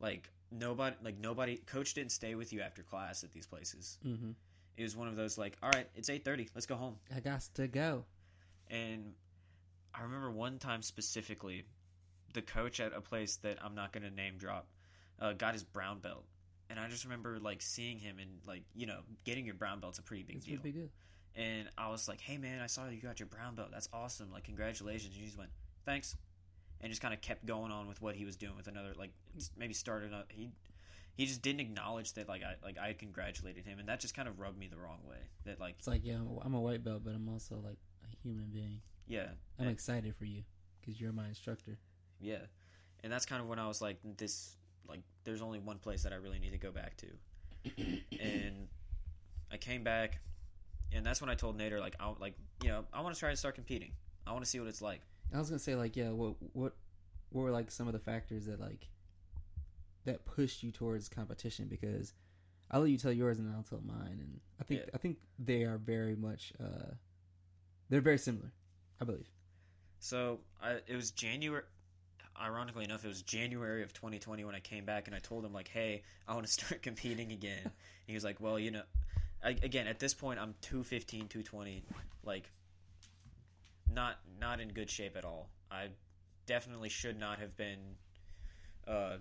Like 0.00 0.30
nobody 0.58 0.96
like 1.02 1.18
nobody 1.18 1.56
coach 1.56 1.94
didn't 1.94 2.12
stay 2.12 2.34
with 2.34 2.52
you 2.52 2.60
after 2.60 2.82
class 2.82 3.24
at 3.24 3.32
these 3.32 3.46
places 3.46 3.98
mm-hmm. 4.06 4.30
it 4.76 4.82
was 4.82 4.96
one 4.96 5.08
of 5.08 5.16
those 5.16 5.36
like 5.36 5.56
all 5.62 5.70
right 5.70 5.88
it's 5.94 6.08
8.30 6.08 6.48
let's 6.54 6.66
go 6.66 6.76
home 6.76 6.96
I 7.14 7.20
got 7.20 7.42
to 7.54 7.66
go. 7.66 8.04
and 8.68 9.12
i 9.94 10.02
remember 10.02 10.30
one 10.30 10.58
time 10.58 10.82
specifically 10.82 11.64
the 12.32 12.42
coach 12.42 12.80
at 12.80 12.92
a 12.94 13.00
place 13.00 13.36
that 13.36 13.58
i'm 13.62 13.74
not 13.74 13.92
going 13.92 14.04
to 14.04 14.10
name 14.10 14.34
drop 14.38 14.68
uh, 15.20 15.32
got 15.32 15.52
his 15.52 15.64
brown 15.64 16.00
belt 16.00 16.24
and 16.70 16.78
i 16.80 16.88
just 16.88 17.04
remember 17.04 17.38
like 17.40 17.60
seeing 17.62 17.98
him 17.98 18.18
and 18.18 18.30
like 18.46 18.62
you 18.74 18.86
know 18.86 19.00
getting 19.24 19.44
your 19.44 19.54
brown 19.54 19.80
belt's 19.80 19.98
a 19.98 20.02
pretty 20.02 20.22
big 20.22 20.40
deal. 20.44 20.58
big 20.62 20.74
deal. 20.74 20.88
and 21.36 21.68
i 21.76 21.88
was 21.90 22.08
like 22.08 22.20
hey 22.20 22.36
man 22.38 22.60
i 22.60 22.66
saw 22.66 22.88
you 22.88 23.00
got 23.00 23.18
your 23.20 23.26
brown 23.28 23.54
belt. 23.54 23.68
That's 23.72 23.88
awesome. 23.92 24.30
Like 24.32 24.44
congratulations. 24.44 25.12
And 25.14 25.20
he 25.20 25.26
just 25.26 25.38
went 25.38 25.50
thanks. 25.84 26.16
And 26.80 26.90
just 26.90 27.00
kind 27.00 27.14
of 27.14 27.20
kept 27.22 27.46
going 27.46 27.72
on 27.72 27.86
with 27.88 28.02
what 28.02 28.14
he 28.14 28.24
was 28.26 28.36
doing 28.36 28.56
with 28.56 28.66
another 28.66 28.92
like 28.98 29.10
maybe 29.56 29.72
started 29.74 30.12
up. 30.12 30.26
He 30.30 30.50
he 31.16 31.24
just 31.26 31.40
didn't 31.42 31.60
acknowledge 31.60 32.12
that 32.14 32.28
like 32.28 32.42
i 32.42 32.54
like 32.62 32.78
i 32.78 32.92
congratulated 32.92 33.64
him. 33.64 33.78
And 33.78 33.88
that 33.88 34.00
just 34.00 34.14
kind 34.14 34.28
of 34.28 34.38
rubbed 34.38 34.58
me 34.58 34.66
the 34.68 34.76
wrong 34.76 34.98
way. 35.08 35.18
That 35.46 35.60
like 35.60 35.76
It's 35.78 35.86
like, 35.86 36.02
yeah, 36.04 36.16
I'm 36.16 36.26
a- 36.28 36.40
I'm 36.40 36.54
a 36.54 36.60
white 36.60 36.84
belt, 36.84 37.02
but 37.04 37.14
I'm 37.14 37.28
also 37.28 37.54
like 37.64 37.78
a 38.04 38.16
human 38.22 38.46
being. 38.52 38.80
yeah. 39.06 39.28
I'm 39.58 39.66
and- 39.66 39.70
excited 39.70 40.14
for 40.16 40.24
you 40.26 40.42
because 40.80 41.00
you're 41.00 41.12
my 41.12 41.26
instructor. 41.28 41.78
Yeah, 42.20 42.38
and 43.02 43.10
that's 43.12 43.24
kind 43.26 43.40
of 43.42 43.48
when 43.48 43.58
I 43.58 43.66
was 43.66 43.80
like, 43.80 43.98
this 44.16 44.56
like, 44.88 45.00
there's 45.24 45.42
only 45.42 45.58
one 45.58 45.78
place 45.78 46.02
that 46.02 46.12
I 46.12 46.16
really 46.16 46.38
need 46.38 46.52
to 46.52 46.58
go 46.58 46.70
back 46.70 46.96
to, 46.98 47.06
and 48.20 48.68
I 49.52 49.56
came 49.56 49.82
back, 49.84 50.20
and 50.92 51.04
that's 51.04 51.20
when 51.20 51.30
I 51.30 51.34
told 51.34 51.58
Nader 51.58 51.80
like, 51.80 51.96
I 52.00 52.12
like, 52.20 52.34
you 52.62 52.68
know, 52.68 52.84
I 52.92 53.00
want 53.00 53.14
to 53.14 53.18
try 53.20 53.30
to 53.30 53.36
start 53.36 53.54
competing. 53.54 53.92
I 54.26 54.32
want 54.32 54.44
to 54.44 54.50
see 54.50 54.58
what 54.60 54.68
it's 54.68 54.82
like. 54.82 55.00
I 55.34 55.38
was 55.38 55.50
gonna 55.50 55.58
say 55.58 55.74
like, 55.74 55.96
yeah, 55.96 56.10
what 56.10 56.34
what 56.52 56.74
what 57.30 57.42
were 57.42 57.50
like 57.50 57.70
some 57.70 57.86
of 57.86 57.92
the 57.92 57.98
factors 57.98 58.46
that 58.46 58.60
like 58.60 58.88
that 60.04 60.24
pushed 60.24 60.62
you 60.62 60.70
towards 60.70 61.08
competition? 61.08 61.66
Because 61.66 62.12
I'll 62.70 62.80
let 62.80 62.90
you 62.90 62.98
tell 62.98 63.12
yours 63.12 63.38
and 63.38 63.52
I'll 63.54 63.62
tell 63.62 63.82
mine, 63.84 64.18
and 64.20 64.40
I 64.60 64.64
think 64.64 64.80
Yeah. 64.80 64.90
I 64.94 64.98
think 64.98 65.18
they 65.38 65.64
are 65.64 65.78
very 65.78 66.14
much 66.16 66.52
uh 66.62 66.92
they're 67.90 68.00
very 68.00 68.18
similar. 68.18 68.52
I 69.00 69.04
believe. 69.04 69.28
So 69.98 70.40
I, 70.62 70.80
it 70.86 70.94
was 70.94 71.10
January. 71.10 71.64
Ironically 72.40 72.84
enough, 72.84 73.04
it 73.04 73.08
was 73.08 73.22
January 73.22 73.82
of 73.82 73.92
2020 73.92 74.44
when 74.44 74.54
I 74.54 74.60
came 74.60 74.84
back 74.84 75.06
and 75.06 75.14
I 75.14 75.20
told 75.20 75.44
him 75.44 75.52
like, 75.52 75.68
"Hey, 75.68 76.02
I 76.26 76.34
want 76.34 76.46
to 76.46 76.52
start 76.64 76.82
competing 76.82 77.32
again." 77.32 77.60
and 77.62 77.72
he 78.06 78.14
was 78.14 78.24
like, 78.24 78.40
"Well, 78.40 78.58
you 78.58 78.70
know, 78.72 78.82
I, 79.42 79.50
again 79.50 79.86
at 79.86 79.98
this 79.98 80.14
point 80.14 80.40
I'm 80.40 80.54
215, 80.62 81.28
220, 81.28 81.84
like 82.24 82.50
not 83.92 84.18
not 84.40 84.60
in 84.60 84.68
good 84.68 84.90
shape 84.90 85.16
at 85.16 85.24
all. 85.24 85.48
I 85.70 85.88
definitely 86.46 86.88
should 86.88 87.18
not 87.18 87.38
have 87.38 87.56
been, 87.56 87.78
uh, 88.86 89.16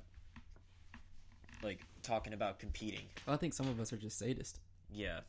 like 1.61 1.79
talking 2.01 2.33
about 2.33 2.59
competing. 2.59 3.05
I 3.27 3.35
think 3.35 3.53
some 3.53 3.67
of 3.67 3.79
us 3.79 3.93
are 3.93 3.97
just 3.97 4.21
sadists. 4.21 4.59
Yeah, 4.93 5.21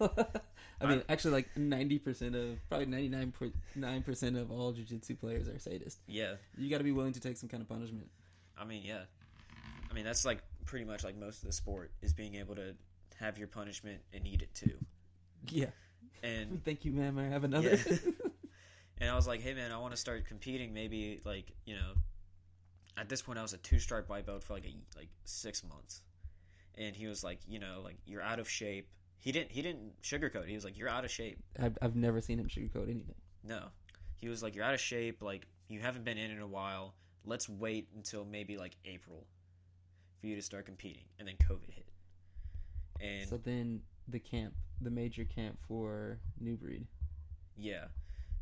well, 0.00 0.28
I 0.80 0.86
mean, 0.86 1.02
actually, 1.08 1.32
like 1.32 1.56
ninety 1.56 1.98
percent 1.98 2.34
of 2.34 2.58
probably 2.68 2.86
ninety 2.86 3.08
nine 3.08 3.32
point 3.32 3.54
nine 3.74 4.02
percent 4.02 4.36
of 4.36 4.50
all 4.50 4.72
jujitsu 4.72 5.18
players 5.18 5.48
are 5.48 5.52
sadists. 5.52 5.96
yeah. 6.06 6.34
You 6.56 6.70
got 6.70 6.78
to 6.78 6.84
be 6.84 6.92
willing 6.92 7.12
to 7.12 7.20
take 7.20 7.36
some 7.36 7.48
kind 7.48 7.62
of 7.62 7.68
punishment. 7.68 8.08
I 8.58 8.64
mean, 8.64 8.82
yeah. 8.84 9.02
I 9.90 9.94
mean, 9.94 10.04
that's 10.04 10.24
like 10.24 10.38
pretty 10.64 10.84
much 10.84 11.04
like 11.04 11.16
most 11.16 11.42
of 11.42 11.46
the 11.46 11.52
sport 11.52 11.92
is 12.02 12.12
being 12.12 12.34
able 12.36 12.54
to 12.56 12.74
have 13.18 13.38
your 13.38 13.48
punishment 13.48 14.00
and 14.12 14.26
eat 14.26 14.42
it 14.42 14.54
too. 14.54 14.76
Yeah. 15.50 15.70
And 16.22 16.62
Thank 16.64 16.84
you, 16.84 16.92
ma'am. 16.92 17.18
I 17.18 17.24
have 17.24 17.44
another. 17.44 17.76
Yeah. 17.76 17.96
and 18.98 19.10
I 19.10 19.14
was 19.14 19.26
like, 19.26 19.40
hey 19.40 19.54
man, 19.54 19.72
I 19.72 19.78
want 19.78 19.92
to 19.92 20.00
start 20.00 20.26
competing. 20.26 20.74
Maybe 20.74 21.20
like 21.24 21.52
you 21.64 21.74
know, 21.74 21.92
at 22.96 23.08
this 23.08 23.22
point 23.22 23.38
I 23.38 23.42
was 23.42 23.52
a 23.52 23.58
two 23.58 23.78
stripe 23.78 24.08
white 24.08 24.26
belt 24.26 24.42
for 24.42 24.54
like 24.54 24.64
a, 24.64 24.98
like 24.98 25.08
six 25.24 25.62
months, 25.64 26.02
and 26.76 26.94
he 26.94 27.06
was 27.06 27.24
like, 27.24 27.40
you 27.46 27.58
know, 27.58 27.80
like 27.82 27.96
you're 28.06 28.22
out 28.22 28.38
of 28.38 28.48
shape. 28.48 28.88
He 29.18 29.32
didn't 29.32 29.50
he 29.52 29.62
didn't 29.62 30.00
sugarcoat. 30.02 30.42
it. 30.44 30.48
He 30.48 30.54
was 30.54 30.64
like, 30.64 30.76
you're 30.78 30.88
out 30.88 31.04
of 31.04 31.10
shape. 31.10 31.38
I've, 31.60 31.76
I've 31.82 31.96
never 31.96 32.20
seen 32.20 32.38
him 32.38 32.48
sugarcoat 32.48 32.84
anything. 32.84 33.14
No, 33.44 33.64
he 34.16 34.28
was 34.28 34.42
like, 34.42 34.54
you're 34.54 34.64
out 34.64 34.74
of 34.74 34.80
shape. 34.80 35.22
Like 35.22 35.46
you 35.68 35.80
haven't 35.80 36.04
been 36.04 36.18
in 36.18 36.30
in 36.30 36.40
a 36.40 36.46
while. 36.46 36.94
Let's 37.24 37.48
wait 37.48 37.88
until 37.96 38.24
maybe 38.24 38.56
like 38.56 38.76
April 38.84 39.26
for 40.20 40.26
you 40.26 40.36
to 40.36 40.42
start 40.42 40.66
competing. 40.66 41.04
And 41.18 41.26
then 41.26 41.34
COVID 41.48 41.70
hit. 41.70 41.88
And 43.00 43.28
So 43.28 43.36
then 43.36 43.80
the 44.08 44.18
camp, 44.20 44.54
the 44.80 44.90
major 44.90 45.24
camp 45.24 45.58
for 45.66 46.18
Newbreed. 46.42 46.84
Yeah. 47.56 47.86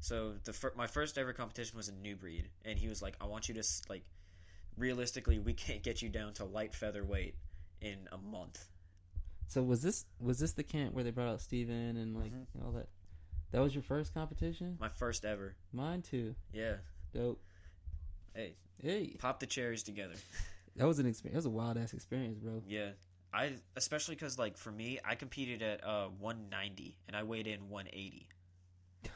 So 0.01 0.35
the 0.45 0.53
fir- 0.53 0.75
my 0.77 0.87
first 0.87 1.17
ever 1.17 1.33
competition 1.33 1.77
was 1.77 1.89
a 1.89 1.93
Newbreed, 1.93 2.45
and 2.65 2.79
he 2.79 2.89
was 2.89 3.01
like, 3.01 3.17
"I 3.21 3.25
want 3.25 3.49
you 3.49 3.55
to 3.55 3.65
like, 3.89 4.05
realistically, 4.77 5.39
we 5.39 5.55
can't 5.55 5.83
get 5.83 6.03
you 6.03 6.11
down 6.11 6.35
to 6.35 6.45
light 6.45 6.75
featherweight 6.75 7.37
in 7.85 8.09
a 8.13 8.19
month." 8.19 8.67
So 9.49 9.63
was 9.63 9.83
this 9.83 10.07
was 10.19 10.39
this 10.39 10.53
the 10.53 10.65
camp 10.65 10.95
where 10.95 11.05
they 11.05 11.11
brought 11.11 11.29
out 11.29 11.41
Steven 11.41 11.97
and 11.97 12.17
like 12.17 12.33
Mhm. 12.33 12.47
all 12.65 12.73
that? 12.73 12.89
That 13.53 13.61
was 13.61 13.75
your 13.75 13.83
first 13.83 14.13
competition? 14.15 14.77
My 14.81 14.89
first 14.89 15.25
ever. 15.25 15.55
Mine 15.73 16.03
too. 16.03 16.35
Yeah. 16.53 16.79
Dope. 17.13 17.41
Hey, 18.35 18.57
Hey, 18.83 19.15
pop 19.19 19.39
the 19.39 19.47
cherries 19.47 19.83
together. 19.85 20.15
that 20.77 20.87
was 20.87 20.99
an 20.99 21.07
experience. 21.07 21.35
That 21.35 21.39
was 21.39 21.47
a 21.47 21.51
wild 21.51 21.77
ass 21.79 21.95
experience, 21.95 22.39
bro. 22.39 22.63
Yeah. 22.67 22.93
I 23.33 23.57
especially 23.77 24.15
because 24.17 24.39
like 24.39 24.57
for 24.57 24.73
me, 24.73 24.99
I 25.05 25.15
competed 25.15 25.63
at 25.63 25.85
uh 25.85 26.09
190 26.09 26.97
and 27.07 27.17
I 27.17 27.23
weighed 27.23 27.47
in 27.47 27.69
180. 27.69 28.29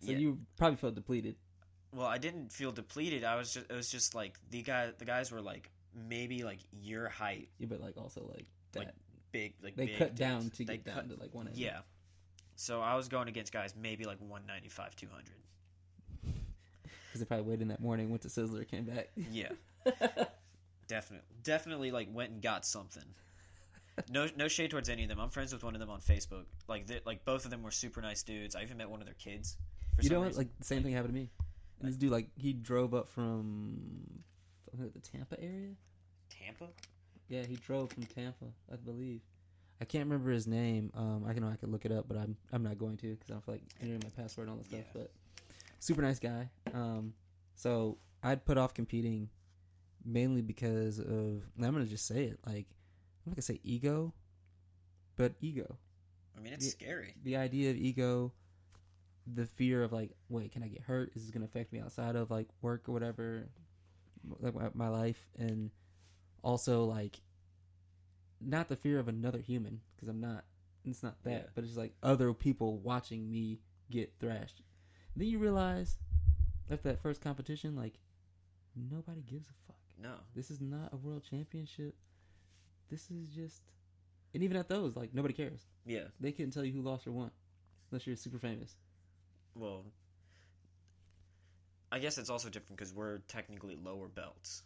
So 0.00 0.12
Yeah. 0.12 0.18
you 0.18 0.38
probably 0.56 0.76
felt 0.76 0.94
depleted. 0.94 1.36
Well, 1.92 2.06
I 2.06 2.18
didn't 2.18 2.52
feel 2.52 2.70
depleted. 2.72 3.24
I 3.24 3.36
was 3.36 3.54
just 3.54 3.70
it 3.70 3.74
was 3.74 3.90
just 3.90 4.14
like 4.14 4.38
the 4.50 4.62
guy 4.62 4.90
the 4.98 5.04
guys 5.04 5.30
were 5.32 5.40
like 5.40 5.70
maybe 6.08 6.44
like 6.44 6.60
your 6.72 7.08
height, 7.08 7.48
Yeah, 7.58 7.66
but 7.68 7.80
like 7.80 7.96
also 7.96 8.30
like 8.32 8.46
that. 8.72 8.78
Like, 8.80 8.88
big 9.32 9.54
like 9.62 9.76
they 9.76 9.86
big 9.86 9.98
cut 9.98 10.14
down 10.14 10.50
to 10.50 10.64
They 10.64 10.76
get 10.76 10.84
down 10.84 10.94
cut- 10.94 11.10
to 11.10 11.20
like 11.20 11.34
one. 11.34 11.48
Yeah. 11.54 11.80
So 12.54 12.80
I 12.80 12.94
was 12.94 13.08
going 13.08 13.28
against 13.28 13.52
guys 13.52 13.74
maybe 13.80 14.04
like 14.04 14.18
195, 14.20 14.96
200. 14.96 15.24
because 16.22 16.40
they 17.20 17.24
probably 17.26 17.44
waited 17.44 17.62
in 17.62 17.68
that 17.68 17.80
morning, 17.80 18.08
went 18.10 18.22
to 18.22 18.28
Sizzler, 18.28 18.66
came 18.66 18.84
back. 18.84 19.10
Yeah. 19.30 19.50
Definitely. 20.88 21.26
Definitely 21.42 21.90
like 21.90 22.08
went 22.12 22.30
and 22.32 22.42
got 22.42 22.64
something. 22.64 23.04
No 24.10 24.28
no 24.36 24.46
shade 24.46 24.70
towards 24.70 24.88
any 24.88 25.02
of 25.04 25.08
them. 25.08 25.18
I'm 25.18 25.30
friends 25.30 25.52
with 25.52 25.64
one 25.64 25.74
of 25.74 25.80
them 25.80 25.90
on 25.90 26.00
Facebook. 26.00 26.44
Like 26.68 26.86
like 27.04 27.24
both 27.24 27.44
of 27.44 27.50
them 27.50 27.62
were 27.62 27.70
super 27.70 28.00
nice 28.00 28.22
dudes. 28.22 28.54
I 28.54 28.62
even 28.62 28.76
met 28.76 28.88
one 28.90 29.00
of 29.00 29.06
their 29.06 29.14
kids. 29.14 29.56
For 29.96 30.02
you 30.02 30.10
know 30.10 30.20
what? 30.20 30.26
reason. 30.28 30.40
Like 30.42 30.58
the 30.58 30.64
same 30.64 30.82
thing 30.82 30.92
happened 30.92 31.14
to 31.14 31.20
me. 31.20 31.30
And 31.80 31.88
this 31.88 31.96
dude, 31.96 32.10
like, 32.10 32.28
he 32.36 32.54
drove 32.54 32.94
up 32.94 33.08
from 33.08 34.22
I 34.78 34.82
think 34.82 34.94
the 34.94 35.00
Tampa 35.00 35.40
area. 35.40 35.74
Tampa? 36.30 36.68
Yeah, 37.28 37.44
he 37.44 37.56
drove 37.56 37.90
from 37.92 38.04
Tampa, 38.04 38.46
I 38.72 38.76
believe. 38.76 39.20
I 39.80 39.84
can't 39.84 40.04
remember 40.04 40.30
his 40.30 40.46
name. 40.46 40.90
Um, 40.94 41.24
I 41.28 41.34
can 41.34 41.44
I 41.44 41.56
can 41.56 41.70
look 41.70 41.84
it 41.84 41.92
up, 41.92 42.06
but 42.08 42.16
I'm 42.16 42.36
I'm 42.52 42.62
not 42.62 42.78
going 42.78 42.96
to 42.98 43.10
because 43.14 43.30
I 43.30 43.34
don't 43.34 43.44
feel 43.44 43.54
like 43.54 43.62
entering 43.80 44.00
my 44.04 44.10
password 44.10 44.48
and 44.48 44.56
all 44.56 44.56
that 44.62 44.66
stuff. 44.66 44.80
Yeah. 44.94 45.00
But 45.02 45.10
super 45.80 46.02
nice 46.02 46.18
guy. 46.18 46.48
Um, 46.72 47.12
so 47.54 47.98
I'd 48.22 48.44
put 48.44 48.56
off 48.58 48.72
competing 48.74 49.28
mainly 50.04 50.40
because 50.42 50.98
of. 50.98 51.42
I'm 51.62 51.72
gonna 51.72 51.84
just 51.84 52.06
say 52.06 52.24
it. 52.24 52.38
Like 52.46 52.66
I'm 53.26 53.30
not 53.30 53.34
gonna 53.36 53.42
say 53.42 53.60
ego, 53.64 54.14
but 55.16 55.34
ego. 55.40 55.76
I 56.36 56.40
mean, 56.40 56.52
it's 56.54 56.64
Yeah. 56.66 56.70
scary. 56.72 57.14
The 57.22 57.36
idea 57.36 57.70
of 57.70 57.76
ego, 57.76 58.32
the 59.26 59.44
fear 59.46 59.82
of 59.82 59.92
like, 59.92 60.12
wait, 60.28 60.52
can 60.52 60.62
I 60.62 60.68
get 60.68 60.82
hurt? 60.82 61.12
Is 61.14 61.22
this 61.24 61.30
gonna 61.32 61.44
affect 61.46 61.72
me 61.72 61.80
outside 61.80 62.16
of 62.16 62.30
like 62.30 62.48
work 62.62 62.88
or 62.88 62.92
whatever, 62.92 63.48
like 64.40 64.54
my, 64.54 64.68
my 64.74 64.88
life, 64.88 65.28
and 65.38 65.70
also 66.42 66.84
like, 66.84 67.20
not 68.40 68.68
the 68.68 68.76
fear 68.76 68.98
of 68.98 69.08
another 69.08 69.38
human 69.38 69.80
because 69.94 70.08
I'm 70.08 70.20
not. 70.20 70.44
It's 70.84 71.02
not 71.02 71.16
that, 71.24 71.30
Yeah. 71.30 71.42
but 71.54 71.64
it's 71.64 71.76
like 71.76 71.94
other 72.02 72.32
people 72.32 72.78
watching 72.78 73.30
me 73.30 73.58
get 73.90 74.12
thrashed. 74.20 74.62
then 75.16 75.28
you 75.28 75.38
realize 75.38 75.96
after 76.70 76.88
that 76.90 77.02
first 77.02 77.20
competition, 77.20 77.74
like 77.74 77.94
nobody 78.76 79.22
gives 79.22 79.48
a 79.48 79.52
fuck. 79.66 79.76
No. 80.00 80.14
This 80.34 80.50
is 80.50 80.60
not 80.60 80.92
a 80.92 80.96
world 80.96 81.24
championship. 81.28 81.94
This 82.90 83.10
is 83.10 83.28
just, 83.30 83.62
and 84.34 84.42
even 84.44 84.56
at 84.56 84.68
those, 84.68 84.94
like 84.96 85.12
nobody 85.14 85.34
cares. 85.34 85.66
Yeah. 85.84 86.04
They 86.20 86.30
couldn't 86.32 86.52
tell 86.52 86.64
you 86.64 86.72
who 86.72 86.82
lost 86.82 87.06
or 87.06 87.12
won, 87.12 87.30
unless 87.90 88.06
you're 88.06 88.14
super 88.16 88.38
famous. 88.38 88.76
Well, 89.54 89.86
I 91.92 91.98
guess 91.98 92.18
it's 92.18 92.30
also 92.30 92.48
different 92.48 92.76
because 92.78 92.92
we're 92.92 93.18
technically 93.28 93.76
lower 93.76 94.08
belts. 94.08 94.62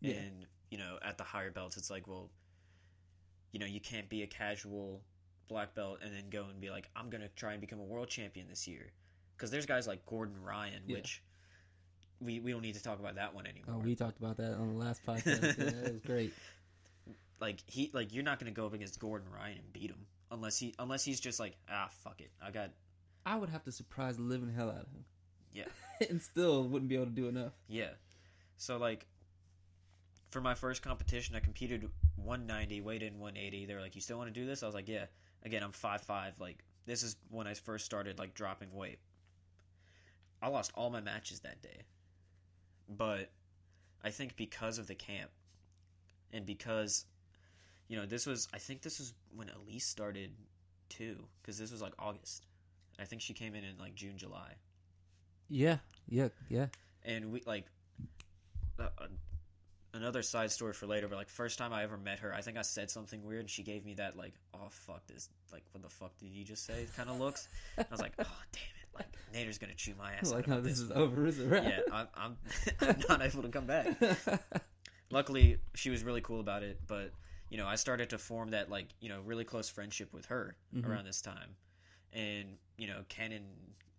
Yeah. 0.00 0.14
And, 0.14 0.46
you 0.70 0.78
know, 0.78 0.98
at 1.02 1.18
the 1.18 1.24
higher 1.24 1.50
belts, 1.50 1.76
it's 1.76 1.90
like, 1.90 2.06
well, 2.06 2.30
you 3.52 3.60
know, 3.60 3.66
you 3.66 3.80
can't 3.80 4.08
be 4.08 4.22
a 4.22 4.26
casual 4.26 5.02
black 5.48 5.74
belt 5.74 5.98
and 6.02 6.12
then 6.14 6.30
go 6.30 6.44
and 6.50 6.60
be 6.60 6.70
like, 6.70 6.88
I'm 6.96 7.10
going 7.10 7.20
to 7.22 7.28
try 7.36 7.52
and 7.52 7.60
become 7.60 7.80
a 7.80 7.84
world 7.84 8.08
champion 8.08 8.48
this 8.48 8.66
year. 8.66 8.92
Because 9.36 9.50
there's 9.50 9.66
guys 9.66 9.86
like 9.86 10.04
Gordon 10.06 10.42
Ryan, 10.42 10.82
Yeah. 10.86 10.96
which 10.96 11.22
we, 12.20 12.40
we 12.40 12.52
don't 12.52 12.62
need 12.62 12.74
to 12.76 12.82
talk 12.82 12.98
about 12.98 13.16
that 13.16 13.34
one 13.34 13.46
anymore. 13.46 13.76
Oh, 13.76 13.84
we 13.84 13.94
talked 13.94 14.18
about 14.18 14.36
that 14.38 14.54
on 14.54 14.68
the 14.78 14.78
last 14.84 15.04
podcast. 15.06 15.58
yeah, 15.58 15.64
it 15.86 15.92
was 15.92 16.00
great. 16.06 16.32
like 17.40 17.62
he 17.66 17.90
like 17.92 18.14
you're 18.14 18.24
not 18.24 18.38
going 18.38 18.52
to 18.52 18.58
go 18.58 18.66
up 18.66 18.72
against 18.72 18.98
Gordon 19.00 19.28
Ryan 19.30 19.58
and 19.58 19.72
beat 19.72 19.90
him 19.90 20.06
unless 20.30 20.56
he 20.56 20.74
unless 20.78 21.04
he's 21.04 21.20
just 21.20 21.38
like 21.40 21.56
ah 21.68 21.88
fuck 22.04 22.20
it 22.20 22.30
I 22.40 22.50
got 22.50 22.70
I 23.26 23.36
would 23.36 23.48
have 23.50 23.64
to 23.64 23.72
surprise 23.72 24.16
the 24.16 24.22
living 24.22 24.52
hell 24.54 24.68
out 24.70 24.76
of 24.76 24.86
him. 24.92 25.04
Yeah. 25.54 25.64
and 26.10 26.20
still 26.20 26.64
wouldn't 26.64 26.88
be 26.88 26.96
able 26.96 27.06
to 27.06 27.12
do 27.12 27.28
enough. 27.28 27.52
Yeah. 27.68 27.90
So 28.56 28.76
like 28.76 29.06
for 30.30 30.40
my 30.40 30.54
first 30.54 30.82
competition 30.82 31.36
I 31.36 31.40
competed 31.40 31.88
190, 32.16 32.80
weighed 32.80 33.02
in 33.02 33.18
180. 33.18 33.66
They 33.66 33.74
were 33.74 33.80
like, 33.80 33.94
"You 33.94 34.00
still 34.00 34.18
want 34.18 34.32
to 34.34 34.40
do 34.40 34.46
this?" 34.46 34.62
I 34.62 34.66
was 34.66 34.74
like, 34.74 34.88
"Yeah." 34.88 35.06
Again, 35.44 35.62
I'm 35.62 35.72
5'5", 35.72 36.40
like 36.40 36.64
this 36.86 37.02
is 37.02 37.16
when 37.30 37.46
I 37.46 37.54
first 37.54 37.84
started 37.84 38.18
like 38.18 38.34
dropping 38.34 38.72
weight. 38.74 38.98
I 40.42 40.48
lost 40.48 40.72
all 40.74 40.90
my 40.90 41.00
matches 41.00 41.40
that 41.40 41.62
day. 41.62 41.82
But 42.88 43.30
I 44.02 44.10
think 44.10 44.36
because 44.36 44.78
of 44.78 44.86
the 44.86 44.94
camp 44.94 45.30
and 46.32 46.44
because 46.44 47.06
you 47.88 47.96
know, 47.96 48.06
this 48.06 48.26
was 48.26 48.48
I 48.52 48.58
think 48.58 48.82
this 48.82 48.98
was 48.98 49.14
when 49.34 49.50
Elise 49.50 49.86
started 49.86 50.32
too 50.88 51.26
cuz 51.42 51.58
this 51.58 51.70
was 51.70 51.80
like 51.80 51.94
August. 51.98 52.46
I 52.98 53.04
think 53.04 53.22
she 53.22 53.34
came 53.34 53.54
in 53.54 53.64
in 53.64 53.78
like 53.78 53.94
June, 53.94 54.18
July 54.18 54.56
Yeah, 55.54 55.78
yeah, 56.08 56.28
yeah. 56.48 56.66
and 57.04 57.30
we 57.32 57.42
like 57.46 57.66
uh, 58.80 58.88
uh, 58.98 59.06
another 59.92 60.22
side 60.22 60.50
story 60.50 60.72
for 60.72 60.86
later 60.86 61.06
but 61.06 61.14
like 61.16 61.28
first 61.28 61.56
time 61.58 61.72
i 61.72 61.84
ever 61.84 61.96
met 61.96 62.18
her 62.18 62.34
i 62.34 62.40
think 62.40 62.56
i 62.58 62.62
said 62.62 62.90
something 62.90 63.22
weird 63.24 63.40
and 63.42 63.48
she 63.50 63.62
gave 63.62 63.84
me 63.84 63.94
that 63.94 64.16
like 64.16 64.34
oh 64.54 64.66
fuck 64.68 65.06
this 65.06 65.28
like 65.52 65.62
what 65.70 65.82
the 65.84 65.88
fuck 65.88 66.10
did 66.18 66.30
you 66.30 66.44
just 66.44 66.66
say 66.66 66.86
kind 66.96 67.08
of 67.08 67.20
looks 67.20 67.46
i 67.78 67.84
was 67.88 68.00
like 68.00 68.12
oh 68.18 68.24
damn 68.52 68.62
it 68.82 68.88
like 68.96 69.06
nader's 69.32 69.58
gonna 69.58 69.72
chew 69.76 69.94
my 69.96 70.12
ass 70.14 70.32
like 70.32 70.48
out 70.48 70.58
about 70.58 70.64
this 70.64 70.80
this 70.80 70.80
is 70.80 70.90
over, 70.90 71.24
is 71.26 71.38
it 71.38 71.46
right? 71.48 71.62
yeah 71.62 71.80
I'm, 71.92 72.08
I'm 72.16 72.36
i'm 72.80 72.96
not 73.08 73.22
able 73.22 73.42
to 73.42 73.48
come 73.48 73.66
back 73.66 73.86
luckily 75.10 75.58
she 75.74 75.90
was 75.90 76.02
really 76.02 76.20
cool 76.20 76.40
about 76.40 76.64
it 76.64 76.80
but 76.88 77.12
you 77.50 77.58
know 77.58 77.66
i 77.68 77.76
started 77.76 78.10
to 78.10 78.18
form 78.18 78.50
that 78.50 78.68
like 78.70 78.88
you 79.00 79.08
know 79.08 79.20
really 79.24 79.44
close 79.44 79.68
friendship 79.68 80.12
with 80.12 80.26
her 80.26 80.56
Mhm. 80.74 80.88
around 80.88 81.04
this 81.04 81.20
time 81.22 81.54
and 82.14 82.56
you 82.76 82.86
know 82.86 83.02
Kenan 83.08 83.44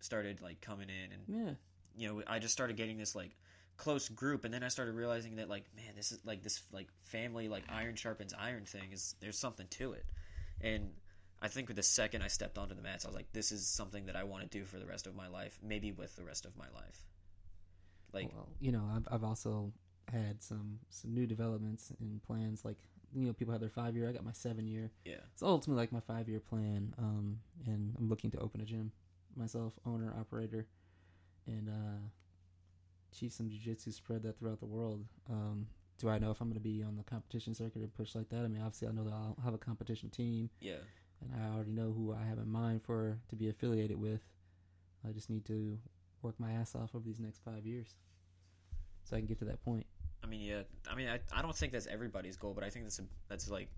started 0.00 0.40
like 0.40 0.60
coming 0.60 0.88
in 0.88 1.12
and 1.12 1.46
yeah. 1.46 1.52
you 1.96 2.08
know 2.08 2.22
i 2.26 2.38
just 2.38 2.52
started 2.52 2.76
getting 2.76 2.96
this 2.96 3.16
like 3.16 3.34
close 3.76 4.08
group 4.08 4.44
and 4.44 4.54
then 4.54 4.62
i 4.62 4.68
started 4.68 4.94
realizing 4.94 5.36
that 5.36 5.48
like 5.48 5.64
man 5.74 5.94
this 5.96 6.12
is 6.12 6.20
like 6.24 6.42
this 6.42 6.62
like 6.72 6.86
family 7.04 7.48
like 7.48 7.64
iron 7.68 7.96
sharpens 7.96 8.32
iron 8.38 8.64
thing 8.64 8.92
is 8.92 9.16
there's 9.20 9.38
something 9.38 9.66
to 9.68 9.92
it 9.92 10.04
and 10.60 10.90
I 11.40 11.48
think 11.48 11.68
with 11.68 11.76
the 11.76 11.82
second 11.82 12.22
I 12.22 12.28
stepped 12.28 12.58
onto 12.58 12.74
the 12.74 12.82
mats, 12.82 13.04
I 13.04 13.08
was 13.08 13.14
like, 13.14 13.30
this 13.32 13.52
is 13.52 13.66
something 13.66 14.06
that 14.06 14.16
I 14.16 14.24
want 14.24 14.42
to 14.42 14.58
do 14.58 14.64
for 14.64 14.78
the 14.78 14.86
rest 14.86 15.06
of 15.06 15.14
my 15.14 15.28
life, 15.28 15.58
maybe 15.62 15.92
with 15.92 16.16
the 16.16 16.24
rest 16.24 16.46
of 16.46 16.56
my 16.56 16.66
life. 16.74 17.04
Like, 18.12 18.30
well, 18.34 18.48
you 18.58 18.72
know, 18.72 18.88
I've, 18.94 19.06
I've 19.10 19.24
also 19.24 19.72
had 20.10 20.42
some 20.42 20.78
some 20.88 21.12
new 21.12 21.26
developments 21.26 21.92
and 22.00 22.22
plans. 22.22 22.64
Like, 22.64 22.78
you 23.14 23.26
know, 23.26 23.32
people 23.32 23.52
have 23.52 23.60
their 23.60 23.70
five 23.70 23.94
year. 23.96 24.08
I 24.08 24.12
got 24.12 24.24
my 24.24 24.32
seven 24.32 24.66
year. 24.66 24.90
yeah, 25.04 25.16
It's 25.32 25.42
ultimately 25.42 25.80
like 25.82 25.92
my 25.92 26.00
five 26.00 26.28
year 26.28 26.40
plan. 26.40 26.94
Um, 26.98 27.38
and 27.66 27.94
I'm 27.98 28.08
looking 28.08 28.30
to 28.32 28.38
open 28.38 28.60
a 28.60 28.64
gym 28.64 28.92
myself, 29.36 29.74
owner, 29.86 30.12
operator, 30.18 30.66
and 31.46 31.68
uh, 31.68 31.98
teach 33.16 33.32
some 33.32 33.48
jujitsu, 33.48 33.92
spread 33.92 34.22
that 34.24 34.38
throughout 34.38 34.60
the 34.60 34.66
world. 34.66 35.04
Um, 35.30 35.66
do 35.98 36.08
I 36.08 36.18
know 36.18 36.30
if 36.30 36.40
I'm 36.40 36.48
going 36.48 36.54
to 36.60 36.60
be 36.68 36.82
on 36.82 36.96
the 36.96 37.02
competition 37.04 37.54
circuit 37.54 37.80
and 37.82 37.94
push 37.94 38.14
like 38.14 38.28
that? 38.30 38.44
I 38.44 38.48
mean, 38.48 38.60
obviously, 38.60 38.88
I 38.88 38.92
know 38.92 39.04
that 39.04 39.12
I'll 39.12 39.36
have 39.44 39.54
a 39.54 39.58
competition 39.58 40.10
team, 40.10 40.50
yeah, 40.60 40.76
and 41.22 41.32
I 41.42 41.54
already 41.54 41.72
know 41.72 41.92
who 41.92 42.12
I 42.12 42.26
have 42.28 42.38
in 42.38 42.48
mind 42.50 42.82
for 42.82 43.18
to 43.28 43.36
be 43.36 43.48
affiliated 43.48 43.98
with. 43.98 44.20
I 45.08 45.12
just 45.12 45.30
need 45.30 45.44
to 45.46 45.78
work 46.22 46.34
my 46.38 46.52
ass 46.52 46.74
off 46.74 46.94
over 46.94 47.04
these 47.04 47.20
next 47.20 47.42
five 47.44 47.64
years, 47.64 47.94
so 49.04 49.16
I 49.16 49.20
can 49.20 49.26
get 49.26 49.38
to 49.38 49.44
that 49.46 49.64
point. 49.64 49.86
I 50.22 50.26
mean, 50.26 50.40
yeah. 50.40 50.62
I 50.90 50.94
mean, 50.94 51.08
I, 51.08 51.20
I 51.34 51.42
don't 51.42 51.54
think 51.54 51.72
that's 51.72 51.86
everybody's 51.86 52.36
goal, 52.36 52.52
but 52.54 52.64
I 52.64 52.70
think 52.70 52.84
that's 52.84 52.98
a, 52.98 53.02
that's 53.28 53.48
like 53.50 53.68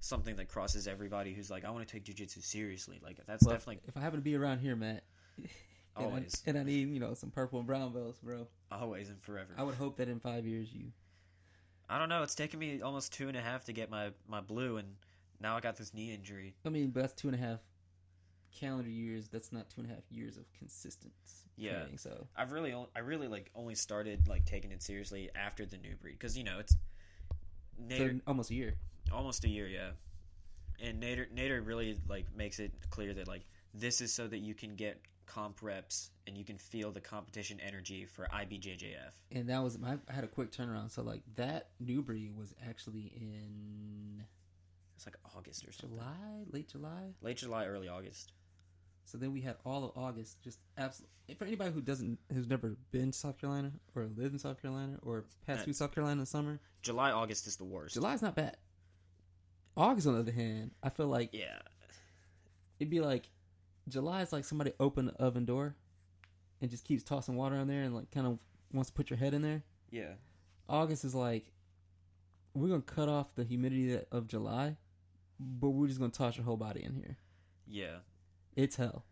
something 0.00 0.36
that 0.36 0.48
crosses 0.48 0.86
everybody 0.86 1.32
who's 1.32 1.50
like, 1.50 1.64
I 1.64 1.70
want 1.70 1.86
to 1.86 1.92
take 1.92 2.04
jujitsu 2.04 2.42
seriously. 2.42 3.00
Like 3.02 3.18
that's 3.26 3.44
Well, 3.44 3.54
definitely 3.54 3.80
if 3.88 3.96
I 3.96 4.00
happen 4.00 4.18
to 4.18 4.24
be 4.24 4.36
around 4.36 4.58
here, 4.60 4.76
Matt, 4.76 5.04
and 5.38 5.48
I- 5.96 6.02
always, 6.04 6.42
and 6.46 6.58
I 6.58 6.62
need 6.62 6.88
you 6.90 7.00
know 7.00 7.14
some 7.14 7.30
purple 7.30 7.58
and 7.58 7.66
brown 7.66 7.92
belts, 7.92 8.18
bro. 8.18 8.46
always 8.70 9.08
and 9.08 9.20
forever. 9.22 9.54
I 9.56 9.62
would 9.62 9.74
hope 9.74 9.96
that 9.98 10.08
in 10.08 10.20
five 10.20 10.46
years 10.46 10.72
you 10.72 10.92
I 11.88 11.98
don't 11.98 12.08
know. 12.08 12.22
It's 12.22 12.34
taken 12.34 12.58
me 12.58 12.82
almost 12.82 13.12
two 13.12 13.28
and 13.28 13.36
a 13.36 13.40
half 13.40 13.64
to 13.66 13.72
get 13.72 13.90
my 13.90 14.10
my 14.28 14.40
blue, 14.40 14.76
and 14.78 14.88
now 15.40 15.56
I 15.56 15.60
got 15.60 15.76
this 15.76 15.94
knee 15.94 16.12
injury. 16.12 16.54
I 16.64 16.68
mean, 16.68 16.90
but 16.90 17.00
that's 17.00 17.12
two 17.12 17.28
and 17.28 17.34
a 17.34 17.38
half 17.40 17.60
calendar 18.58 18.90
years. 18.90 19.28
That's 19.28 19.52
not 19.52 19.68
two 19.70 19.82
and 19.82 19.90
a 19.90 19.94
half 19.94 20.04
years 20.10 20.36
of 20.36 20.44
consistent 20.52 21.12
Yeah. 21.56 21.80
training. 21.80 21.98
So 21.98 22.26
I've 22.36 22.52
really, 22.52 22.72
on- 22.72 22.88
I 22.96 23.00
really 23.00 23.28
like 23.28 23.50
only 23.54 23.74
started 23.74 24.26
like 24.28 24.44
taking 24.46 24.70
it 24.72 24.82
seriously 24.82 25.30
after 25.34 25.66
the 25.66 25.76
Newbreed 25.76 26.12
because 26.12 26.36
you 26.36 26.44
know 26.44 26.58
it's 26.58 26.76
Nader, 27.80 28.16
so 28.16 28.20
almost 28.26 28.50
a 28.50 28.54
year. 28.54 28.74
almost 29.12 29.44
a 29.44 29.48
year, 29.48 29.68
yeah. 29.68 29.90
And 30.80 31.02
Nader, 31.02 31.30
Nader 31.32 31.64
really 31.66 31.98
like 32.08 32.26
makes 32.34 32.58
it 32.58 32.72
clear 32.90 33.14
that 33.14 33.28
like 33.28 33.46
this 33.74 34.00
is 34.00 34.12
so 34.12 34.26
that 34.28 34.38
you 34.38 34.54
can 34.54 34.74
get 34.76 35.00
comp 35.26 35.60
reps 35.62 36.10
and 36.26 36.36
you 36.38 36.44
can 36.44 36.56
feel 36.56 36.92
the 36.92 37.00
competition 37.00 37.58
energy 37.60 38.04
for 38.04 38.26
IBJJF. 38.32 39.12
And 39.32 39.48
that 39.48 39.62
was 39.62 39.78
my. 39.78 39.98
I 40.08 40.12
had 40.12 40.24
a 40.24 40.28
quick 40.28 40.52
turnaround. 40.52 40.90
So 40.90 41.02
like 41.02 41.22
that 41.34 41.70
Newbreed 41.84 42.34
was 42.36 42.54
actually 42.68 43.12
in 43.16 44.24
It's 44.96 45.06
like 45.06 45.16
August 45.36 45.66
or 45.66 45.72
something, 45.72 45.98
July, 45.98 46.44
late 46.52 46.68
July. 46.68 47.12
late 47.22 47.36
July, 47.38 47.66
early 47.66 47.88
August. 47.88 48.32
So 49.06 49.16
then 49.18 49.32
we 49.32 49.40
had 49.40 49.56
all 49.64 49.84
of 49.84 49.92
August, 49.96 50.42
just 50.42 50.58
absolutely. 50.76 51.12
For 51.38 51.44
anybody 51.44 51.70
who 51.72 51.80
doesn't, 51.80 52.18
who's 52.32 52.46
never 52.48 52.76
been 52.90 53.10
to 53.12 53.18
South 53.18 53.38
Carolina 53.40 53.72
or 53.94 54.04
lived 54.16 54.32
in 54.34 54.38
South 54.38 54.60
Carolina 54.60 54.98
or 55.02 55.24
passed 55.46 55.64
through 55.64 55.72
uh, 55.72 55.74
South 55.74 55.92
Carolina 55.94 56.12
in 56.14 56.18
the 56.20 56.26
summer, 56.26 56.60
July, 56.82 57.10
August 57.12 57.46
is 57.46 57.56
the 57.56 57.64
worst. 57.64 57.94
July's 57.94 58.20
not 58.22 58.34
bad. 58.34 58.56
August, 59.76 60.06
on 60.06 60.14
the 60.14 60.20
other 60.20 60.32
hand, 60.32 60.72
I 60.82 60.88
feel 60.90 61.06
like 61.08 61.30
Yeah, 61.32 61.58
it'd 62.78 62.90
be 62.90 63.00
like 63.00 63.28
July 63.88 64.22
is 64.22 64.32
like 64.32 64.44
somebody 64.44 64.72
opened 64.80 65.08
the 65.08 65.14
oven 65.22 65.44
door 65.44 65.74
and 66.60 66.70
just 66.70 66.84
keeps 66.84 67.02
tossing 67.02 67.36
water 67.36 67.56
on 67.56 67.66
there 67.68 67.82
and 67.82 67.94
like 67.94 68.10
kind 68.10 68.26
of 68.26 68.38
wants 68.72 68.90
to 68.90 68.94
put 68.94 69.10
your 69.10 69.18
head 69.18 69.34
in 69.34 69.42
there. 69.42 69.62
yeah, 69.90 70.14
August 70.68 71.04
is 71.04 71.14
like 71.14 71.52
we're 72.54 72.68
gonna 72.68 72.80
cut 72.82 73.08
off 73.08 73.34
the 73.34 73.44
humidity 73.44 74.00
of 74.10 74.26
July, 74.26 74.76
but 75.38 75.70
we're 75.70 75.86
just 75.88 76.00
gonna 76.00 76.10
toss 76.10 76.36
your 76.36 76.44
whole 76.44 76.56
body 76.56 76.82
in 76.82 76.94
here. 76.94 77.16
yeah. 77.68 77.96
It's 78.56 78.76
hell. 78.76 79.04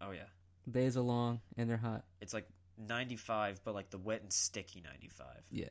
Oh 0.00 0.10
yeah. 0.12 0.28
Days 0.70 0.96
are 0.96 1.00
long 1.02 1.40
and 1.56 1.68
they're 1.68 1.76
hot. 1.76 2.04
It's 2.20 2.32
like 2.34 2.46
95, 2.78 3.60
but 3.64 3.74
like 3.74 3.90
the 3.90 3.98
wet 3.98 4.22
and 4.22 4.32
sticky 4.32 4.82
95. 4.82 5.26
Yeah. 5.50 5.64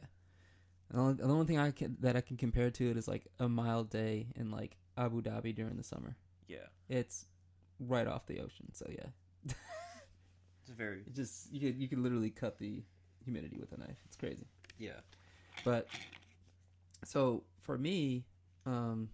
The 0.91 0.99
only, 0.99 1.13
the 1.13 1.23
only 1.23 1.45
thing 1.45 1.59
I 1.59 1.71
can 1.71 1.97
that 2.01 2.15
I 2.15 2.21
can 2.21 2.35
compare 2.37 2.71
to 2.71 2.89
it 2.89 2.97
is 2.97 3.07
like 3.07 3.27
a 3.39 3.47
mild 3.47 3.89
day 3.91 4.27
in 4.35 4.49
like 4.51 4.75
Abu 4.97 5.21
Dhabi 5.21 5.53
during 5.55 5.77
the 5.77 5.83
summer. 5.83 6.15
Yeah. 6.47 6.65
It's 6.89 7.25
right 7.79 8.07
off 8.07 8.25
the 8.25 8.39
ocean, 8.39 8.73
so 8.73 8.87
yeah. 8.89 9.53
It's 10.63 10.75
very 10.77 11.01
It 11.05 11.15
just 11.15 11.51
you 11.51 11.59
could 11.59 11.79
you 11.79 11.87
could 11.87 11.99
literally 11.99 12.29
cut 12.31 12.57
the 12.57 12.83
humidity 13.23 13.57
with 13.59 13.71
a 13.71 13.77
knife. 13.77 13.97
It's 14.05 14.17
crazy. 14.17 14.47
yeah. 14.77 14.99
But 15.63 15.87
so 17.05 17.43
for 17.61 17.77
me, 17.77 18.25
um, 18.65 19.09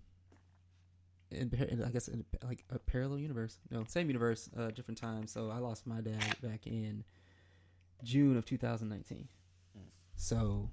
in, 1.36 1.54
in 1.70 1.84
I 1.84 1.90
guess 1.90 2.08
in, 2.08 2.26
like 2.44 2.64
a 2.70 2.80
parallel 2.80 3.20
universe, 3.20 3.60
no, 3.70 3.84
same 3.88 4.08
universe, 4.08 4.50
uh, 4.58 4.72
different 4.72 4.98
time. 4.98 5.28
So 5.28 5.50
I 5.52 5.60
lost 5.60 5.86
my 5.86 6.02
dad 6.02 6.36
back 6.42 6.68
in 6.68 7.04
June 8.04 8.38
of 8.38 8.46
2019. 8.46 9.28
Mm. 9.78 9.82
So 10.16 10.70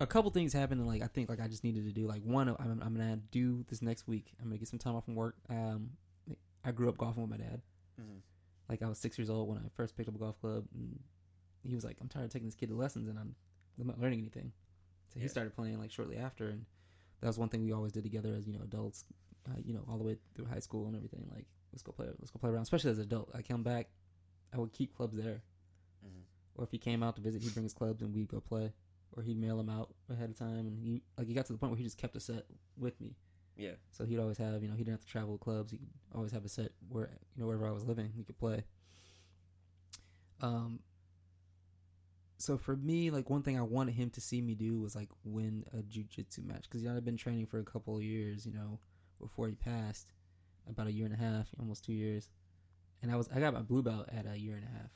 a 0.00 0.06
couple 0.06 0.30
things 0.30 0.52
happened, 0.52 0.80
and 0.80 0.88
like 0.88 1.02
I 1.02 1.06
think 1.06 1.28
like 1.28 1.40
I 1.40 1.48
just 1.48 1.64
needed 1.64 1.84
to 1.86 1.92
do 1.92 2.06
like 2.06 2.22
one. 2.22 2.48
I'm, 2.48 2.80
I'm 2.82 2.94
gonna 2.94 3.18
do 3.30 3.64
this 3.68 3.82
next 3.82 4.06
week. 4.06 4.32
I'm 4.40 4.48
gonna 4.48 4.58
get 4.58 4.68
some 4.68 4.78
time 4.78 4.94
off 4.94 5.04
from 5.04 5.14
work. 5.14 5.36
Um, 5.48 5.90
I 6.64 6.72
grew 6.72 6.88
up 6.88 6.98
golfing 6.98 7.22
with 7.22 7.30
my 7.30 7.38
dad. 7.38 7.62
Mhm. 8.00 8.20
Like 8.68 8.82
I 8.82 8.88
was 8.88 8.98
six 8.98 9.16
years 9.18 9.30
old 9.30 9.48
when 9.48 9.58
I 9.58 9.62
first 9.74 9.96
picked 9.96 10.08
up 10.08 10.14
a 10.14 10.18
golf 10.18 10.40
club, 10.40 10.64
and 10.74 10.98
he 11.62 11.74
was 11.74 11.84
like, 11.84 11.96
"I'm 12.00 12.08
tired 12.08 12.24
of 12.24 12.32
taking 12.32 12.48
this 12.48 12.54
kid 12.54 12.68
to 12.68 12.74
lessons, 12.74 13.08
and 13.08 13.18
I'm 13.18 13.34
I'm 13.78 13.86
not 13.86 14.00
learning 14.00 14.20
anything." 14.20 14.52
So 15.14 15.20
he 15.20 15.28
started 15.28 15.54
playing 15.54 15.78
like 15.78 15.90
shortly 15.90 16.16
after, 16.16 16.48
and 16.48 16.66
that 17.20 17.28
was 17.28 17.38
one 17.38 17.48
thing 17.48 17.64
we 17.64 17.72
always 17.72 17.92
did 17.92 18.02
together 18.02 18.34
as 18.34 18.46
you 18.46 18.52
know 18.52 18.62
adults, 18.62 19.04
uh, 19.48 19.58
you 19.64 19.72
know, 19.74 19.84
all 19.88 19.98
the 19.98 20.04
way 20.04 20.16
through 20.34 20.46
high 20.46 20.58
school 20.60 20.86
and 20.86 20.96
everything. 20.96 21.26
Like, 21.32 21.46
let's 21.72 21.82
go 21.82 21.92
play, 21.92 22.06
let's 22.18 22.30
go 22.30 22.38
play 22.38 22.50
around. 22.50 22.62
Especially 22.62 22.90
as 22.90 22.98
an 22.98 23.04
adult, 23.04 23.30
I 23.34 23.42
come 23.42 23.62
back, 23.62 23.88
I 24.52 24.58
would 24.58 24.72
keep 24.72 24.94
clubs 24.94 25.16
there, 25.16 25.42
Mhm. 26.04 26.22
or 26.54 26.64
if 26.64 26.70
he 26.70 26.78
came 26.78 27.02
out 27.02 27.16
to 27.16 27.22
visit, 27.22 27.42
he'd 27.42 27.54
bring 27.54 27.64
his 27.64 27.74
clubs 27.74 28.02
and 28.02 28.14
we'd 28.14 28.28
go 28.28 28.40
play, 28.40 28.72
or 29.12 29.22
he'd 29.22 29.38
mail 29.38 29.56
them 29.56 29.68
out 29.68 29.94
ahead 30.08 30.30
of 30.30 30.36
time, 30.36 30.66
and 30.66 30.78
he 30.78 31.02
like 31.16 31.26
he 31.28 31.34
got 31.34 31.46
to 31.46 31.52
the 31.52 31.58
point 31.58 31.70
where 31.72 31.78
he 31.78 31.84
just 31.84 31.98
kept 31.98 32.16
a 32.16 32.20
set 32.20 32.46
with 32.76 33.00
me. 33.00 33.14
Yeah. 33.56 33.76
So 33.90 34.04
he'd 34.04 34.18
always 34.18 34.36
have, 34.38 34.62
you 34.62 34.68
know, 34.68 34.74
he 34.74 34.84
didn't 34.84 34.98
have 34.98 35.06
to 35.06 35.06
travel 35.06 35.32
with 35.32 35.40
clubs. 35.40 35.70
He 35.72 35.78
could 35.78 35.88
always 36.14 36.32
have 36.32 36.44
a 36.44 36.48
set 36.48 36.72
where, 36.90 37.18
you 37.34 37.40
know, 37.40 37.46
wherever 37.46 37.66
I 37.66 37.70
was 37.70 37.84
living, 37.84 38.12
he 38.12 38.22
could 38.24 38.38
play. 38.38 38.64
Um. 40.40 40.80
So 42.38 42.58
for 42.58 42.76
me, 42.76 43.10
like 43.10 43.30
one 43.30 43.42
thing 43.42 43.58
I 43.58 43.62
wanted 43.62 43.94
him 43.94 44.10
to 44.10 44.20
see 44.20 44.42
me 44.42 44.54
do 44.54 44.78
was 44.78 44.94
like 44.94 45.08
win 45.24 45.64
a 45.72 45.78
jujitsu 45.78 46.44
match 46.44 46.64
because 46.64 46.82
you 46.82 46.88
know, 46.90 46.96
I'd 46.96 47.04
been 47.04 47.16
training 47.16 47.46
for 47.46 47.58
a 47.58 47.64
couple 47.64 47.96
of 47.96 48.02
years, 48.02 48.44
you 48.44 48.52
know, 48.52 48.78
before 49.20 49.48
he 49.48 49.54
passed, 49.54 50.12
about 50.68 50.86
a 50.86 50.92
year 50.92 51.04
and 51.06 51.14
a 51.14 51.18
half, 51.18 51.48
almost 51.58 51.84
two 51.84 51.92
years, 51.92 52.30
and 53.02 53.10
I 53.10 53.16
was 53.16 53.28
I 53.34 53.40
got 53.40 53.54
my 53.54 53.62
blue 53.62 53.82
belt 53.82 54.08
at 54.12 54.26
a 54.26 54.38
year 54.38 54.54
and 54.56 54.64
a 54.64 54.68
half. 54.68 54.90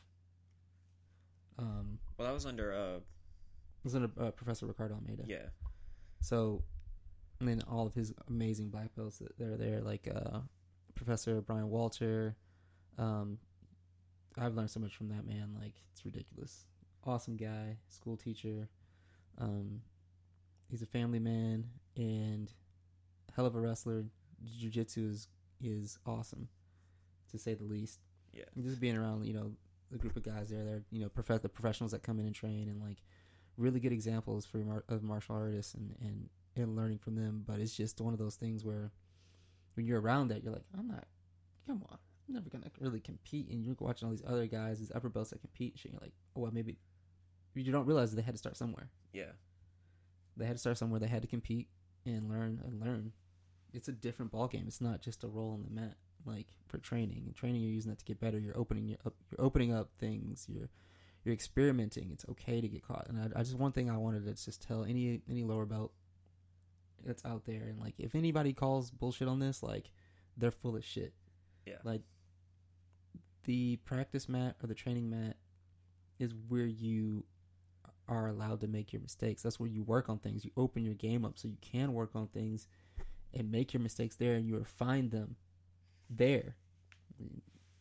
Um, 1.59 1.99
Well, 2.17 2.27
that 2.29 2.35
was 2.35 2.47
under 2.47 2.73
uh 2.73 2.97
it 2.97 3.85
was 3.85 3.95
under 3.95 4.11
uh, 4.21 4.31
Professor 4.33 4.67
Ricardo 4.67 4.95
Almeida. 4.95 5.25
yeah. 5.27 5.49
So, 6.21 6.63
I 7.41 7.45
mean, 7.45 7.63
all 7.67 7.87
of 7.87 7.95
his 7.95 8.13
amazing 8.29 8.69
black 8.69 8.95
belts 8.95 9.23
that 9.39 9.41
are 9.47 9.57
there, 9.57 9.81
like 9.81 10.07
uh, 10.15 10.41
Professor 10.95 11.41
Brian 11.41 11.71
Walter. 11.71 12.37
Um, 12.99 13.39
I've 14.37 14.55
learned 14.55 14.71
so 14.71 14.81
much 14.81 14.95
from 14.97 15.09
that 15.09 15.27
man. 15.27 15.57
Like, 15.59 15.73
it's 15.93 16.05
ridiculous. 16.05 16.67
Awesome 17.07 17.39
guy, 17.39 17.79
school 17.89 18.19
teacher. 18.19 18.69
Um, 19.39 19.81
he's 20.69 20.83
a 20.83 20.87
family 20.87 21.19
man 21.21 21.65
and 21.97 22.53
hell 23.37 23.47
of 23.47 23.55
a 23.55 23.61
wrestler. 23.61 24.05
Jiu-jitsu 24.45 25.09
is 25.09 25.29
is 25.61 25.99
awesome, 26.07 26.49
to 27.31 27.39
say 27.39 27.55
the 27.55 27.65
least. 27.65 28.01
Yeah. 28.33 28.45
And 28.55 28.65
just 28.65 28.81
being 28.81 28.97
around, 28.97 29.27
you 29.27 29.35
know, 29.35 29.53
the 29.91 29.99
group 29.99 30.17
of 30.17 30.23
guys 30.23 30.51
there, 30.51 30.65
they're 30.65 30.83
you 30.91 31.03
know, 31.03 31.09
prof- 31.09 31.43
the 31.43 31.49
professionals 31.49 31.93
that 31.93 32.03
come 32.03 32.19
in 32.19 32.27
and 32.27 32.35
train, 32.35 32.69
and 32.69 32.81
like 32.81 32.99
really 33.57 33.81
good 33.81 33.93
examples 33.93 34.47
for 34.47 34.59
mar- 34.59 34.85
of 34.89 35.03
martial 35.03 35.35
artists 35.35 35.75
and, 35.75 35.95
and 36.01 36.29
and 36.57 36.77
learning 36.77 36.99
from 36.99 37.17
them. 37.17 37.45
But 37.47 37.61
it's 37.61 37.77
just 37.77 38.01
one 38.01 38.13
of 38.13 38.19
those 38.19 38.37
things 38.37 38.65
where 38.65 38.93
when 39.75 39.87
you're 39.87 40.01
around 40.01 40.29
that, 40.29 40.43
you're 40.43 40.53
like, 40.53 40.65
I'm 40.79 40.89
not. 40.89 41.05
Come 41.67 41.83
on, 41.91 41.99
I'm 42.29 42.35
never 42.35 42.49
gonna 42.49 42.71
really 42.81 43.01
compete. 43.01 43.51
And 43.51 43.65
you're 43.65 43.77
watching 43.79 44.07
all 44.07 44.13
these 44.13 44.25
other 44.27 44.47
guys, 44.47 44.79
these 44.79 44.93
upper 44.95 45.09
belts 45.09 45.31
that 45.31 45.41
compete. 45.41 45.73
And 45.73 45.81
shit, 45.81 45.93
you're 45.93 46.01
like, 46.01 46.15
oh 46.35 46.41
well, 46.41 46.53
maybe 46.53 46.79
you 47.55 47.73
don't 47.73 47.87
realize 47.87 48.11
that 48.11 48.17
they 48.17 48.23
had 48.23 48.35
to 48.35 48.39
start 48.39 48.57
somewhere. 48.57 48.89
Yeah. 49.13 49.33
They 50.37 50.47
had 50.47 50.57
to 50.57 50.61
start 50.61 50.79
somewhere. 50.79 51.01
They 51.01 51.09
had 51.09 51.23
to 51.23 51.29
compete 51.29 51.69
and 52.07 52.29
learn 52.29 52.63
and 52.65 52.81
learn. 52.81 53.13
It's 53.73 53.89
a 53.89 53.93
different 53.93 54.33
ball 54.33 54.49
game. 54.49 54.65
It's 54.67 54.81
not 54.81 55.01
just 55.01 55.25
a 55.25 55.29
roll 55.29 55.53
on 55.53 55.63
the 55.63 55.71
mat 55.71 55.95
like 56.27 56.49
for 56.67 56.79
training. 56.79 57.23
And 57.27 57.35
training, 57.35 57.63
you're 57.63 57.73
using 57.73 57.91
that 57.91 57.99
to 57.99 58.05
get 58.05 58.21
better. 58.21 58.39
You're 58.39 58.59
opening 58.59 58.89
your 58.89 58.99
up. 59.07 59.15
You're 59.31 59.45
opening 59.45 59.73
up 59.73 59.91
things. 59.99 60.47
You're 60.49 60.71
you're 61.25 61.35
experimenting. 61.35 62.11
It's 62.13 62.25
okay 62.31 62.61
to 62.61 62.69
get 62.69 62.87
caught. 62.87 63.07
And 63.09 63.19
I, 63.19 63.41
I 63.41 63.43
just 63.43 63.59
one 63.59 63.73
thing 63.73 63.91
I 63.91 63.97
wanted 63.97 64.25
to 64.27 64.45
just 64.45 64.63
tell 64.63 64.85
any 64.85 65.21
any 65.29 65.45
lower 65.45 65.67
belt 65.67 65.93
that's 67.05 67.25
out 67.25 67.47
there 67.47 67.63
and 67.63 67.81
like 67.81 67.95
if 67.99 68.15
anybody 68.15 68.53
calls 68.53 68.91
bullshit 68.91 69.29
on 69.29 69.39
this, 69.39 69.63
like 69.63 69.91
they're 70.37 70.51
full 70.51 70.77
of 70.77 70.85
shit. 70.85 71.15
Yeah. 71.67 71.77
Like 71.85 72.03
the 73.45 73.77
practice 73.85 74.29
mat 74.29 74.57
or 74.63 74.67
the 74.67 74.75
training 74.75 75.11
mat 75.11 75.37
is 76.19 76.35
where 76.49 76.67
you 76.67 77.25
are 78.09 78.29
allowed 78.29 78.61
to 78.61 78.67
make 78.67 78.93
your 78.93 79.01
mistakes. 79.01 79.43
That's 79.43 79.59
where 79.59 79.69
you 79.69 79.83
work 79.83 80.09
on 80.09 80.19
things. 80.19 80.45
You 80.45 80.51
open 80.57 80.85
your 80.85 80.95
game 80.95 81.25
up 81.25 81.39
so 81.39 81.49
you 81.49 81.57
can 81.61 81.95
work 81.95 82.11
on 82.15 82.27
things 82.29 82.67
and 83.35 83.51
make 83.51 83.73
your 83.73 83.81
mistakes 83.83 84.17
there 84.17 84.35
and 84.35 84.47
you 84.47 84.57
refine 84.59 85.11
them 85.11 85.37
there. 86.09 86.57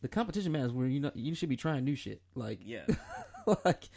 The 0.00 0.08
competition 0.08 0.52
matters 0.52 0.72
where 0.72 0.86
you 0.86 1.00
know 1.00 1.10
you 1.14 1.34
should 1.34 1.48
be 1.48 1.56
trying 1.56 1.84
new 1.84 1.96
shit. 1.96 2.22
Like 2.34 2.60
Yeah. 2.64 2.86
like 3.64 3.88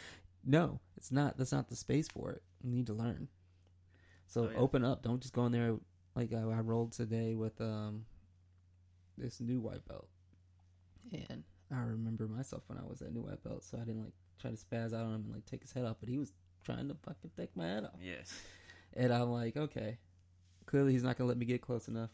no, 0.46 0.80
it's 0.98 1.12
not. 1.12 1.38
That's 1.38 1.52
not 1.54 1.70
the 1.70 1.76
space 1.76 2.08
for 2.10 2.32
it. 2.32 2.44
You 2.64 2.72
need 2.72 2.88
to 2.88 2.94
learn. 2.94 3.30
So 4.28 4.46
Oh, 4.46 4.50
yeah. 4.52 4.58
open 4.58 4.84
up. 4.84 5.04
Don't 5.04 5.22
just 5.22 5.34
go 5.34 5.46
in 5.46 5.52
there 5.52 5.76
like 6.16 6.34
I, 6.34 6.40
I 6.42 6.60
rolled 6.62 6.92
today 6.92 7.36
with 7.36 7.60
um 7.62 8.06
this 9.18 9.40
new 9.40 9.60
white 9.62 9.86
belt, 9.88 10.08
and 11.30 11.44
I 11.72 11.82
remember 11.84 12.28
myself 12.28 12.64
when 12.68 12.78
I 12.80 12.84
was 12.84 13.02
at 13.02 13.14
new 13.14 13.22
white 13.22 13.44
belt, 13.44 13.64
so 13.64 13.78
I 13.78 13.82
didn't 13.86 14.02
like 14.04 14.14
try 14.40 14.50
to 14.52 14.58
spaz 14.58 14.88
out 14.94 15.06
on 15.06 15.14
him 15.16 15.22
and 15.26 15.34
like 15.34 15.46
take 15.46 15.62
his 15.62 15.72
head 15.72 15.86
off, 15.86 15.98
but 16.00 16.10
he 16.10 16.18
was 16.18 16.34
trying 16.64 16.88
to 16.90 16.96
fucking 17.04 17.32
take 17.38 17.56
my 17.56 17.68
head 17.68 17.84
off, 17.84 18.00
Yes. 18.02 18.34
and 18.94 19.14
I'm 19.14 19.30
like, 19.32 19.56
okay, 19.56 20.00
clearly 20.66 20.94
he's 20.94 21.04
not 21.04 21.18
gonna 21.18 21.28
let 21.28 21.38
me 21.38 21.46
get 21.46 21.62
close 21.62 21.88
enough. 21.88 22.10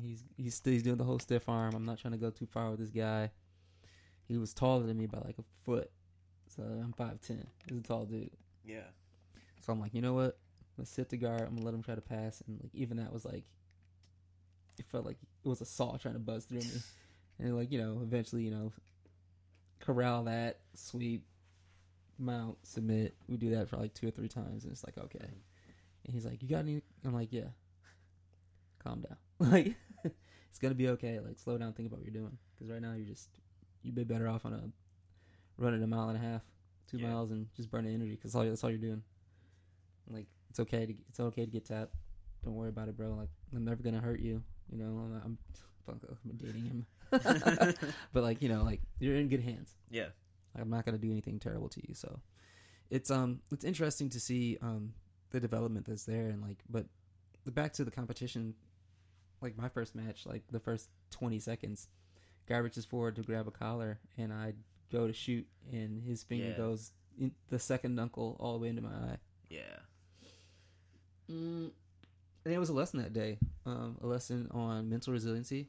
He's 0.00 0.24
he's 0.36 0.54
still 0.54 0.72
he's 0.72 0.82
doing 0.82 0.98
the 0.98 1.04
whole 1.04 1.18
stiff 1.18 1.48
arm. 1.48 1.74
I'm 1.74 1.86
not 1.86 1.98
trying 1.98 2.12
to 2.12 2.18
go 2.18 2.30
too 2.30 2.46
far 2.46 2.70
with 2.70 2.80
this 2.80 2.90
guy. 2.90 3.30
He 4.28 4.36
was 4.36 4.52
taller 4.52 4.86
than 4.86 4.98
me 4.98 5.06
by 5.06 5.18
like 5.18 5.38
a 5.38 5.44
foot, 5.64 5.90
so 6.54 6.62
I'm 6.62 6.92
five 6.92 7.20
ten. 7.20 7.46
He's 7.68 7.78
a 7.78 7.82
tall 7.82 8.04
dude. 8.04 8.30
Yeah. 8.64 8.80
So 9.60 9.72
I'm 9.72 9.80
like, 9.80 9.94
you 9.94 10.02
know 10.02 10.14
what? 10.14 10.38
Let's 10.76 10.90
sit 10.90 11.08
the 11.08 11.16
guard. 11.16 11.42
I'm 11.42 11.54
gonna 11.54 11.64
let 11.64 11.74
him 11.74 11.82
try 11.82 11.94
to 11.94 12.00
pass, 12.00 12.42
and 12.46 12.60
like 12.62 12.74
even 12.74 12.98
that 12.98 13.12
was 13.12 13.24
like, 13.24 13.44
it 14.78 14.86
felt 14.90 15.06
like 15.06 15.16
it 15.44 15.48
was 15.48 15.60
a 15.60 15.64
saw 15.64 15.96
trying 15.96 16.14
to 16.14 16.20
buzz 16.20 16.44
through 16.44 16.60
me, 16.60 16.82
and 17.38 17.56
like 17.56 17.72
you 17.72 17.78
know, 17.78 18.00
eventually 18.02 18.42
you 18.42 18.50
know, 18.50 18.72
corral 19.80 20.24
that, 20.24 20.60
sweep, 20.74 21.24
mount, 22.18 22.58
submit. 22.64 23.14
We 23.28 23.36
do 23.36 23.50
that 23.50 23.68
for 23.68 23.76
like 23.76 23.94
two 23.94 24.08
or 24.08 24.10
three 24.10 24.28
times, 24.28 24.64
and 24.64 24.72
it's 24.72 24.84
like 24.84 24.98
okay. 24.98 25.30
And 26.06 26.14
he's 26.14 26.24
like, 26.24 26.42
you 26.42 26.48
got 26.48 26.60
any? 26.60 26.80
I'm 27.04 27.12
like, 27.14 27.32
yeah. 27.32 27.48
Calm 28.82 29.00
down. 29.02 29.16
Like 29.38 29.74
it's 30.48 30.58
gonna 30.58 30.74
be 30.74 30.88
okay. 30.90 31.20
Like 31.20 31.38
slow 31.38 31.58
down, 31.58 31.74
think 31.74 31.88
about 31.88 31.98
what 31.98 32.06
you're 32.10 32.22
doing, 32.22 32.38
because 32.54 32.70
right 32.72 32.80
now 32.80 32.92
you're 32.94 33.04
just 33.06 33.28
you'd 33.82 33.94
be 33.94 34.04
better 34.04 34.26
off 34.28 34.46
on 34.46 34.54
a 34.54 34.62
running 35.58 35.82
a 35.82 35.86
mile 35.86 36.08
and 36.08 36.16
a 36.16 36.20
half, 36.26 36.40
two 36.90 36.96
Yeah. 36.98 37.08
miles, 37.08 37.30
and 37.32 37.46
just 37.54 37.70
burning 37.70 37.92
energy, 37.94 38.12
because 38.12 38.34
all 38.34 38.44
that's 38.44 38.64
all 38.64 38.70
you're 38.70 38.78
doing. 38.78 39.02
Like 40.08 40.26
it's 40.48 40.58
okay 40.60 40.86
to 40.86 40.94
it's 41.10 41.20
okay 41.20 41.44
to 41.44 41.50
get 41.50 41.66
tapped. 41.66 41.94
Don't 42.44 42.54
worry 42.54 42.70
about 42.70 42.88
it, 42.88 42.96
bro. 42.96 43.10
Like 43.14 43.28
I'm 43.54 43.64
never 43.66 43.82
gonna 43.82 44.00
hurt 44.00 44.20
you. 44.20 44.42
You 44.70 44.78
know, 44.78 44.86
I'm, 44.86 45.20
I'm, 45.24 45.38
I'm 46.30 46.36
dating 46.38 46.64
him, 46.64 46.86
but 48.12 48.22
like 48.22 48.40
you 48.40 48.48
know, 48.48 48.62
like 48.62 48.80
you're 48.98 49.16
in 49.16 49.28
good 49.28 49.42
hands. 49.42 49.74
Yeah. 49.90 50.08
Like, 50.54 50.62
I'm 50.62 50.70
not 50.70 50.86
gonna 50.86 50.96
do 50.96 51.10
anything 51.10 51.38
terrible 51.38 51.68
to 51.68 51.80
you. 51.86 51.94
So 51.94 52.20
it's 52.88 53.10
um 53.10 53.40
it's 53.52 53.64
interesting 53.66 54.08
to 54.10 54.20
see 54.20 54.56
um 54.62 54.94
the 55.30 55.40
development 55.40 55.86
that's 55.86 56.04
there 56.04 56.28
and 56.28 56.42
like 56.42 56.58
but 56.68 56.86
back 57.54 57.72
to 57.72 57.84
the 57.84 57.90
competition 57.90 58.54
like 59.40 59.56
my 59.56 59.68
first 59.68 59.94
match 59.94 60.26
like 60.26 60.42
the 60.50 60.58
first 60.60 60.88
20 61.10 61.38
seconds 61.38 61.88
guy 62.48 62.56
reaches 62.58 62.84
forward 62.84 63.14
to 63.16 63.22
grab 63.22 63.46
a 63.46 63.50
collar 63.50 63.98
and 64.16 64.32
I 64.32 64.54
go 64.92 65.06
to 65.06 65.12
shoot 65.12 65.46
and 65.72 66.02
his 66.02 66.22
finger 66.22 66.48
Yeah. 66.50 66.56
goes 66.56 66.92
in 67.18 67.32
the 67.48 67.58
second 67.58 67.94
knuckle 67.96 68.36
all 68.38 68.52
the 68.52 68.58
way 68.60 68.68
into 68.68 68.82
my 68.82 68.90
eye. 68.90 69.16
Yeah. 69.50 69.78
Mm, 71.30 71.70
and 72.44 72.54
it 72.54 72.58
was 72.58 72.68
a 72.68 72.72
lesson 72.72 73.00
that 73.02 73.12
day, 73.12 73.38
um, 73.64 73.96
a 74.02 74.06
lesson 74.06 74.48
on 74.52 74.88
mental 74.88 75.12
resiliency. 75.12 75.68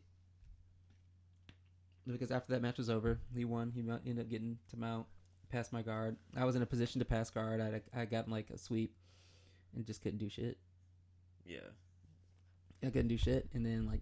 Because 2.05 2.31
after 2.31 2.53
that 2.53 2.61
match 2.61 2.77
was 2.77 2.89
over, 2.89 3.19
he 3.35 3.43
won. 3.43 3.71
He 3.73 3.81
ended 3.81 4.19
up 4.19 4.29
getting 4.29 4.57
to 4.69 4.77
mount, 4.77 5.07
past 5.49 5.73
my 5.73 5.81
guard. 5.81 6.15
I 6.35 6.45
was 6.45 6.55
in 6.55 6.61
a 6.61 6.65
position 6.65 6.99
to 6.99 7.05
pass 7.05 7.29
guard. 7.29 7.59
I 7.59 7.81
I 7.99 8.05
got 8.05 8.29
like 8.29 8.49
a 8.49 8.57
sweep, 8.57 8.93
and 9.75 9.85
just 9.85 10.01
couldn't 10.01 10.19
do 10.19 10.29
shit. 10.29 10.57
Yeah. 11.45 11.59
I 12.83 12.87
couldn't 12.87 13.07
do 13.07 13.17
shit. 13.17 13.49
And 13.53 13.65
then 13.65 13.85
like 13.85 14.01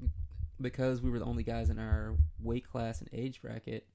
because 0.59 1.01
we 1.01 1.09
were 1.09 1.19
the 1.19 1.25
only 1.25 1.43
guys 1.43 1.69
in 1.69 1.79
our 1.79 2.15
weight 2.39 2.69
class 2.69 3.01
and 3.01 3.09
age 3.13 3.41
bracket, 3.41 3.87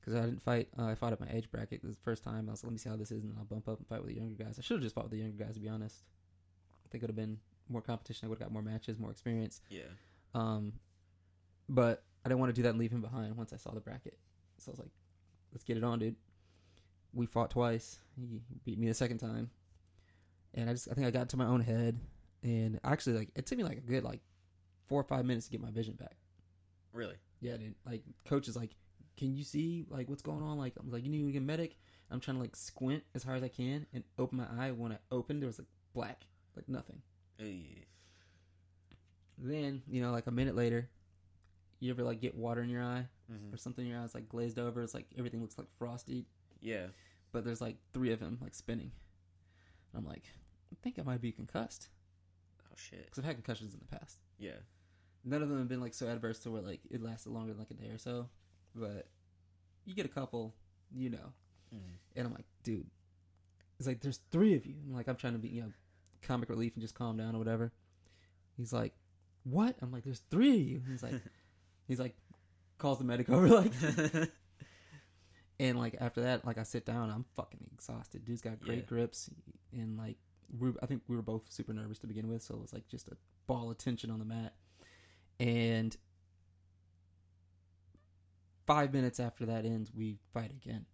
because 0.00 0.14
I 0.14 0.20
didn't 0.24 0.42
fight. 0.42 0.68
Uh, 0.78 0.86
I 0.86 0.94
fought 0.94 1.12
at 1.12 1.20
my 1.20 1.28
age 1.30 1.50
bracket 1.50 1.82
the 1.82 1.94
first 2.02 2.22
time. 2.24 2.48
I 2.48 2.52
was 2.52 2.62
like, 2.62 2.68
let 2.68 2.72
me 2.72 2.78
see 2.78 2.88
how 2.88 2.96
this 2.96 3.10
is, 3.10 3.22
and 3.22 3.32
then 3.32 3.38
I'll 3.38 3.44
bump 3.44 3.68
up 3.68 3.78
and 3.78 3.86
fight 3.86 4.00
with 4.00 4.08
the 4.08 4.16
younger 4.16 4.42
guys. 4.42 4.56
I 4.58 4.62
should 4.62 4.76
have 4.76 4.82
just 4.82 4.94
fought 4.94 5.04
with 5.04 5.12
the 5.12 5.18
younger 5.18 5.44
guys 5.44 5.54
to 5.54 5.60
be 5.60 5.68
honest. 5.68 6.04
I 6.84 6.88
think 6.90 7.02
it 7.02 7.06
would 7.06 7.10
have 7.10 7.16
been 7.16 7.38
more 7.68 7.82
competition. 7.82 8.26
I 8.26 8.28
would 8.28 8.38
have 8.38 8.48
got 8.48 8.52
more 8.52 8.62
matches, 8.62 8.98
more 8.98 9.10
experience. 9.10 9.60
Yeah. 9.68 9.82
Um, 10.34 10.72
but 11.68 12.02
I 12.24 12.28
didn't 12.28 12.40
want 12.40 12.50
to 12.50 12.54
do 12.54 12.62
that 12.62 12.70
and 12.70 12.78
leave 12.78 12.92
him 12.92 13.02
behind 13.02 13.36
once 13.36 13.52
I 13.52 13.56
saw 13.56 13.72
the 13.72 13.80
bracket. 13.80 14.18
So 14.58 14.70
I 14.70 14.72
was 14.72 14.78
like, 14.78 14.90
let's 15.52 15.64
get 15.64 15.76
it 15.76 15.84
on, 15.84 15.98
dude. 15.98 16.16
We 17.12 17.26
fought 17.26 17.50
twice. 17.50 17.98
He 18.16 18.40
beat 18.64 18.78
me 18.78 18.88
the 18.88 18.94
second 18.94 19.18
time. 19.18 19.50
And 20.54 20.68
I 20.68 20.72
just 20.72 20.88
I 20.90 20.94
think 20.94 21.06
I 21.06 21.10
got 21.10 21.28
to 21.30 21.36
my 21.36 21.46
own 21.46 21.60
head 21.60 21.98
and 22.42 22.78
actually 22.84 23.18
like 23.18 23.30
it 23.34 23.46
took 23.46 23.58
me 23.58 23.64
like 23.64 23.78
a 23.78 23.82
good 23.82 24.04
like 24.04 24.20
four 24.86 25.00
or 25.00 25.04
five 25.04 25.24
minutes 25.24 25.46
to 25.46 25.52
get 25.52 25.60
my 25.60 25.70
vision 25.70 25.94
back. 25.94 26.16
Really. 26.92 27.16
Yeah, 27.40 27.56
dude. 27.56 27.74
Like 27.86 28.02
coach 28.24 28.48
is 28.48 28.56
like, 28.56 28.74
Can 29.16 29.34
you 29.36 29.44
see 29.44 29.84
like 29.90 30.08
what's 30.08 30.22
going 30.22 30.42
on? 30.42 30.58
Like 30.58 30.74
I'm 30.80 30.90
like, 30.90 31.04
you 31.04 31.10
need 31.10 31.24
to 31.26 31.32
get 31.32 31.38
a 31.38 31.44
medic. 31.44 31.76
I'm 32.10 32.20
trying 32.20 32.36
to 32.38 32.40
like 32.42 32.56
squint 32.56 33.02
as 33.14 33.22
hard 33.22 33.36
as 33.38 33.42
I 33.44 33.48
can 33.48 33.86
and 33.92 34.02
open 34.18 34.38
my 34.38 34.46
eye. 34.58 34.70
When 34.72 34.92
I 34.92 34.98
opened 35.10 35.42
there 35.42 35.46
was 35.46 35.58
like 35.58 35.68
black. 35.92 36.24
Like 36.56 36.68
nothing. 36.68 37.02
Hey. 37.38 37.84
Then, 39.36 39.82
you 39.88 40.00
know, 40.02 40.10
like 40.10 40.26
a 40.26 40.30
minute 40.32 40.56
later, 40.56 40.88
you 41.80 41.90
ever 41.92 42.02
like 42.02 42.20
get 42.20 42.34
water 42.34 42.62
in 42.62 42.68
your 42.70 42.82
eye 42.82 43.06
hmm 43.30 43.52
or 43.54 43.56
something 43.56 43.84
in 43.84 43.90
your 43.92 44.00
eye? 44.00 44.04
It's 44.04 44.14
like 44.14 44.28
glazed 44.28 44.58
over. 44.58 44.82
It's 44.82 44.94
like 44.94 45.06
everything 45.16 45.40
looks 45.40 45.58
like 45.58 45.68
frosty, 45.78 46.26
Yeah. 46.60 46.86
but 47.30 47.44
there's 47.44 47.60
like 47.60 47.76
three 47.92 48.12
of 48.12 48.18
them 48.20 48.38
like 48.40 48.54
spinning. 48.54 48.90
I'm 49.96 50.04
like, 50.06 50.24
I 50.72 50.76
think 50.82 50.98
I 50.98 51.02
might 51.02 51.20
be 51.20 51.32
concussed 51.32 51.88
Oh 52.62 52.74
shit. 52.76 53.04
because 53.06 53.18
I've 53.18 53.24
had 53.24 53.36
concussions 53.36 53.74
in 53.74 53.80
the 53.80 53.96
past. 53.98 54.18
Yeah. 54.38 54.52
None 55.24 55.42
of 55.42 55.48
them 55.48 55.58
have 55.58 55.68
been 55.68 55.80
like 55.80 55.94
so 55.94 56.06
adverse 56.08 56.38
to 56.40 56.50
where 56.50 56.62
like 56.62 56.80
it 56.90 57.02
lasted 57.02 57.30
longer 57.30 57.52
than 57.52 57.58
like 57.58 57.70
a 57.70 57.74
day 57.74 57.88
or 57.88 57.98
so, 57.98 58.28
but 58.74 59.08
you 59.84 59.94
get 59.94 60.06
a 60.06 60.10
couple, 60.10 60.54
you 60.94 61.10
know. 61.10 61.32
Mhm. 61.74 61.80
And 62.16 62.26
I'm 62.26 62.32
like, 62.34 62.46
dude, 62.62 62.86
it's 63.78 63.86
like 63.88 64.00
there's 64.00 64.20
three 64.30 64.54
of 64.54 64.64
you. 64.66 64.74
I'm 64.86 64.94
like 64.94 65.08
I'm 65.08 65.16
trying 65.16 65.34
to 65.34 65.38
be, 65.38 65.48
you 65.48 65.62
know, 65.62 65.72
comic 66.22 66.48
relief 66.48 66.74
and 66.74 66.82
just 66.82 66.94
calm 66.94 67.16
down 67.16 67.34
or 67.34 67.38
whatever. 67.38 67.72
He's 68.56 68.72
like, 68.72 68.94
what? 69.44 69.76
I'm 69.82 69.92
like, 69.92 70.04
there's 70.04 70.22
three 70.30 70.52
of 70.60 70.60
you. 70.66 70.82
He's 70.90 71.02
like, 71.02 71.14
he's 71.88 72.00
like, 72.00 72.16
calls 72.78 72.98
the 72.98 73.04
medic 73.04 73.28
over 73.30 73.48
like, 73.48 73.72
and 75.60 75.78
like 75.78 75.96
after 76.00 76.20
that, 76.22 76.44
like 76.44 76.58
I 76.58 76.62
sit 76.62 76.84
down, 76.86 77.10
I'm 77.10 77.24
fucking 77.34 77.68
exhausted. 77.72 78.24
Dude's 78.24 78.40
got 78.42 78.60
great 78.60 78.78
Yeah. 78.78 78.84
grips, 78.84 79.30
and 79.72 79.96
like 79.98 80.16
we, 80.58 80.72
I 80.82 80.86
think 80.86 81.02
we 81.08 81.16
were 81.16 81.22
both 81.22 81.50
super 81.50 81.72
nervous 81.72 81.98
to 82.00 82.06
begin 82.06 82.28
with, 82.28 82.42
so 82.42 82.54
it 82.54 82.60
was 82.60 82.72
like 82.72 82.88
just 82.88 83.08
a 83.08 83.16
ball 83.46 83.70
of 83.70 83.78
tension 83.78 84.10
on 84.10 84.18
the 84.18 84.24
mat. 84.24 84.54
And 85.40 85.96
five 88.66 88.92
minutes 88.92 89.20
after 89.20 89.46
that 89.46 89.64
ends, 89.64 89.92
we 89.94 90.18
fight 90.32 90.50
again. 90.50 90.86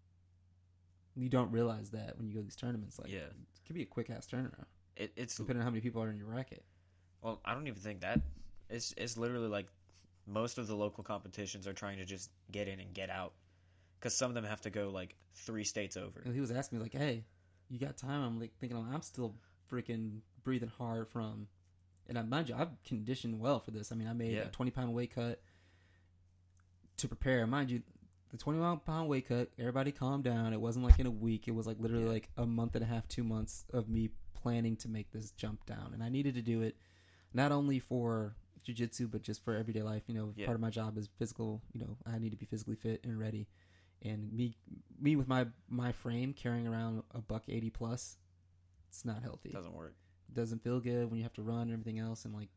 You 1.16 1.28
don't 1.28 1.50
realize 1.50 1.90
that 1.90 2.16
when 2.18 2.26
you 2.26 2.34
go 2.34 2.40
to 2.40 2.44
these 2.44 2.56
tournaments. 2.56 2.98
Like, 2.98 3.10
Yeah. 3.10 3.26
it 3.26 3.34
could 3.66 3.74
be 3.74 3.82
a 3.82 3.86
quick 3.86 4.10
ass 4.10 4.26
turnaround, 4.26 4.66
It, 4.96 5.12
it's 5.16 5.36
depending 5.36 5.58
on 5.60 5.64
how 5.64 5.70
many 5.70 5.80
people 5.80 6.02
are 6.02 6.10
in 6.10 6.16
your 6.16 6.26
racket. 6.26 6.64
well. 7.22 7.40
I 7.44 7.54
don't 7.54 7.66
even 7.66 7.80
think 7.80 8.00
that. 8.00 8.20
It's 8.70 8.92
it's 8.96 9.16
literally 9.16 9.48
like 9.48 9.66
most 10.26 10.56
of 10.58 10.66
the 10.66 10.74
local 10.76 11.04
competitions 11.04 11.66
are 11.66 11.72
trying 11.74 11.98
to 11.98 12.04
just 12.04 12.30
get 12.50 12.66
in 12.68 12.80
and 12.80 12.92
get 12.94 13.10
out 13.10 13.34
because 14.04 14.14
some 14.14 14.30
of 14.30 14.34
them 14.34 14.44
have 14.44 14.60
to 14.60 14.68
go 14.68 14.90
like 14.90 15.16
three 15.32 15.64
states 15.64 15.96
over. 15.96 16.20
And 16.26 16.34
he 16.34 16.40
was 16.42 16.50
asking 16.50 16.76
me 16.78 16.82
like, 16.82 16.92
"Hey, 16.92 17.24
you 17.70 17.78
got 17.78 17.96
time?" 17.96 18.22
I'm 18.22 18.38
like 18.38 18.52
thinking, 18.60 18.76
I'm 18.78 19.00
still 19.00 19.34
freaking 19.72 20.18
breathing 20.42 20.70
hard 20.76 21.08
from, 21.08 21.48
and 22.06 22.18
I 22.18 22.22
mind 22.22 22.50
you, 22.50 22.54
I've 22.54 22.68
conditioned 22.84 23.40
well 23.40 23.60
for 23.60 23.70
this. 23.70 23.90
I 23.90 23.94
mean, 23.94 24.06
I 24.06 24.12
made 24.12 24.32
Yeah. 24.34 24.42
a 24.42 24.48
20 24.50 24.70
pound 24.70 24.92
weight 24.92 25.14
cut 25.14 25.40
to 26.98 27.08
prepare. 27.08 27.46
Mind 27.46 27.70
you, 27.70 27.82
the 28.30 28.36
20 28.36 28.58
pound 28.84 29.08
weight 29.08 29.26
cut. 29.26 29.50
Everybody 29.58 29.90
calm 29.90 30.20
down. 30.20 30.52
It 30.52 30.60
wasn't 30.60 30.84
like 30.84 30.98
in 30.98 31.06
a 31.06 31.10
week. 31.10 31.48
It 31.48 31.52
was 31.52 31.66
like 31.66 31.78
literally 31.80 32.04
Yeah. 32.04 32.10
like 32.10 32.28
a 32.36 32.44
month 32.46 32.74
and 32.74 32.84
a 32.84 32.86
half, 32.86 33.08
two 33.08 33.24
months 33.24 33.64
of 33.72 33.88
me 33.88 34.10
planning 34.34 34.76
to 34.76 34.88
make 34.90 35.10
this 35.12 35.30
jump 35.30 35.64
down, 35.64 35.94
and 35.94 36.02
I 36.02 36.10
needed 36.10 36.34
to 36.34 36.42
do 36.42 36.60
it 36.60 36.76
not 37.32 37.52
only 37.52 37.78
for 37.78 38.36
jujitsu 38.64 39.10
but 39.10 39.22
just 39.22 39.42
for 39.44 39.54
everyday 39.56 39.82
life. 39.82 40.02
You 40.08 40.14
know, 40.14 40.34
Yeah. 40.36 40.44
part 40.46 40.54
of 40.56 40.60
my 40.60 40.68
job 40.70 40.98
is 40.98 41.06
physical. 41.18 41.62
You 41.72 41.80
know, 41.80 41.96
I 42.04 42.18
need 42.18 42.30
to 42.30 42.36
be 42.36 42.44
physically 42.46 42.76
fit 42.76 43.02
and 43.04 43.18
ready 43.18 43.46
and 44.04 44.32
me 44.32 44.56
me 45.00 45.16
with 45.16 45.26
my 45.28 45.46
my 45.68 45.92
frame 45.92 46.32
carrying 46.32 46.66
around 46.66 47.02
a 47.14 47.20
buck 47.20 47.44
80 47.48 47.70
plus 47.70 48.16
it's 48.88 49.04
not 49.04 49.22
healthy. 49.22 49.50
Doesn't 49.50 49.74
work. 49.74 49.96
doesn't 50.32 50.62
feel 50.62 50.78
good 50.78 51.10
when 51.10 51.18
you 51.18 51.24
have 51.24 51.32
to 51.34 51.42
run 51.42 51.62
and 51.62 51.72
everything 51.72 51.98
else 51.98 52.24
and 52.24 52.34
like 52.34 52.48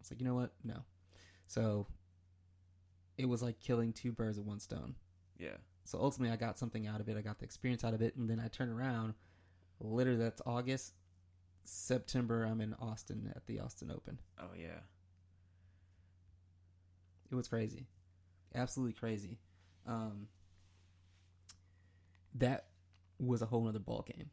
it's 0.00 0.10
like 0.10 0.20
you 0.20 0.26
know 0.26 0.34
what? 0.34 0.52
No. 0.62 0.84
So 1.46 1.86
it 3.18 3.28
was 3.28 3.42
like 3.42 3.60
killing 3.60 3.92
two 3.92 4.12
birds 4.12 4.38
with 4.38 4.46
one 4.46 4.60
stone. 4.60 4.94
Yeah. 5.38 5.56
so 5.84 5.98
ultimately 6.00 6.32
i 6.32 6.36
got 6.36 6.58
something 6.58 6.86
out 6.86 7.00
of 7.00 7.08
it. 7.08 7.16
I 7.16 7.20
got 7.20 7.38
the 7.38 7.44
experience 7.44 7.84
out 7.84 7.92
of 7.92 8.00
it 8.00 8.16
and 8.16 8.30
then 8.30 8.40
i 8.40 8.48
turn 8.48 8.70
around. 8.70 9.14
Literally 9.80 10.18
that's 10.18 10.40
august. 10.46 10.94
September 11.64 12.44
i'm 12.44 12.60
in 12.60 12.74
austin 12.74 13.32
at 13.34 13.46
the 13.46 13.60
austin 13.60 13.90
open. 13.90 14.18
Oh 14.38 14.50
yeah. 14.56 14.80
It 17.30 17.34
was 17.34 17.48
crazy, 17.48 17.86
absolutely 18.54 18.92
crazy. 18.92 19.38
Um, 19.86 20.28
that 22.34 22.66
was 23.18 23.42
a 23.42 23.46
whole 23.46 23.68
other 23.68 23.78
ball 23.78 24.04
game. 24.06 24.30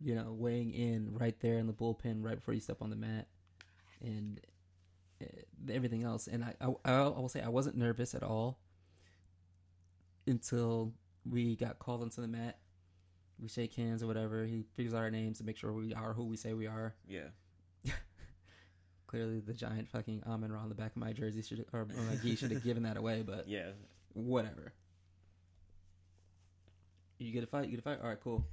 You 0.00 0.14
know, 0.14 0.32
weighing 0.32 0.72
in 0.72 1.10
right 1.12 1.38
there 1.40 1.58
in 1.58 1.66
the 1.66 1.72
bullpen 1.72 2.22
right 2.24 2.36
before 2.36 2.54
you 2.54 2.60
step 2.60 2.80
on 2.80 2.90
the 2.90 2.96
mat, 2.96 3.28
and 4.02 4.40
uh, 5.22 5.26
everything 5.72 6.02
else. 6.04 6.26
And 6.26 6.42
I, 6.42 6.54
I, 6.60 6.72
I 6.84 7.00
will 7.08 7.28
say 7.28 7.42
I 7.42 7.48
wasn't 7.50 7.76
nervous 7.76 8.14
at 8.14 8.22
all 8.22 8.58
until 10.26 10.92
we 11.28 11.56
got 11.56 11.78
called 11.78 12.02
onto 12.02 12.22
the 12.22 12.28
mat. 12.28 12.58
We 13.38 13.48
shake 13.48 13.74
hands 13.74 14.02
or 14.02 14.06
whatever. 14.06 14.44
He 14.44 14.64
figures 14.74 14.94
out 14.94 15.00
our 15.00 15.10
names 15.10 15.38
to 15.38 15.44
make 15.44 15.56
sure 15.56 15.72
we 15.72 15.94
are 15.94 16.12
who 16.12 16.24
we 16.24 16.36
say 16.36 16.52
we 16.54 16.66
are. 16.66 16.94
Yeah. 17.08 17.28
Clearly, 19.06 19.40
the 19.40 19.52
giant 19.54 19.88
fucking 19.88 20.22
Amen 20.26 20.52
Ra 20.52 20.60
on 20.60 20.68
the 20.68 20.74
back 20.74 20.92
of 20.92 20.96
my 20.98 21.12
jersey 21.12 21.42
should 21.42 21.64
or, 21.72 21.80
or 21.80 22.02
my 22.08 22.16
gi 22.22 22.36
should 22.36 22.52
have 22.52 22.62
given 22.62 22.82
that 22.84 22.96
away, 22.96 23.22
but 23.26 23.48
Yeah. 23.48 23.70
whatever. 24.12 24.72
You 27.20 27.32
get 27.32 27.44
a 27.44 27.46
fight. 27.46 27.66
You 27.66 27.70
get 27.70 27.80
a 27.80 27.82
fight. 27.82 27.98
All 28.02 28.08
right, 28.08 28.20
cool. 28.22 28.44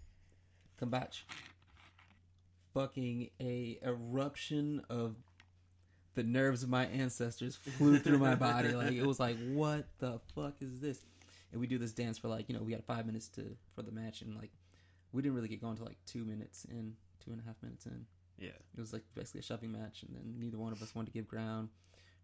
Combats. 0.78 1.24
Fucking 2.74 3.30
a 3.40 3.80
eruption 3.84 4.84
of 4.90 5.16
the 6.14 6.24
nerves 6.24 6.64
of 6.64 6.70
my 6.70 6.86
ancestors 6.88 7.56
flew 7.56 7.98
through 8.00 8.20
my 8.20 8.36
body. 8.36 8.74
Like 8.74 8.94
it 8.94 9.06
was 9.06 9.20
like, 9.20 9.38
what 9.54 9.88
the 10.00 10.20
fuck 10.36 10.56
is 10.62 10.80
this? 10.80 11.00
And 11.52 11.62
we 11.62 11.68
do 11.68 11.78
this 11.78 11.94
dance 11.94 12.18
for 12.18 12.28
like 12.28 12.50
you 12.50 12.56
know 12.56 12.62
we 12.62 12.74
got 12.74 12.84
five 12.84 13.06
minutes 13.06 13.30
to 13.30 13.56
for 13.74 13.82
the 13.82 13.92
match 13.92 14.22
and 14.22 14.36
like 14.36 14.52
we 15.12 15.22
didn't 15.22 15.36
really 15.36 15.48
get 15.48 15.62
going 15.62 15.78
to 15.78 15.84
like 15.84 15.98
two 16.06 16.26
minutes 16.26 16.66
in, 16.70 16.94
two 17.24 17.32
and 17.32 17.40
a 17.40 17.44
half 17.46 17.56
minutes 17.64 17.86
in. 17.86 18.06
Yeah. 18.38 18.50
It 18.50 18.80
was 18.80 18.94
like 18.94 19.04
basically 19.16 19.40
a 19.40 19.44
shoving 19.44 19.72
match, 19.72 20.04
and 20.04 20.16
then 20.16 20.36
neither 20.38 20.58
one 20.58 20.74
of 20.74 20.82
us 20.82 20.94
wanted 20.94 21.08
to 21.08 21.14
give 21.14 21.28
ground. 21.28 21.70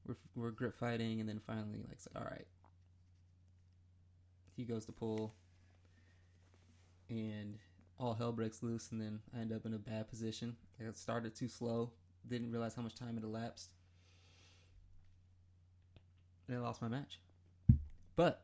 We're 0.06 0.16
we're 0.36 0.52
grip 0.52 0.76
fighting, 0.78 1.20
and 1.20 1.30
then 1.30 1.40
finally, 1.48 1.80
like, 1.80 1.94
it's 1.94 2.08
like, 2.14 2.24
all 2.24 2.30
right. 2.30 2.46
He 4.56 4.66
goes 4.66 4.86
to 4.86 4.92
pull, 4.92 5.34
and 7.14 7.58
all 8.00 8.14
hell 8.14 8.32
breaks 8.32 8.64
loose, 8.64 8.92
and 8.92 9.00
then 9.00 9.20
I 9.36 9.42
end 9.42 9.52
up 9.52 9.66
in 9.66 9.74
a 9.74 9.78
bad 9.78 10.10
position. 10.10 10.56
I 10.80 10.92
started 10.94 11.36
too 11.36 11.48
slow, 11.48 11.92
didn't 12.28 12.52
realize 12.52 12.76
how 12.76 12.82
much 12.82 12.96
time 12.96 13.16
had 13.16 13.24
elapsed, 13.24 13.72
and 16.48 16.58
I 16.58 16.60
lost 16.60 16.82
my 16.82 16.88
match. 16.88 17.20
But 18.16 18.44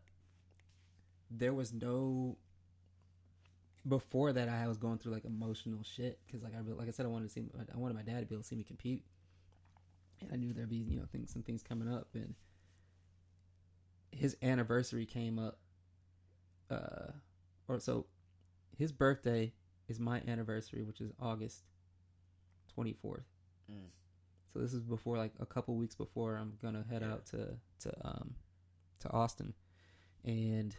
there 1.29 1.53
was 1.53 1.73
no 1.73 2.37
before 3.87 4.33
that 4.33 4.49
I 4.49 4.67
was 4.67 4.77
going 4.77 4.97
through 4.97 5.13
like 5.13 5.25
emotional 5.25 5.83
shit 5.83 6.19
because 6.25 6.43
like 6.43 6.53
I 6.53 6.61
like 6.73 6.87
I 6.87 6.91
said 6.91 7.05
I 7.05 7.09
wanted 7.09 7.27
to 7.27 7.33
see 7.33 7.45
I 7.73 7.77
wanted 7.77 7.95
my 7.95 8.03
dad 8.03 8.19
to 8.19 8.25
be 8.25 8.35
able 8.35 8.43
to 8.43 8.47
see 8.47 8.55
me 8.55 8.63
compete, 8.63 9.03
and 10.21 10.29
I 10.31 10.35
knew 10.35 10.53
there'd 10.53 10.69
be 10.69 10.77
you 10.77 10.97
know 10.97 11.05
things 11.11 11.31
some 11.31 11.43
things 11.43 11.63
coming 11.63 11.91
up 11.91 12.09
and 12.13 12.35
his 14.11 14.35
anniversary 14.41 15.05
came 15.05 15.37
up, 15.37 15.59
uh, 16.69 17.11
or 17.67 17.79
so 17.79 18.05
his 18.79 18.91
birthday 18.91 19.53
is 19.87 19.99
my 19.99 20.21
anniversary, 20.27 20.81
which 20.83 21.01
is 21.01 21.11
August 21.19 21.63
twenty 22.73 22.93
fourth. 22.93 23.25
Mm. 23.71 23.89
So 24.51 24.59
this 24.59 24.73
is 24.73 24.81
before 24.81 25.17
like 25.17 25.33
a 25.39 25.45
couple 25.45 25.75
weeks 25.75 25.93
before 25.95 26.35
I'm 26.35 26.53
gonna 26.61 26.83
head 26.89 27.01
Yeah. 27.03 27.11
out 27.13 27.25
to 27.27 27.57
to 27.81 28.07
um 28.07 28.35
to 29.01 29.11
Austin, 29.11 29.53
and 30.23 30.75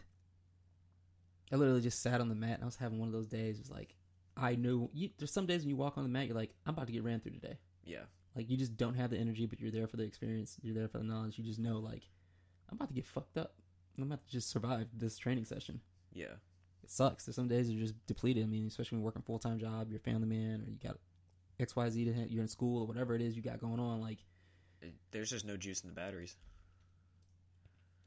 I 1.51 1.55
literally 1.55 1.81
just 1.81 2.01
sat 2.01 2.21
on 2.21 2.29
the 2.29 2.35
mat 2.35 2.55
and 2.55 2.63
I 2.63 2.65
was 2.65 2.75
having 2.75 2.99
one 2.99 3.07
of 3.07 3.13
those 3.13 3.27
days. 3.27 3.57
It 3.57 3.61
was 3.61 3.71
like 3.71 3.95
I 4.37 4.55
knew 4.55 4.89
you, 4.93 5.09
there's 5.17 5.31
some 5.31 5.45
days 5.45 5.61
when 5.61 5.69
you 5.69 5.75
walk 5.75 5.97
on 5.97 6.03
the 6.03 6.09
mat, 6.09 6.27
you're 6.27 6.35
like 6.35 6.53
I'm 6.65 6.73
about 6.73 6.87
to 6.87 6.93
get 6.93 7.03
ran 7.03 7.19
through 7.19 7.33
today. 7.33 7.57
Yeah. 7.83 8.03
Like 8.35 8.49
you 8.49 8.55
just 8.57 8.77
don't 8.77 8.95
have 8.95 9.09
the 9.09 9.17
energy, 9.17 9.45
but 9.45 9.59
you're 9.59 9.71
there 9.71 9.87
for 9.87 9.97
the 9.97 10.03
experience. 10.03 10.57
You're 10.61 10.73
there 10.75 10.87
for 10.87 10.99
the 10.99 11.03
knowledge. 11.03 11.37
You 11.37 11.43
just 11.43 11.59
know 11.59 11.79
like 11.79 12.03
I'm 12.69 12.75
about 12.75 12.87
to 12.89 12.93
get 12.93 13.05
fucked 13.05 13.37
up. 13.37 13.55
I'm 13.97 14.03
about 14.05 14.25
to 14.25 14.31
just 14.31 14.49
survive 14.49 14.87
this 14.93 15.17
training 15.17 15.43
session. 15.45 15.81
Yeah. 16.13 16.35
It 16.83 16.89
sucks. 16.91 17.25
There's 17.25 17.35
some 17.35 17.47
days 17.47 17.69
you're 17.69 17.81
just 17.81 17.95
depleted. 18.07 18.43
I 18.43 18.47
mean, 18.47 18.67
especially 18.67 18.95
when 18.97 19.01
you're 19.01 19.05
working 19.05 19.21
full 19.21 19.39
time 19.39 19.59
job, 19.59 19.87
you're 19.89 19.97
a 19.99 20.01
family 20.01 20.27
man, 20.27 20.61
or 20.65 20.69
you 20.69 20.77
got 20.77 20.97
X 21.59 21.75
Y 21.75 21.89
Z 21.89 22.05
to 22.05 22.11
you're 22.29 22.41
in 22.41 22.47
school 22.47 22.81
or 22.81 22.87
whatever 22.87 23.15
it 23.15 23.21
is 23.21 23.35
you 23.35 23.41
got 23.41 23.59
going 23.59 23.79
on. 23.79 24.01
Like 24.01 24.19
there's 25.11 25.29
just 25.29 25.45
no 25.45 25.57
juice 25.57 25.81
in 25.81 25.89
the 25.89 25.93
batteries. 25.95 26.35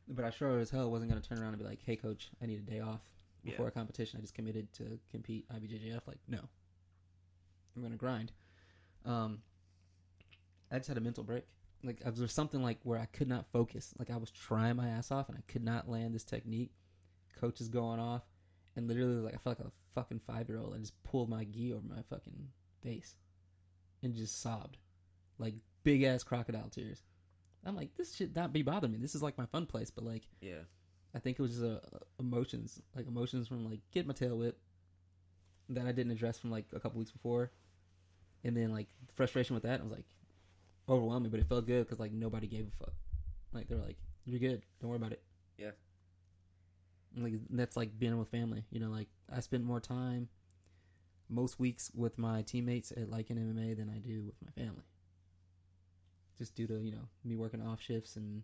But 0.08 0.24
I 0.24 0.30
sure 0.30 0.58
as 0.58 0.70
hell 0.70 0.90
wasn't 0.90 1.10
going 1.10 1.22
to 1.22 1.26
turn 1.28 1.38
around 1.38 1.50
and 1.54 1.58
be 1.58 1.64
like, 1.64 1.80
"Hey, 1.84 1.96
coach, 1.96 2.28
I 2.42 2.46
need 2.46 2.58
a 2.58 2.62
day 2.70 2.80
off 2.80 3.00
before 3.44 3.66
Yeah. 3.66 3.68
a 3.68 3.72
competition. 3.72 4.18
I 4.18 4.20
just 4.20 4.34
committed 4.34 4.72
to 4.74 4.98
compete 5.10 5.48
IBJJF." 5.48 6.06
Like, 6.06 6.18
no, 6.28 6.40
I'm 7.74 7.82
going 7.82 7.92
to 7.92 7.98
grind. 7.98 8.32
Um, 9.06 9.40
I 10.70 10.76
just 10.78 10.88
had 10.88 10.98
a 10.98 11.00
mental 11.00 11.24
break. 11.24 11.44
Like, 11.82 12.00
there 12.00 12.12
was 12.12 12.32
something 12.32 12.62
like 12.62 12.78
where 12.82 12.98
I 12.98 13.06
could 13.06 13.28
not 13.28 13.46
focus. 13.52 13.94
Like, 13.98 14.10
I 14.10 14.16
was 14.16 14.30
trying 14.30 14.76
my 14.76 14.88
ass 14.88 15.10
off 15.10 15.28
and 15.28 15.38
I 15.38 15.42
could 15.50 15.62
not 15.64 15.88
land 15.88 16.14
this 16.14 16.24
technique. 16.24 16.72
Coach 17.36 17.60
is 17.60 17.68
going 17.68 18.00
off, 18.00 18.22
and 18.76 18.88
literally, 18.88 19.14
like, 19.16 19.34
I 19.34 19.38
felt 19.38 19.58
like 19.58 19.68
a 19.68 19.72
fucking 19.94 20.20
five 20.26 20.48
year 20.48 20.58
old. 20.58 20.74
I 20.74 20.78
just 20.78 21.00
pulled 21.04 21.28
my 21.28 21.44
gi 21.44 21.72
over 21.72 21.86
my 21.86 22.02
fucking 22.10 22.48
face, 22.82 23.14
and 24.02 24.14
just 24.14 24.40
sobbed, 24.40 24.76
like 25.38 25.54
big 25.82 26.02
ass 26.02 26.22
crocodile 26.22 26.68
tears. 26.68 27.02
I'm 27.66 27.76
like, 27.76 27.94
this 27.96 28.14
should 28.14 28.36
not 28.36 28.52
be 28.52 28.62
bothering 28.62 28.92
me. 28.92 28.98
This 28.98 29.14
is 29.14 29.22
like 29.22 29.38
my 29.38 29.46
fun 29.46 29.66
place, 29.66 29.90
but 29.90 30.04
like, 30.04 30.28
Yeah. 30.40 30.64
I 31.14 31.18
think 31.20 31.38
it 31.38 31.42
was 31.42 31.52
just 31.52 31.64
uh, 31.64 31.78
emotions, 32.18 32.82
like 32.96 33.06
emotions 33.06 33.46
from 33.46 33.64
like 33.64 33.80
get 33.92 34.06
my 34.06 34.12
tail 34.14 34.36
whipped 34.36 34.60
that 35.68 35.86
I 35.86 35.92
didn't 35.92 36.12
address 36.12 36.38
from 36.38 36.50
like 36.50 36.66
a 36.74 36.80
couple 36.80 36.98
weeks 36.98 37.12
before, 37.12 37.52
and 38.42 38.56
then 38.56 38.72
like 38.72 38.88
frustration 39.14 39.54
with 39.54 39.62
that. 39.62 39.80
I 39.80 39.82
was 39.84 39.92
like 39.92 40.04
overwhelming, 40.88 41.30
but 41.30 41.40
it 41.40 41.48
felt 41.48 41.66
good 41.66 41.84
because 41.86 42.00
like 42.00 42.12
nobody 42.12 42.46
gave 42.48 42.66
a 42.66 42.84
fuck. 42.84 42.94
Like 43.52 43.68
they 43.68 43.76
were 43.76 43.82
like, 43.82 43.96
"You're 44.24 44.40
good, 44.40 44.62
don't 44.80 44.90
worry 44.90 44.96
about 44.98 45.12
it." 45.12 45.22
Yeah. 45.56 45.70
Like 47.16 47.34
that's 47.50 47.76
like 47.76 47.98
being 47.98 48.18
with 48.18 48.28
family. 48.28 48.64
You 48.70 48.80
know, 48.80 48.90
like 48.90 49.08
I 49.34 49.40
spend 49.40 49.64
more 49.64 49.80
time 49.80 50.28
most 51.28 51.58
weeks 51.58 51.90
with 51.94 52.18
my 52.18 52.42
teammates 52.42 52.92
at 52.92 53.08
like 53.10 53.30
an 53.30 53.38
MMA 53.38 53.74
than 53.76 53.88
I 53.88 53.98
do 53.98 54.24
with 54.24 54.34
my 54.44 54.50
family. 54.62 54.84
Just 56.36 56.54
due 56.54 56.66
to 56.66 56.80
you 56.82 56.92
know 56.92 57.08
me 57.24 57.36
working 57.36 57.62
off 57.62 57.80
shifts 57.80 58.16
and 58.16 58.42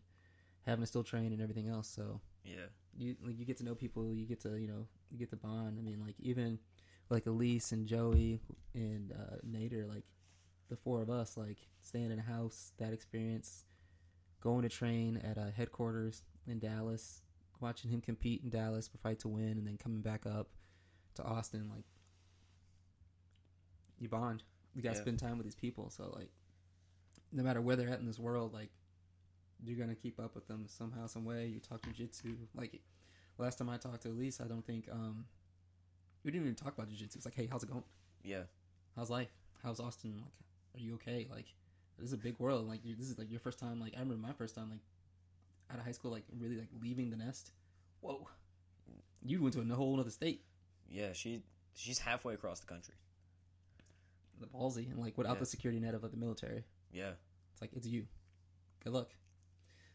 having 0.66 0.82
to 0.82 0.86
still 0.86 1.02
train 1.04 1.32
and 1.32 1.40
everything 1.42 1.68
else. 1.68 1.88
So 1.88 2.20
Yeah. 2.44 2.66
you 2.96 3.16
like 3.24 3.38
you 3.38 3.44
get 3.44 3.56
to 3.58 3.64
know 3.64 3.74
people 3.74 4.14
you 4.14 4.26
get 4.26 4.40
to 4.42 4.56
you 4.58 4.66
know 4.66 4.86
you 5.10 5.18
get 5.18 5.30
to 5.30 5.36
bond 5.36 5.76
i 5.78 5.82
mean 5.82 6.00
like 6.04 6.16
even 6.18 6.58
like 7.08 7.26
elise 7.26 7.70
and 7.72 7.86
joey 7.86 8.40
and 8.74 9.12
uh 9.12 9.36
nader 9.48 9.88
like 9.88 10.04
the 10.68 10.76
four 10.76 11.00
of 11.00 11.08
us 11.10 11.36
like 11.36 11.58
staying 11.80 12.10
in 12.10 12.18
a 12.18 12.22
house 12.22 12.72
that 12.78 12.92
experience 12.92 13.64
going 14.40 14.62
to 14.62 14.68
train 14.68 15.16
at 15.18 15.36
a 15.38 15.50
headquarters 15.56 16.22
in 16.48 16.58
dallas 16.58 17.22
watching 17.60 17.90
him 17.90 18.00
compete 18.00 18.42
in 18.42 18.50
dallas 18.50 18.88
for 18.88 18.98
fight 18.98 19.18
to 19.18 19.28
win 19.28 19.58
and 19.58 19.66
then 19.66 19.76
coming 19.76 20.00
back 20.00 20.26
up 20.26 20.48
to 21.14 21.22
austin 21.22 21.68
like 21.68 21.84
you 23.98 24.08
bond 24.08 24.42
you 24.74 24.82
gotta 24.82 24.96
Yeah. 24.96 25.02
spend 25.02 25.18
time 25.18 25.36
with 25.36 25.44
these 25.44 25.54
people 25.54 25.90
so 25.90 26.10
like 26.16 26.30
no 27.32 27.42
matter 27.42 27.60
where 27.60 27.76
they're 27.76 27.88
at 27.90 28.00
in 28.00 28.06
this 28.06 28.18
world 28.18 28.52
like 28.52 28.70
you're 29.62 29.76
gonna 29.78 29.94
keep 29.94 30.18
up 30.18 30.34
with 30.34 30.48
them 30.48 30.64
somehow, 30.68 31.06
some 31.06 31.26
way. 31.26 31.46
You 31.46 31.60
talk 31.60 31.82
jujitsu. 31.82 32.34
Like 32.54 32.80
last 33.36 33.58
time 33.58 33.68
I 33.68 33.76
talked 33.76 34.00
to 34.04 34.08
Elise, 34.08 34.40
I 34.40 34.46
don't 34.48 34.64
think 34.64 34.88
um 34.90 35.26
we 36.24 36.30
didn't 36.30 36.46
even 36.46 36.54
talk 36.54 36.72
about 36.78 36.88
jujitsu. 36.88 37.16
It's 37.16 37.26
like, 37.26 37.34
hey, 37.34 37.46
how's 37.46 37.62
it 37.62 37.68
going? 37.68 37.84
Yeah. 38.24 38.44
How's 38.96 39.10
life? 39.10 39.28
How's 39.62 39.78
Austin? 39.78 40.14
Like, 40.16 40.32
are 40.74 40.82
you 40.82 40.94
okay? 40.94 41.28
Like, 41.30 41.44
this 41.98 42.06
is 42.06 42.14
a 42.14 42.16
big 42.16 42.38
world. 42.38 42.66
Like, 42.68 42.80
this 42.84 43.10
is 43.10 43.18
like 43.18 43.30
your 43.30 43.38
first 43.40 43.58
time. 43.58 43.78
Like, 43.78 43.92
I 43.96 44.00
remember 44.00 44.26
my 44.26 44.32
first 44.32 44.54
time, 44.54 44.70
like 44.70 44.80
out 45.72 45.78
of 45.78 45.84
high 45.84 45.92
school, 45.92 46.10
like 46.10 46.24
really 46.38 46.56
like 46.56 46.68
leaving 46.80 47.10
the 47.10 47.16
nest. 47.16 47.52
Whoa, 48.00 48.28
you 49.24 49.42
went 49.42 49.54
to 49.54 49.60
a 49.60 49.74
whole 49.74 49.98
other 50.00 50.10
state. 50.10 50.44
Yeah. 50.88 51.12
She 51.12 51.42
she's 51.74 51.98
halfway 51.98 52.34
across 52.34 52.60
the 52.60 52.66
country. 52.66 52.94
The 54.40 54.46
ballsy 54.46 54.90
and 54.90 54.98
like 54.98 55.16
without 55.18 55.34
Yeah. 55.34 55.40
the 55.40 55.46
security 55.46 55.80
net 55.80 55.94
of 55.94 56.02
like, 56.02 56.12
the 56.12 56.18
military. 56.18 56.64
Yeah. 56.92 57.12
It's 57.52 57.60
like 57.60 57.70
it's 57.74 57.86
you. 57.86 58.06
Good 58.82 58.92
luck. 58.92 59.10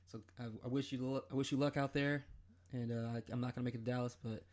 So 0.08 0.22
I, 0.40 0.46
I 0.64 0.68
wish 0.68 0.92
you 0.92 1.00
luck, 1.00 1.26
I 1.32 1.36
wish 1.36 1.52
you 1.52 1.58
luck 1.58 1.78
out 1.78 1.94
there, 1.94 2.26
and 2.72 2.92
uh, 2.92 3.18
I, 3.18 3.22
I'm 3.32 3.42
not 3.42 3.56
gonna 3.56 3.66
make 3.66 3.74
it 3.76 3.80
to 3.80 3.92
Dallas, 3.92 4.16
but 4.24 4.44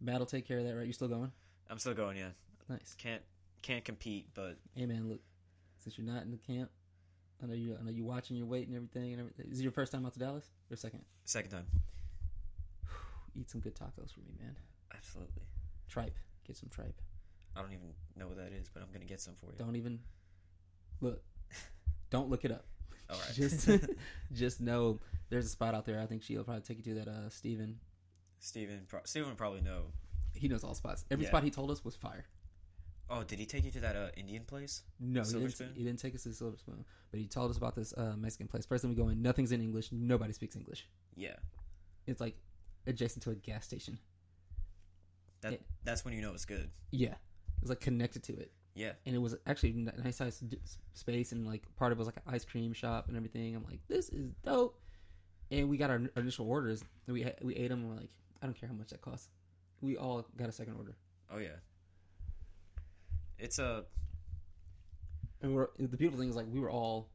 Matt 0.00 0.20
will 0.20 0.26
take 0.26 0.46
care 0.46 0.58
of 0.58 0.64
that. 0.64 0.76
Right? 0.76 0.86
You 0.86 0.92
still 0.92 1.08
going? 1.08 1.32
I'm 1.68 1.78
still 1.78 1.94
going. 1.94 2.16
Yeah. 2.16 2.30
Nice. 2.68 2.94
Can't 2.96 3.22
can't 3.62 3.84
compete, 3.84 4.28
but 4.34 4.56
Hey 4.74 4.86
man, 4.86 5.08
look, 5.08 5.20
since 5.78 5.98
you're 5.98 6.06
not 6.06 6.22
in 6.22 6.30
the 6.30 6.38
camp, 6.38 6.70
I 7.42 7.46
know 7.46 7.54
you. 7.54 7.76
I 7.78 7.82
know 7.84 7.90
you 7.90 8.04
watching 8.04 8.36
your 8.36 8.46
weight 8.46 8.66
and 8.68 8.76
everything. 8.76 9.12
And 9.12 9.20
everything. 9.20 9.46
Is 9.50 9.60
it 9.60 9.62
your 9.62 9.72
first 9.72 9.92
time 9.92 10.04
out 10.06 10.12
to 10.14 10.18
Dallas? 10.18 10.50
Or 10.70 10.76
second? 10.76 11.04
second 11.24 11.50
time. 11.50 11.66
Eat 13.38 13.48
some 13.50 13.60
good 13.60 13.74
tacos 13.74 14.12
for 14.12 14.20
me, 14.20 14.34
man. 14.40 14.56
Absolutely. 14.94 15.42
Tripe. 15.88 16.16
Get 16.46 16.56
some 16.56 16.68
tripe. 16.68 17.00
I 17.56 17.62
don't 17.62 17.72
even 17.72 17.92
know 18.16 18.26
what 18.28 18.36
that 18.36 18.52
is, 18.52 18.68
but 18.68 18.82
I'm 18.82 18.88
gonna 18.92 19.04
get 19.04 19.20
some 19.20 19.34
for 19.34 19.46
you. 19.46 19.58
Don't 19.58 19.76
even 19.76 20.00
look. 21.00 21.22
Don't 22.10 22.28
look 22.28 22.44
it 22.44 22.50
up. 22.52 22.64
All 23.08 23.16
right. 23.16 23.34
Just, 23.34 23.68
just 24.32 24.60
know 24.60 25.00
there's 25.30 25.46
a 25.46 25.48
spot 25.48 25.74
out 25.74 25.84
there. 25.86 26.00
I 26.00 26.06
think 26.06 26.22
she'll 26.22 26.44
probably 26.44 26.62
take 26.62 26.78
you 26.84 26.94
to 26.94 27.00
that. 27.00 27.08
Uh, 27.08 27.28
Steven. 27.28 27.78
Steven, 28.40 28.82
pro- 28.88 29.00
Steven 29.04 29.34
probably 29.36 29.60
know. 29.60 29.86
He 30.34 30.48
knows 30.48 30.62
all 30.64 30.74
spots. 30.74 31.04
Every 31.10 31.24
Yeah. 31.24 31.30
spot 31.30 31.42
he 31.44 31.50
told 31.50 31.70
us 31.70 31.84
was 31.84 31.94
fire. 31.96 32.24
Oh, 33.12 33.24
did 33.24 33.40
he 33.40 33.46
take 33.46 33.64
you 33.64 33.72
to 33.72 33.80
that 33.80 33.96
uh, 33.96 34.08
Indian 34.16 34.44
place? 34.44 34.84
No, 35.00 35.22
he 35.24 35.32
didn't, 35.32 35.76
he 35.76 35.82
didn't 35.84 35.98
take 35.98 36.14
us 36.14 36.22
to 36.22 36.28
the 36.28 36.34
Silver 36.34 36.56
Spoon, 36.56 36.84
but 37.10 37.18
he 37.18 37.26
told 37.26 37.50
us 37.50 37.56
about 37.56 37.74
this 37.74 37.92
uh, 37.96 38.14
Mexican 38.16 38.46
place. 38.46 38.64
First 38.64 38.82
time 38.84 38.90
we 38.90 38.96
go 38.96 39.08
in, 39.08 39.20
nothing's 39.20 39.50
in 39.50 39.60
English. 39.60 39.90
Nobody 39.90 40.32
speaks 40.32 40.54
English. 40.54 40.86
Yeah. 41.16 41.34
It's 42.06 42.20
like 42.20 42.36
adjacent 42.86 43.24
to 43.24 43.30
a 43.30 43.34
gas 43.34 43.64
station. 43.64 43.98
That 45.40 45.52
Yeah. 45.52 45.58
that's 45.84 46.04
when 46.04 46.14
you 46.14 46.22
know 46.22 46.32
it's 46.34 46.44
good. 46.44 46.70
Yeah, 46.92 47.14
it's 47.60 47.68
like 47.70 47.80
connected 47.80 48.22
to 48.24 48.34
it. 48.36 48.52
Yeah. 48.76 48.92
and 49.04 49.14
it 49.14 49.18
was 49.18 49.36
actually 49.46 49.70
a 49.70 50.00
nice 50.02 50.16
size 50.16 50.42
space, 50.94 51.32
and 51.32 51.44
like 51.46 51.64
part 51.76 51.90
of 51.92 51.98
it 51.98 52.00
was 52.00 52.06
like 52.06 52.16
an 52.16 52.22
ice 52.32 52.44
cream 52.44 52.72
shop 52.72 53.08
and 53.08 53.16
everything. 53.16 53.56
I'm 53.56 53.64
like, 53.64 53.80
this 53.88 54.08
is 54.10 54.30
dope. 54.44 54.80
And 55.50 55.68
we 55.68 55.76
got 55.76 55.90
our, 55.90 56.00
our 56.14 56.22
initial 56.22 56.46
orders, 56.48 56.84
we 57.08 57.26
we 57.42 57.56
ate 57.56 57.68
them. 57.68 57.80
And 57.80 57.88
we're 57.90 57.96
like, 57.96 58.10
I 58.40 58.46
don't 58.46 58.54
care 58.58 58.68
how 58.68 58.74
much 58.76 58.90
that 58.90 59.00
costs. 59.02 59.28
We 59.80 59.96
all 59.96 60.24
got 60.36 60.48
a 60.48 60.52
second 60.52 60.76
order, 60.76 60.94
Oh 61.32 61.38
yeah. 61.38 61.56
It's 63.40 63.58
a 63.58 63.84
and 65.42 65.54
we're 65.54 65.68
the 65.78 65.96
beautiful 65.96 66.18
thing 66.20 66.28
is 66.28 66.36
like 66.36 66.46
we 66.50 66.60
were 66.60 66.70
all 66.70 67.08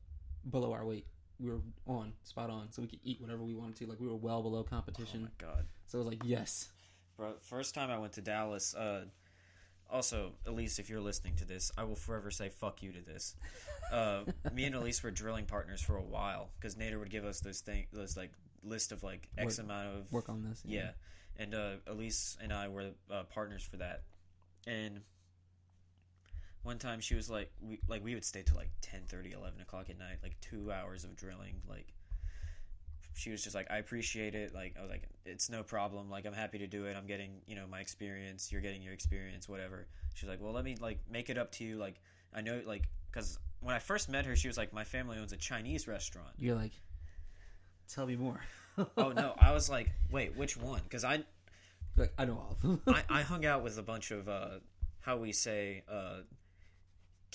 below 0.49 0.73
our 0.73 0.85
weight. 0.85 1.05
We 1.39 1.49
were 1.49 1.59
on 1.85 2.13
spot 2.23 2.49
on, 2.49 2.71
so 2.71 2.81
we 2.81 2.87
could 2.87 2.99
eat 3.03 3.19
whatever 3.21 3.43
we 3.43 3.53
wanted 3.53 3.75
to. 3.77 3.87
Like 3.87 3.99
we 3.99 4.07
were 4.07 4.15
well 4.15 4.41
below 4.41 4.59
oh 4.59 4.63
competition, 4.63 5.23
my 5.23 5.29
god. 5.45 5.65
so 5.87 5.97
it 5.99 6.05
was 6.05 6.07
like 6.07 6.21
yes. 6.23 6.69
Bro, 7.17 7.35
first 7.41 7.73
time 7.75 7.89
I 7.89 7.97
went 7.97 8.13
to 8.13 8.21
Dallas, 8.21 8.73
uh 8.75 9.05
also, 9.89 10.31
Elise, 10.47 10.79
if 10.79 10.89
you're 10.89 10.99
listening 10.99 11.35
to 11.35 11.45
this, 11.45 11.71
I 11.77 11.83
will 11.83 11.95
forever 11.95 12.31
say 12.31 12.49
fuck 12.49 12.81
you 12.81 12.91
to 12.91 13.01
this. 13.01 13.35
Uh, 13.91 14.23
me 14.53 14.65
and 14.65 14.73
Elise 14.75 15.03
were 15.03 15.11
drilling 15.11 15.45
partners 15.45 15.79
for 15.79 15.97
a 15.97 16.01
while 16.03 16.49
because 16.59 16.75
Nader 16.75 16.97
would 16.99 17.11
give 17.11 17.23
us 17.23 17.39
those 17.39 17.59
thing, 17.59 17.85
those 17.93 18.17
like 18.17 18.31
list 18.63 18.91
of 18.91 19.03
like 19.03 19.29
X 19.37 19.57
Work- 19.59 19.65
amount 19.65 19.95
of 19.95 20.11
Work 20.11 20.29
on 20.29 20.41
this. 20.43 20.63
Yeah, 20.65 20.91
and 21.37 21.53
uh, 21.53 21.73
Elise 21.87 22.35
and 22.41 22.51
I 22.51 22.67
were 22.67 22.91
uh, 23.11 23.23
partners 23.23 23.63
for 23.63 23.77
that. 23.77 24.01
And 24.65 25.01
one 26.65 26.79
time 26.79 26.99
she 26.99 27.15
was 27.15 27.29
like, 27.29 27.51
we 27.61 27.79
like 27.87 28.03
we 28.03 28.15
would 28.15 28.25
stay 28.25 28.41
till 28.43 28.57
like 28.57 28.71
10, 28.81 29.03
11 29.11 29.61
o'clock 29.61 29.89
at 29.89 29.99
night, 29.99 30.17
like 30.23 30.39
two 30.41 30.71
hours 30.71 31.03
of 31.03 31.15
drilling. 31.15 31.61
Like 31.69 31.93
she 33.13 33.29
was 33.29 33.43
just 33.43 33.55
like, 33.55 33.67
I 33.69 33.77
appreciate 33.77 34.33
it. 34.33 34.53
Like 34.53 34.75
I 34.77 34.81
was 34.81 34.89
like, 34.89 35.03
it's 35.25 35.49
no 35.49 35.63
problem. 35.63 36.09
Like 36.09 36.25
I'm 36.25 36.33
happy 36.33 36.57
to 36.57 36.67
do 36.67 36.85
it. 36.85 36.97
I'm 36.97 37.05
getting 37.05 37.41
you 37.47 37.55
know 37.55 37.65
my 37.69 37.79
experience. 37.79 38.51
You're 38.51 38.61
getting 38.61 38.81
your 38.81 38.93
experience. 38.93 39.47
Whatever. 39.47 39.87
She's 40.15 40.27
like, 40.27 40.41
well, 40.41 40.53
let 40.53 40.65
me 40.65 40.75
like 40.79 40.99
make 41.09 41.29
it 41.29 41.37
up 41.37 41.51
to 41.53 41.63
you. 41.63 41.77
Like 41.77 42.01
I 42.33 42.41
know 42.41 42.61
like 42.65 42.83
because 43.11 43.37
when 43.61 43.75
I 43.75 43.79
first 43.79 44.09
met 44.09 44.25
her, 44.25 44.35
she 44.35 44.47
was 44.47 44.57
like, 44.57 44.73
my 44.73 44.83
family 44.83 45.17
owns 45.17 45.33
a 45.33 45.37
Chinese 45.37 45.87
restaurant. 45.87 46.31
You're 46.37 46.55
like, 46.55 46.73
tell 47.87 48.07
me 48.07 48.15
more. 48.15 48.41
oh 48.97 49.11
no, 49.11 49.35
I 49.39 49.53
was 49.53 49.69
like, 49.69 49.91
wait, 50.11 50.35
which 50.35 50.57
one? 50.57 50.81
Because 50.83 51.03
I 51.03 51.23
like 51.95 52.11
I 52.17 52.25
know 52.25 52.33
all 52.33 52.51
of 52.51 52.61
them. 52.61 52.81
I, 52.87 53.03
I 53.19 53.21
hung 53.21 53.45
out 53.45 53.63
with 53.63 53.77
a 53.77 53.83
bunch 53.83 54.09
of 54.09 54.27
uh, 54.27 54.59
how 55.01 55.17
we 55.17 55.31
say 55.31 55.83
uh, 55.87 56.21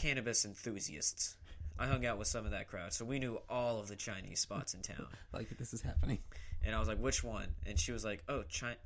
cannabis 0.00 0.44
enthusiasts. 0.44 1.36
I 1.78 1.86
hung 1.86 2.04
out 2.04 2.18
with 2.18 2.28
some 2.28 2.44
of 2.44 2.50
that 2.50 2.68
crowd, 2.68 2.92
so 2.92 3.04
we 3.04 3.18
knew 3.18 3.40
all 3.48 3.78
of 3.80 3.88
the 3.88 3.96
Chinese 3.96 4.40
spots 4.40 4.74
in 4.74 4.82
town. 4.82 5.06
like 5.32 5.48
this 5.58 5.72
is 5.72 5.80
happening. 5.82 6.18
And 6.62 6.74
I 6.74 6.78
was 6.78 6.88
like, 6.88 6.98
"Which 6.98 7.24
one?" 7.24 7.48
And 7.66 7.78
she 7.78 7.92
was 7.92 8.04
like, 8.04 8.22
"Oh, 8.28 8.42
China." 8.48 8.76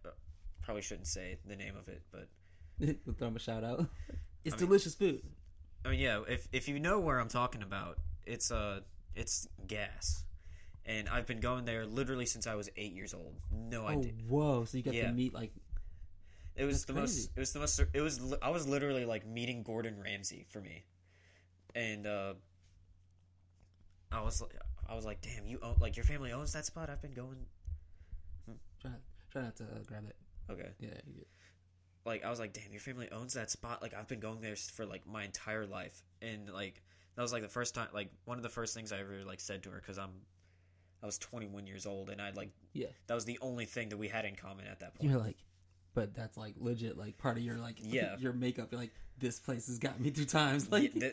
Probably 0.62 0.82
shouldn't 0.82 1.09
say 1.09 1.39
the 1.47 1.57
name 1.57 1.74
of 1.77 1.89
it, 1.89 2.03
but 2.12 2.28
we'll 3.05 3.15
throw 3.15 3.28
him 3.28 3.36
a 3.36 3.41
shout 3.41 3.65
out. 3.65 3.86
It's 4.45 4.55
I 4.55 4.59
mean- 4.59 4.66
delicious 4.66 4.95
food. 4.95 5.23
I 5.86 5.91
mean, 5.91 6.01
yeah. 6.01 6.20
If 6.28 6.47
if 6.53 6.69
you 6.69 6.78
know 6.78 7.01
where 7.01 7.19
I'm 7.19 7.28
talking 7.28 7.62
about, 7.62 7.97
it's 8.27 8.51
uh, 8.51 8.81
it's 9.15 9.49
gas, 9.66 10.23
and 10.86 11.09
I've 11.09 11.27
been 11.27 11.41
going 11.41 11.65
there 11.65 11.85
literally 11.86 12.27
since 12.27 12.47
I 12.47 12.55
was 12.55 12.69
eight 12.77 12.93
years 12.93 13.12
old. 13.15 13.35
No 13.51 13.85
Oh 13.85 13.89
idea. 13.89 14.12
whoa! 14.28 14.65
So 14.66 14.77
you 14.77 14.82
got 14.82 14.93
Yeah. 14.95 15.07
to 15.09 15.12
meet 15.15 15.32
like 15.35 15.51
It 16.57 16.65
was 16.65 16.74
That's 16.77 16.85
the 16.85 16.93
crazy. 16.93 17.20
most. 17.23 17.31
It 17.36 17.41
was 17.41 17.53
the 17.53 17.59
most. 17.61 17.81
It 17.95 18.01
was. 18.03 18.35
I 18.43 18.51
was 18.51 18.66
literally 18.69 19.05
like 19.07 19.27
meeting 19.27 19.62
Gordon 19.62 19.99
Ramsay 20.03 20.45
for 20.51 20.61
me, 20.61 20.85
and 21.75 22.07
uh, 22.07 22.35
I 24.13 24.23
was. 24.23 24.41
like- 24.41 24.55
I 24.87 24.95
was 24.95 25.07
like, 25.07 25.23
damn, 25.23 25.47
you 25.47 25.59
own 25.63 25.77
like 25.81 25.97
your 25.97 26.05
family 26.05 26.33
owns 26.33 26.53
that 26.53 26.67
spot. 26.67 26.91
I've 26.91 27.01
been 27.01 27.15
going. 27.15 27.47
try 28.81 28.91
try 29.33 29.43
not 29.43 29.57
to 29.57 29.65
uh, 29.65 29.67
grab 29.87 30.05
it. 30.07 30.17
Okay, 30.53 30.69
Yeah, 30.79 30.91
you 31.07 31.25
like 32.05 32.23
I 32.23 32.29
was 32.31 32.39
like, 32.39 32.53
damn, 32.53 32.71
your 32.71 32.81
family 32.81 33.09
owns 33.11 33.33
that 33.33 33.51
spot. 33.51 33.81
Like 33.81 33.95
I've 33.95 34.09
been 34.09 34.21
going 34.21 34.41
there 34.43 34.57
for 34.57 34.85
like 34.85 35.07
my 35.07 35.25
entire 35.25 35.67
life, 35.67 36.03
and 36.21 36.51
like 36.53 36.83
that 37.17 37.23
was 37.23 37.33
like 37.33 37.43
the 37.43 37.49
first 37.49 37.75
time. 37.75 37.89
Like 37.95 38.11
one 38.27 38.37
of 38.37 38.43
the 38.43 38.51
first 38.51 38.75
things 38.75 38.93
I 38.93 38.99
ever 38.99 39.25
like 39.27 39.41
said 39.41 39.63
to 39.63 39.71
her 39.71 39.77
because 39.79 39.99
I'm. 39.99 40.11
I 41.03 41.07
was 41.07 41.19
21 41.19 41.67
years 41.67 41.85
old, 41.85 42.09
and 42.09 42.21
I 42.21 42.31
like 42.31 42.51
yeah. 42.73 42.87
that 43.09 43.15
was 43.15 43.27
the 43.27 43.39
only 43.43 43.67
thing 43.67 43.91
that 43.91 43.99
we 43.99 44.09
had 44.09 44.25
in 44.25 44.37
common 44.37 44.67
at 44.67 44.81
that 44.81 44.95
point. 44.95 45.11
You're 45.11 45.21
like, 45.21 45.37
but 45.93 46.15
that's 46.15 46.37
like 46.39 46.55
legit, 46.59 46.97
like 46.97 47.19
part 47.19 47.37
of 47.37 47.43
your 47.43 47.57
like 47.57 47.77
Yeah. 47.81 48.17
your 48.19 48.33
makeup. 48.33 48.69
You're 48.71 48.81
like, 48.81 48.95
this 49.19 49.39
place 49.39 49.67
has 49.67 49.79
got 49.79 50.01
me 50.01 50.11
through 50.11 50.25
times. 50.27 50.67
Like, 50.71 50.93
Yeah, 50.95 51.09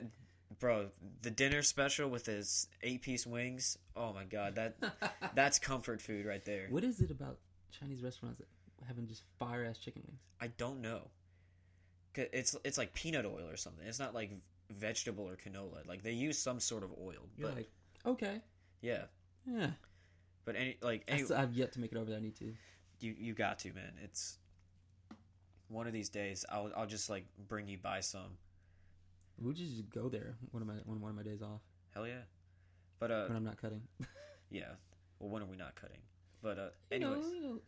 bro, 0.59 0.87
the 1.21 1.31
dinner 1.31 1.61
special 1.61 2.09
with 2.09 2.25
his 2.25 2.67
eight 2.83 3.01
piece 3.01 3.25
wings. 3.25 3.77
Oh 3.95 4.13
my 4.13 4.23
god, 4.23 4.55
that 4.55 4.75
that's 5.35 5.59
comfort 5.59 6.01
food 6.01 6.25
right 6.25 6.43
there. 6.45 6.67
what 6.69 6.83
is 6.83 6.99
it 7.01 7.11
about 7.11 7.37
Chinese 7.71 8.01
restaurants 8.03 8.39
that 8.39 8.47
having 8.87 9.07
just 9.07 9.23
fire 9.39 9.65
ass 9.65 9.77
chicken 9.77 10.03
wings? 10.07 10.19
I 10.39 10.47
don't 10.47 10.81
know. 10.81 11.01
It's 12.15 12.55
it's 12.63 12.77
like 12.77 12.93
peanut 12.93 13.25
oil 13.25 13.47
or 13.49 13.55
something. 13.57 13.85
It's 13.87 13.99
not 13.99 14.13
like 14.13 14.31
vegetable 14.69 15.27
or 15.27 15.35
canola. 15.37 15.87
Like 15.87 16.03
they 16.03 16.11
use 16.11 16.37
some 16.37 16.59
sort 16.59 16.83
of 16.83 16.91
oil. 17.01 17.27
You're 17.37 17.47
But 17.49 17.55
like, 17.57 17.69
okay, 18.05 18.41
yeah, 18.81 19.03
yeah. 19.45 19.71
but 20.43 20.55
any 20.57 20.77
like 20.81 21.03
any, 21.07 21.23
still, 21.23 21.37
I've 21.37 21.53
yet 21.53 21.71
to 21.73 21.79
make 21.79 21.91
it 21.93 21.97
over 21.97 22.09
there. 22.09 22.19
I 22.19 22.21
need 22.21 22.35
to. 22.37 22.53
you 22.99 23.15
you 23.17 23.33
got 23.33 23.59
to 23.59 23.73
man. 23.73 23.93
It's 24.03 24.37
one 25.69 25.87
of 25.87 25.93
these 25.93 26.09
days. 26.09 26.43
I'll 26.49 26.69
I'll 26.75 26.85
just 26.85 27.09
like 27.09 27.25
bring 27.47 27.67
you 27.69 27.77
by 27.77 28.01
some. 28.01 28.37
We'll 29.41 29.53
just 29.53 29.89
go 29.89 30.07
there 30.07 30.35
one 30.51 30.61
of 30.61 30.67
my 30.67 30.75
one, 30.85 31.01
one 31.01 31.09
of 31.09 31.17
my 31.17 31.23
days 31.23 31.41
off 31.41 31.61
Hell 31.93 32.07
yeah. 32.07 32.21
But 32.99 33.11
uh 33.11 33.25
when 33.27 33.37
I'm 33.37 33.43
not 33.43 33.59
cutting. 33.61 33.81
yeah. 34.51 34.73
Well, 35.19 35.29
when 35.29 35.41
are 35.41 35.45
we 35.47 35.57
not 35.57 35.75
cutting? 35.75 35.99
But 36.41 36.59
uh 36.59 36.67
You 36.91 36.99
know, 36.99 37.13
anyways. 37.13 37.33
you 37.33 37.41
know, 37.41 37.59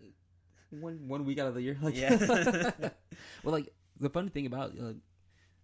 one 0.79 1.07
one 1.07 1.25
week 1.25 1.39
out 1.39 1.47
of 1.47 1.55
the 1.55 1.61
year, 1.61 1.77
like 1.81 1.95
Yeah. 1.95 2.15
well, 3.43 3.53
like 3.53 3.73
the 3.99 4.09
funny 4.09 4.29
thing 4.29 4.45
about 4.45 4.71
uh, 4.79 4.93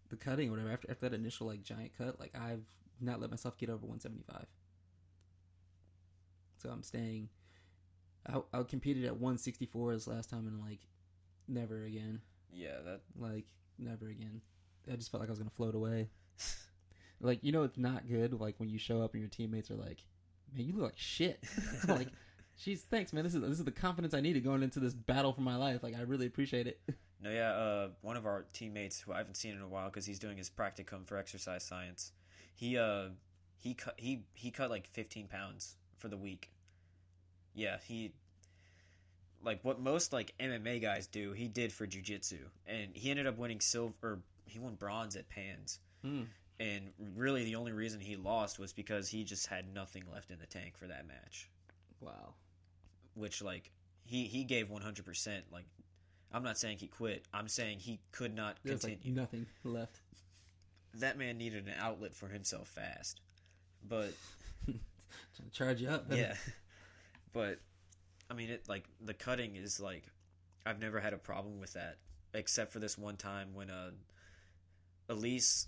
the 0.10 0.16
cutting 0.16 0.50
or 0.50 0.52
whatever 0.52 0.72
after 0.72 0.90
after 0.90 1.10
that 1.10 1.16
initial 1.16 1.48
like 1.48 1.64
giant 1.64 1.92
cut, 1.98 2.20
like 2.20 2.36
I've 2.36 2.66
not 3.00 3.22
let 3.22 3.30
myself 3.30 3.58
get 3.58 3.70
over 3.70 3.86
175. 3.86 4.46
So 6.58 6.70
I'm 6.70 6.84
staying. 6.84 7.30
I 8.28 8.42
I 8.54 8.64
competed 8.64 9.06
at 9.06 9.14
164 9.14 9.94
this 9.94 10.08
last 10.08 10.30
time, 10.30 10.48
and 10.48 10.60
like 10.60 10.80
never 11.48 11.84
again, 11.84 12.22
Yeah, 12.52 12.82
that 12.86 13.02
like 13.18 13.46
never 13.78 14.10
again. 14.10 14.42
I 14.92 14.96
just 14.96 15.12
felt 15.12 15.22
like 15.22 15.30
I 15.30 15.32
was 15.32 15.40
gonna 15.40 15.52
float 15.52 15.76
away. 15.76 16.10
Like 17.22 17.44
you 17.44 17.52
know, 17.52 17.64
it's 17.64 17.78
not 17.78 18.08
good. 18.08 18.40
Like 18.40 18.56
when 18.60 18.70
you 18.70 18.78
show 18.78 19.02
up 19.02 19.12
and 19.12 19.20
your 19.20 19.30
teammates 19.30 19.70
are 19.70 19.76
like, 19.76 20.06
"Man, 20.56 20.66
you 20.66 20.72
look 20.72 20.84
like 20.84 20.98
shit." 20.98 21.44
Like, 21.86 22.08
she's 22.56 22.84
thanks, 22.84 23.12
man. 23.12 23.26
This 23.26 23.36
is 23.36 23.42
this 23.42 23.60
is 23.60 23.66
the 23.66 23.72
confidence 23.72 24.14
I 24.14 24.22
needed 24.22 24.42
going 24.46 24.64
into 24.64 24.80
this 24.80 24.94
battle 24.94 25.34
for 25.34 25.42
my 25.42 25.58
life. 25.58 25.84
Like 25.84 25.98
I 25.98 26.04
really 26.04 26.28
appreciate 26.28 26.66
it." 26.68 26.80
No, 27.22 27.30
yeah. 27.30 27.52
Uh, 27.52 27.90
one 28.02 28.16
of 28.16 28.26
our 28.26 28.46
teammates 28.54 29.02
who 29.02 29.12
I 29.12 29.18
haven't 29.18 29.36
seen 29.36 29.54
in 29.54 29.62
a 29.62 29.68
while 29.68 29.90
because 29.90 30.06
he's 30.06 30.20
doing 30.20 30.38
his 30.38 30.50
practicum 30.50 31.06
for 31.06 31.18
exercise 31.18 31.66
science. 31.66 32.14
He 32.56 32.78
uh 32.78 33.10
he 33.58 33.74
cut 33.74 33.96
he 33.98 34.24
he 34.34 34.52
cut 34.52 34.70
like 34.70 34.88
fifteen 34.88 35.28
pounds 35.28 35.76
for 35.98 36.08
the 36.08 36.16
week. 36.16 36.50
Yeah, 37.54 37.76
he 37.86 38.14
like 39.44 39.60
what 39.64 39.80
most 39.80 40.14
like 40.14 40.34
MMA 40.40 40.82
guys 40.82 41.08
do. 41.08 41.34
He 41.34 41.48
did 41.48 41.72
for 41.72 41.86
jujitsu, 41.86 42.40
and 42.66 42.92
he 42.94 43.12
ended 43.12 43.28
up 43.28 43.38
winning 43.38 43.60
silver. 43.60 44.22
He 44.50 44.60
won 44.60 44.76
bronze 44.76 45.16
at 45.16 45.30
Pans, 45.30 45.80
Hmm. 46.04 46.24
and 46.60 46.92
really 47.16 47.44
the 47.46 47.56
only 47.56 47.72
reason 47.72 48.00
he 48.00 48.16
lost 48.16 48.60
was 48.60 48.74
because 48.74 49.08
he 49.10 49.24
just 49.24 49.48
had 49.48 49.74
nothing 49.74 50.04
left 50.12 50.32
in 50.32 50.40
the 50.40 50.46
tank 50.48 50.78
for 50.78 50.88
that 50.88 51.08
match. 51.08 51.50
Wow. 52.02 52.34
Which 53.16 53.42
like 53.42 53.72
he 54.06 54.26
he 54.26 54.44
gave 54.44 54.70
one 54.70 54.82
hundred 54.82 55.06
percent. 55.06 55.46
Like 55.52 55.66
I'm 56.32 56.44
not 56.44 56.58
saying 56.58 56.78
he 56.78 56.88
quit. 56.88 57.26
I'm 57.34 57.48
saying 57.48 57.80
he 57.80 58.00
could 58.12 58.36
not 58.36 58.58
There's 58.64 58.84
like 58.84 58.94
continue. 58.94 59.20
nothing 59.20 59.46
left. 59.64 60.00
that 60.96 61.18
man 61.18 61.38
needed 61.38 61.68
an 61.68 61.74
outlet 61.80 62.16
for 62.16 62.28
himself 62.28 62.68
fast. 62.70 63.22
But 63.88 64.14
Trying 64.66 64.80
to 65.46 65.52
charge 65.52 65.82
you 65.82 65.90
up. 65.90 66.06
yeah, 66.12 66.36
but 67.34 67.60
I 68.30 68.34
mean, 68.34 68.50
it 68.50 68.68
like 68.70 68.86
the 69.02 69.14
cutting 69.14 69.56
is 69.56 69.80
like 69.80 70.04
I've 70.66 70.80
never 70.80 71.00
had 71.00 71.14
a 71.14 71.18
problem 71.18 71.60
with 71.60 71.74
that, 71.74 71.98
except 72.34 72.72
for 72.72 72.80
this 72.80 72.98
one 72.98 73.18
time 73.18 73.54
when 73.54 73.70
uh 73.70 73.92
Elise 75.10 75.68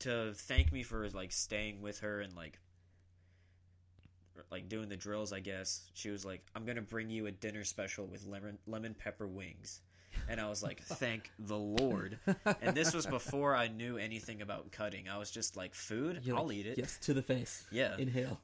to 0.00 0.32
thank 0.34 0.72
me 0.72 0.82
for 0.82 1.08
like 1.10 1.32
staying 1.32 1.80
with 1.80 2.00
her 2.00 2.20
and 2.20 2.34
like 2.34 2.58
like 4.50 4.68
doing 4.68 4.88
the 4.88 4.96
drills. 4.96 5.32
I 5.32 5.40
guess 5.40 5.90
she 5.94 6.10
was 6.10 6.24
like, 6.24 6.42
"I'm 6.54 6.64
gonna 6.64 6.82
bring 6.82 7.10
you 7.10 7.26
a 7.26 7.30
dinner 7.30 7.64
special 7.64 8.06
with 8.06 8.26
lemon 8.26 8.58
lemon 8.66 8.94
pepper 8.94 9.26
wings." 9.26 9.80
And 10.28 10.40
I 10.40 10.48
was 10.48 10.62
like, 10.62 10.82
"Thank 10.84 11.30
the 11.38 11.58
Lord!" 11.58 12.18
And 12.60 12.76
this 12.76 12.94
was 12.94 13.06
before 13.06 13.54
I 13.54 13.68
knew 13.68 13.96
anything 13.98 14.42
about 14.42 14.70
cutting. 14.72 15.08
I 15.08 15.18
was 15.18 15.30
just 15.30 15.56
like, 15.56 15.74
"Food, 15.74 16.20
You're 16.22 16.36
I'll 16.36 16.46
like, 16.48 16.56
eat 16.56 16.66
it." 16.66 16.78
Yes, 16.78 16.98
to 17.02 17.14
the 17.14 17.22
face. 17.22 17.64
Yeah, 17.70 17.96
Inhale. 17.98 18.40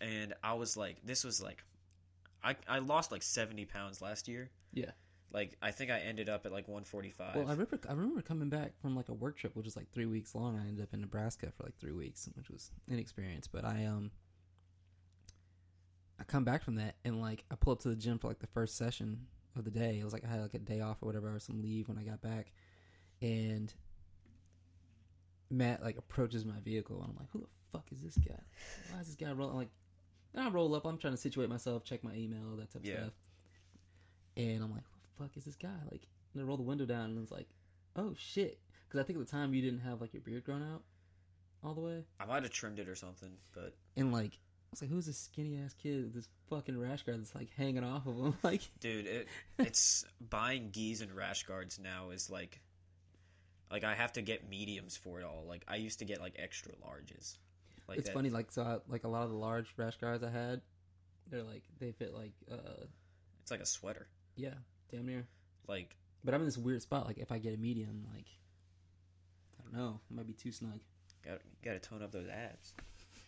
and 0.00 0.34
I 0.42 0.54
was 0.54 0.76
like, 0.76 0.96
this 1.04 1.24
was 1.24 1.42
like, 1.42 1.62
I 2.42 2.56
I 2.68 2.78
lost 2.78 3.10
like 3.12 3.22
seventy 3.22 3.64
pounds 3.64 4.00
last 4.02 4.28
year. 4.28 4.50
Yeah. 4.72 4.90
Like 5.34 5.56
I 5.60 5.72
think 5.72 5.90
I 5.90 5.98
ended 5.98 6.28
up 6.28 6.46
at 6.46 6.52
like 6.52 6.68
one 6.68 6.84
forty 6.84 7.10
five. 7.10 7.34
Well, 7.34 7.48
I 7.48 7.50
remember 7.50 7.80
I 7.88 7.92
remember 7.92 8.22
coming 8.22 8.48
back 8.48 8.72
from 8.80 8.94
like 8.94 9.08
a 9.08 9.12
work 9.12 9.36
trip, 9.36 9.56
which 9.56 9.64
was 9.64 9.74
like 9.76 9.90
three 9.92 10.06
weeks 10.06 10.32
long. 10.32 10.56
I 10.56 10.68
ended 10.68 10.84
up 10.84 10.94
in 10.94 11.00
Nebraska 11.00 11.50
for 11.56 11.64
like 11.64 11.76
three 11.80 11.90
weeks, 11.92 12.28
which 12.36 12.48
was 12.48 12.70
an 12.88 13.00
experience. 13.00 13.48
But 13.48 13.64
I 13.64 13.84
um, 13.86 14.12
I 16.20 16.24
come 16.24 16.44
back 16.44 16.62
from 16.62 16.76
that 16.76 16.94
and 17.04 17.20
like 17.20 17.44
I 17.50 17.56
pull 17.56 17.72
up 17.72 17.80
to 17.80 17.88
the 17.88 17.96
gym 17.96 18.20
for 18.20 18.28
like 18.28 18.38
the 18.38 18.46
first 18.46 18.76
session 18.78 19.26
of 19.56 19.64
the 19.64 19.72
day. 19.72 19.98
It 20.00 20.04
was 20.04 20.12
like 20.12 20.24
I 20.24 20.28
had 20.28 20.40
like 20.40 20.54
a 20.54 20.58
day 20.60 20.80
off 20.80 20.98
or 21.02 21.06
whatever, 21.06 21.34
or 21.34 21.40
some 21.40 21.60
leave 21.60 21.88
when 21.88 21.98
I 21.98 22.04
got 22.04 22.22
back, 22.22 22.52
and 23.20 23.74
Matt 25.50 25.82
like 25.82 25.98
approaches 25.98 26.44
my 26.44 26.60
vehicle, 26.64 27.00
and 27.02 27.10
I'm 27.10 27.16
like, 27.16 27.30
"Who 27.32 27.40
the 27.40 27.46
fuck 27.72 27.86
is 27.90 28.02
this 28.02 28.16
guy? 28.18 28.38
Why 28.92 29.00
is 29.00 29.08
this 29.08 29.16
guy 29.16 29.32
rolling?" 29.32 29.50
I'm 29.50 29.58
like, 29.58 29.70
and 30.34 30.44
I 30.44 30.50
roll 30.50 30.72
up. 30.76 30.84
I'm 30.84 30.96
trying 30.98 31.12
to 31.14 31.16
situate 31.20 31.48
myself, 31.48 31.82
check 31.84 32.04
my 32.04 32.14
email, 32.14 32.54
that 32.58 32.70
type 32.72 32.82
of 32.82 32.86
Yeah. 32.86 33.00
stuff. 33.00 33.12
And 34.36 34.62
I'm 34.62 34.70
like, 34.72 34.82
"Who 34.84 34.90
the 34.92 34.93
fuck 35.18 35.36
is 35.36 35.44
this 35.44 35.56
guy?" 35.56 35.76
Like, 35.90 36.06
and 36.32 36.42
I 36.42 36.46
roll 36.46 36.56
the 36.56 36.62
window 36.62 36.86
down, 36.86 37.10
and 37.10 37.22
it's 37.22 37.32
like, 37.32 37.48
"Oh 37.96 38.14
shit!" 38.16 38.58
Because 38.88 39.00
I 39.00 39.04
think 39.04 39.18
at 39.18 39.26
the 39.26 39.30
time 39.30 39.54
you 39.54 39.62
didn't 39.62 39.80
have 39.80 40.00
like 40.00 40.12
your 40.12 40.22
beard 40.22 40.44
grown 40.44 40.62
out 40.62 40.82
all 41.62 41.74
the 41.74 41.80
way, 41.80 42.04
I 42.20 42.26
might 42.26 42.42
have 42.42 42.52
trimmed 42.52 42.78
it 42.78 42.88
or 42.88 42.94
something, 42.94 43.32
but 43.52 43.74
and 43.96 44.12
like, 44.12 44.32
I 44.34 44.70
was 44.72 44.82
like, 44.82 44.90
"Who's 44.90 45.06
this 45.06 45.18
skinny 45.18 45.56
ass 45.58 45.74
kid 45.74 46.04
with 46.04 46.14
this 46.14 46.28
fucking 46.50 46.78
rash 46.78 47.02
guard 47.02 47.20
that's 47.20 47.34
like 47.34 47.50
hanging 47.56 47.84
off 47.84 48.06
of 48.06 48.16
him?" 48.16 48.34
Like, 48.42 48.62
dude, 48.80 49.06
it 49.06 49.28
it's 49.58 50.04
buying 50.20 50.70
geese 50.70 51.00
and 51.00 51.12
rash 51.12 51.44
guards 51.44 51.78
now 51.78 52.10
is 52.10 52.28
like, 52.30 52.60
like 53.70 53.84
I 53.84 53.94
have 53.94 54.12
to 54.14 54.22
get 54.22 54.48
mediums 54.48 54.96
for 54.96 55.20
it 55.20 55.24
all. 55.24 55.44
Like 55.48 55.64
I 55.68 55.76
used 55.76 56.00
to 56.00 56.04
get 56.04 56.20
like 56.20 56.34
extra 56.38 56.72
larges. 56.72 57.38
Like 57.88 57.98
it's 57.98 58.08
that- 58.08 58.14
funny. 58.14 58.30
Like, 58.30 58.50
so 58.50 58.62
I, 58.62 58.78
like 58.92 59.04
a 59.04 59.08
lot 59.08 59.24
of 59.24 59.30
the 59.30 59.36
large 59.36 59.66
rash 59.76 59.96
guards 59.98 60.22
I 60.22 60.30
had, 60.30 60.60
they're 61.30 61.42
like 61.42 61.62
they 61.80 61.92
fit 61.92 62.14
like, 62.14 62.32
uh, 62.50 62.84
It's 63.42 63.50
like 63.50 63.60
a 63.60 63.66
sweater. 63.66 64.06
yeah, 64.36 64.54
damn 64.94 65.06
near. 65.06 65.26
Like 65.68 65.96
But 66.24 66.34
I'm 66.34 66.40
in 66.40 66.46
this 66.46 66.58
weird 66.58 66.82
spot. 66.82 67.06
Like, 67.06 67.18
if 67.18 67.32
I 67.32 67.38
get 67.38 67.54
a 67.54 67.56
medium, 67.56 68.06
like, 68.14 68.26
I 69.58 69.62
don't 69.62 69.74
know, 69.74 70.00
it 70.10 70.14
might 70.14 70.26
be 70.26 70.32
too 70.32 70.52
snug. 70.52 70.80
got 71.24 71.38
got 71.62 71.72
to 71.72 71.80
tone 71.80 72.02
up 72.02 72.12
those 72.12 72.28
abs. 72.28 72.74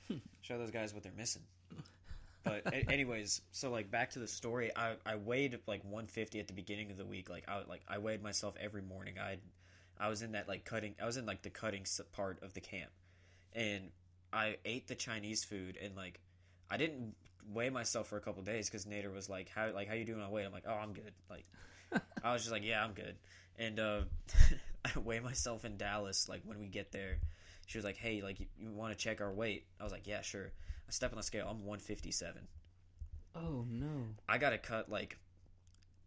Show 0.43 0.59
those 0.59 0.70
guys 0.70 0.94
what 0.94 1.02
they're 1.02 1.12
missing. 1.16 1.43
But 2.44 2.66
a- 2.66 2.90
anyways, 2.90 3.40
so 3.52 3.70
like 3.70 3.90
back 3.90 4.10
to 4.10 4.18
the 4.18 4.28
story, 4.28 4.70
I, 4.76 4.94
I 5.05 5.16
weighed 5.16 5.59
like 5.66 5.82
150 5.84 6.40
at 6.40 6.47
the 6.47 6.52
beginning 6.52 6.90
of 6.90 6.97
the 6.97 7.06
week. 7.06 7.28
Like 7.28 7.48
I 7.48 7.62
like 7.68 7.82
I 7.88 7.98
weighed 7.98 8.22
myself 8.22 8.55
every 8.60 8.82
morning. 8.82 9.14
I 9.18 9.38
I 9.98 10.09
was 10.09 10.22
in 10.22 10.32
that 10.32 10.48
like 10.48 10.64
cutting. 10.64 10.94
I 11.02 11.06
was 11.06 11.16
in 11.16 11.26
like 11.26 11.43
the 11.43 11.51
cutting 11.51 11.86
part 12.12 12.43
of 12.43 12.55
the 12.55 12.60
camp, 12.60 12.90
and 13.52 13.90
I 14.32 14.56
ate 14.64 14.86
the 14.86 14.94
Chinese 14.94 15.44
food 15.44 15.78
and 15.82 15.97
like 15.97 16.20
I 16.70 16.76
didn't 16.76 17.14
weigh 17.52 17.70
myself 17.70 18.09
for 18.09 18.16
a 18.16 18.20
couple 18.20 18.43
days 18.43 18.68
because 18.68 18.85
Nader 18.86 19.12
was 19.12 19.28
like, 19.28 19.48
"How 19.48 19.70
like 19.73 19.89
how 19.89 19.94
you 19.94 20.05
doing 20.05 20.20
on 20.20 20.31
weight?" 20.31 20.44
I'm 20.47 20.52
like, 20.52 20.64
"Oh, 20.66 20.74
I'm 20.74 20.93
good." 20.93 21.12
Like 21.31 21.47
I 22.23 22.32
was 22.32 22.43
just 22.43 22.52
like, 22.52 22.64
"Yeah, 22.64 22.85
I'm 22.85 22.93
good." 22.93 23.16
And 23.59 23.78
uh, 23.81 24.01
I 24.85 24.98
weigh 24.98 25.20
myself 25.20 25.64
in 25.64 25.77
Dallas. 25.77 26.28
Like 26.28 26.43
when 26.44 26.59
we 26.59 26.66
get 26.66 26.93
there, 26.93 27.18
she 27.66 27.78
was 27.78 27.85
like, 27.85 27.97
"Hey, 27.97 28.23
like 28.23 28.40
you, 28.40 28.47
you 28.59 28.70
want 28.70 28.93
to 28.93 28.98
check 28.98 29.20
our 29.20 29.32
weight?" 29.32 29.66
I 29.81 29.85
was 29.85 29.93
like, 29.93 30.06
"Yeah, 30.06 30.20
sure." 30.23 30.52
I 30.89 30.93
step 30.93 31.10
on 31.12 31.16
the 31.16 31.23
scale. 31.24 31.47
I'm 31.51 31.64
157. 31.64 32.43
Oh 33.35 33.64
no! 33.68 34.06
I 34.28 34.39
got 34.39 34.51
to 34.51 34.59
cut 34.59 34.89
like 34.90 35.18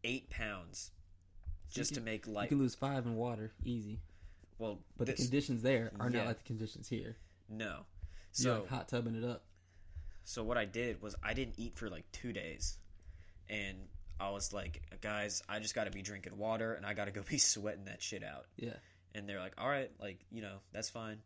eight 0.04 0.30
pounds 0.30 0.92
So 1.68 1.76
just 1.82 1.92
you 1.92 1.96
to 1.96 2.00
can, 2.02 2.06
make 2.06 2.26
you 2.28 2.34
like 2.34 2.50
can 2.50 2.60
lose 2.60 2.76
five 2.76 3.06
in 3.06 3.16
water, 3.16 3.52
easy. 3.66 4.00
well, 4.58 4.80
But 4.98 5.08
this, 5.08 5.18
the 5.18 5.24
conditions 5.24 5.62
there 5.62 5.92
are 6.00 6.10
yeah. 6.10 6.20
not 6.20 6.28
like 6.28 6.38
the 6.40 6.46
conditions 6.46 6.88
here. 6.88 7.18
no. 7.50 7.82
So 8.32 8.60
like 8.62 8.70
hot 8.70 8.88
tubbing 8.88 9.16
it 9.16 9.24
up. 9.28 9.44
So 10.30 10.44
what 10.44 10.60
I 10.60 10.66
did 10.66 11.02
was 11.02 11.16
I 11.24 11.34
didn't 11.34 11.56
eat 11.58 11.76
for 11.76 11.90
like 11.90 12.06
two 12.12 12.32
days, 12.32 12.78
and 13.50 13.76
I 14.20 14.30
was 14.30 14.54
like, 14.54 14.80
guys, 15.02 15.42
I 15.50 15.58
just 15.58 15.74
got 15.74 15.86
to 15.86 15.92
be 15.92 16.04
drinking 16.04 16.38
water 16.38 16.76
and 16.76 16.86
I 16.86 16.94
got 16.94 17.06
to 17.06 17.12
go 17.12 17.24
be 17.28 17.40
sweating 17.40 17.86
that 17.86 18.00
shit 18.00 18.24
out. 18.24 18.46
Yeah. 18.56 18.76
And 19.16 19.28
they're 19.28 19.40
like, 19.40 19.54
all 19.58 19.68
right, 19.68 19.90
like 20.00 20.20
you 20.30 20.44
know, 20.44 20.58
that's 20.72 20.88
fine. 20.88 21.18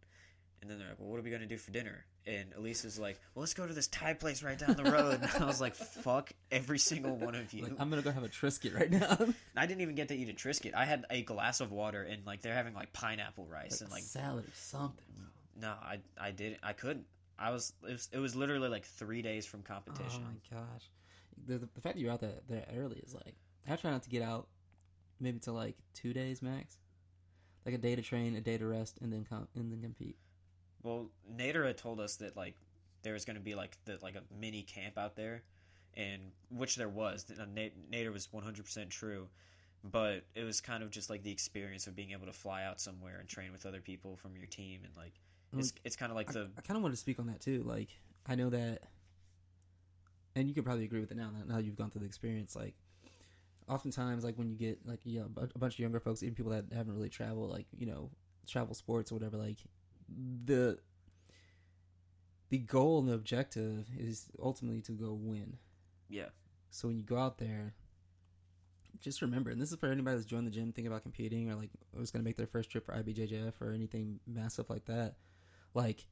And 0.62 0.72
then 0.72 0.80
they're 0.80 0.88
like, 0.88 1.00
well, 1.02 1.10
what 1.10 1.20
are 1.20 1.22
we 1.22 1.32
gonna 1.32 1.46
do 1.48 1.58
for 1.58 1.72
dinner? 1.72 2.06
And 2.26 2.54
Elise 2.56 2.86
is 2.86 2.98
like, 2.98 3.20
well, 3.36 3.42
let's 3.42 3.54
go 3.54 3.68
to 3.68 3.74
this 3.74 3.88
Thai 3.88 4.14
place 4.14 4.42
right 4.42 4.58
down 4.58 4.78
the 4.78 4.90
road. 4.90 5.20
and 5.22 5.30
I 5.44 5.46
was 5.46 5.60
like, 5.60 5.76
fuck 5.76 6.32
every 6.50 6.80
single 6.80 7.18
one 7.18 7.36
of 7.36 7.52
you. 7.52 7.64
Like 7.64 7.74
I'm 7.80 7.90
gonna 7.90 8.04
go 8.04 8.12
have 8.12 8.24
a 8.24 8.30
Triscuit 8.30 8.74
right 8.74 8.90
now. 8.90 9.18
I 9.58 9.66
didn't 9.66 9.82
even 9.82 9.96
get 9.96 10.08
to 10.08 10.16
eat 10.16 10.30
a 10.30 10.34
Triscuit. 10.34 10.74
I 10.74 10.86
had 10.86 11.04
a 11.10 11.24
glass 11.24 11.60
of 11.60 11.74
water 11.74 12.04
and 12.04 12.26
like 12.26 12.42
they're 12.42 12.54
having 12.54 12.74
like 12.74 12.94
pineapple 12.94 13.48
rice 13.48 13.82
and 13.82 13.92
like 13.92 14.04
salad 14.04 14.46
or 14.46 14.54
something. 14.54 15.04
Bro. 15.18 15.68
no, 15.68 15.74
I 15.74 16.00
I 16.18 16.32
didn't. 16.32 16.60
I 16.64 16.72
couldn't. 16.72 17.06
I 17.40 17.52
was 17.52 17.74
it, 17.88 17.92
was 17.92 18.10
it 18.12 18.20
was 18.20 18.36
literally 18.36 18.70
like 18.70 18.86
three 18.86 19.22
days 19.22 19.46
from 19.46 19.62
competition. 19.64 20.24
Oh 20.26 20.56
my 20.56 20.60
gosh! 20.60 20.90
The, 21.48 21.58
the, 21.58 21.70
the 21.74 21.82
fact 21.82 21.96
that 21.96 22.02
you're 22.02 22.12
out 22.12 22.22
that 22.22 22.48
there 22.48 22.66
early 22.76 22.98
is 23.06 23.14
like 23.14 23.36
I 23.70 23.76
try 23.76 23.92
not 23.92 24.04
to 24.04 24.10
get 24.10 24.22
out 24.22 24.48
maybe 25.20 25.40
to 25.40 25.52
like 25.52 25.76
two 25.94 26.14
days 26.14 26.42
max, 26.42 26.78
like 27.66 27.76
a 27.76 27.78
day 27.78 27.96
to 27.96 28.02
train, 28.02 28.36
a 28.36 28.42
day 28.42 28.58
to 28.58 28.66
rest, 28.66 29.00
and 29.02 29.12
then 29.12 29.26
com- 29.28 29.48
and 29.56 29.72
then 29.72 29.82
compete. 29.82 30.18
Well, 30.84 31.10
Nader 31.34 31.66
had 31.66 31.78
told 31.78 32.00
us 32.00 32.18
that 32.18 32.36
like 32.36 32.56
there 33.04 33.14
was 33.14 33.26
going 33.26 33.38
to 33.38 33.42
be 33.42 33.56
like 33.56 33.78
the 33.86 33.98
like 34.02 34.16
a 34.16 34.24
mini 34.40 34.64
camp 34.64 34.98
out 34.98 35.16
there, 35.16 35.44
and 35.96 36.22
which 36.50 36.76
there 36.76 36.90
was. 36.90 37.26
Nader 37.26 38.14
was 38.14 38.32
one 38.32 38.44
hundred 38.44 38.66
percent 38.66 38.90
true, 38.90 39.28
but 39.84 40.26
it 40.36 40.44
was 40.44 40.62
kind 40.62 40.84
of 40.84 40.92
just 40.92 41.10
like 41.10 41.24
the 41.24 41.32
experience 41.32 41.88
of 41.88 41.96
being 41.96 42.12
able 42.12 42.26
to 42.26 42.34
fly 42.34 42.64
out 42.64 42.80
somewhere 42.80 43.18
and 43.20 43.28
train 43.28 43.52
with 43.52 43.66
other 43.66 43.82
people 43.82 44.18
from 44.18 44.36
your 44.36 44.46
team, 44.46 44.82
and 44.84 44.94
like 44.96 45.14
it's 45.60 45.74
it's 45.84 45.96
kind 45.96 46.12
of 46.12 46.16
like 46.16 46.30
I, 46.30 46.34
the 46.34 46.50
I 46.58 46.62
kind 46.62 46.78
of 46.78 46.84
want 46.84 46.94
to 46.94 47.00
speak 47.00 47.20
on 47.20 47.28
that 47.28 47.42
too. 47.42 47.64
Like, 47.66 47.90
I 48.26 48.36
know 48.36 48.50
that, 48.50 48.84
and 50.36 50.48
you 50.48 50.54
could 50.54 50.66
probably 50.66 50.86
agree 50.86 51.00
with 51.00 51.12
it 51.12 51.18
now. 51.18 51.32
That 51.38 51.48
now 51.48 51.58
you've 51.60 51.76
gone 51.76 51.90
through 51.92 52.02
the 52.02 52.08
experience. 52.08 52.56
Like, 52.56 52.76
oftentimes, 53.68 54.24
like 54.24 54.38
when 54.38 54.50
you 54.50 54.58
get 54.58 54.80
like 54.86 55.00
you 55.04 55.20
know 55.20 55.30
a 55.38 55.48
a 55.56 55.60
bunch 55.60 55.76
of 55.76 55.80
younger 55.80 56.00
folks, 56.00 56.24
even 56.24 56.36
people 56.36 56.52
that 56.52 56.66
haven't 56.74 56.94
really 56.94 57.10
traveled, 57.10 57.52
like 57.52 57.68
you 57.78 57.86
know, 57.86 58.10
travel 58.48 58.74
sports 58.76 59.12
or 59.12 59.16
whatever. 59.16 59.38
Like, 59.38 59.58
the 60.46 60.80
the 62.50 62.60
goal 62.60 63.00
and 63.00 63.10
the 63.10 63.14
objective 63.14 63.88
is 63.98 64.28
ultimately 64.42 64.82
to 64.82 64.92
go 64.92 65.14
win. 65.14 65.58
yeah 66.08 66.30
So 66.70 66.88
when 66.88 66.98
you 66.98 67.04
go 67.04 67.18
out 67.18 67.40
there, 67.40 67.74
just 69.02 69.22
remember, 69.22 69.50
and 69.50 69.60
this 69.62 69.72
is 69.72 69.78
for 69.78 69.92
anybody 69.92 70.16
that's 70.16 70.26
joined 70.26 70.46
the 70.46 70.52
gym, 70.52 70.72
thinking 70.72 70.88
about 70.88 71.02
competing, 71.02 71.52
or 71.52 71.56
like 71.56 71.72
was 71.98 72.12
going 72.12 72.24
to 72.24 72.28
make 72.28 72.38
their 72.38 72.48
first 72.48 72.70
trip 72.70 72.86
for 72.86 72.94
IBJJF 72.94 73.54
or 73.60 73.72
anything 73.72 74.20
massive 74.28 74.70
like 74.70 74.86
that. 74.86 75.16
Like, 75.74 76.06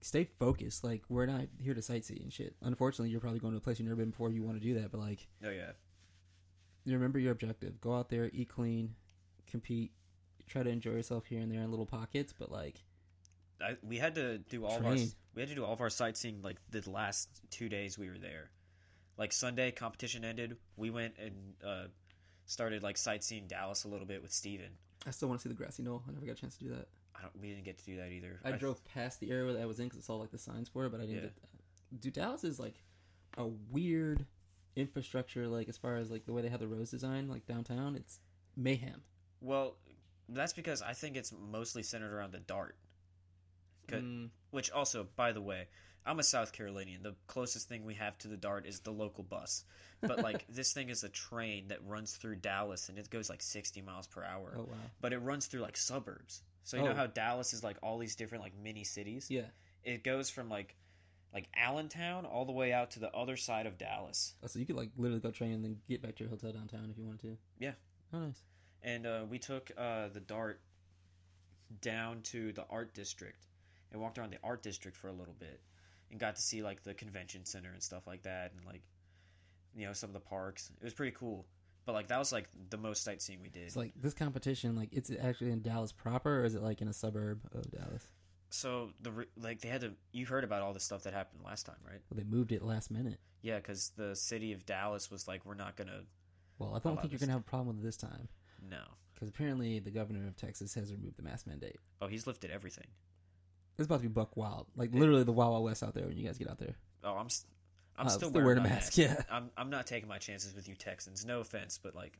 stay 0.00 0.28
focused. 0.38 0.84
Like, 0.84 1.02
we're 1.08 1.26
not 1.26 1.46
here 1.60 1.74
to 1.74 1.80
sightsee 1.80 2.22
and 2.22 2.32
shit. 2.32 2.54
Unfortunately, 2.62 3.10
you're 3.10 3.20
probably 3.20 3.40
going 3.40 3.52
to 3.52 3.58
a 3.58 3.60
place 3.60 3.78
you've 3.78 3.88
never 3.88 4.00
been 4.00 4.10
before. 4.10 4.30
You 4.30 4.42
want 4.42 4.60
to 4.60 4.66
do 4.66 4.80
that, 4.80 4.90
but 4.90 5.00
like, 5.00 5.26
oh 5.44 5.50
yeah 5.50 5.72
remember 6.94 7.18
your 7.18 7.32
objective. 7.32 7.80
Go 7.80 7.94
out 7.94 8.08
there, 8.08 8.30
eat 8.32 8.48
clean, 8.48 8.94
compete, 9.46 9.92
try 10.46 10.62
to 10.62 10.70
enjoy 10.70 10.92
yourself 10.92 11.26
here 11.26 11.40
and 11.40 11.50
there 11.52 11.60
in 11.60 11.70
little 11.70 11.86
pockets. 11.86 12.32
But 12.36 12.50
like, 12.50 12.82
I, 13.60 13.76
we 13.82 13.98
had 13.98 14.14
to 14.14 14.38
do 14.38 14.64
all 14.64 14.76
of 14.78 14.86
our 14.86 14.94
we 14.94 15.42
had 15.42 15.48
to 15.48 15.54
do 15.54 15.64
all 15.64 15.72
of 15.72 15.80
our 15.80 15.90
sightseeing 15.90 16.42
like 16.42 16.56
the 16.70 16.88
last 16.90 17.28
two 17.50 17.68
days 17.68 17.98
we 17.98 18.08
were 18.08 18.18
there. 18.18 18.50
Like 19.16 19.32
Sunday, 19.32 19.70
competition 19.70 20.24
ended. 20.24 20.56
We 20.76 20.90
went 20.90 21.14
and 21.18 21.32
uh, 21.64 21.84
started 22.46 22.82
like 22.82 22.96
sightseeing 22.96 23.46
Dallas 23.48 23.84
a 23.84 23.88
little 23.88 24.06
bit 24.06 24.22
with 24.22 24.32
Steven. 24.32 24.70
I 25.06 25.10
still 25.10 25.28
want 25.28 25.40
to 25.40 25.42
see 25.42 25.48
the 25.48 25.54
grassy 25.54 25.82
knoll. 25.82 26.02
I 26.08 26.12
never 26.12 26.26
got 26.26 26.32
a 26.32 26.40
chance 26.40 26.56
to 26.58 26.64
do 26.64 26.70
that. 26.70 26.88
I 27.18 27.22
don't. 27.22 27.40
We 27.40 27.48
didn't 27.48 27.64
get 27.64 27.78
to 27.78 27.84
do 27.84 27.96
that 27.96 28.10
either. 28.12 28.40
I 28.44 28.52
drove 28.52 28.82
past 28.84 29.18
the 29.20 29.30
area 29.30 29.52
that 29.52 29.62
I 29.62 29.66
was 29.66 29.80
in 29.80 29.86
because 29.86 29.98
I 29.98 30.02
saw 30.06 30.16
like 30.16 30.30
the 30.30 30.38
signs 30.38 30.68
for 30.68 30.86
it, 30.86 30.90
but 30.90 31.00
I 31.00 31.04
didn't 31.04 31.16
Yeah. 31.16 31.22
get 31.22 31.36
that. 31.36 32.00
Dude, 32.00 32.12
Dallas 32.14 32.44
is 32.44 32.58
like 32.60 32.82
a 33.36 33.46
weird 33.46 34.24
infrastructure, 34.76 35.46
like 35.48 35.68
as 35.68 35.76
far 35.76 35.96
as 35.96 36.10
like 36.10 36.26
the 36.26 36.32
way 36.32 36.42
they 36.42 36.48
have 36.48 36.60
the 36.60 36.68
roads 36.68 36.90
designed, 36.90 37.28
like 37.28 37.46
downtown. 37.46 37.96
It's 37.96 38.20
mayhem. 38.56 39.02
Well, 39.40 39.76
that's 40.28 40.52
because 40.52 40.82
I 40.82 40.92
think 40.92 41.16
it's 41.16 41.32
mostly 41.32 41.82
centered 41.82 42.12
around 42.12 42.32
the 42.32 42.40
DART. 42.40 42.76
Mm, 43.88 44.28
Which 44.50 44.70
also, 44.70 45.06
by 45.16 45.32
the 45.32 45.40
way, 45.40 45.66
I'm 46.04 46.18
a 46.18 46.22
South 46.22 46.52
Carolinian. 46.52 47.02
The 47.02 47.14
closest 47.26 47.68
thing 47.68 47.84
we 47.84 47.94
have 47.94 48.18
to 48.18 48.28
the 48.28 48.36
DART 48.36 48.66
is 48.66 48.80
the 48.80 48.90
local 48.92 49.24
bus. 49.24 49.64
But 50.02 50.22
like 50.22 50.46
this 50.50 50.72
thing 50.72 50.90
is 50.90 51.04
a 51.04 51.08
train 51.08 51.68
that 51.68 51.84
runs 51.86 52.12
through 52.16 52.36
Dallas 52.36 52.88
and 52.88 52.98
it 52.98 53.08
goes 53.10 53.30
like 53.30 53.40
60 53.42 53.80
miles 53.82 54.06
per 54.06 54.22
hour. 54.22 54.54
oh 54.56 54.62
wow. 54.64 54.74
But 55.00 55.12
it 55.12 55.18
runs 55.18 55.46
through 55.46 55.60
like 55.62 55.76
suburbs. 55.76 56.42
So 56.68 56.76
you 56.76 56.82
know 56.82 56.90
Oh. 56.90 56.94
how 56.94 57.06
Dallas 57.06 57.54
is 57.54 57.64
like 57.64 57.78
all 57.82 57.96
these 57.96 58.14
different 58.14 58.44
like 58.44 58.52
mini 58.62 58.84
cities? 58.84 59.30
Yeah. 59.30 59.46
It 59.84 60.04
goes 60.04 60.28
from 60.28 60.50
like 60.50 60.76
like 61.32 61.48
Allentown 61.56 62.26
all 62.26 62.44
the 62.44 62.52
way 62.52 62.74
out 62.74 62.90
to 62.90 63.00
the 63.00 63.10
other 63.14 63.38
side 63.38 63.64
of 63.64 63.78
Dallas. 63.78 64.34
Oh, 64.42 64.48
so 64.48 64.58
you 64.58 64.66
could 64.66 64.76
like 64.76 64.90
literally 64.98 65.20
go 65.20 65.30
train 65.30 65.52
and 65.52 65.64
then 65.64 65.78
get 65.88 66.02
back 66.02 66.14
to 66.16 66.24
your 66.24 66.30
hotel 66.30 66.52
downtown 66.52 66.90
if 66.90 66.98
you 66.98 67.04
wanted 67.06 67.20
to. 67.22 67.38
Yeah. 67.58 67.72
Oh, 68.12 68.18
nice. 68.20 68.42
and 68.82 69.06
uh, 69.06 69.24
we 69.30 69.38
took 69.38 69.70
uh, 69.78 70.08
the 70.08 70.20
DART 70.20 70.60
down 71.80 72.20
to 72.22 72.52
the 72.52 72.64
art 72.68 72.92
district 72.94 73.46
and 73.90 74.00
walked 74.00 74.18
around 74.18 74.30
the 74.30 74.38
art 74.44 74.62
district 74.62 74.96
for 74.96 75.08
a 75.08 75.12
little 75.12 75.36
bit 75.38 75.60
and 76.10 76.20
got 76.20 76.36
to 76.36 76.42
see 76.42 76.62
like 76.62 76.82
the 76.82 76.92
convention 76.92 77.46
center 77.46 77.70
and 77.72 77.82
stuff 77.82 78.06
like 78.06 78.22
that 78.24 78.52
and 78.54 78.64
like 78.66 78.82
you 79.74 79.86
know 79.86 79.92
some 79.94 80.10
of 80.10 80.14
the 80.14 80.20
parks 80.20 80.70
it 80.80 80.84
was 80.84 80.94
pretty 80.94 81.14
cool 81.16 81.46
but 81.88 81.94
like 81.94 82.08
that 82.08 82.18
was 82.18 82.32
like 82.32 82.50
the 82.68 82.76
most 82.76 83.02
sightseeing 83.02 83.40
we 83.40 83.48
did 83.48 83.62
It's 83.62 83.76
like 83.76 83.94
this 83.96 84.12
competition, 84.12 84.76
like 84.76 84.90
it's 84.92 85.10
actually 85.22 85.52
in 85.52 85.62
Dallas 85.62 85.90
proper, 85.90 86.40
or 86.42 86.44
is 86.44 86.54
it 86.54 86.62
like 86.62 86.82
in 86.82 86.88
a 86.88 86.92
suburb 86.92 87.40
of 87.52 87.70
Dallas? 87.70 88.04
so 88.50 88.90
the 89.00 89.10
re- 89.10 89.24
like 89.38 89.62
they 89.62 89.68
had 89.70 89.80
to 89.80 89.92
you 90.12 90.26
heard 90.26 90.44
about 90.44 90.60
all 90.60 90.74
the 90.74 90.80
stuff 90.80 91.04
that 91.04 91.14
happened 91.14 91.40
last 91.44 91.64
time 91.64 91.76
right 91.86 92.00
Well, 92.10 92.18
they 92.18 92.24
moved 92.24 92.52
it 92.52 92.62
last 92.62 92.90
minute. 92.90 93.18
yeah 93.42 93.56
because 93.56 93.92
the 93.96 94.14
city 94.16 94.52
of 94.52 94.64
dallas 94.66 95.10
was 95.10 95.26
like 95.28 95.44
we're 95.46 95.54
not 95.54 95.76
gonna 95.76 96.02
Well, 96.58 96.74
I 96.74 96.78
don't 96.78 96.98
think 97.00 97.12
you're 97.12 97.18
gonna 97.20 97.32
have 97.32 97.40
a 97.42 97.44
problem 97.44 97.68
with 97.76 97.78
it 97.78 97.86
this 97.86 97.96
time 97.96 98.28
no 98.70 98.82
because 99.14 99.28
apparently 99.30 99.78
the 99.80 99.90
governor 99.90 100.26
of 100.26 100.36
Texas 100.36 100.74
has 100.74 100.92
removed 100.92 101.16
the 101.16 101.22
mask 101.22 101.46
mandate. 101.46 101.76
oh 102.02 102.06
he's 102.06 102.26
lifted 102.26 102.50
everything 102.50 102.86
It's 103.78 103.86
about 103.86 103.96
to 103.96 104.02
be 104.02 104.08
buck 104.08 104.36
wild, 104.36 104.66
like 104.76 104.94
literally 104.94 105.24
the 105.24 105.32
Wild 105.32 105.52
Wild 105.52 105.64
West 105.64 105.82
out 105.82 105.94
there 105.94 106.06
when 106.06 106.16
you 106.18 106.26
guys 106.26 106.36
get 106.38 106.48
out 106.50 106.58
there. 106.58 106.76
oh 107.04 107.16
i'm 107.16 107.28
i'm 107.98 108.06
Uh, 108.06 108.10
still, 108.10 108.30
still 108.30 108.42
wearing, 108.42 108.58
a 108.58 108.62
my 108.62 108.68
mask, 108.70 108.96
yeah. 108.96 109.20
I'm, 109.30 109.50
I'm 109.56 109.68
not 109.70 109.86
taking 109.86 110.08
my 110.08 110.18
chances 110.18 110.54
with 110.54 110.68
you 110.68 110.74
texans 110.74 111.24
no 111.26 111.40
offense 111.40 111.78
but 111.82 111.94
like 111.94 112.18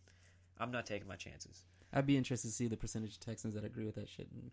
i'm 0.59 0.71
not 0.71 0.85
taking 0.87 1.09
my 1.09 1.17
chances 1.17 1.65
I'd 1.91 2.05
be 2.07 2.19
interested 2.19 2.49
to 2.49 2.53
see 2.55 2.67
the 2.67 2.77
percentage 2.77 3.13
of 3.13 3.21
Texans 3.21 3.55
that 3.55 3.65
agree 3.65 3.87
with 3.87 3.95
that 3.95 4.11
shit 4.11 4.29
and 4.31 4.51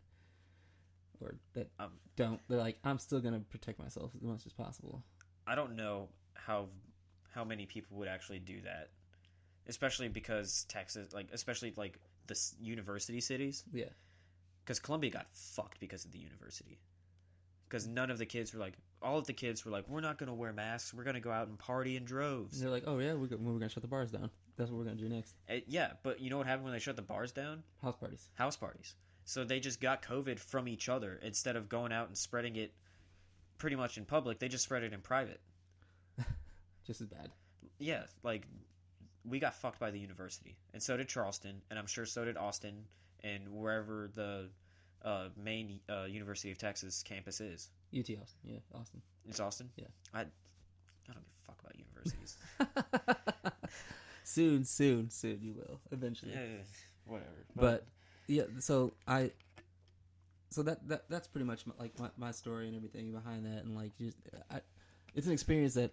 or 1.19 1.35
that 1.53 1.69
Um, 1.79 1.91
don't. 2.15 2.39
They're 2.47 2.57
like, 2.57 2.77
I'm 2.85 2.97
still 2.97 3.19
gonna 3.19 3.41
protect 3.49 3.77
myself 3.77 4.11
as 4.15 4.21
much 4.21 4.45
as 4.45 4.53
possible. 4.53 5.03
I 5.45 5.53
don't 5.53 5.75
know 5.75 6.07
how 6.33 6.69
how 7.33 7.43
many 7.43 7.65
people 7.65 7.97
would 7.97 8.07
actually 8.07 8.39
do 8.39 8.61
that, 8.61 8.89
especially 9.67 10.07
because 10.07 10.63
Texas, 10.69 11.11
like 11.11 11.27
especially 11.33 11.73
like 11.75 11.99
the 12.27 12.35
s- 12.35 12.55
university 12.57 13.19
cities, 13.19 13.65
Yeah, 13.73 13.89
because 14.63 14.79
Columbia 14.79 15.11
got 15.11 15.27
fucked 15.33 15.81
because 15.81 16.05
of 16.05 16.13
the 16.13 16.19
university. 16.19 16.79
Because 17.67 17.85
none 17.85 18.09
of 18.11 18.17
the 18.17 18.25
kids 18.25 18.53
were 18.53 18.61
like, 18.61 18.75
all 19.05 19.19
of 19.19 19.27
the 19.27 19.33
kids 19.33 19.63
were 19.63 19.71
like, 19.71 19.87
we're 19.87 20.01
not 20.01 20.17
going 20.17 20.27
to 20.27 20.33
wear 20.33 20.51
masks. 20.51 20.93
We're 20.93 21.03
going 21.03 21.13
to 21.13 21.21
go 21.21 21.31
out 21.31 21.47
and 21.47 21.59
party 21.59 21.91
in 21.91 21.97
and 21.97 22.07
droves. 22.07 22.59
they're 22.59 22.71
like, 22.71 22.83
oh 22.87 22.97
yeah, 22.99 23.13
we're, 23.13 23.29
we're 23.37 23.53
gonna 23.53 23.69
shut 23.69 23.81
the 23.81 23.87
bars 23.87 24.11
down. 24.11 24.29
That's 24.57 24.71
what 24.71 24.79
we're 24.79 24.85
gonna 24.85 24.97
do 24.97 25.09
next. 25.09 25.35
Uh, 25.49 25.55
yeah, 25.67 25.91
but 26.03 26.19
you 26.19 26.29
know 26.29 26.37
what 26.37 26.47
happened 26.47 26.65
when 26.65 26.73
they 26.73 26.79
shut 26.79 26.95
the 26.95 27.01
bars 27.01 27.31
down? 27.31 27.63
House 27.81 27.95
parties. 27.95 28.29
House 28.33 28.55
parties. 28.55 28.95
So 29.25 29.43
they 29.43 29.59
just 29.59 29.79
got 29.79 30.01
COVID 30.01 30.39
from 30.39 30.67
each 30.67 30.89
other 30.89 31.19
instead 31.23 31.55
of 31.55 31.69
going 31.69 31.91
out 31.91 32.07
and 32.07 32.17
spreading 32.17 32.55
it 32.55 32.73
pretty 33.57 33.75
much 33.75 33.97
in 33.97 34.05
public. 34.05 34.39
They 34.39 34.47
just 34.47 34.63
spread 34.63 34.83
it 34.83 34.93
in 34.93 35.01
private. 35.01 35.41
Just 36.85 37.01
as 37.01 37.07
bad. 37.07 37.31
yeah, 37.79 38.03
like 38.23 38.45
we 39.23 39.39
got 39.39 39.55
fucked 39.55 39.79
by 39.79 39.89
the 39.89 39.99
university, 39.99 40.55
and 40.73 40.81
so 40.83 40.95
did 40.95 41.07
Charleston, 41.07 41.61
and 41.69 41.79
I'm 41.79 41.87
sure 41.87 42.05
so 42.05 42.23
did 42.25 42.37
Austin, 42.37 42.83
and 43.23 43.49
wherever 43.49 44.09
the 44.13 44.49
uh, 45.03 45.29
main 45.35 45.79
uh, 45.89 46.03
University 46.03 46.51
of 46.51 46.57
Texas 46.57 47.01
campus 47.03 47.41
is. 47.41 47.69
UT 47.95 48.09
Austin. 48.21 48.39
Yeah, 48.43 48.59
Austin. 48.73 49.01
It's 49.27 49.39
Austin. 49.39 49.69
Yeah. 49.77 49.85
I 50.13 50.21
I 50.21 51.13
don't 51.13 51.23
give 51.23 51.33
a 51.41 51.45
fuck 51.45 51.59
about 51.61 51.75
universities. 51.77 52.37
soon, 54.23 54.65
soon, 54.65 55.09
soon 55.09 55.39
you 55.41 55.53
will 55.53 55.79
eventually. 55.91 56.31
yeah, 56.33 56.63
whatever. 57.05 57.29
But 57.55 57.85
yeah, 58.27 58.43
so 58.59 58.93
I, 59.07 59.31
so 60.49 60.63
that 60.63 60.87
that 60.87 61.09
that's 61.09 61.27
pretty 61.27 61.45
much 61.45 61.65
my, 61.65 61.73
like 61.79 61.97
my, 61.99 62.09
my 62.17 62.31
story 62.31 62.67
and 62.67 62.75
everything 62.75 63.11
behind 63.11 63.45
that, 63.45 63.63
and 63.63 63.75
like 63.75 63.95
just 63.97 64.17
I, 64.49 64.61
it's 65.13 65.27
an 65.27 65.33
experience 65.33 65.75
that 65.75 65.91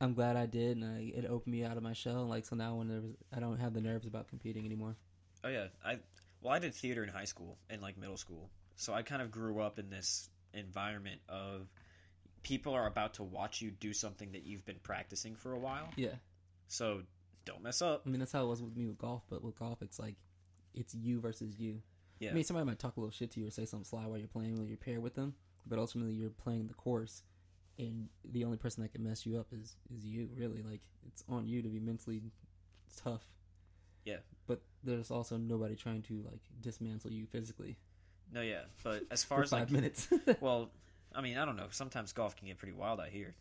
I'm 0.00 0.14
glad 0.14 0.36
I 0.36 0.46
did, 0.46 0.76
and 0.76 0.84
I, 0.84 1.12
it 1.16 1.26
opened 1.26 1.54
me 1.54 1.64
out 1.64 1.76
of 1.76 1.82
my 1.82 1.92
shell. 1.92 2.26
Like 2.26 2.44
so 2.44 2.56
now 2.56 2.74
when 2.74 2.88
there 2.88 3.00
was, 3.00 3.12
I 3.34 3.40
don't 3.40 3.58
have 3.58 3.72
the 3.72 3.80
nerves 3.80 4.06
about 4.06 4.28
competing 4.28 4.66
anymore. 4.66 4.96
oh 5.44 5.48
yeah, 5.48 5.66
I 5.84 5.98
well 6.42 6.52
I 6.52 6.58
did 6.58 6.74
theater 6.74 7.02
in 7.02 7.08
high 7.08 7.24
school 7.24 7.56
and 7.70 7.80
like 7.80 7.96
middle 7.96 8.16
school, 8.16 8.50
so 8.76 8.92
I 8.92 9.02
kind 9.02 9.22
of 9.22 9.30
grew 9.30 9.60
up 9.60 9.78
in 9.78 9.90
this 9.90 10.28
environment 10.54 11.20
of 11.28 11.68
people 12.42 12.72
are 12.74 12.86
about 12.86 13.14
to 13.14 13.22
watch 13.22 13.60
you 13.60 13.70
do 13.70 13.92
something 13.92 14.32
that 14.32 14.44
you've 14.44 14.64
been 14.64 14.80
practicing 14.82 15.34
for 15.34 15.52
a 15.52 15.58
while. 15.58 15.88
Yeah, 15.96 16.14
So 16.68 17.02
don't 17.44 17.62
mess 17.62 17.82
up. 17.82 18.02
I 18.06 18.10
mean 18.10 18.20
that's 18.20 18.32
how 18.32 18.44
it 18.44 18.48
was 18.48 18.62
with 18.62 18.76
me 18.76 18.86
with 18.86 18.98
golf, 18.98 19.22
but 19.28 19.42
with 19.42 19.58
golf 19.58 19.82
it's 19.82 19.98
like 19.98 20.16
it's 20.74 20.94
you 20.94 21.20
versus 21.20 21.58
you. 21.58 21.82
Yeah. 22.18 22.30
I 22.30 22.34
mean 22.34 22.44
somebody 22.44 22.66
might 22.66 22.78
talk 22.78 22.96
a 22.96 23.00
little 23.00 23.10
shit 23.10 23.30
to 23.32 23.40
you 23.40 23.48
or 23.48 23.50
say 23.50 23.64
something 23.64 23.84
sly 23.84 24.06
while 24.06 24.18
you're 24.18 24.28
playing 24.28 24.56
while 24.56 24.66
you're 24.66 24.76
paired 24.76 25.02
with 25.02 25.14
them, 25.14 25.34
but 25.66 25.78
ultimately 25.78 26.12
you're 26.14 26.30
playing 26.30 26.66
the 26.66 26.74
course, 26.74 27.22
and 27.78 28.08
the 28.30 28.44
only 28.44 28.56
person 28.58 28.82
that 28.82 28.92
can 28.92 29.02
mess 29.02 29.24
you 29.26 29.38
up 29.38 29.48
is 29.52 29.76
is 29.94 30.04
you. 30.04 30.28
Really, 30.36 30.62
like 30.62 30.80
it's 31.06 31.24
on 31.28 31.46
you 31.46 31.62
to 31.62 31.68
be 31.68 31.80
mentally 31.80 32.22
tough. 33.02 33.24
Yeah. 34.04 34.18
But 34.46 34.62
there's 34.82 35.10
also 35.10 35.36
nobody 35.36 35.76
trying 35.76 36.02
to 36.02 36.22
like 36.30 36.40
dismantle 36.60 37.12
you 37.12 37.26
physically 37.26 37.78
No, 38.32 38.42
yeah, 38.42 38.62
but 38.84 39.02
as 39.10 39.24
far 39.24 39.42
as 39.42 39.50
five 39.50 39.62
like, 39.62 39.70
minutes. 39.70 40.08
well, 40.40 40.70
I 41.14 41.20
mean, 41.20 41.36
I 41.36 41.44
don't 41.44 41.56
know. 41.56 41.66
Sometimes 41.70 42.12
golf 42.12 42.36
can 42.36 42.46
get 42.48 42.58
pretty 42.58 42.74
wild 42.74 43.00
out 43.00 43.08
here. 43.08 43.34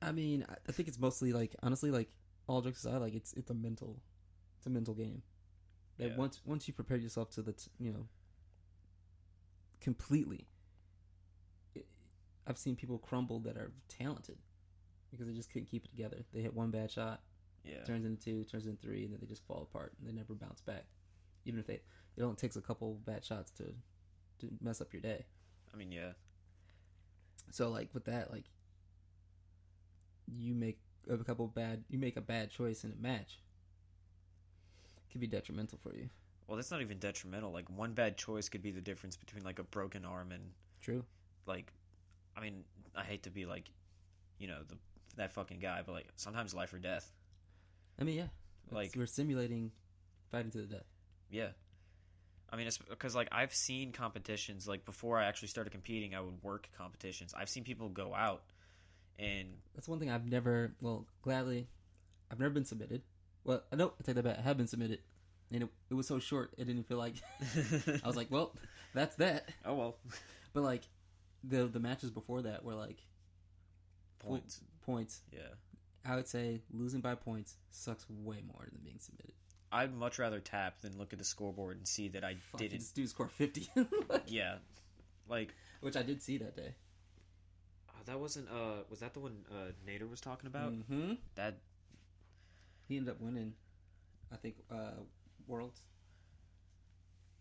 I 0.00 0.12
mean, 0.12 0.46
I- 0.48 0.56
I 0.68 0.72
think 0.72 0.88
it's 0.88 0.98
mostly 0.98 1.32
like 1.32 1.56
honestly, 1.62 1.90
like 1.90 2.08
all 2.46 2.60
jokes 2.62 2.84
aside, 2.84 2.98
like 2.98 3.14
it's 3.14 3.32
it's 3.34 3.50
a 3.50 3.54
mental, 3.54 4.00
it's 4.58 4.66
a 4.66 4.70
mental 4.70 4.94
game. 4.94 5.22
That 5.98 6.10
Yeah. 6.10 6.16
once 6.16 6.40
once 6.44 6.68
you 6.68 6.74
prepare 6.74 6.96
yourself 6.96 7.30
to 7.30 7.42
the 7.42 7.52
t- 7.54 7.70
you 7.80 7.92
know 7.92 8.06
completely, 9.80 10.46
it, 11.74 11.86
I've 12.46 12.58
seen 12.58 12.76
people 12.76 12.98
crumble 12.98 13.40
that 13.40 13.56
are 13.56 13.72
talented 13.88 14.38
because 15.10 15.26
they 15.26 15.32
just 15.32 15.50
couldn't 15.50 15.66
keep 15.66 15.84
it 15.84 15.90
together. 15.90 16.18
They 16.32 16.40
hit 16.42 16.54
one 16.54 16.70
bad 16.70 16.90
shot, 16.90 17.22
Yeah, 17.64 17.82
turns 17.84 18.04
into 18.04 18.22
two, 18.22 18.44
turns 18.44 18.66
into 18.66 18.80
three, 18.80 19.04
and 19.04 19.12
then 19.12 19.18
they 19.20 19.26
just 19.26 19.44
fall 19.46 19.62
apart 19.62 19.94
and 19.98 20.08
they 20.08 20.12
never 20.12 20.34
bounce 20.34 20.60
back. 20.60 20.84
Even 21.48 21.58
if 21.60 21.66
they, 21.66 21.80
it 22.16 22.22
only 22.22 22.36
takes 22.36 22.54
a 22.56 22.60
couple 22.60 22.94
bad 23.04 23.24
shots 23.24 23.50
to 23.52 23.64
to 24.40 24.48
mess 24.60 24.80
up 24.80 24.92
your 24.92 25.02
day. 25.02 25.24
I 25.74 25.76
mean, 25.76 25.90
yeah, 25.90 26.12
So 27.50 27.68
like 27.70 27.88
with 27.94 28.04
that, 28.04 28.30
like 28.30 28.44
you 30.26 30.54
make 30.54 30.78
a 31.10 31.16
couple 31.18 31.46
bad, 31.48 31.84
you 31.88 31.98
make 31.98 32.16
a 32.16 32.20
bad 32.20 32.50
choice 32.50 32.84
in 32.84 32.92
a 32.92 33.02
match, 33.02 33.38
it 34.98 35.10
could 35.12 35.20
be 35.20 35.26
detrimental 35.26 35.78
for 35.82 35.94
you. 35.94 36.08
well, 36.46 36.56
that's 36.56 36.70
not 36.70 36.80
even 36.82 36.98
detrimental. 36.98 37.50
Like 37.52 37.68
one 37.70 37.92
bad 37.94 38.16
choice 38.16 38.48
could 38.48 38.62
be 38.62 38.70
the 38.70 38.80
difference 38.80 39.16
between 39.16 39.42
like 39.44 39.58
a 39.58 39.64
broken 39.64 40.04
arm 40.04 40.30
and 40.32 40.42
True. 40.80 41.04
like, 41.46 41.72
I 42.36 42.40
mean, 42.40 42.64
I 42.94 43.02
hate 43.04 43.22
to 43.24 43.30
be 43.30 43.44
like, 43.46 43.70
you 44.38 44.46
know, 44.48 44.58
the 44.68 44.76
that 45.16 45.32
fucking 45.32 45.58
guy, 45.58 45.82
but 45.84 45.92
like 45.92 46.06
sometimes 46.16 46.54
life 46.54 46.72
or 46.72 46.78
death. 46.78 47.10
I 48.00 48.04
mean, 48.04 48.16
yeah, 48.16 48.28
Like- 48.70 48.88
like 48.90 48.92
we're 48.96 49.06
simulating 49.06 49.72
fighting 50.30 50.50
to 50.52 50.58
the 50.58 50.66
death. 50.66 50.86
Yeah. 51.30 51.48
I 52.50 52.56
mean, 52.56 52.66
it's 52.66 52.78
because 52.78 53.14
like 53.14 53.28
I've 53.30 53.54
seen 53.54 53.92
competitions 53.92 54.66
like 54.66 54.84
before 54.84 55.18
I 55.18 55.26
actually 55.26 55.48
started 55.48 55.70
competing, 55.70 56.14
I 56.14 56.20
would 56.20 56.42
work 56.42 56.68
competitions. 56.78 57.34
I've 57.36 57.48
seen 57.50 57.64
people 57.64 57.88
go 57.90 58.14
out 58.14 58.42
and 59.18 59.48
That's 59.74 59.88
one 59.88 59.98
thing 59.98 60.10
I've 60.10 60.26
never. 60.26 60.74
Well, 60.80 61.06
gladly, 61.22 61.66
I've 62.30 62.38
never 62.38 62.50
been 62.50 62.64
submitted. 62.64 63.02
Well, 63.44 63.62
I 63.72 63.76
know 63.76 63.92
I 63.98 64.02
take 64.04 64.14
that 64.14 64.22
back. 64.22 64.38
I 64.38 64.42
have 64.42 64.56
been 64.56 64.66
submitted, 64.66 65.00
and 65.52 65.64
it, 65.64 65.68
it 65.90 65.94
was 65.94 66.06
so 66.06 66.18
short. 66.18 66.54
It 66.56 66.64
didn't 66.66 66.84
feel 66.88 66.98
like 66.98 67.14
I 68.02 68.06
was 68.06 68.16
like, 68.16 68.30
well, 68.30 68.54
that's 68.94 69.16
that. 69.16 69.48
oh 69.64 69.74
well, 69.74 69.96
But 70.54 70.62
like 70.62 70.82
the 71.44 71.66
the 71.66 71.80
matches 71.80 72.10
before 72.10 72.42
that 72.42 72.64
were 72.64 72.74
like 72.74 72.98
points. 74.20 74.60
points. 74.82 75.20
Yeah. 75.32 75.40
I 76.04 76.14
would 76.16 76.28
say 76.28 76.62
losing 76.72 77.00
by 77.00 77.14
points 77.16 77.56
sucks 77.70 78.06
way 78.08 78.38
more 78.46 78.66
than 78.72 78.80
being 78.82 78.98
submitted. 78.98 79.34
I'd 79.70 79.94
much 79.94 80.18
rather 80.18 80.40
tap 80.40 80.80
than 80.80 80.96
look 80.98 81.12
at 81.12 81.18
the 81.18 81.24
scoreboard 81.24 81.76
and 81.76 81.86
see 81.86 82.08
that 82.08 82.24
I 82.24 82.36
Fuck, 82.52 82.60
you 82.62 82.68
didn't. 82.68 82.80
This 82.80 82.90
dude 82.92 83.08
scored 83.10 83.30
fifty, 83.32 83.68
Yeah, 84.26 84.56
like 85.28 85.54
which 85.80 85.96
I 85.96 86.02
did 86.02 86.22
see 86.22 86.38
that 86.38 86.56
day. 86.56 86.74
oh, 87.90 88.00
that 88.06 88.18
wasn't. 88.18 88.48
Uh, 88.48 88.82
was 88.90 89.00
that 89.00 89.12
the 89.14 89.20
one 89.20 89.44
uh, 89.50 89.72
Nader 89.86 90.08
was 90.08 90.20
talking 90.20 90.46
about? 90.46 90.72
Mm-hmm. 90.72 91.14
That 91.34 91.58
He 92.88 92.96
ended 92.96 93.12
up 93.14 93.20
winning, 93.20 93.52
I 94.32 94.36
think, 94.36 94.56
uh, 94.70 94.92
worlds. 95.46 95.80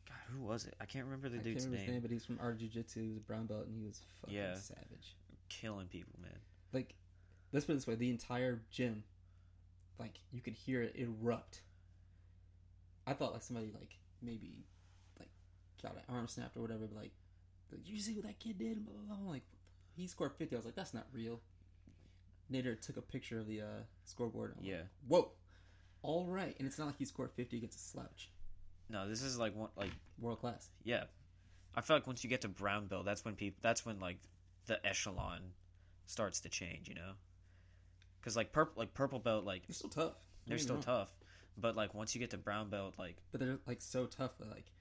God, 0.08 0.18
who 0.34 0.42
was 0.46 0.66
it? 0.66 0.74
I 0.82 0.86
can't 0.86 1.06
remember 1.06 1.30
the 1.30 1.38
I 1.38 1.42
dude's 1.42 1.64
can't 1.64 1.72
remember 1.72 1.78
name. 1.78 1.86
his 1.86 1.94
name, 1.94 2.02
but 2.02 2.12
he's 2.12 2.26
from 2.26 2.40
Art 2.42 2.58
Jiu 2.60 2.68
Jitsu. 2.68 3.02
He 3.02 3.08
was 3.10 3.18
a 3.18 3.22
brown 3.22 3.46
belt, 3.46 3.66
and 3.68 3.76
he 3.78 3.86
was 3.86 4.02
fucking 4.22 4.36
Yeah. 4.36 4.56
savage. 4.56 5.16
Killing 5.50 5.88
people, 5.88 6.14
man. 6.22 6.38
Like, 6.74 6.94
let's 7.54 7.66
put 7.66 7.72
it 7.72 7.76
this 7.76 7.88
way: 7.88 7.96
the 7.96 8.10
entire 8.10 8.62
gym, 8.70 9.04
like, 9.98 10.20
you 10.34 10.42
could 10.42 10.54
hear 10.54 10.82
it 10.84 10.96
erupt. 10.98 11.62
I 13.08 13.14
thought 13.14 13.34
like 13.34 13.44
somebody 13.44 13.72
like 13.74 13.98
maybe 14.22 14.66
like 15.20 15.30
got 15.82 15.96
an 15.96 16.02
arm 16.10 16.28
snapped 16.28 16.58
or 16.58 16.62
whatever, 16.62 16.86
but 16.88 16.98
like, 16.98 17.14
like, 17.72 17.82
you 17.88 18.00
see 18.00 18.14
what 18.14 18.26
that 18.26 18.40
kid 18.40 18.60
did? 18.60 18.86
Blah, 18.86 18.94
blah, 18.94 19.16
blah. 19.16 19.26
I'm 19.26 19.28
like, 19.28 19.44
he 19.96 20.08
scored 20.08 20.34
fifty. 20.38 20.56
I 20.56 20.60
was 20.60 20.66
like, 20.66 20.76
that's 20.76 20.94
not 20.94 21.08
real. 21.14 21.40
Nader 22.52 22.80
took 22.80 22.98
a 22.98 23.02
picture 23.02 23.40
of 23.40 23.48
the 23.48 23.62
uh, 23.62 23.66
scoreboard. 24.06 24.54
I'm 24.58 24.64
like, 24.64 24.72
Yeah. 24.72 24.82
Whoa. 25.08 25.32
All 26.04 26.26
right, 26.28 26.56
and 26.60 26.68
it's 26.68 26.78
not 26.78 26.86
like 26.88 26.98
he 26.98 27.06
scored 27.06 27.32
fifty 27.32 27.58
against 27.58 27.78
a 27.78 27.82
slouch. 27.82 28.30
No, 28.90 29.10
this 29.10 29.22
is 29.22 29.38
like 29.38 29.56
one 29.56 29.70
like 29.76 29.92
World 30.20 30.40
class. 30.40 30.70
yeah. 30.84 31.06
I 31.76 31.82
feel 31.82 31.96
like 31.96 32.08
once 32.08 32.24
you 32.24 32.30
get 32.30 32.42
to 32.42 32.48
brown 32.48 32.88
belt, 32.88 33.06
that's 33.06 33.24
when 33.24 33.36
people. 33.36 33.60
That's 33.62 33.86
when 33.86 34.00
like 34.00 34.18
the 34.66 34.84
echelon 34.86 35.42
starts 36.08 36.40
to 36.42 36.50
change. 36.50 36.88
You 36.88 36.96
know, 36.96 37.12
because 38.20 38.36
like 38.36 38.52
purple 38.52 38.74
like 38.80 38.94
purple 38.94 39.20
belt 39.20 39.46
like 39.46 39.68
They're 39.68 39.76
still 39.76 39.90
tough. 39.90 40.14
They're 40.48 40.58
still 40.58 40.80
tough, 40.82 41.12
but 41.58 41.76
like 41.76 41.94
once 41.94 42.14
you 42.16 42.20
get 42.20 42.30
to 42.32 42.38
brown 42.38 42.70
belt, 42.70 42.94
like 42.98 43.18
but 43.32 43.40
they're 43.42 43.60
like 43.66 43.82
so 43.82 44.06
tough 44.06 44.38
that 44.40 44.50
like 44.50 44.72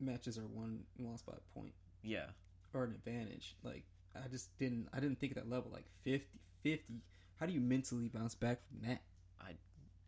matches 0.00 0.38
are 0.38 0.46
won 0.46 0.80
and 0.98 1.06
lost 1.06 1.24
by 1.26 1.32
a 1.32 1.58
point 1.58 1.72
yeah, 2.02 2.26
or 2.72 2.84
an 2.84 2.92
advantage. 2.92 3.56
Like 3.64 3.84
I 4.14 4.28
just 4.28 4.56
didn't 4.58 4.88
I 4.92 5.00
didn't 5.00 5.18
think 5.18 5.32
at 5.36 5.42
that 5.42 5.50
level 5.50 5.70
like 5.72 5.86
50 6.04 6.26
50. 6.62 7.00
How 7.40 7.46
do 7.46 7.52
you 7.52 7.60
mentally 7.60 8.08
bounce 8.08 8.34
back 8.34 8.60
from 8.68 8.88
that? 8.88 9.02
I 9.40 9.52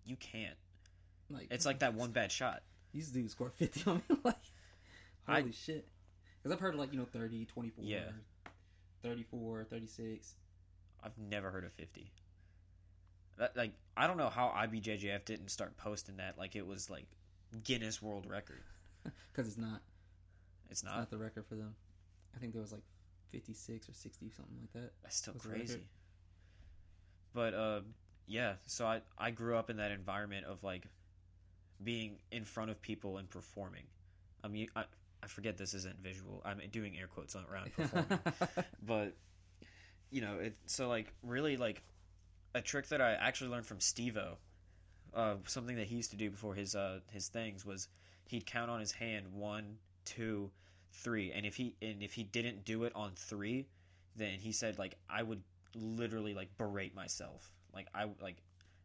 you 0.04 0.16
can't. 0.16 0.56
Like 1.30 1.48
It's 1.50 1.66
like 1.66 1.80
that 1.80 1.94
one 1.94 2.12
bad 2.12 2.30
shot. 2.32 2.62
these 2.92 3.10
dudes 3.10 3.32
score 3.32 3.50
50 3.50 3.90
on 3.90 4.02
me 4.08 4.16
like 4.24 4.36
I- 5.26 5.40
holy 5.40 5.52
shit. 5.52 5.88
Cuz 6.42 6.52
I've 6.52 6.60
heard 6.60 6.74
of 6.74 6.80
like, 6.80 6.92
you 6.92 6.98
know, 6.98 7.04
30, 7.04 7.46
24, 7.46 7.84
Yeah. 7.84 8.00
34, 9.02 9.64
36. 9.64 10.34
I've 11.02 11.18
never 11.18 11.50
heard 11.50 11.64
of 11.64 11.72
fifty. 11.72 12.10
That, 13.38 13.56
like 13.56 13.72
I 13.96 14.06
don't 14.06 14.16
know 14.16 14.28
how 14.28 14.48
IBJJF 14.48 15.24
didn't 15.24 15.48
start 15.50 15.76
posting 15.76 16.16
that 16.16 16.36
like 16.38 16.56
it 16.56 16.66
was 16.66 16.90
like 16.90 17.06
Guinness 17.64 18.02
World 18.02 18.26
Record. 18.28 18.62
Cuz 19.32 19.46
it's 19.46 19.56
not 19.56 19.80
It's 20.70 20.80
it's 20.80 20.84
not. 20.84 20.98
not 20.98 21.10
the 21.10 21.18
record 21.18 21.46
for 21.46 21.54
them. 21.54 21.74
I 22.34 22.38
think 22.38 22.52
there 22.52 22.62
was 22.62 22.72
like 22.72 22.82
56 23.30 23.88
or 23.88 23.92
60 23.94 24.30
something 24.30 24.56
like 24.60 24.72
that. 24.72 24.92
That's 25.02 25.16
still 25.16 25.34
crazy. 25.34 25.82
But 27.32 27.54
uh, 27.54 27.80
yeah, 28.26 28.54
so 28.66 28.86
I 28.86 29.02
I 29.16 29.30
grew 29.30 29.56
up 29.56 29.70
in 29.70 29.76
that 29.76 29.90
environment 29.90 30.46
of 30.46 30.62
like 30.64 30.84
being 31.82 32.18
in 32.32 32.44
front 32.44 32.70
of 32.70 32.80
people 32.82 33.18
and 33.18 33.28
performing. 33.30 33.84
I 34.42 34.48
mean, 34.48 34.68
I, 34.74 34.84
I 35.22 35.26
forget 35.26 35.56
this 35.56 35.74
isn't 35.74 36.00
visual. 36.02 36.42
I'm 36.44 36.60
doing 36.70 36.98
air 36.98 37.06
quotes 37.06 37.34
on 37.36 37.44
around 37.50 37.72
performing, 37.74 38.18
but 38.82 39.14
you 40.10 40.20
know, 40.20 40.38
it. 40.38 40.56
So 40.66 40.88
like 40.88 41.12
really 41.22 41.56
like 41.56 41.82
a 42.54 42.60
trick 42.60 42.88
that 42.88 43.00
I 43.00 43.12
actually 43.12 43.50
learned 43.50 43.66
from 43.66 43.78
Stevo, 43.78 44.36
uh, 45.14 45.36
something 45.46 45.76
that 45.76 45.86
he 45.86 45.96
used 45.96 46.10
to 46.10 46.16
do 46.16 46.30
before 46.30 46.54
his 46.54 46.74
uh 46.74 47.00
his 47.10 47.28
things 47.28 47.64
was 47.64 47.88
he'd 48.26 48.46
count 48.46 48.70
on 48.70 48.80
his 48.80 48.92
hand 48.92 49.26
one, 49.32 49.78
two, 50.04 50.50
three, 50.92 51.32
and 51.32 51.44
if 51.46 51.56
he 51.56 51.74
and 51.82 52.02
if 52.02 52.12
he 52.12 52.24
didn't 52.24 52.64
do 52.64 52.84
it 52.84 52.92
on 52.94 53.12
three, 53.14 53.66
then 54.16 54.38
he 54.38 54.52
said 54.52 54.78
like 54.78 54.96
I 55.08 55.22
would 55.22 55.42
literally 55.74 56.34
like 56.34 56.48
berate 56.58 56.94
myself, 56.94 57.52
like 57.74 57.86
I 57.94 58.06
like 58.20 58.36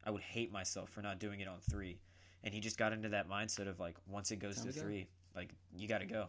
I 0.03 0.11
would 0.11 0.21
hate 0.21 0.51
myself 0.51 0.89
for 0.89 1.01
not 1.01 1.19
doing 1.19 1.39
it 1.39 1.47
on 1.47 1.59
three, 1.69 1.99
and 2.43 2.53
he 2.53 2.59
just 2.59 2.77
got 2.77 2.93
into 2.93 3.09
that 3.09 3.29
mindset 3.29 3.67
of 3.67 3.79
like 3.79 3.95
once 4.07 4.31
it 4.31 4.37
goes 4.37 4.57
Time 4.57 4.67
to 4.67 4.71
to 4.73 4.79
go. 4.79 4.85
three, 4.85 5.07
like 5.35 5.49
you 5.75 5.87
got 5.87 5.99
to 5.99 6.05
go, 6.05 6.27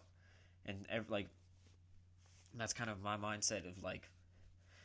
and 0.66 0.86
ev- 0.89 1.11
like 1.11 1.28
that's 2.56 2.73
kind 2.73 2.89
of 2.89 3.02
my 3.02 3.16
mindset 3.16 3.69
of 3.69 3.82
like 3.82 4.09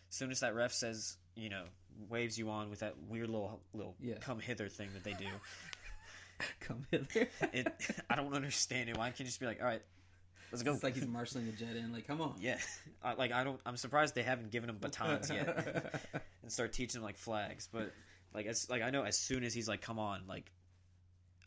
as 0.09 0.15
soon 0.15 0.31
as 0.31 0.39
that 0.41 0.55
ref 0.55 0.71
says 0.73 1.17
you 1.35 1.49
know 1.49 1.63
waves 2.09 2.37
you 2.37 2.49
on 2.49 2.69
with 2.69 2.79
that 2.79 2.95
weird 3.07 3.29
little 3.29 3.59
little 3.73 3.95
Yeah. 3.99 4.15
come 4.21 4.39
hither 4.39 4.67
thing 4.69 4.89
that 4.93 5.03
they 5.03 5.13
do 5.13 5.27
Come 6.61 6.85
hither. 6.91 7.27
it 7.53 7.67
i 8.09 8.15
don't 8.15 8.33
understand 8.33 8.89
it 8.89 8.97
why 8.97 9.07
can't 9.07 9.19
you 9.19 9.25
just 9.25 9.39
be 9.41 9.45
like 9.45 9.59
all 9.59 9.67
right 9.67 9.81
let's 10.51 10.63
go 10.63 10.73
It's 10.73 10.83
like 10.83 10.95
he's 10.95 11.05
marshaling 11.07 11.47
a 11.49 11.51
jet 11.51 11.75
in. 11.75 11.91
Like, 11.91 12.07
come 12.07 12.21
on. 12.21 12.35
yeah 12.39 12.57
I, 13.03 13.13
like 13.15 13.31
i 13.33 13.43
don't 13.43 13.59
i'm 13.65 13.75
surprised 13.77 14.15
they 14.15 14.23
haven't 14.23 14.49
given 14.51 14.69
him 14.69 14.77
batons 14.77 15.29
yet 15.29 16.01
and 16.43 16.51
start 16.51 16.71
teaching 16.73 16.99
them 17.01 17.03
like 17.03 17.17
flags 17.17 17.67
but 17.71 17.91
like 18.33 18.45
it's 18.45 18.69
like 18.69 18.81
i 18.81 18.89
know 18.89 19.03
as 19.03 19.17
soon 19.17 19.43
as 19.43 19.53
he's 19.53 19.67
like 19.67 19.81
come 19.81 19.99
on 19.99 20.21
like 20.27 20.49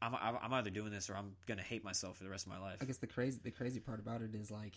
i'm 0.02 0.14
i'm 0.14 0.36
I'm 0.42 0.52
either 0.52 0.70
doing 0.70 0.90
this 0.92 1.08
or 1.08 1.16
i'm 1.16 1.32
gonna 1.46 1.62
hate 1.62 1.82
myself 1.84 2.18
for 2.18 2.24
the 2.24 2.30
rest 2.30 2.44
of 2.46 2.52
my 2.52 2.58
life 2.58 2.76
I 2.82 2.84
guess 2.84 2.98
the 2.98 3.06
crazy 3.06 3.40
the 3.42 3.50
crazy 3.50 3.80
part 3.80 3.98
about 3.98 4.20
it 4.20 4.34
is 4.34 4.50
like 4.50 4.74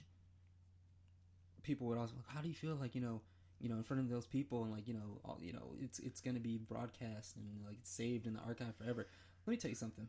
people 1.64 1.88
would 1.88 1.98
also 1.98 2.14
like, 2.16 2.28
how 2.34 2.42
do 2.42 2.48
you 2.48 2.54
feel 2.54 2.76
like 2.76 2.96
you 2.96 3.02
know 3.02 3.22
you 3.66 3.72
know 3.72 3.78
in 3.78 3.84
front 3.84 4.00
of 4.04 4.10
those 4.10 4.28
people 4.28 4.64
and 4.64 4.72
like 4.72 4.88
you 4.88 4.94
know 4.94 5.20
all, 5.26 5.40
you 5.42 5.52
know 5.52 5.74
it's 5.82 5.98
it's 5.98 6.22
gonna 6.22 6.40
be 6.40 6.60
broadcast 6.60 7.36
and 7.36 7.46
like 7.66 7.78
it's 7.80 7.90
saved 7.90 8.28
in 8.28 8.34
the 8.36 8.40
archive 8.42 8.76
forever. 8.78 9.08
Let 9.48 9.52
me 9.52 9.58
tell 9.58 9.70
you 9.70 9.76
something. 9.76 10.08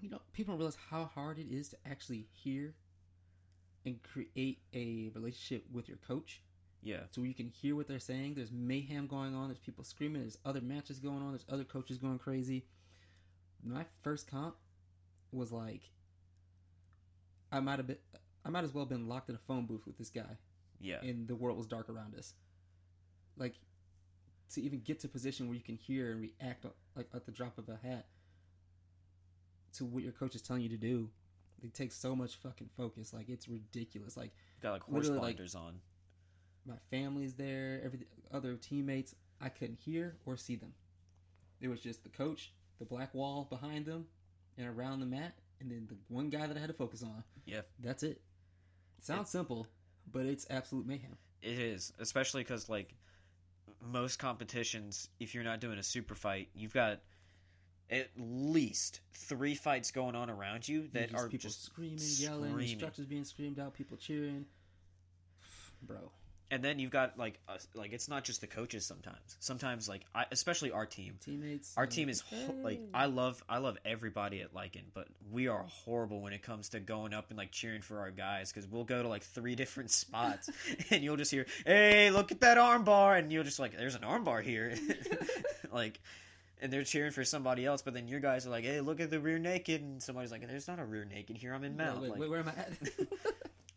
You 0.00 0.10
know, 0.10 0.20
people 0.32 0.52
don't 0.52 0.58
realize 0.58 0.78
how 0.90 1.10
hard 1.16 1.40
it 1.40 1.48
is 1.50 1.70
to 1.70 1.76
actually 1.84 2.28
hear 2.30 2.74
and 3.84 3.98
create 4.04 4.60
a 4.72 5.10
relationship 5.16 5.64
with 5.72 5.88
your 5.88 5.98
coach. 6.06 6.42
yeah 6.82 7.00
so 7.10 7.22
you 7.22 7.34
can 7.34 7.48
hear 7.48 7.74
what 7.74 7.88
they're 7.88 7.98
saying. 7.98 8.34
There's 8.34 8.52
mayhem 8.52 9.08
going 9.08 9.34
on. 9.34 9.48
There's 9.48 9.58
people 9.58 9.82
screaming. 9.82 10.22
There's 10.22 10.38
other 10.44 10.60
matches 10.60 11.00
going 11.00 11.22
on. 11.22 11.32
There's 11.32 11.46
other 11.50 11.64
coaches 11.64 11.98
going 11.98 12.20
crazy. 12.20 12.66
My 13.64 13.84
first 14.02 14.30
comp 14.30 14.54
was 15.32 15.50
like, 15.50 15.82
I 17.50 17.58
might 17.60 17.78
have 17.78 17.86
been, 17.88 17.98
I 18.44 18.50
might 18.50 18.62
as 18.64 18.72
well 18.74 18.84
have 18.84 18.90
been 18.90 19.08
locked 19.08 19.28
in 19.28 19.34
a 19.34 19.38
phone 19.48 19.66
booth 19.66 19.86
with 19.86 19.98
this 19.98 20.10
guy, 20.10 20.36
yeah 20.80 21.00
and 21.02 21.26
the 21.26 21.34
world 21.34 21.56
was 21.56 21.66
dark 21.66 21.88
around 21.88 22.14
us. 22.14 22.34
Like, 23.36 23.54
to 24.52 24.62
even 24.62 24.80
get 24.80 25.00
to 25.00 25.06
a 25.06 25.10
position 25.10 25.48
where 25.48 25.56
you 25.56 25.62
can 25.62 25.76
hear 25.76 26.12
and 26.12 26.20
react 26.20 26.66
like 26.96 27.08
at 27.14 27.26
the 27.26 27.32
drop 27.32 27.58
of 27.58 27.68
a 27.68 27.78
hat 27.86 28.06
to 29.74 29.84
what 29.84 30.02
your 30.02 30.12
coach 30.12 30.34
is 30.34 30.42
telling 30.42 30.62
you 30.62 30.68
to 30.68 30.76
do, 30.76 31.10
it 31.62 31.74
takes 31.74 31.96
so 31.96 32.14
much 32.14 32.36
fucking 32.36 32.70
focus. 32.76 33.12
Like 33.12 33.28
it's 33.28 33.48
ridiculous. 33.48 34.16
Like 34.16 34.32
got 34.62 34.72
like 34.72 34.82
horse 34.82 35.06
literally, 35.06 35.20
like- 35.20 35.36
blinders 35.36 35.54
on 35.54 35.80
my 36.66 36.76
family's 36.90 37.34
there, 37.34 37.80
every 37.84 38.00
other 38.32 38.56
teammates. 38.56 39.14
I 39.40 39.48
couldn't 39.48 39.78
hear 39.78 40.16
or 40.24 40.36
see 40.36 40.56
them. 40.56 40.72
It 41.60 41.68
was 41.68 41.80
just 41.80 42.02
the 42.02 42.08
coach, 42.08 42.52
the 42.78 42.84
black 42.84 43.14
wall 43.14 43.46
behind 43.50 43.86
them, 43.86 44.06
and 44.56 44.66
around 44.66 45.00
the 45.00 45.06
mat, 45.06 45.34
and 45.60 45.70
then 45.70 45.86
the 45.88 45.96
one 46.08 46.30
guy 46.30 46.46
that 46.46 46.56
I 46.56 46.60
had 46.60 46.68
to 46.68 46.74
focus 46.74 47.02
on. 47.02 47.22
Yeah. 47.46 47.62
that's 47.80 48.02
it. 48.02 48.20
Sounds 49.00 49.28
simple, 49.28 49.66
but 50.10 50.24
it's 50.24 50.46
absolute 50.48 50.86
mayhem. 50.86 51.16
It 51.42 51.58
is, 51.58 51.92
especially 51.98 52.42
because 52.42 52.70
like 52.70 52.94
most 53.90 54.18
competitions, 54.18 55.08
if 55.20 55.34
you're 55.34 55.44
not 55.44 55.60
doing 55.60 55.78
a 55.78 55.82
super 55.82 56.14
fight, 56.14 56.48
you've 56.54 56.74
got 56.74 57.00
at 57.90 58.08
least 58.16 59.00
three 59.12 59.54
fights 59.54 59.90
going 59.90 60.14
on 60.14 60.30
around 60.30 60.66
you 60.66 60.88
that 60.92 61.10
Just 61.10 61.24
are 61.24 61.28
people 61.28 61.48
just 61.50 61.64
screaming, 61.64 61.98
yelling, 61.98 62.50
screaming. 62.52 62.70
instructions 62.70 63.06
being 63.06 63.24
screamed 63.24 63.58
out, 63.58 63.74
people 63.74 63.96
cheering. 63.96 64.46
Bro, 65.82 66.10
and 66.50 66.62
then 66.62 66.78
you've 66.78 66.90
got 66.90 67.18
like 67.18 67.38
uh, 67.48 67.56
like 67.74 67.92
it's 67.92 68.08
not 68.08 68.24
just 68.24 68.40
the 68.40 68.46
coaches. 68.46 68.84
Sometimes, 68.86 69.36
sometimes 69.40 69.88
like 69.88 70.02
I, 70.14 70.26
especially 70.30 70.70
our 70.70 70.86
team. 70.86 71.18
teammates. 71.24 71.72
Our 71.76 71.86
team 71.86 72.08
is 72.08 72.20
ho- 72.20 72.54
like 72.62 72.80
I 72.92 73.06
love 73.06 73.42
I 73.48 73.58
love 73.58 73.78
everybody 73.84 74.40
at 74.40 74.54
Lycan, 74.54 74.84
but 74.92 75.08
we 75.30 75.48
are 75.48 75.64
horrible 75.84 76.20
when 76.20 76.32
it 76.32 76.42
comes 76.42 76.70
to 76.70 76.80
going 76.80 77.14
up 77.14 77.26
and 77.30 77.38
like 77.38 77.50
cheering 77.50 77.82
for 77.82 78.00
our 78.00 78.10
guys 78.10 78.52
because 78.52 78.68
we'll 78.68 78.84
go 78.84 79.02
to 79.02 79.08
like 79.08 79.22
three 79.22 79.54
different 79.56 79.90
spots 79.90 80.50
and 80.90 81.02
you'll 81.02 81.16
just 81.16 81.30
hear, 81.30 81.46
"Hey, 81.66 82.10
look 82.10 82.30
at 82.30 82.40
that 82.40 82.58
armbar," 82.58 83.18
and 83.18 83.32
you'll 83.32 83.44
just 83.44 83.58
like, 83.58 83.76
"There's 83.76 83.94
an 83.94 84.02
armbar 84.02 84.42
here," 84.42 84.74
like, 85.72 86.00
and 86.60 86.72
they're 86.72 86.84
cheering 86.84 87.12
for 87.12 87.24
somebody 87.24 87.64
else, 87.64 87.82
but 87.82 87.94
then 87.94 88.06
your 88.06 88.20
guys 88.20 88.46
are 88.46 88.50
like, 88.50 88.64
"Hey, 88.64 88.80
look 88.80 89.00
at 89.00 89.10
the 89.10 89.18
rear 89.18 89.38
naked," 89.38 89.80
and 89.80 90.02
somebody's 90.02 90.30
like, 90.30 90.46
"There's 90.46 90.68
not 90.68 90.78
a 90.78 90.84
rear 90.84 91.04
naked 91.04 91.36
here. 91.36 91.54
I'm 91.54 91.64
in 91.64 91.76
mount." 91.76 92.02
wait, 92.02 92.10
like, 92.10 92.20
wait, 92.20 92.30
where 92.30 92.40
am 92.40 92.48
I 92.48 92.52
at? 92.52 92.72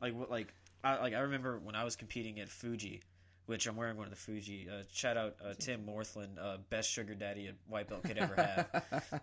like 0.02 0.14
what 0.14 0.30
like 0.30 0.54
I 0.84 1.00
like 1.00 1.14
I 1.14 1.20
remember 1.20 1.58
when 1.60 1.76
I 1.76 1.84
was 1.84 1.96
competing 1.96 2.40
at 2.40 2.50
Fuji, 2.50 3.02
which 3.46 3.68
I'm 3.68 3.76
wearing 3.76 3.98
one 3.98 4.06
of 4.06 4.12
the 4.12 4.18
Fuji. 4.18 4.68
Uh, 4.72 4.84
shout 4.92 5.18
out 5.18 5.36
uh, 5.44 5.54
Tim 5.58 5.86
Morthland, 5.86 6.38
uh, 6.42 6.58
best 6.70 6.90
sugar 6.90 7.16
daddy 7.16 7.48
a 7.48 7.54
white 7.70 7.88
belt 7.90 8.04
could 8.04 8.18
ever 8.18 8.36
have. 8.36 9.22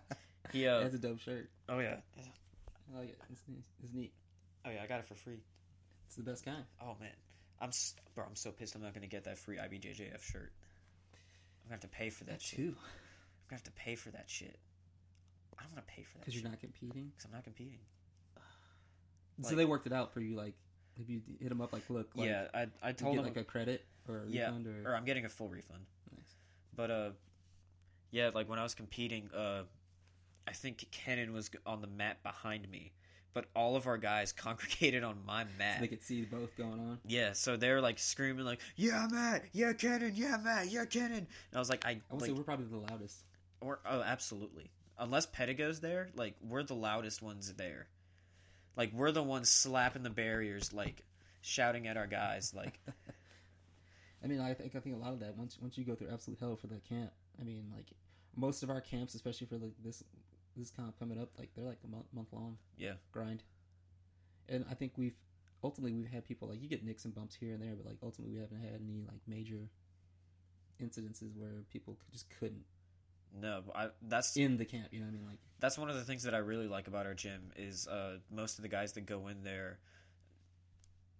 He 0.51 0.67
uh, 0.67 0.81
That's 0.81 0.95
a 0.95 0.99
dope 0.99 1.19
shirt. 1.21 1.49
oh 1.69 1.79
yeah, 1.79 1.97
I 2.17 2.99
like 2.99 3.09
it. 3.09 3.17
It's, 3.31 3.41
neat. 3.47 3.63
it's 3.83 3.93
neat. 3.93 4.13
oh 4.65 4.69
yeah, 4.69 4.83
I 4.83 4.87
got 4.87 4.99
it 4.99 5.05
for 5.07 5.15
free. 5.15 5.39
It's 6.07 6.15
the 6.15 6.23
best 6.23 6.45
kind. 6.45 6.63
Oh 6.81 6.95
man, 6.99 7.09
I'm 7.59 7.69
s- 7.69 7.95
bro, 8.13 8.25
I'm 8.27 8.35
so 8.35 8.51
pissed. 8.51 8.75
I'm 8.75 8.81
not 8.81 8.93
gonna 8.93 9.07
get 9.07 9.23
that 9.23 9.37
free 9.37 9.57
IBJJF 9.57 10.21
shirt. 10.21 10.51
I'm 11.63 11.69
gonna 11.69 11.73
have 11.73 11.79
to 11.81 11.87
pay 11.87 12.09
for 12.09 12.25
that 12.25 12.33
That 12.33 12.41
shit. 12.41 12.57
too, 12.59 12.75
I'm 12.77 13.49
gonna 13.49 13.53
have 13.57 13.63
to 13.63 13.71
pay 13.71 13.95
for 13.95 14.11
that 14.11 14.29
shit. 14.29 14.57
I 15.57 15.63
don't 15.63 15.73
want 15.73 15.87
to 15.87 15.93
pay 15.93 16.03
for 16.03 16.17
that 16.17 16.25
because 16.25 16.35
you're 16.39 16.47
not 16.49 16.59
competing. 16.59 17.05
because 17.15 17.25
I'm 17.25 17.31
not 17.31 17.43
competing. 17.43 17.79
so 19.41 19.55
they 19.55 19.65
worked 19.65 19.87
it 19.87 19.93
out 19.93 20.13
for 20.13 20.19
you. 20.19 20.35
Like, 20.35 20.53
if 20.97 21.09
you 21.09 21.21
hit 21.39 21.49
them 21.49 21.61
up, 21.61 21.73
like, 21.73 21.89
look, 21.89 22.09
like, 22.15 22.27
yeah, 22.27 22.47
I 22.53 22.67
I 22.81 22.89
you 22.89 22.93
told 22.93 23.13
get 23.15 23.19
him 23.19 23.25
like 23.25 23.37
a 23.37 23.43
credit 23.43 23.85
or 24.07 24.23
a 24.23 24.27
Yeah, 24.29 24.45
refund 24.47 24.67
or, 24.67 24.91
or 24.91 24.95
I'm 24.95 25.05
getting 25.05 25.25
a 25.25 25.29
full 25.29 25.49
refund. 25.49 25.81
Nice. 26.15 26.35
But 26.75 26.91
uh, 26.91 27.09
yeah, 28.11 28.31
like 28.33 28.47
when 28.49 28.59
I 28.59 28.63
was 28.63 28.73
competing, 28.75 29.29
uh, 29.35 29.63
I 30.47 30.51
think 30.51 30.85
Kenan 30.91 31.33
was 31.33 31.49
on 31.65 31.81
the 31.81 31.87
mat 31.87 32.21
behind 32.23 32.69
me, 32.69 32.91
but 33.33 33.45
all 33.55 33.75
of 33.75 33.87
our 33.87 33.97
guys 33.97 34.31
congregated 34.45 35.03
on 35.03 35.17
my 35.25 35.43
so 35.43 35.49
mat. 35.57 35.81
they 35.81 35.87
could 35.87 36.03
see 36.03 36.21
both 36.23 36.55
going 36.55 36.79
on. 36.79 36.99
yeah, 37.05 37.33
so 37.33 37.57
they're 37.57 37.81
like 37.81 37.99
screaming 37.99 38.45
like, 38.45 38.59
"Yeah, 38.75 39.07
Matt! 39.11 39.45
Yeah, 39.53 39.73
Kenan! 39.73 40.13
Yeah, 40.15 40.37
Matt! 40.37 40.67
Yeah, 40.71 40.85
Kenan!" 40.85 41.11
And 41.17 41.27
I 41.55 41.59
was 41.59 41.69
like, 41.69 41.85
"I 41.85 41.91
I 41.91 42.01
would 42.11 42.21
like, 42.21 42.29
say 42.29 42.33
we're 42.33 42.43
probably 42.43 42.67
the 42.67 42.77
loudest. 42.77 43.23
or 43.61 43.79
oh, 43.89 44.01
absolutely. 44.01 44.71
Unless 44.97 45.25
Pedigo's 45.27 45.81
there, 45.81 46.09
like 46.15 46.35
we're 46.41 46.63
the 46.63 46.73
loudest 46.75 47.21
ones 47.21 47.51
there. 47.55 47.87
Like 48.75 48.91
we're 48.93 49.11
the 49.11 49.23
ones 49.23 49.49
slapping 49.49 50.03
the 50.03 50.09
barriers, 50.09 50.73
like 50.73 51.03
shouting 51.41 51.87
at 51.87 51.97
our 51.97 52.07
guys, 52.07 52.53
like." 52.53 52.79
I 54.23 54.27
mean, 54.27 54.39
I 54.39 54.55
think 54.55 54.75
I 54.75 54.79
think 54.79 54.95
a 54.95 54.97
lot 54.99 55.13
of 55.13 55.19
that 55.19 55.37
once 55.37 55.57
once 55.61 55.77
you 55.77 55.83
go 55.83 55.93
through 55.93 56.09
absolute 56.11 56.39
hell 56.39 56.55
for 56.55 56.65
the 56.65 56.79
camp. 56.89 57.11
I 57.39 57.43
mean, 57.43 57.65
like 57.75 57.85
most 58.35 58.63
of 58.63 58.69
our 58.69 58.81
camps, 58.81 59.13
especially 59.13 59.45
for 59.45 59.57
like 59.57 59.73
this 59.83 60.03
this 60.57 60.71
comp 60.71 60.97
coming 60.97 61.19
up, 61.19 61.29
like 61.37 61.49
they're 61.55 61.65
like 61.65 61.79
a 61.83 61.87
month 61.87 62.05
month 62.13 62.29
long. 62.31 62.57
Yeah. 62.77 62.93
grind. 63.11 63.43
And 64.49 64.65
I 64.69 64.73
think 64.73 64.93
we've 64.97 65.15
ultimately 65.63 65.93
we've 65.93 66.09
had 66.09 66.25
people 66.25 66.47
like 66.47 66.61
you 66.61 66.69
get 66.69 66.83
nicks 66.83 67.05
and 67.05 67.13
bumps 67.13 67.35
here 67.35 67.53
and 67.53 67.61
there, 67.61 67.75
but 67.75 67.85
like 67.85 67.97
ultimately 68.01 68.35
we 68.35 68.41
haven't 68.41 68.61
had 68.61 68.81
any 68.81 69.03
like 69.07 69.21
major 69.27 69.69
incidences 70.81 71.35
where 71.35 71.63
people 71.71 71.97
just 72.11 72.25
couldn't 72.39 72.65
No, 73.39 73.63
I, 73.75 73.89
that's 74.03 74.35
in 74.37 74.57
the 74.57 74.65
camp. 74.65 74.87
You 74.91 74.99
know 75.01 75.05
what 75.07 75.13
I 75.13 75.17
mean? 75.17 75.25
Like 75.27 75.39
that's 75.59 75.77
one 75.77 75.89
of 75.89 75.95
the 75.95 76.03
things 76.03 76.23
that 76.23 76.33
I 76.33 76.37
really 76.39 76.67
like 76.67 76.87
about 76.87 77.05
our 77.05 77.13
gym 77.13 77.51
is 77.57 77.87
uh, 77.87 78.17
most 78.31 78.57
of 78.57 78.61
the 78.63 78.69
guys 78.69 78.93
that 78.93 79.05
go 79.05 79.27
in 79.27 79.43
there 79.43 79.79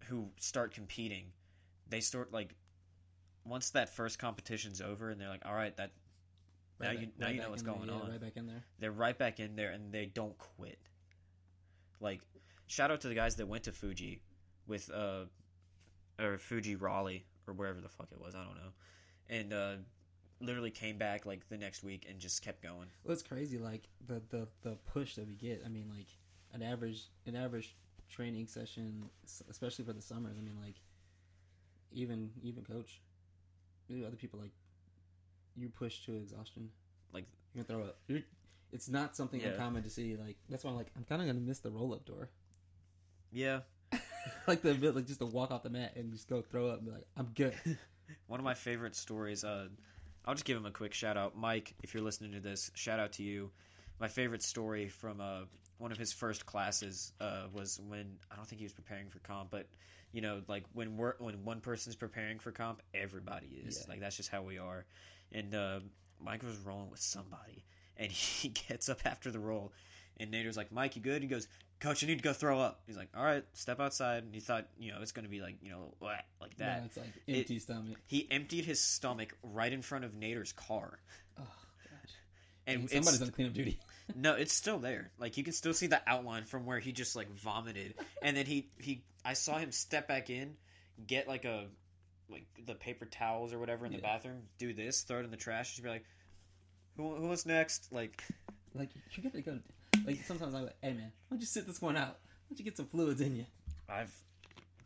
who 0.08 0.30
start 0.40 0.74
competing, 0.74 1.26
they 1.90 2.00
start 2.00 2.32
like 2.32 2.56
once 3.44 3.72
that 3.72 3.90
first 3.96 4.18
competition's 4.20 4.82
over 4.82 5.10
and 5.10 5.20
they're 5.20 5.30
like, 5.30 5.46
all 5.46 5.54
right, 5.54 5.76
that 5.78 5.92
Now 6.80 6.88
right 6.88 7.00
you- 7.00 7.08
now 7.18 7.26
right 7.28 7.36
you 7.36 7.42
know 7.42 7.50
what's 7.50 7.62
in 7.62 7.68
there, 7.68 7.76
going 7.76 7.90
yeah, 7.90 7.96
on. 7.96 8.12
Right 8.12 8.22
back 8.22 8.38
in 8.38 8.48
there. 8.48 8.64
they're 8.80 8.92
right 8.92 9.18
back 9.18 9.40
in 9.40 9.56
there 9.56 9.72
and 9.72 9.92
they 9.92 10.06
don't 10.06 10.38
quit. 10.38 10.80
Like 12.00 12.22
shout 12.68 12.92
out 12.92 13.02
to 13.02 13.08
the 13.08 13.16
guys 13.16 13.36
that 13.38 13.48
went 13.48 13.64
to 13.66 13.72
Fuji 13.72 14.22
with 14.68 14.90
uh 14.92 15.26
or 16.20 16.38
Fuji 16.38 16.76
Raleigh 16.76 17.26
or 17.48 17.54
wherever 17.54 17.82
the 17.82 17.90
fuck 17.90 18.08
it 18.12 18.20
was, 18.20 18.36
I 18.36 18.44
don't 18.44 18.56
know. 18.56 18.72
And 19.30 19.54
uh 19.54 19.76
literally 20.40 20.72
came 20.72 20.98
back 20.98 21.26
like 21.26 21.48
the 21.50 21.58
next 21.58 21.84
week 21.84 22.06
and 22.10 22.20
just 22.20 22.42
kept 22.44 22.62
going. 22.62 22.88
Well, 23.04 23.14
it's 23.14 23.24
crazy. 23.24 23.58
Like 23.58 23.88
the 24.08 24.22
the 24.30 24.48
the 24.62 24.78
push 24.92 25.16
that 25.16 25.28
we 25.28 25.34
get. 25.36 25.62
I 25.66 25.70
mean, 25.70 25.90
like 25.90 26.08
an 26.54 26.62
average 26.62 27.04
an 27.26 27.36
average 27.36 27.76
training 28.10 28.48
session, 28.48 29.10
especially 29.50 29.86
for 29.86 29.94
the 29.94 30.02
summers. 30.02 30.36
I 30.38 30.42
mean, 30.42 30.58
like 30.62 30.76
even 31.92 32.32
even 32.44 32.64
coach, 32.64 33.02
maybe 33.90 34.06
other 34.06 34.16
people 34.16 34.40
like 34.40 34.52
you 35.56 35.70
push 35.70 36.06
to 36.06 36.16
exhaustion. 36.16 36.70
Like- 37.14 37.26
you're 37.54 37.64
gonna 37.64 37.80
throw 37.80 37.88
up. 37.88 37.98
You're, 38.08 38.20
it's 38.74 38.90
not 38.90 39.16
something 39.16 39.40
Yeah. 39.40 39.50
uncommon 39.50 39.84
to 39.84 39.90
see. 39.90 40.18
Like 40.18 40.36
that's 40.50 40.64
why 40.66 40.72
I'm 40.72 40.76
like 40.78 40.92
I'm 40.98 41.06
kind 41.06 41.22
of 41.22 41.28
gonna 41.28 41.40
miss 41.40 41.60
the 41.60 41.72
roll 41.72 41.94
up 41.94 42.06
door. 42.06 42.30
Yeah, 43.32 43.62
like 44.48 44.62
the 44.62 44.74
like 44.92 45.08
just 45.08 45.20
to 45.20 45.26
walk 45.26 45.52
off 45.52 45.64
the 45.64 45.70
mat 45.70 45.94
and 45.96 46.12
just 46.12 46.28
go 46.28 46.42
throw 46.42 46.68
up 46.68 46.78
and 46.80 46.86
be 46.88 46.92
like, 46.92 47.08
I'm 47.16 47.28
good. 47.36 47.54
one 48.28 48.40
of 48.40 48.44
my 48.44 48.54
favorite 48.54 48.96
stories. 48.96 49.44
Uh, 49.44 49.68
I'll 50.26 50.34
just 50.34 50.46
give 50.46 50.58
him 50.58 50.66
a 50.66 50.72
quick 50.72 50.94
shout 50.94 51.18
out, 51.18 51.38
Mike. 51.38 51.76
If 51.84 51.94
you're 51.94 52.04
listening 52.04 52.32
to 52.34 52.40
this, 52.40 52.72
shout 52.74 53.00
out 53.00 53.14
to 53.14 53.24
you. 53.24 53.52
My 54.00 54.08
favorite 54.08 54.42
story 54.42 54.90
from 54.90 55.22
uh, 55.22 55.42
one 55.78 55.92
of 55.92 55.98
his 55.98 56.12
first 56.12 56.46
classes 56.46 57.14
uh, 57.20 57.44
was 57.54 57.80
when 57.88 58.18
I 58.32 58.36
don't 58.36 58.46
think 58.48 58.60
he 58.60 58.66
was 58.66 58.74
preparing 58.74 59.10
for 59.10 59.20
comp, 59.20 59.52
but 59.52 59.68
you 60.12 60.22
know, 60.22 60.42
like 60.48 60.64
when 60.74 60.98
we're 60.98 61.16
when 61.20 61.44
one 61.44 61.62
person's 61.62 61.96
preparing 61.96 62.40
for 62.40 62.52
comp, 62.52 62.82
everybody 62.94 63.64
is. 63.66 63.80
Yeah. 63.82 63.92
Like 63.92 64.00
that's 64.00 64.18
just 64.18 64.30
how 64.30 64.42
we 64.42 64.58
are. 64.58 64.86
And 65.32 65.54
uh, 65.54 65.80
Mike 66.20 66.44
was 66.44 66.58
rolling 66.60 66.90
with 66.90 67.02
somebody, 67.02 67.64
and 67.98 68.12
he 68.12 68.50
gets 68.50 68.90
up 68.90 69.02
after 69.06 69.30
the 69.30 69.40
roll, 69.40 69.74
and 70.18 70.32
Nader's 70.32 70.58
like, 70.58 70.72
"Mike, 70.72 70.96
you 70.96 71.02
good?" 71.02 71.22
He 71.22 71.28
goes, 71.28 71.48
"Coach, 71.80 72.04
I 72.04 72.08
need 72.08 72.18
to 72.18 72.24
go 72.24 72.34
throw 72.34 72.60
up." 72.60 72.82
He's 72.88 72.98
like, 72.98 73.10
"All 73.16 73.24
right, 73.24 73.44
step 73.54 73.80
outside." 73.80 74.24
And 74.24 74.34
he 74.34 74.40
thought, 74.40 74.68
you 74.78 74.92
know, 74.92 75.00
it's 75.02 75.12
going 75.12 75.26
to 75.26 75.30
be 75.30 75.42
like, 75.42 75.58
you 75.62 75.72
know, 75.72 75.94
like 76.02 76.58
that. 76.58 76.80
Yeah, 76.80 76.86
it's 76.86 76.98
like 76.98 77.08
empty 77.28 77.60
stomach. 77.60 77.98
He 78.08 78.28
emptied 78.32 78.66
his 78.66 78.80
stomach 78.80 79.36
right 79.44 79.72
in 79.72 79.82
front 79.82 80.06
of 80.06 80.14
Nader's 80.14 80.52
car, 80.54 81.00
Oh 81.40 81.44
gosh. 81.44 82.12
and 82.68 82.82
And 82.82 82.90
somebody's 82.90 83.22
on 83.22 83.30
cleanup 83.32 83.54
duty. 83.54 83.80
no, 84.16 84.34
it's 84.34 84.54
still 84.54 84.80
there. 84.80 85.12
Like 85.18 85.38
you 85.38 85.44
can 85.44 85.54
still 85.54 85.74
see 85.74 85.88
the 85.88 86.02
outline 86.08 86.46
from 86.46 86.66
where 86.66 86.80
he 86.80 86.92
just 86.92 87.16
like 87.16 87.32
vomited, 87.32 87.96
and 88.22 88.36
then 88.36 88.46
he 88.46 88.70
he 88.80 89.04
I 89.24 89.34
saw 89.34 89.58
him 89.58 89.72
step 89.72 90.08
back 90.08 90.30
in, 90.30 90.56
get 91.06 91.28
like 91.28 91.46
a 91.46 91.66
like 92.30 92.46
the 92.66 92.74
paper 92.76 93.06
towels 93.06 93.54
or 93.54 93.60
whatever 93.60 93.86
in 93.86 93.92
the 93.92 94.00
bathroom, 94.00 94.44
do 94.58 94.74
this, 94.74 95.02
throw 95.04 95.20
it 95.20 95.26
in 95.26 95.32
the 95.32 95.38
trash, 95.38 95.72
just 95.72 95.84
be 95.84 95.90
like, 95.90 96.06
who 96.98 97.16
who 97.16 97.28
was 97.28 97.46
next? 97.46 97.92
Like 97.92 98.24
Like 98.74 98.90
you're 99.12 99.30
gonna 99.32 99.44
go. 99.44 99.60
Like 100.06 100.24
sometimes 100.26 100.54
I'm 100.54 100.64
like, 100.64 100.76
hey 100.82 100.94
man, 100.94 101.12
why 101.28 101.36
don't 101.36 101.40
you 101.42 101.46
sit 101.48 101.66
this 101.68 101.82
one 101.82 101.96
out? 101.98 102.18
Why 102.20 102.50
don't 102.52 102.60
you 102.60 102.66
get 102.66 102.78
some 102.78 102.86
fluids 102.88 103.22
in 103.22 103.36
you? 103.36 103.46
I've, 103.90 104.14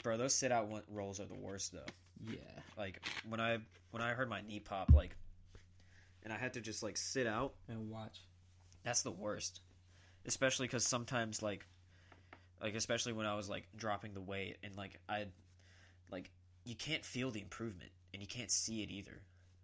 bro, 0.04 0.18
those 0.18 0.34
sit 0.34 0.52
out 0.52 0.68
one- 0.68 0.84
rolls 0.90 1.20
are 1.20 1.26
the 1.26 1.34
worst 1.38 1.74
though. 1.74 1.86
Yeah. 2.28 2.38
Like 2.78 3.02
when 3.28 3.40
I 3.40 3.60
when 3.92 4.02
I 4.04 4.12
heard 4.14 4.30
my 4.30 4.42
knee 4.42 4.60
pop, 4.60 4.92
like, 4.94 5.16
and 6.24 6.32
I 6.34 6.38
had 6.38 6.54
to 6.54 6.62
just 6.62 6.84
like 6.84 6.98
sit 6.98 7.28
out. 7.28 7.54
And 7.68 7.90
watch. 7.90 8.20
That's 8.84 9.02
the 9.02 9.12
worst, 9.12 9.62
especially 10.26 10.68
because 10.68 10.86
sometimes 10.86 11.42
like, 11.42 11.66
like 12.62 12.76
especially 12.76 13.14
when 13.14 13.26
I 13.26 13.36
was 13.36 13.50
like 13.50 13.68
dropping 13.76 14.14
the 14.14 14.22
weight 14.22 14.58
and 14.64 14.76
like 14.76 15.00
I, 15.10 15.26
like 16.12 16.32
you 16.66 16.76
can't 16.76 17.04
feel 17.04 17.32
the 17.32 17.42
improvement 17.42 17.92
and 18.14 18.22
you 18.22 18.28
can't 18.28 18.50
see 18.52 18.82
it 18.84 18.90
either, 18.90 19.22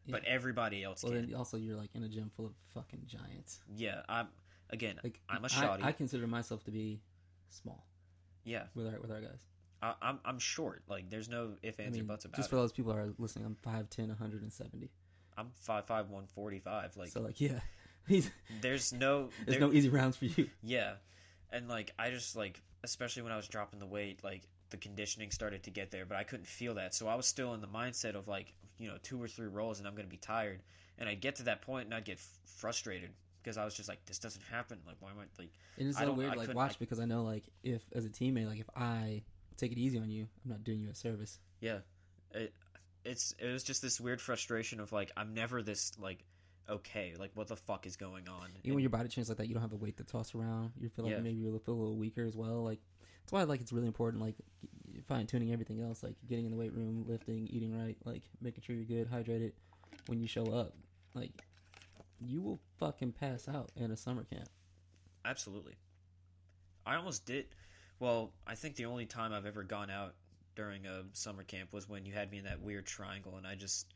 but 0.08 0.24
everybody 0.26 0.84
else 0.84 1.04
Well, 1.04 1.14
can. 1.14 1.28
then 1.28 1.36
also 1.36 1.58
you're 1.58 1.78
like 1.78 1.90
in 1.94 2.04
a 2.04 2.10
gym 2.10 2.30
full 2.36 2.46
of 2.48 2.54
fucking 2.74 3.04
giants. 3.08 3.60
Yeah, 3.76 4.02
I'm 4.10 4.28
again. 4.70 5.00
Like 5.04 5.20
I'm 5.30 5.44
a 5.44 5.46
I- 5.46 5.48
shoddy. 5.48 5.84
I, 5.84 5.92
consider 5.92 6.28
myself 6.28 6.64
to 6.66 6.72
be 6.72 7.02
small 7.50 7.86
yeah, 8.44 8.64
with 8.76 8.88
our 8.88 9.00
with 9.00 9.12
our 9.12 9.22
guys. 9.22 9.46
I, 9.82 9.94
I'm 10.02 10.20
I'm 10.24 10.40
short. 10.40 10.84
Like 10.88 11.10
there's 11.10 11.30
no 11.30 11.54
if 11.62 11.80
I 11.80 11.84
ands 11.84 11.98
mean, 11.98 12.06
or 12.06 12.08
buts 12.08 12.26
about 12.26 12.36
it. 12.36 12.38
just 12.38 12.50
it. 12.50 12.52
for 12.52 12.56
those 12.58 12.72
people 12.72 12.94
who 12.94 13.00
are 13.00 13.14
listening, 13.18 13.46
I'm 13.46 13.56
5'10", 13.56 14.08
170. 14.08 14.90
I'm 15.38 15.48
five 15.54 15.86
five 15.86 16.10
one 16.10 16.28
forty 16.28 16.60
five. 16.60 16.96
Like 16.96 17.10
so 17.10 17.22
like 17.22 17.42
yeah, 17.42 17.60
he's, 18.08 18.32
there's 18.62 18.94
no 18.94 19.30
there's 19.46 19.58
there- 19.58 19.68
no 19.68 19.74
easy 19.74 19.90
rounds 19.90 20.16
for 20.18 20.26
you. 20.26 20.50
Yeah. 20.64 20.94
And 21.52 21.68
like 21.68 21.92
I 22.00 22.10
just 22.10 22.36
like 22.36 22.62
especially 22.84 23.24
when 23.24 23.32
I 23.32 23.36
was 23.38 23.48
dropping 23.48 23.80
the 23.80 23.86
weight, 23.86 24.24
like 24.24 24.44
the 24.70 24.78
conditioning 24.78 25.32
started 25.32 25.64
to 25.64 25.70
get 25.72 25.92
there, 25.92 26.06
but 26.06 26.18
I 26.18 26.24
couldn't 26.24 26.48
feel 26.48 26.76
that. 26.76 26.94
So 26.94 27.08
I 27.08 27.16
was 27.16 27.26
still 27.26 27.54
in 27.54 27.62
the 27.62 27.68
mindset 27.68 28.16
of 28.16 28.28
like, 28.28 28.54
you 28.78 28.88
know, 28.88 28.98
two 29.04 29.22
or 29.22 29.28
three 29.28 29.48
rolls 29.48 29.80
and 29.80 29.88
I'm 29.88 29.96
going 29.96 30.06
to 30.08 30.12
be 30.12 30.18
tired. 30.18 30.62
And 30.98 31.10
I'd 31.10 31.22
get 31.22 31.36
to 31.38 31.44
that 31.44 31.62
point 31.62 31.86
and 31.86 31.94
I'd 31.94 32.06
get 32.06 32.18
f- 32.18 32.40
frustrated 32.58 33.10
because 33.46 33.58
I 33.58 33.64
was 33.66 33.76
just 33.76 33.88
like 33.88 34.04
this 34.08 34.18
doesn't 34.20 34.44
happen. 34.52 34.80
Like 34.88 34.96
why 35.00 35.12
am 35.12 35.18
I 35.20 35.26
like 35.40 35.52
And 35.78 35.88
it's 35.88 35.98
so 36.00 36.12
weird, 36.12 36.32
I 36.34 36.36
like 36.36 36.54
watch 36.56 36.72
I- 36.74 36.78
because 36.80 37.00
I 37.00 37.06
know 37.06 37.24
like 37.24 37.44
if 37.64 37.84
as 37.94 38.04
a 38.06 38.10
teammate, 38.10 38.48
like 38.48 38.60
if 38.60 38.70
I 38.76 39.22
take 39.58 39.72
it 39.72 39.78
easy 39.78 40.00
on 40.00 40.10
you, 40.10 40.28
I'm 40.44 40.52
not 40.52 40.64
doing 40.64 40.80
you 40.80 40.90
a 40.90 40.96
service. 40.96 41.40
yeah. 41.62 41.80
It 42.32 42.54
it's 43.06 43.34
it 43.38 43.46
was 43.52 43.64
just 43.64 43.82
this 43.84 44.02
weird 44.02 44.20
frustration 44.20 44.80
of 44.80 44.92
like 44.92 45.12
I'm 45.16 45.34
never 45.36 45.62
this 45.62 45.92
like 46.00 46.26
okay, 46.68 47.14
like 47.20 47.30
what 47.36 47.48
the 47.48 47.56
fuck 47.56 47.86
is 47.86 47.96
going 47.96 48.28
on? 48.28 48.50
Even 48.50 48.62
And- 48.66 48.74
when 48.74 48.82
your 48.82 48.90
body 48.90 49.08
changes 49.08 49.30
like 49.30 49.38
that, 49.38 49.48
you 49.48 49.54
don't 49.54 49.62
have 49.62 49.70
the 49.70 49.78
weight 49.78 49.98
to 49.98 50.04
toss 50.04 50.34
around. 50.34 50.72
You 50.80 50.90
feel 50.90 51.06
like 51.06 51.14
Yeah. 51.14 51.20
maybe 51.22 51.38
you 51.38 51.60
feel 51.64 51.76
a 51.76 51.78
little 51.78 51.98
weaker 51.98 52.26
as 52.26 52.36
well. 52.36 52.64
Like 52.64 52.80
that's 53.22 53.32
why 53.32 53.44
like 53.44 53.62
it's 53.62 53.72
really 53.72 53.88
important. 53.88 54.22
Like 54.24 54.36
fine 55.08 55.28
tuning 55.28 55.54
everything 55.54 55.82
else, 55.82 56.02
like 56.02 56.16
getting 56.28 56.46
in 56.46 56.52
the 56.52 56.58
weight 56.58 56.74
room, 56.74 57.06
lifting, 57.08 57.48
eating 57.48 57.78
right, 57.78 57.98
like 58.06 58.24
making 58.42 58.64
sure 58.64 58.76
you're 58.76 58.86
good, 58.86 59.10
hydrated 59.12 59.52
when 60.08 60.20
you 60.20 60.28
show 60.28 60.46
up. 60.48 60.74
Like 61.14 61.32
you 62.28 62.42
will 62.42 62.60
fucking 62.80 63.14
pass 63.14 63.48
out 63.48 63.72
in 63.76 63.92
a 63.92 63.98
summer 63.98 64.24
camp. 64.24 64.50
Absolutely. 65.24 65.74
I 66.86 66.96
almost 66.96 67.26
did. 67.26 67.48
Well, 68.00 68.32
I 68.46 68.56
think 68.56 68.76
the 68.76 68.86
only 68.86 69.06
time 69.06 69.34
I've 69.34 69.46
ever 69.46 69.64
gone 69.64 69.90
out 69.90 70.14
during 70.56 70.86
a 70.86 71.04
summer 71.14 71.44
camp 71.44 71.74
was 71.74 71.88
when 71.90 72.06
you 72.06 72.14
had 72.14 72.30
me 72.32 72.38
in 72.38 72.44
that 72.46 72.62
weird 72.62 72.86
triangle, 72.86 73.36
and 73.38 73.46
I 73.48 73.56
just. 73.56 73.88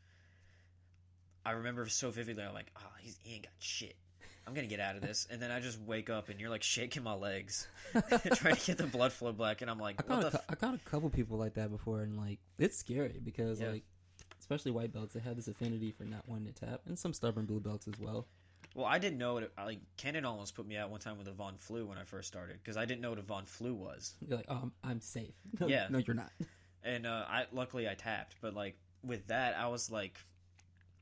I 1.44 1.52
remember 1.52 1.86
so 1.88 2.10
vividly, 2.10 2.42
I'm 2.44 2.52
like, 2.52 2.70
oh, 2.76 2.90
he's, 3.00 3.18
he 3.22 3.34
ain't 3.34 3.44
got 3.44 3.52
shit. 3.58 3.96
I'm 4.46 4.54
gonna 4.54 4.66
get 4.66 4.80
out 4.80 4.96
of 4.96 5.02
this, 5.02 5.26
and 5.30 5.40
then 5.40 5.50
I 5.50 5.60
just 5.60 5.80
wake 5.80 6.10
up, 6.10 6.28
and 6.28 6.40
you're 6.40 6.50
like 6.50 6.62
shaking 6.62 7.02
my 7.02 7.14
legs, 7.14 7.66
trying 8.34 8.56
to 8.56 8.66
get 8.66 8.78
the 8.78 8.86
blood 8.86 9.12
flow 9.12 9.32
back, 9.32 9.62
and 9.62 9.70
I'm 9.70 9.78
like, 9.78 10.02
I 10.02 10.12
what 10.14 10.22
caught, 10.22 10.22
the? 10.22 10.28
a, 10.28 10.30
cou- 10.30 10.36
F-? 10.38 10.44
I 10.50 10.54
caught 10.56 10.74
a 10.74 10.78
couple 10.90 11.08
people 11.10 11.38
like 11.38 11.54
that 11.54 11.70
before, 11.70 12.00
and 12.00 12.16
like 12.16 12.38
it's 12.58 12.76
scary 12.76 13.20
because 13.22 13.60
Yeah. 13.60 13.70
like 13.70 13.84
especially 14.40 14.72
white 14.72 14.92
belts, 14.92 15.14
they 15.14 15.20
have 15.20 15.36
this 15.36 15.46
affinity 15.48 15.92
for 15.92 16.04
not 16.04 16.28
wanting 16.28 16.52
to 16.52 16.66
tap, 16.66 16.80
and 16.86 16.98
some 16.98 17.12
stubborn 17.12 17.46
blue 17.46 17.60
belts 17.60 17.86
as 17.86 17.94
well. 18.00 18.26
Well, 18.74 18.86
I 18.86 18.98
didn't 18.98 19.18
know 19.18 19.36
it. 19.38 19.52
Like 19.58 19.80
Kenan 19.96 20.24
almost 20.24 20.54
put 20.54 20.66
me 20.66 20.76
out 20.76 20.90
one 20.90 21.00
time 21.00 21.18
with 21.18 21.26
a 21.28 21.32
Von 21.32 21.56
Flue 21.58 21.86
when 21.86 21.98
I 21.98 22.04
first 22.04 22.28
started 22.28 22.58
because 22.62 22.76
I 22.76 22.84
didn't 22.84 23.00
know 23.00 23.10
what 23.10 23.18
a 23.18 23.22
Von 23.22 23.44
Flue 23.44 23.74
was. 23.74 24.14
You're 24.26 24.36
like, 24.36 24.46
oh, 24.48 24.60
I'm, 24.62 24.72
I'm 24.84 25.00
safe. 25.00 25.34
No, 25.60 25.66
Yeah. 25.66 25.86
no, 25.90 25.98
you're 25.98 26.14
not. 26.14 26.30
and 26.84 27.06
uh, 27.06 27.24
I 27.28 27.46
luckily 27.52 27.88
I 27.88 27.94
tapped, 27.94 28.36
but 28.40 28.54
like 28.54 28.76
with 29.04 29.26
that, 29.28 29.56
I 29.58 29.66
was 29.68 29.90
like, 29.90 30.14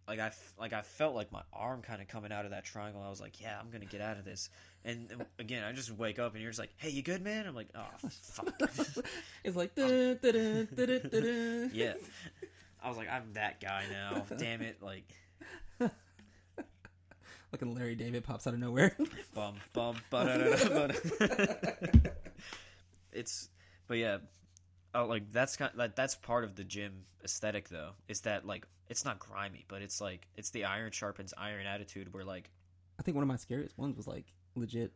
like 0.06 0.18
I 0.18 0.30
like 0.58 0.72
I 0.72 0.80
felt 0.80 1.14
like 1.14 1.30
my 1.30 1.42
arm 1.52 1.82
kind 1.82 2.00
of 2.00 2.08
coming 2.08 2.32
out 2.32 2.46
of 2.46 2.52
that 2.52 2.64
triangle. 2.64 3.02
I 3.02 3.10
was 3.10 3.20
like, 3.20 3.38
yeah, 3.38 3.58
I'm 3.60 3.68
gonna 3.70 3.84
get 3.84 4.00
out 4.00 4.16
of 4.16 4.24
this. 4.24 4.48
And 4.86 5.10
uh, 5.12 5.24
again, 5.38 5.62
I 5.62 5.72
just 5.72 5.90
wake 5.90 6.18
up 6.18 6.32
and 6.32 6.40
you're 6.40 6.50
just 6.50 6.60
like, 6.60 6.72
hey, 6.78 6.88
you 6.88 7.02
good, 7.02 7.22
man? 7.22 7.46
I'm 7.46 7.54
like, 7.54 7.68
oh 7.74 8.08
fuck, 8.08 8.54
it's 9.44 9.56
like 9.56 9.74
dun, 9.74 10.18
dun, 10.22 10.68
dun. 10.74 11.70
yeah. 11.74 11.92
I 12.82 12.88
was 12.88 12.96
like, 12.96 13.10
I'm 13.10 13.32
that 13.34 13.60
guy 13.60 13.84
now. 13.90 14.24
Damn 14.36 14.62
it, 14.62 14.82
like 14.82 15.12
Fucking 17.50 17.74
Larry 17.74 17.94
David 17.94 18.24
pops 18.24 18.46
out 18.46 18.52
of 18.52 18.60
nowhere. 18.60 18.94
bum 19.34 19.54
bum 19.72 19.96
It's 23.12 23.48
but 23.86 23.96
yeah, 23.96 24.18
oh 24.94 25.06
like 25.06 25.32
that's 25.32 25.56
kind 25.56 25.72
like 25.74 25.96
that's 25.96 26.14
part 26.14 26.44
of 26.44 26.54
the 26.56 26.64
gym 26.64 27.04
aesthetic 27.24 27.70
though. 27.70 27.92
Is 28.06 28.20
that 28.22 28.46
like 28.46 28.66
it's 28.88 29.04
not 29.04 29.18
grimy, 29.18 29.64
but 29.66 29.80
it's 29.80 29.98
like 30.00 30.28
it's 30.36 30.50
the 30.50 30.66
iron 30.66 30.92
sharpens 30.92 31.32
iron 31.38 31.66
attitude 31.66 32.12
where 32.12 32.24
like 32.24 32.50
I 33.00 33.02
think 33.02 33.14
one 33.14 33.22
of 33.22 33.28
my 33.28 33.36
scariest 33.36 33.78
ones 33.78 33.96
was 33.96 34.06
like 34.06 34.26
legit. 34.54 34.92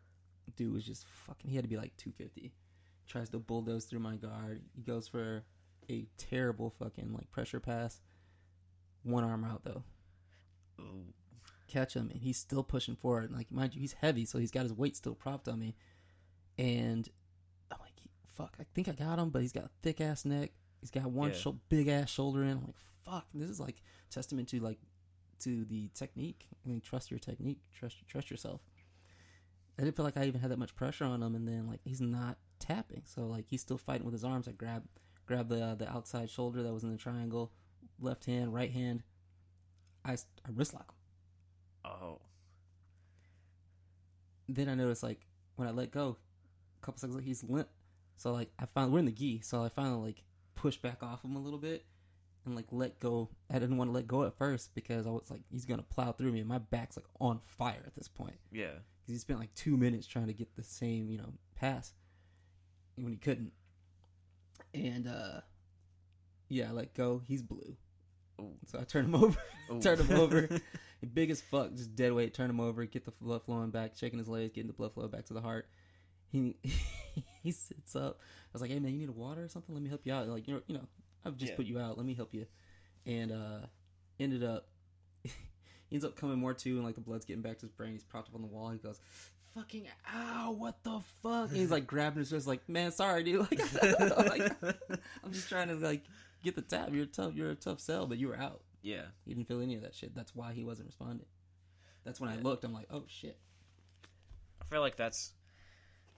Dude 0.57 0.75
was 0.75 0.85
just 0.85 1.07
fucking. 1.27 1.49
He 1.49 1.57
had 1.57 1.65
to 1.65 1.71
be 1.71 1.77
like 1.79 1.97
250. 1.97 2.53
Tries 3.07 3.31
to 3.31 3.39
bulldoze 3.39 3.87
through 3.87 4.01
my 4.01 4.17
guard. 4.17 4.61
He 4.75 4.83
goes 4.83 5.09
for 5.09 5.43
a 5.91 6.07
terrible 6.17 6.71
fucking 6.79 7.13
like 7.13 7.31
pressure 7.31 7.61
pass. 7.61 8.01
One 9.03 9.25
arm 9.25 9.45
out 9.45 9.65
though. 9.65 9.83
Catch 11.69 11.95
him 11.95 12.11
and 12.11 12.21
he's 12.21 12.37
still 12.37 12.63
pushing 12.63 12.97
forward. 12.97 13.33
Like 13.33 13.51
mind 13.51 13.75
you, 13.75 13.81
he's 13.81 13.95
heavy, 13.95 14.25
so 14.27 14.39
he's 14.39 14.51
got 14.51 14.65
his 14.65 14.73
weight 14.75 14.97
still 14.97 15.15
propped 15.15 15.49
on 15.49 15.59
me. 15.59 15.75
And 16.59 17.09
I'm 17.71 17.79
like, 17.81 17.95
fuck. 18.35 18.57
I 18.61 18.65
think 18.75 18.89
I 18.89 18.93
got 18.93 19.19
him, 19.19 19.31
but 19.31 19.41
he's 19.43 19.53
got 19.53 19.65
a 19.65 19.71
thick 19.83 20.01
ass 20.01 20.25
neck. 20.27 20.53
He's 20.81 20.91
got 20.91 21.05
one 21.11 21.31
Yeah. 21.31 21.37
shou- 21.37 21.61
big 21.71 21.89
ass 21.89 22.11
shoulder 22.11 22.43
in. 22.43 22.51
I'm 22.59 22.65
like, 22.67 22.77
fuck. 23.05 23.27
This 23.33 23.49
is 23.49 23.59
like 23.61 23.77
testament 24.11 24.49
to 24.51 24.61
like 24.61 24.79
to 25.41 25.65
the 25.65 25.89
technique. 25.95 26.47
I 26.65 26.69
mean, 26.69 26.81
trust 26.83 27.11
your 27.11 27.19
technique. 27.21 27.61
Trust 27.73 28.07
trust 28.07 28.31
yourself. 28.31 28.61
I 29.79 29.83
didn't 29.85 29.97
feel 29.97 30.05
like 30.05 30.19
I 30.19 30.27
even 30.27 30.41
had 30.43 30.51
that 30.51 30.59
much 30.59 30.77
pressure 30.77 31.05
on 31.07 31.23
him, 31.23 31.35
and 31.35 31.49
then 31.49 31.67
like 31.67 31.81
he's 31.85 32.01
not 32.03 32.37
tapping, 32.59 33.03
so 33.07 33.27
like 33.27 33.47
he's 33.49 33.63
still 33.63 33.79
fighting 33.79 34.05
with 34.05 34.13
his 34.13 34.25
arms. 34.25 34.47
I 34.47 34.53
grab 34.53 34.85
grab 35.27 35.49
the 35.49 35.63
uh, 35.63 35.75
the 35.75 35.91
outside 35.91 36.31
shoulder 36.31 36.63
that 36.63 36.73
was 36.73 36.83
in 36.83 36.91
the 36.91 36.97
triangle, 36.99 37.53
left 38.01 38.25
hand, 38.25 38.53
right 38.55 38.71
hand. 38.71 39.03
I, 40.05 40.13
I 40.13 40.51
wrist 40.53 40.75
lock 40.75 40.91
him. 40.91 41.91
oh 41.93 42.21
Then 44.49 44.69
I 44.69 44.75
noticed 44.75 45.03
like 45.03 45.21
when 45.57 45.69
I 45.69 45.71
let 45.71 45.93
go, 45.93 46.17
a 46.81 46.85
couple 46.85 46.99
seconds 46.99 47.17
later 47.17 47.27
he's 47.27 47.45
limp. 47.45 47.69
So 48.17 48.33
like 48.33 48.51
I 48.59 48.67
finally 48.67 48.93
we're 48.93 48.99
in 49.01 49.05
the 49.07 49.13
gi, 49.13 49.41
so 49.43 49.63
I 49.63 49.69
finally 49.69 50.07
like 50.07 50.25
push 50.55 50.77
back 50.77 51.03
off 51.03 51.25
him 51.25 51.37
a 51.37 51.41
little 51.41 51.59
bit 51.59 51.85
and 52.45 52.57
like 52.57 52.67
let 52.71 52.99
go. 52.99 53.29
I 53.51 53.59
didn't 53.59 53.77
want 53.77 53.89
to 53.91 53.95
let 53.95 54.07
go 54.09 54.25
at 54.25 54.37
first 54.37 54.75
because 54.75 55.07
I 55.07 55.11
was 55.11 55.31
like 55.31 55.43
he's 55.51 55.65
gonna 55.65 55.83
plow 55.83 56.13
through 56.13 56.33
me, 56.33 56.41
and 56.41 56.49
my 56.49 56.59
back's 56.59 56.97
like 56.97 57.07
on 57.21 57.41
fire 57.45 57.83
at 57.87 57.95
this 57.95 58.09
point. 58.09 58.37
yeah 58.51 58.73
because 59.01 59.15
he 59.15 59.19
spent 59.19 59.41
like 59.41 59.55
two 59.55 59.77
minutes 59.77 60.07
trying 60.07 60.27
to 60.29 60.33
get 60.33 60.55
the 60.55 60.63
same 60.63 61.11
you 61.11 61.19
know 61.19 61.33
pass 61.57 61.93
when 62.97 63.13
he 63.13 63.19
couldn't 63.19 63.53
and 64.75 65.07
uh 65.07 65.41
yeah 66.49 66.69
i 66.69 66.73
let 66.73 66.95
go 66.95 67.21
he's 67.27 67.43
blue 67.43 67.77
Ooh. 68.41 68.55
so 68.67 68.79
i 68.79 68.85
turn 68.85 69.05
him 69.13 69.15
over 69.15 69.39
turn 69.81 69.99
him 69.99 70.19
over 70.19 70.49
big 71.15 71.31
as 71.31 71.41
fuck 71.41 71.75
just 71.75 71.95
dead 71.95 72.13
weight 72.13 72.35
turn 72.35 72.49
him 72.51 72.61
over 72.61 72.85
get 72.85 73.05
the 73.05 73.11
blood 73.21 73.43
flowing 73.45 73.71
back 73.71 73.95
checking 73.95 74.19
his 74.19 74.29
legs 74.29 74.53
getting 74.55 74.69
the 74.69 74.73
blood 74.75 74.93
flow 74.95 75.09
back 75.09 75.25
to 75.27 75.35
the 75.35 75.41
heart 75.41 75.69
he 76.31 76.57
he 77.43 77.51
sits 77.53 77.95
up. 77.95 78.19
I 78.21 78.49
was 78.55 78.63
like, 78.63 78.71
"Hey 78.71 78.79
man, 78.81 78.93
you 78.93 78.99
need 79.01 79.11
a 79.11 79.13
water 79.13 79.45
or 79.45 79.49
something? 79.49 79.75
Let 79.75 79.85
me 79.85 79.91
help 79.91 80.01
you 80.05 80.15
out." 80.15 80.27
Like 80.29 80.49
you 80.49 80.55
know, 80.55 80.61
you 80.67 80.75
know, 80.77 80.87
I've 81.27 81.37
just 81.37 81.53
Yeah. 81.53 81.57
put 81.57 81.67
you 81.67 81.79
out. 81.79 81.99
Let 81.99 82.07
me 82.07 82.15
help 82.15 82.33
you. 82.33 82.47
And 83.05 83.31
uh 83.31 83.67
ended 84.19 84.43
up 84.43 84.69
he 85.25 85.31
ends 85.93 86.07
up 86.07 86.17
coming 86.17 86.39
more 86.39 86.55
too, 86.55 86.77
and 86.77 86.85
like 86.87 86.95
the 86.95 87.03
blood's 87.03 87.27
getting 87.27 87.43
back 87.43 87.59
to 87.59 87.67
his 87.67 87.71
brain. 87.71 87.93
He's 87.93 88.03
propped 88.03 88.31
up 88.31 88.35
on 88.35 88.41
the 88.41 88.47
wall. 88.47 88.71
He 88.71 88.79
goes, 88.79 88.99
"Fucking 89.55 89.87
ow! 90.13 90.53
What 90.53 90.83
the 90.83 91.01
fuck?" 91.23 91.49
And 91.49 91.57
he's 91.57 91.71
like 91.71 91.87
grabbing 91.93 92.19
his 92.21 92.33
wrist, 92.33 92.47
like, 92.47 92.69
"Man, 92.69 92.93
sorry, 92.93 93.23
dude. 93.25 93.41
Like, 93.51 93.83
like, 94.63 94.79
I'm 95.25 95.33
just 95.33 95.49
trying 95.49 95.69
to 95.69 95.75
like 95.75 96.05
get 96.43 96.55
the 96.55 96.63
tap. 96.63 96.91
You're 96.93 97.05
a 97.05 97.07
tough. 97.07 97.35
You're 97.35 97.51
a 97.51 97.55
tough 97.55 97.81
sell, 97.81 98.07
but 98.07 98.19
you 98.19 98.29
were 98.29 98.37
out. 98.39 98.63
yeah. 98.83 99.03
He 99.25 99.35
didn't 99.35 99.49
feel 99.49 99.61
any 99.61 99.75
of 99.77 99.83
that 99.83 99.95
shit. 99.95 100.15
That's 100.15 100.35
why 100.35 100.53
he 100.53 100.65
wasn't 100.65 100.87
responding. 100.89 101.27
That's 102.05 102.21
when 102.21 102.31
I 102.31 102.37
looked. 102.37 102.65
I'm 102.65 102.73
like, 102.73 102.89
oh 102.91 103.05
shit. 103.07 103.39
I 104.61 104.65
feel 104.67 104.81
like 104.81 104.97
that's 104.97 105.33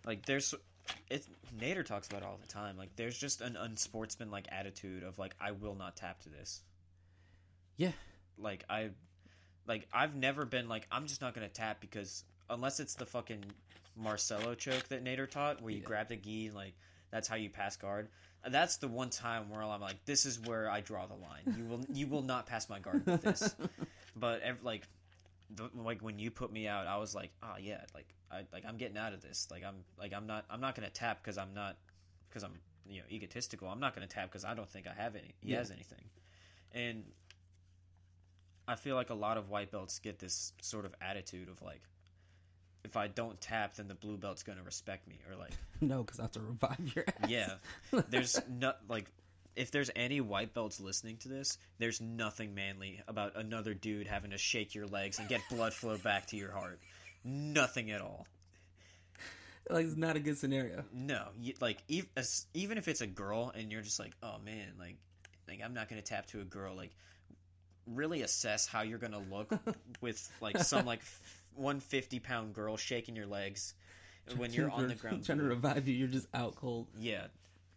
like 0.06 0.24
there's 0.26 0.54
it. 1.10 1.26
Nader 1.58 1.84
talks 1.84 2.08
about 2.08 2.22
it 2.22 2.26
all 2.26 2.38
the 2.40 2.48
time. 2.52 2.76
Like 2.76 2.96
there's 2.96 3.16
just 3.18 3.40
an 3.40 3.56
unsportsmanlike 3.56 4.46
attitude 4.50 5.02
of 5.02 5.18
like 5.18 5.34
I 5.40 5.50
will 5.52 5.74
not 5.74 5.96
tap 5.96 6.20
to 6.22 6.28
this. 6.30 6.62
Yeah. 7.76 7.92
Like 8.38 8.64
I, 8.68 8.90
like 9.66 9.86
I've 9.92 10.14
never 10.16 10.44
been 10.44 10.68
like 10.68 10.86
I'm 10.90 11.06
just 11.06 11.20
not 11.20 11.34
gonna 11.34 11.48
tap 11.48 11.80
because 11.80 12.24
unless 12.50 12.80
it's 12.80 12.94
the 12.94 13.06
fucking 13.06 13.44
Marcelo 13.96 14.54
choke 14.54 14.88
that 14.88 15.04
Nader 15.04 15.28
taught 15.30 15.62
where 15.62 15.72
you 15.72 15.78
Yeah. 15.80 15.84
grab 15.86 16.08
the 16.08 16.16
gi 16.16 16.50
like 16.50 16.74
that's 17.10 17.28
how 17.28 17.36
you 17.36 17.48
pass 17.50 17.76
guard. 17.76 18.08
That's 18.48 18.76
the 18.76 18.88
one 18.88 19.08
time 19.08 19.48
where 19.48 19.62
I'm 19.62 19.80
like, 19.80 20.04
this 20.04 20.26
is 20.26 20.40
where 20.40 20.68
I 20.68 20.80
draw 20.80 21.06
the 21.06 21.14
line. 21.14 21.54
You 21.56 21.64
will 21.64 21.80
you 21.92 22.06
will 22.06 22.22
not 22.22 22.46
pass 22.46 22.68
my 22.68 22.78
guard 22.80 23.06
with 23.06 23.22
this. 23.22 23.54
but 24.16 24.42
ev- 24.42 24.62
like 24.62 24.82
the, 25.54 25.70
like 25.74 26.00
when 26.02 26.18
you 26.18 26.30
put 26.30 26.50
me 26.52 26.66
out 26.66 26.86
i 26.86 26.96
was 26.96 27.14
like 27.14 27.30
oh 27.42 27.56
yeah 27.60 27.82
like 27.94 28.06
i 28.32 28.44
like 28.52 28.64
i'm 28.66 28.76
getting 28.78 28.96
out 28.96 29.12
of 29.12 29.20
this 29.20 29.46
like 29.50 29.62
i'm 29.62 29.74
like 29.98 30.12
i'm 30.14 30.26
not 30.26 30.44
i'm 30.48 30.60
not 30.60 30.74
gonna 30.74 30.88
tap 30.88 31.22
because 31.22 31.36
i'm 31.36 31.52
not 31.52 31.76
because 32.28 32.42
i'm 32.42 32.54
you 32.88 32.98
know 33.00 33.04
egotistical 33.10 33.68
i'm 33.68 33.78
not 33.78 33.94
gonna 33.94 34.06
tap 34.06 34.24
because 34.30 34.44
i 34.44 34.54
don't 34.54 34.70
think 34.70 34.86
i 34.86 34.94
have 35.00 35.14
any 35.14 35.34
he 35.42 35.50
Yeah. 35.52 35.58
has 35.58 35.70
anything 35.70 36.02
and 36.72 37.04
i 38.66 38.74
feel 38.74 38.96
like 38.96 39.10
a 39.10 39.14
lot 39.14 39.36
of 39.36 39.50
white 39.50 39.70
belts 39.70 39.98
get 39.98 40.18
this 40.18 40.52
sort 40.62 40.86
of 40.86 40.94
attitude 41.00 41.48
of 41.48 41.60
like 41.62 41.82
if 42.84 42.96
i 42.96 43.06
don't 43.06 43.40
tap 43.40 43.74
then 43.74 43.88
the 43.88 43.94
blue 43.94 44.16
belt's 44.16 44.42
gonna 44.42 44.62
respect 44.62 45.08
me 45.08 45.18
or 45.30 45.36
like 45.36 45.52
no, 45.80 46.02
because 46.02 46.18
I 46.20 46.22
have 46.22 46.32
to 46.32 46.40
revive 46.40 46.92
your 46.94 47.04
ass. 47.22 47.30
yeah 47.30 47.54
there's 48.10 48.40
not 48.48 48.78
like 48.88 49.10
if 49.56 49.70
there's 49.70 49.90
any 49.94 50.20
white 50.20 50.54
belts 50.54 50.80
listening 50.80 51.16
to 51.18 51.28
this 51.28 51.58
there's 51.78 52.00
nothing 52.00 52.54
manly 52.54 53.00
about 53.08 53.36
another 53.36 53.74
dude 53.74 54.06
having 54.06 54.30
to 54.30 54.38
shake 54.38 54.74
your 54.74 54.86
legs 54.86 55.18
and 55.18 55.28
get 55.28 55.40
blood 55.50 55.72
flow 55.72 55.96
back 55.98 56.26
to 56.26 56.36
your 56.36 56.52
heart 56.52 56.78
nothing 57.24 57.90
at 57.90 58.00
all 58.00 58.26
like 59.70 59.86
it's 59.86 59.96
not 59.96 60.16
a 60.16 60.20
good 60.20 60.36
scenario. 60.36 60.84
no 60.92 61.28
you, 61.40 61.54
like 61.60 61.78
ev- 61.90 62.08
as, 62.16 62.46
even 62.54 62.78
if 62.78 62.88
it's 62.88 63.00
a 63.00 63.06
girl 63.06 63.52
and 63.54 63.72
you're 63.72 63.82
just 63.82 63.98
like 63.98 64.12
oh 64.22 64.36
man 64.44 64.72
like 64.78 64.96
like 65.48 65.60
i'm 65.64 65.74
not 65.74 65.88
gonna 65.88 66.02
tap 66.02 66.26
to 66.26 66.40
a 66.40 66.44
girl 66.44 66.74
like 66.76 66.90
really 67.86 68.22
assess 68.22 68.66
how 68.66 68.82
you're 68.82 68.98
gonna 68.98 69.22
look 69.30 69.52
with 70.00 70.30
like 70.40 70.58
some 70.58 70.86
like 70.86 71.00
150 71.56 72.20
pound 72.20 72.54
girl 72.54 72.76
shaking 72.76 73.16
your 73.16 73.26
legs 73.26 73.74
when 74.36 74.52
you're 74.52 74.70
on 74.70 74.88
the 74.88 74.94
ground 74.94 75.24
trying 75.24 75.38
to 75.38 75.44
revive 75.44 75.86
you, 75.86 75.94
you're 75.94 76.08
just 76.08 76.28
out 76.34 76.56
cold. 76.56 76.88
yeah 76.98 77.26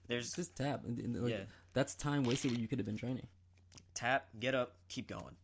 there's 0.07 0.33
Just 0.33 0.55
tap. 0.55 0.83
Like, 0.85 1.29
Yeah. 1.29 1.43
That's 1.73 1.93
time 1.95 2.23
wasted. 2.23 2.51
When 2.51 2.59
you 2.59 2.67
could 2.67 2.79
have 2.79 2.85
been 2.85 2.97
training. 2.97 3.27
tap, 3.93 4.27
get 4.39 4.55
up, 4.55 4.75
keep 4.89 5.07
going. 5.07 5.35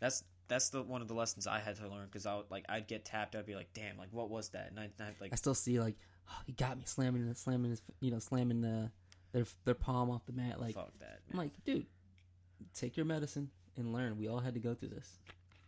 That's 0.00 0.24
that's 0.48 0.70
the 0.70 0.82
one 0.82 1.00
of 1.00 1.08
the 1.08 1.14
lessons 1.14 1.46
I 1.46 1.60
had 1.60 1.76
to 1.76 1.88
learn 1.88 2.06
because 2.06 2.26
I 2.26 2.34
would, 2.36 2.50
like 2.50 2.64
I'd 2.68 2.86
get 2.86 3.04
tapped, 3.04 3.36
I'd 3.36 3.46
be 3.46 3.54
like, 3.54 3.72
damn, 3.72 3.96
like 3.96 4.08
what 4.10 4.30
was 4.30 4.50
that? 4.50 4.68
And 4.70 4.78
I 4.78 4.82
would 4.82 5.20
like 5.20 5.32
I 5.32 5.36
still 5.36 5.54
see 5.54 5.80
like 5.80 5.96
oh, 6.28 6.38
he 6.46 6.52
got 6.52 6.76
me 6.76 6.84
slamming, 6.86 7.22
and 7.22 7.36
slamming 7.36 7.70
his, 7.70 7.82
you 8.00 8.10
know, 8.10 8.18
slamming 8.18 8.60
the 8.60 8.90
their 9.32 9.46
their 9.64 9.74
palm 9.74 10.10
off 10.10 10.26
the 10.26 10.32
mat. 10.32 10.60
Like 10.60 10.74
fuck 10.74 10.92
that. 10.98 11.20
I'm 11.30 11.38
like, 11.38 11.52
dude, 11.64 11.86
take 12.74 12.96
your 12.96 13.06
medicine 13.06 13.50
and 13.76 13.92
learn. 13.92 14.18
We 14.18 14.28
all 14.28 14.40
had 14.40 14.54
to 14.54 14.60
go 14.60 14.74
through 14.74 14.90
this. 14.90 15.18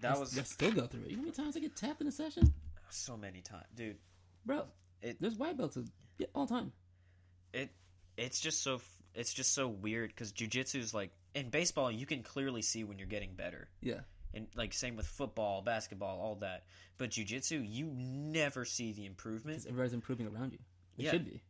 That 0.04 0.16
I, 0.16 0.18
was 0.18 0.38
I 0.38 0.42
still 0.42 0.72
go 0.72 0.86
through 0.86 1.02
it. 1.02 1.10
You 1.10 1.16
know 1.16 1.22
how 1.22 1.22
many 1.24 1.32
times 1.36 1.56
I 1.56 1.60
get 1.60 1.76
tapped 1.76 2.00
in 2.00 2.06
a 2.06 2.12
session, 2.12 2.52
so 2.90 3.16
many 3.16 3.40
times, 3.40 3.66
dude. 3.74 3.96
bro? 4.46 4.64
It- 5.02 5.20
There's 5.20 5.36
white 5.36 5.56
belts 5.56 5.76
yeah, 6.18 6.26
all 6.34 6.46
the 6.46 6.54
time. 6.54 6.72
It 7.52 7.70
it's 8.16 8.40
just 8.40 8.62
so 8.62 8.80
it's 9.14 9.32
just 9.34 9.52
so 9.54 9.68
weird 9.68 10.10
because 10.10 10.32
jujitsu 10.32 10.76
is 10.80 10.94
like 10.94 11.10
in 11.34 11.50
baseball 11.50 11.90
you 11.90 12.06
can 12.06 12.22
clearly 12.22 12.62
see 12.62 12.84
when 12.84 12.98
you're 12.98 13.08
getting 13.08 13.34
better. 13.34 13.68
Yeah. 13.80 14.00
And 14.32 14.46
like 14.56 14.72
same 14.72 14.96
with 14.96 15.06
football, 15.06 15.62
basketball, 15.62 16.18
all 16.20 16.34
that. 16.36 16.64
But 16.98 17.10
jujitsu, 17.10 17.64
you 17.68 17.86
never 17.94 18.64
see 18.64 18.92
the 18.92 19.06
improvement. 19.06 19.64
Everybody's 19.66 19.92
improving 19.92 20.26
around 20.26 20.52
you. 20.52 20.58
It 20.98 21.04
Yeah. 21.04 21.10
should 21.12 21.24
be. 21.24 21.42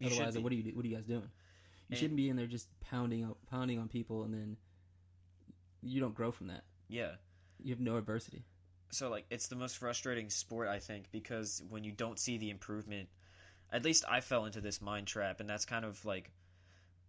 You 0.00 0.08
should 0.10 0.18
Otherwise, 0.18 0.34
be. 0.36 0.42
what 0.42 0.52
are 0.52 0.54
you 0.56 0.72
what 0.76 0.84
are 0.84 0.88
you 0.88 0.96
guys 0.96 1.06
doing? 1.06 1.22
You 1.22 1.28
And- 1.90 1.98
shouldn't 1.98 2.16
be 2.16 2.28
in 2.28 2.36
there 2.36 2.46
just 2.46 2.68
pounding 2.80 3.34
pounding 3.50 3.78
on 3.78 3.88
people, 3.88 4.24
and 4.24 4.32
then 4.34 4.56
you 5.82 6.00
don't 6.00 6.14
grow 6.14 6.30
from 6.32 6.48
that. 6.48 6.64
Yeah. 6.88 7.12
You 7.62 7.70
have 7.72 7.80
no 7.80 7.96
adversity. 7.96 8.44
so 8.90 9.08
like 9.10 9.26
it's 9.30 9.48
the 9.48 9.56
most 9.56 9.76
frustrating 9.78 10.30
sport 10.30 10.68
I 10.68 10.78
think 10.78 11.10
because 11.12 11.62
when 11.68 11.84
you 11.84 11.92
don't 11.92 12.18
see 12.18 12.38
the 12.38 12.50
improvement, 12.50 13.08
at 13.72 13.84
least 13.84 14.04
I 14.08 14.20
fell 14.20 14.44
into 14.46 14.60
this 14.60 14.80
mind 14.80 15.06
trap, 15.06 15.40
and 15.40 15.48
that's 15.48 15.64
kind 15.64 15.84
of 15.84 16.04
like 16.04 16.30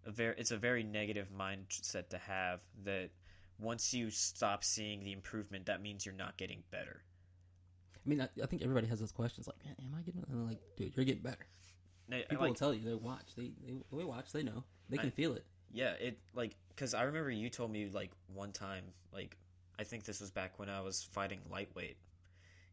a 0.06 0.12
very 0.12 0.36
it's 0.38 0.52
a 0.52 0.58
very 0.58 0.84
negative 0.84 1.30
mindset 1.38 2.10
to 2.10 2.18
have 2.18 2.62
that 2.84 3.10
once 3.60 3.94
you 3.94 4.10
stop 4.10 4.64
seeing 4.64 5.04
the 5.04 5.12
improvement, 5.12 5.66
that 5.66 5.82
means 5.82 6.06
you're 6.06 6.16
not 6.16 6.38
getting 6.38 6.64
better. 6.72 7.02
I 7.96 8.10
mean, 8.10 8.22
I, 8.22 8.30
I 8.42 8.46
think 8.46 8.62
everybody 8.62 8.88
has 8.88 9.00
those 9.02 9.12
questions. 9.12 9.48
Like, 9.48 9.58
man, 9.66 9.76
am 9.80 9.94
I 9.98 10.02
getting? 10.02 10.24
And 10.30 10.48
like, 10.48 10.60
dude, 10.78 10.96
you're 10.96 11.06
getting 11.06 11.22
better. 11.22 11.46
People 12.30 12.48
will 12.48 12.54
tell 12.56 12.74
you. 12.74 12.84
They 12.84 12.94
watch. 12.96 13.36
They 13.38 13.52
they, 13.68 13.76
they 13.92 14.04
watch. 14.04 14.32
They 14.32 14.42
know. 14.44 14.64
They 14.90 14.98
can 14.98 15.08
I- 15.08 15.12
feel 15.12 15.34
it. 15.34 15.46
yeah, 15.72 15.92
it 16.00 16.18
like 16.34 16.56
because 16.70 16.94
I 16.94 17.04
remember 17.04 17.30
you 17.30 17.50
told 17.50 17.70
me 17.72 17.90
like 17.94 18.12
one 18.34 18.52
time 18.52 18.86
like 19.14 19.38
I 19.80 19.84
think 19.84 20.04
this 20.04 20.20
was 20.20 20.30
back 20.30 20.60
when 20.60 20.70
I 20.70 20.82
was 20.82 21.08
fighting 21.14 21.40
lightweight. 21.50 21.96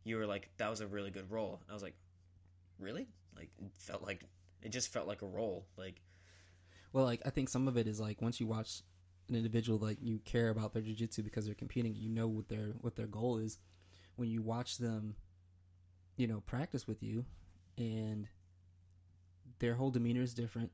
You 0.03 0.17
were 0.17 0.27
like 0.27 0.51
that 0.59 0.69
was 0.69 0.81
a 0.81 0.89
really 0.89 1.11
good 1.11 1.31
roll. 1.31 1.61
And 1.63 1.71
I 1.71 1.75
was 1.75 1.83
like, 1.83 1.95
really? 2.81 3.07
Like 3.37 3.51
it 3.59 3.71
felt 3.79 4.03
like 4.03 4.25
it 4.63 4.71
just 4.71 4.93
felt 4.93 5.07
like 5.07 5.23
a 5.23 5.27
roll. 5.27 5.67
Like 5.77 6.01
Well, 6.93 7.05
like 7.05 7.23
I 7.25 7.31
think 7.31 7.49
some 7.49 7.69
of 7.69 7.77
it 7.77 7.87
is 7.87 8.01
like 8.01 8.21
once 8.21 8.41
you 8.41 8.49
watch 8.49 8.83
an 9.29 9.37
individual, 9.37 9.79
like 9.79 9.99
you 10.03 10.19
care 10.25 10.49
about 10.49 10.75
their 10.75 10.83
jujitsu 10.83 11.23
because 11.23 11.47
they're 11.47 11.55
competing. 11.55 11.95
You 11.95 12.09
know 12.09 12.27
what 12.27 12.49
their 12.49 12.75
what 12.81 12.97
their 12.97 13.07
goal 13.07 13.39
is. 13.39 13.59
When 14.17 14.29
you 14.29 14.43
watch 14.43 14.79
them, 14.79 15.15
you 16.17 16.27
know, 16.27 16.41
practice 16.41 16.89
with 16.89 17.03
you, 17.05 17.25
and 17.79 18.27
their 19.61 19.75
whole 19.75 19.91
demeanor 19.91 20.23
is 20.23 20.35
different. 20.35 20.73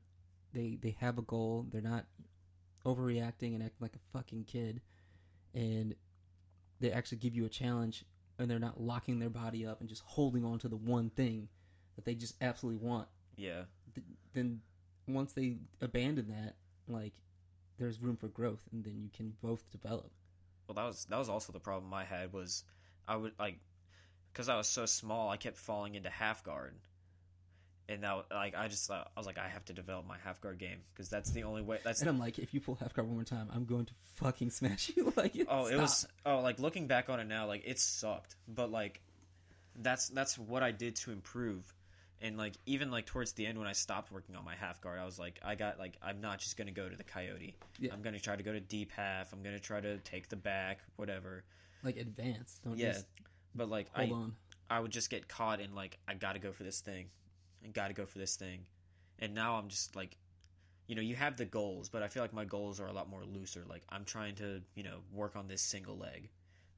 They 0.51 0.79
they 0.81 0.95
have 0.99 1.19
a 1.19 1.23
goal. 1.23 1.67
They're 1.69 1.81
not 1.81 2.05
overreacting 2.85 3.53
and 3.53 3.61
acting 3.61 3.81
like 3.81 3.95
a 3.95 4.17
fucking 4.17 4.45
kid, 4.45 4.81
and 5.53 5.93
they 6.83 6.91
actually 6.91 7.17
give 7.17 7.33
you 7.35 7.45
a 7.45 7.49
challenge, 7.49 8.05
and 8.37 8.51
they're 8.51 8.59
not 8.59 8.79
locking 8.79 9.19
their 9.19 9.29
body 9.29 9.65
up 9.65 9.79
and 9.79 9.89
just 9.89 10.03
holding 10.05 10.45
on 10.45 10.59
to 10.59 10.67
the 10.67 10.75
one 10.75 11.09
thing 11.09 11.47
that 11.95 12.05
they 12.05 12.13
just 12.13 12.35
absolutely 12.41 12.85
want 12.85 13.07
yeah. 13.35 13.63
th- 13.93 14.05
then 14.33 14.61
once 15.07 15.33
they 15.33 15.57
abandon 15.81 16.27
that, 16.29 16.55
like 16.87 17.13
there's 17.77 17.99
room 17.99 18.17
for 18.17 18.27
growth, 18.27 18.61
and 18.71 18.83
then 18.83 19.01
you 19.01 19.09
can 19.15 19.33
both 19.41 19.69
develop. 19.71 20.11
Well, 20.67 20.75
that 20.75 20.85
was 20.85 21.05
that 21.05 21.17
was 21.17 21.29
also 21.29 21.51
the 21.53 21.59
problem 21.59 21.93
I 21.93 22.03
had 22.03 22.33
was 22.33 22.63
I 23.07 23.15
would 23.15 23.33
like 23.39 23.59
because 24.31 24.49
I 24.49 24.57
was 24.57 24.67
so 24.67 24.85
small, 24.85 25.29
I 25.29 25.37
kept 25.37 25.57
falling 25.57 25.95
into 25.95 26.09
half 26.09 26.43
guard, 26.43 26.75
and 27.89 28.01
now 28.01 28.23
like 28.31 28.55
I 28.55 28.67
just 28.67 28.87
thought 28.87 29.11
I 29.15 29.19
was 29.19 29.27
like 29.27 29.37
I 29.37 29.47
have 29.47 29.65
to 29.65 29.73
develop 29.73 30.07
my 30.07 30.17
half 30.23 30.39
guard 30.41 30.57
game 30.57 30.79
because 30.93 31.09
that's 31.09 31.31
the 31.31 31.43
only 31.43 31.61
way. 31.61 31.79
That's 31.83 32.01
And 32.01 32.09
I'm 32.09 32.19
like, 32.19 32.39
if 32.39 32.53
you 32.53 32.61
pull 32.61 32.75
half 32.75 32.93
guard 32.93 33.07
one 33.07 33.17
more 33.17 33.23
time, 33.25 33.49
I'm 33.53 33.65
going 33.65 33.85
to 33.85 33.93
fucking 34.15 34.49
smash 34.51 34.91
you. 34.95 35.11
like, 35.15 35.33
oh, 35.47 35.67
it 35.67 35.77
was 35.77 36.07
oh 36.25 36.39
like 36.39 36.59
looking 36.59 36.87
back 36.87 37.09
on 37.09 37.19
it 37.19 37.27
now, 37.27 37.47
like 37.47 37.63
it 37.65 37.79
sucked, 37.79 38.35
but 38.47 38.71
like 38.71 39.01
that's 39.75 40.09
that's 40.09 40.37
what 40.37 40.63
I 40.63 40.71
did 40.71 40.95
to 40.97 41.11
improve. 41.11 41.73
And 42.21 42.37
like 42.37 42.53
even 42.65 42.89
like 42.89 43.05
towards 43.05 43.33
the 43.33 43.45
end 43.45 43.57
when 43.57 43.67
I 43.67 43.73
stopped 43.73 44.11
working 44.11 44.35
on 44.35 44.45
my 44.45 44.55
half 44.55 44.79
guard, 44.79 44.97
I 44.97 45.05
was 45.05 45.19
like, 45.19 45.39
I 45.43 45.55
got 45.55 45.77
like 45.77 45.97
I'm 46.01 46.21
not 46.21 46.39
just 46.39 46.55
gonna 46.55 46.71
go 46.71 46.87
to 46.87 46.95
the 46.95 47.03
coyote. 47.03 47.55
Yeah. 47.79 47.91
I'm 47.93 48.01
gonna 48.01 48.19
try 48.19 48.37
to 48.37 48.43
go 48.43 48.53
to 48.53 48.61
deep 48.61 48.91
half. 48.91 49.33
I'm 49.33 49.43
gonna 49.43 49.59
try 49.59 49.81
to 49.81 49.97
take 49.99 50.29
the 50.29 50.37
back, 50.37 50.79
whatever. 50.95 51.43
like 51.83 51.97
advance, 51.97 52.61
Don't 52.63 52.77
Yeah, 52.77 52.93
just 52.93 53.07
But 53.55 53.69
like 53.69 53.87
hold 53.93 54.09
I, 54.09 54.13
on. 54.13 54.35
I 54.69 54.79
would 54.79 54.91
just 54.91 55.09
get 55.09 55.27
caught 55.27 55.59
in 55.59 55.75
like 55.75 55.97
I 56.07 56.13
got 56.13 56.33
to 56.33 56.39
go 56.39 56.53
for 56.53 56.63
this 56.63 56.79
thing, 56.79 57.07
I 57.63 57.67
got 57.69 57.87
to 57.87 57.93
go 57.93 58.05
for 58.05 58.17
this 58.17 58.35
thing, 58.35 58.65
and 59.19 59.33
now 59.33 59.55
I'm 59.55 59.67
just 59.67 59.95
like, 59.95 60.17
you 60.87 60.95
know, 60.95 61.01
you 61.01 61.15
have 61.15 61.37
the 61.37 61.45
goals, 61.45 61.89
but 61.89 62.03
I 62.03 62.07
feel 62.07 62.21
like 62.23 62.33
my 62.33 62.45
goals 62.45 62.79
are 62.79 62.87
a 62.87 62.93
lot 62.93 63.09
more 63.09 63.23
looser. 63.23 63.63
Like 63.67 63.83
I'm 63.89 64.05
trying 64.05 64.35
to, 64.35 64.61
you 64.75 64.83
know, 64.83 64.97
work 65.13 65.35
on 65.35 65.47
this 65.47 65.61
single 65.61 65.97
leg, 65.97 66.29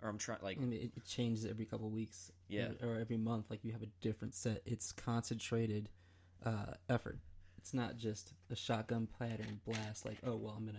or 0.01 0.09
I'm 0.09 0.17
trying 0.17 0.39
like 0.41 0.57
I 0.57 0.61
mean, 0.61 0.91
it, 0.95 1.05
changes 1.05 1.45
every 1.45 1.65
couple 1.65 1.89
weeks. 1.89 2.31
Yeah. 2.47 2.69
Or 2.83 2.97
every 2.97 3.17
month. 3.17 3.49
Like 3.49 3.63
you 3.63 3.71
have 3.71 3.81
a 3.81 3.89
different 4.01 4.35
set. 4.35 4.61
It's 4.65 4.91
concentrated 4.91 5.89
uh, 6.45 6.73
effort. 6.89 7.17
It's 7.57 7.73
not 7.73 7.97
just 7.97 8.33
a 8.51 8.55
shotgun 8.55 9.07
pattern 9.17 9.59
blast. 9.65 10.05
Like, 10.05 10.17
oh 10.25 10.35
well, 10.35 10.53
I'm 10.55 10.65
gonna 10.65 10.77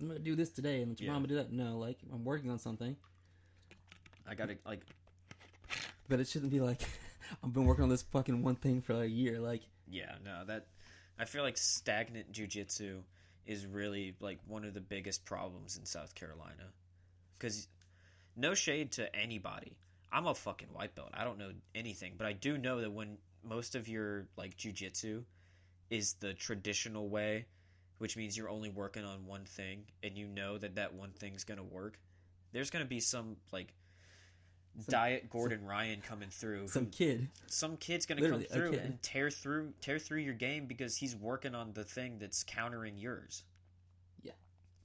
I'm 0.00 0.08
gonna 0.08 0.18
do 0.18 0.34
this 0.34 0.50
today, 0.50 0.82
and 0.82 0.96
tomorrow 0.96 1.12
Yeah. 1.12 1.16
I'm 1.16 1.22
gonna 1.22 1.28
do 1.28 1.48
that. 1.48 1.52
No, 1.52 1.78
like 1.78 1.98
I'm 2.12 2.24
working 2.24 2.50
on 2.50 2.58
something. 2.58 2.96
I 4.28 4.34
got 4.34 4.48
to 4.48 4.56
like 4.66 4.80
But 6.08 6.20
it 6.20 6.26
shouldn't 6.26 6.50
be 6.50 6.60
like 6.60 6.80
I've 7.42 7.52
been 7.52 7.66
working 7.66 7.84
on 7.84 7.90
this 7.90 8.02
fucking 8.02 8.42
one 8.42 8.56
thing 8.56 8.80
for 8.80 9.02
a 9.02 9.06
year. 9.06 9.40
Like, 9.40 9.62
Yeah, 9.88 10.12
no, 10.24 10.44
that 10.46 10.66
I 11.18 11.24
feel 11.24 11.42
like 11.42 11.56
stagnant 11.56 12.32
jujitsu 12.32 13.02
is 13.46 13.66
really 13.66 14.14
like 14.20 14.38
one 14.46 14.64
of 14.64 14.74
the 14.74 14.80
biggest 14.80 15.24
problems 15.24 15.76
in 15.76 15.86
South 15.86 16.14
Carolina. 16.14 16.72
Because 17.38 17.68
no 18.36 18.54
shade 18.54 18.92
to 18.92 19.14
anybody, 19.14 19.76
I'm 20.12 20.26
a 20.26 20.34
fucking 20.34 20.68
white 20.72 20.94
belt. 20.94 21.10
I 21.14 21.24
don't 21.24 21.38
know 21.38 21.52
anything, 21.74 22.14
but 22.16 22.26
I 22.26 22.32
do 22.32 22.58
know 22.58 22.80
that 22.80 22.92
when 22.92 23.18
most 23.44 23.74
of 23.74 23.88
your 23.88 24.26
like 24.36 24.56
jujitsu 24.56 25.22
is 25.90 26.14
the 26.14 26.34
traditional 26.34 27.08
way, 27.08 27.46
which 27.98 28.16
means 28.16 28.36
you're 28.36 28.48
only 28.48 28.70
working 28.70 29.04
on 29.04 29.26
one 29.26 29.44
thing, 29.44 29.84
and 30.02 30.16
you 30.16 30.26
know 30.26 30.58
that 30.58 30.74
that 30.76 30.94
one 30.94 31.10
thing's 31.10 31.44
gonna 31.44 31.62
work. 31.62 31.98
There's 32.52 32.70
gonna 32.70 32.84
be 32.84 33.00
some 33.00 33.36
like. 33.52 33.72
Some- 34.78 34.92
Diet 34.92 35.30
Gordon 35.30 35.64
Ryan 35.64 36.00
coming 36.02 36.28
through. 36.30 36.68
some 36.68 36.84
who- 36.84 36.90
kid. 36.90 37.28
some 37.46 37.76
kid's 37.76 38.04
gonna 38.06 38.28
come 38.28 38.42
through 38.42 38.74
and 38.74 39.00
tear 39.02 39.30
through 39.30 39.72
tear 39.80 39.98
through 39.98 40.20
your 40.20 40.34
game 40.34 40.66
because 40.66 40.96
he's 40.96 41.16
working 41.16 41.54
on 41.54 41.72
the 41.72 41.84
thing 41.84 42.18
that's 42.18 42.44
countering 42.44 42.98
yours. 42.98 43.44
Yeah. 44.22 44.32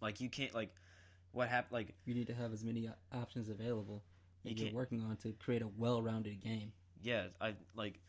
Like 0.01 0.21
you 0.21 0.29
can't 0.29 0.53
like 0.53 0.73
what 1.33 1.49
happened 1.49 1.73
like 1.73 1.95
You 2.05 2.13
need 2.13 2.27
to 2.27 2.33
have 2.33 2.53
as 2.53 2.63
many 2.63 2.87
uh, 2.87 2.93
options 3.13 3.49
available 3.49 4.03
You 4.43 4.53
that 4.55 4.63
you're 4.63 4.73
working 4.73 5.01
on 5.01 5.17
to 5.17 5.33
create 5.33 5.61
a 5.61 5.67
well-rounded 5.67 6.41
game. 6.41 6.71
yeah, 7.01 7.27
I 7.41 7.55
like 7.75 7.99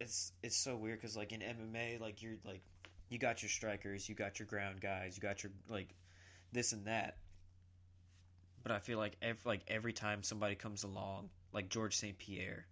it's 0.00 0.32
it's 0.42 0.56
so 0.56 0.76
weird 0.76 1.00
cuz 1.00 1.16
like 1.16 1.32
in 1.32 1.40
MMA 1.40 2.00
like 2.00 2.22
you're 2.22 2.36
like 2.44 2.62
you 3.08 3.18
got 3.18 3.42
your 3.42 3.50
strikers, 3.50 4.08
you 4.08 4.14
got 4.14 4.38
your 4.38 4.46
ground 4.46 4.80
guys, 4.80 5.16
you 5.16 5.20
got 5.20 5.42
your 5.42 5.52
like 5.68 5.94
this 6.52 6.72
and 6.72 6.86
that. 6.86 7.18
But 8.62 8.72
I 8.72 8.78
feel 8.78 8.98
like 8.98 9.16
every, 9.20 9.40
like 9.44 9.62
every 9.68 9.92
time 9.92 10.22
somebody 10.22 10.54
comes 10.54 10.84
along, 10.84 11.30
like 11.52 11.68
George 11.68 11.96
St. 11.96 12.16
Pierre, 12.16 12.66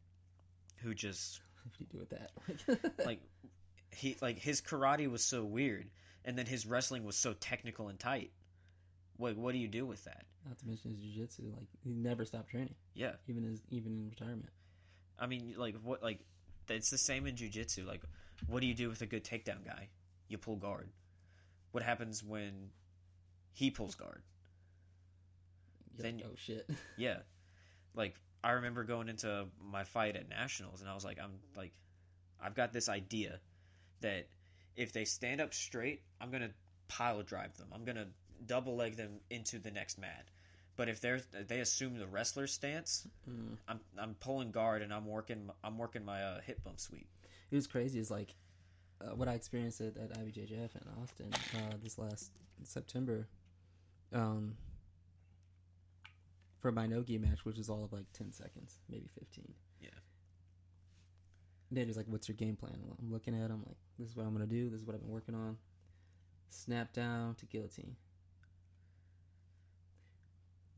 who 0.82 0.94
just 0.94 1.40
What 1.64 1.72
do 1.78 1.84
you 1.84 1.86
do 1.92 1.98
with 1.98 2.10
that? 2.10 3.04
like 3.06 3.20
he 3.92 4.16
like 4.20 4.38
his 4.38 4.60
karate 4.60 5.10
was 5.10 5.24
so 5.24 5.44
weird 5.44 5.90
and 6.24 6.36
then 6.38 6.46
his 6.46 6.66
wrestling 6.66 7.04
was 7.04 7.16
so 7.16 7.32
technical 7.32 7.88
and 7.88 7.98
tight 7.98 8.30
what 9.16 9.36
what 9.36 9.52
do 9.52 9.58
you 9.58 9.68
do 9.68 9.84
with 9.84 10.04
that 10.04 10.24
not 10.46 10.58
to 10.58 10.66
mention 10.66 10.90
his 10.92 11.00
jiu-jitsu. 11.00 11.42
Like, 11.54 11.66
he 11.84 11.92
never 11.92 12.24
stopped 12.24 12.50
training, 12.50 12.74
yeah 12.94 13.12
even 13.26 13.42
his 13.42 13.60
even 13.70 13.92
in 13.92 14.08
retirement. 14.08 14.50
i 15.18 15.26
mean 15.26 15.54
like 15.56 15.76
what 15.82 16.02
like 16.02 16.20
it's 16.68 16.90
the 16.90 16.98
same 16.98 17.26
in 17.26 17.36
jiu-jitsu 17.36 17.84
like 17.86 18.02
what 18.46 18.60
do 18.60 18.66
you 18.66 18.74
do 18.74 18.88
with 18.88 19.02
a 19.02 19.06
good 19.06 19.24
takedown 19.24 19.64
guy 19.64 19.88
you 20.28 20.38
pull 20.38 20.56
guard 20.56 20.88
what 21.72 21.82
happens 21.82 22.22
when 22.22 22.70
he 23.52 23.70
pulls 23.70 23.94
guard 23.96 24.22
You're 25.96 26.02
Then 26.04 26.16
like, 26.16 26.26
oh 26.30 26.34
shit. 26.36 26.68
yeah 26.96 27.18
like 27.94 28.14
i 28.44 28.52
remember 28.52 28.84
going 28.84 29.08
into 29.08 29.46
my 29.60 29.84
fight 29.84 30.16
at 30.16 30.28
nationals 30.28 30.80
and 30.80 30.88
i 30.88 30.94
was 30.94 31.04
like 31.04 31.18
i'm 31.22 31.32
like 31.56 31.72
i've 32.40 32.54
got 32.54 32.72
this 32.72 32.88
idea 32.88 33.40
that 34.00 34.28
if 34.76 34.92
they 34.92 35.04
stand 35.04 35.40
up 35.40 35.52
straight 35.52 36.02
i'm 36.20 36.30
gonna 36.30 36.50
pile 36.88 37.22
drive 37.22 37.56
them 37.56 37.66
i'm 37.72 37.84
gonna 37.84 38.06
double 38.46 38.76
leg 38.76 38.96
them 38.96 39.18
into 39.30 39.58
the 39.58 39.70
next 39.70 39.98
mat 39.98 40.26
but 40.76 40.88
if 40.88 41.00
they're 41.00 41.20
they 41.48 41.58
assume 41.60 41.98
the 41.98 42.06
wrestler 42.06 42.46
stance 42.46 43.06
Mm. 43.28 43.56
i'm 43.68 43.80
i'm 43.98 44.14
pulling 44.20 44.50
guard 44.52 44.80
and 44.82 44.92
i'm 44.94 45.04
working 45.06 45.50
i'm 45.64 45.76
working 45.76 46.04
my 46.04 46.22
uh, 46.22 46.40
hip 46.40 46.62
bump 46.64 46.78
sweep 46.80 47.08
It 47.50 47.56
was 47.56 47.66
crazy. 47.66 47.98
Is 47.98 48.10
like 48.10 48.34
uh, 49.02 49.14
what 49.16 49.28
I 49.28 49.32
experienced 49.32 49.80
at, 49.80 49.96
at 49.96 50.10
IBJJF 50.18 50.70
in 50.76 51.02
Austin 51.02 51.30
uh, 51.56 51.74
this 51.82 51.98
last 51.98 52.30
September. 52.64 53.26
Um, 54.12 54.56
for 56.60 56.70
my 56.70 56.86
no 56.86 57.04
match, 57.08 57.44
which 57.44 57.56
was 57.56 57.68
all 57.68 57.82
of 57.84 57.92
like 57.92 58.06
ten 58.12 58.32
seconds, 58.32 58.78
maybe 58.88 59.08
fifteen. 59.18 59.52
Yeah. 59.80 59.88
They're 61.70 61.84
just 61.84 61.96
like, 61.96 62.06
"What's 62.08 62.28
your 62.28 62.36
game 62.36 62.56
plan?" 62.56 62.78
I'm 63.00 63.10
looking 63.12 63.34
at 63.34 63.50
him 63.50 63.62
like, 63.66 63.76
"This 63.98 64.08
is 64.10 64.16
what 64.16 64.26
I'm 64.26 64.32
gonna 64.32 64.46
do. 64.46 64.68
This 64.70 64.80
is 64.80 64.86
what 64.86 64.94
I've 64.94 65.02
been 65.02 65.10
working 65.10 65.34
on." 65.34 65.56
Snap 66.50 66.92
down 66.92 67.34
to 67.36 67.46
guillotine. 67.46 67.96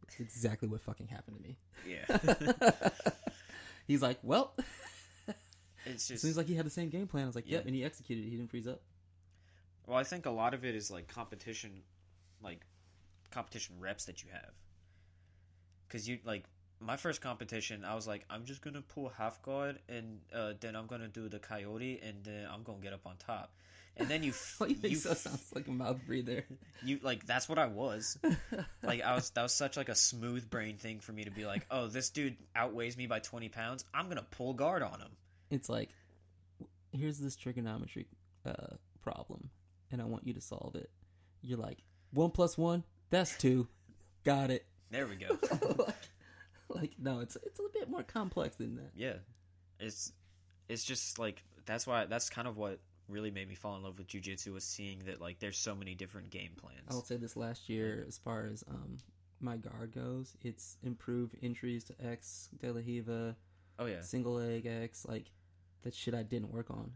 It's 0.07 0.21
exactly 0.21 0.69
what 0.69 0.81
fucking 0.83 1.07
happened 1.09 1.37
to 1.39 1.43
me. 1.43 1.59
yeah 1.87 2.91
He's 3.87 4.03
like, 4.03 4.19
"Well." 4.23 4.55
it's 5.87 6.09
It 6.11 6.13
just 6.15 6.23
seems 6.23 6.37
like 6.37 6.47
he 6.47 6.55
had 6.55 6.67
the 6.67 6.71
same 6.71 6.91
game 6.91 7.07
plan. 7.07 7.25
I 7.25 7.27
was 7.27 7.35
like, 7.35 7.49
"Yep," 7.49 7.63
Yeah. 7.63 7.67
and 7.67 7.75
he 7.75 7.83
executed. 7.85 8.23
it. 8.27 8.31
He 8.31 8.37
didn't 8.37 8.51
freeze 8.51 8.69
up. 8.69 8.83
Well, 9.87 9.99
I 9.99 10.05
think 10.05 10.27
a 10.27 10.31
lot 10.31 10.55
of 10.55 10.65
it 10.65 10.75
is 10.77 10.91
like 10.91 11.09
competition, 11.09 11.83
like 12.43 12.61
competition 13.31 13.77
reps 13.81 14.05
that 14.05 14.23
you 14.23 14.29
have. 14.33 14.53
Because 15.93 16.09
you 16.09 16.19
like 16.25 16.45
my 16.81 16.97
first 16.97 17.21
competition, 17.21 17.85
I 17.85 17.95
was 17.95 18.07
like, 18.07 18.25
I'm 18.31 18.47
just 18.47 18.63
gonna 18.63 18.81
pull 18.81 19.11
half 19.11 19.43
guard, 19.43 19.79
and 19.91 20.21
uh, 20.35 20.55
then 20.59 20.75
I'm 20.75 20.87
gonna 20.87 21.07
do 21.09 21.29
the 21.29 21.39
coyote, 21.39 22.01
and 22.03 22.25
then 22.25 22.49
I'm 22.51 22.63
gonna 22.63 22.79
get 22.81 22.95
up 22.95 23.07
on 23.07 23.17
top. 23.19 23.53
And 23.99 24.09
then 24.09 24.23
you, 24.23 24.31
f- 24.61 24.63
you 24.67 24.77
you, 24.83 24.97
so 24.97 25.11
f- 25.11 25.19
sounds 25.19 25.53
like 25.55 25.69
a 25.69 25.71
mouth 25.71 26.01
breather. 26.07 26.47
you 26.83 26.99
like 27.03 27.27
that's 27.27 27.47
what 27.47 27.59
I 27.59 27.67
was. 27.67 28.17
Like 28.83 29.03
I 29.03 29.15
was, 29.15 29.31
that 29.31 29.43
was 29.43 29.53
such 29.53 29.77
like 29.77 29.91
a 29.91 29.95
smooth 29.95 30.49
brain 30.51 30.77
thing 30.77 30.99
for 30.99 31.13
me 31.13 31.25
to 31.25 31.31
be 31.31 31.45
like, 31.47 31.67
oh, 31.71 31.87
this 31.87 32.11
dude 32.11 32.37
outweighs 32.57 32.97
me 32.97 33.07
by 33.07 33.21
20 33.21 33.49
pounds. 33.51 33.85
I'm 33.95 34.09
gonna 34.09 34.27
pull 34.31 34.55
guard 34.55 34.83
on 34.83 34.99
him. 34.99 35.11
it's 35.51 35.69
like, 35.69 35.91
here's 36.91 37.19
this 37.19 37.37
trigonometry 37.37 38.07
uh, 38.47 38.77
problem, 39.03 39.51
and 39.93 40.01
I 40.01 40.05
want 40.07 40.27
you 40.27 40.33
to 40.35 40.41
solve 40.41 40.75
it. 40.75 40.91
You're 41.43 41.59
like, 41.59 41.79
one 42.13 42.31
plus 42.31 42.57
one, 42.59 42.83
that's 43.11 43.37
two. 43.37 43.69
Got 44.25 44.51
it. 44.51 44.65
There 44.93 45.07
we 45.07 45.17
go. 45.17 45.37
like, 45.79 45.97
like, 46.69 46.93
no, 46.99 47.21
it's 47.21 47.37
it's 47.37 47.59
a 47.59 47.63
bit 47.73 47.91
more 47.91 48.03
complex 48.05 48.57
than 48.57 48.77
that. 48.77 48.91
yeah 48.95 49.15
it's 49.81 50.13
it's 50.69 50.85
just 50.85 51.19
like 51.19 51.43
that's 51.67 51.87
why 51.87 52.07
that's 52.07 52.31
kind 52.31 52.47
of 52.47 52.57
what 52.57 52.79
really 53.09 53.31
made 53.31 53.49
me 53.49 53.55
fall 53.55 53.77
in 53.77 53.83
love 53.83 53.99
with 53.99 54.07
jujitsu 54.07 54.53
was 54.53 54.65
seeing 54.65 55.01
that 55.01 55.21
like 55.21 55.39
there's 55.41 55.59
so 55.59 55.75
many 55.75 55.95
different 55.95 56.31
game 56.31 56.53
plans 56.57 56.87
I 56.89 56.95
will 56.95 57.03
say 57.03 57.17
this 57.17 57.37
last 57.37 57.69
year, 57.69 58.05
as 58.07 58.17
far 58.17 58.47
as 58.47 58.63
um, 58.71 58.99
my 59.41 59.57
guard 59.57 59.93
goes, 59.93 60.37
it's 60.43 60.77
improved 60.85 61.35
entries 61.43 61.85
to 61.85 61.95
X, 62.03 62.49
De 62.61 62.71
La 62.73 62.81
Riva, 62.81 63.37
oh 63.79 63.87
yeah 63.87 64.01
single 64.03 64.35
leg 64.35 64.67
X, 64.67 65.05
like 65.09 65.31
that 65.83 65.95
shit 65.95 66.15
I 66.15 66.23
didn't 66.23 66.53
work 66.53 66.71
on. 66.71 66.93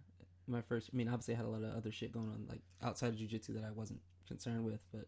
My 0.46 0.62
first, 0.62 0.90
I 0.92 0.96
mean, 0.96 1.08
obviously 1.08 1.34
I 1.34 1.38
had 1.38 1.46
a 1.46 1.48
lot 1.48 1.64
of 1.64 1.76
other 1.76 1.90
shit 1.90 2.12
going 2.12 2.28
on, 2.28 2.46
like 2.48 2.60
outside 2.82 3.08
of 3.08 3.16
jujitsu 3.16 3.54
that 3.54 3.64
I 3.64 3.72
wasn't 3.72 4.00
concerned 4.28 4.64
with, 4.64 4.80
but 4.92 5.06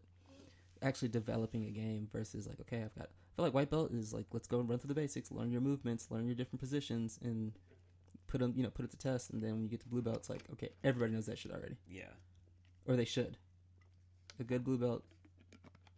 actually 0.81 1.09
developing 1.09 1.65
a 1.65 1.71
game 1.71 2.07
versus 2.11 2.47
like, 2.47 2.59
okay, 2.61 2.83
I've 2.83 2.95
got, 2.95 3.05
I 3.07 3.35
feel 3.35 3.45
like 3.45 3.53
white 3.53 3.69
belt 3.69 3.91
is 3.91 4.13
like, 4.13 4.25
let's 4.31 4.47
go 4.47 4.59
and 4.59 4.69
run 4.69 4.79
through 4.79 4.89
the 4.89 4.93
basics, 4.95 5.31
learn 5.31 5.51
your 5.51 5.61
movements, 5.61 6.07
learn 6.09 6.25
your 6.25 6.35
different 6.35 6.59
positions, 6.59 7.19
and 7.21 7.53
put 8.27 8.39
them, 8.39 8.53
you 8.55 8.63
know, 8.63 8.69
put 8.69 8.85
it 8.85 8.91
to 8.91 8.97
test. 8.97 9.31
And 9.31 9.41
then 9.41 9.53
when 9.53 9.63
you 9.63 9.69
get 9.69 9.81
to 9.81 9.87
blue 9.87 10.01
belt, 10.01 10.17
it's 10.17 10.29
like, 10.29 10.43
okay, 10.53 10.69
everybody 10.83 11.13
knows 11.13 11.25
that 11.27 11.37
shit 11.37 11.51
already, 11.51 11.77
yeah 11.87 12.05
or 12.87 12.95
they 12.95 13.05
should. 13.05 13.37
A 14.39 14.43
good 14.43 14.63
blue 14.63 14.77
belt 14.77 15.03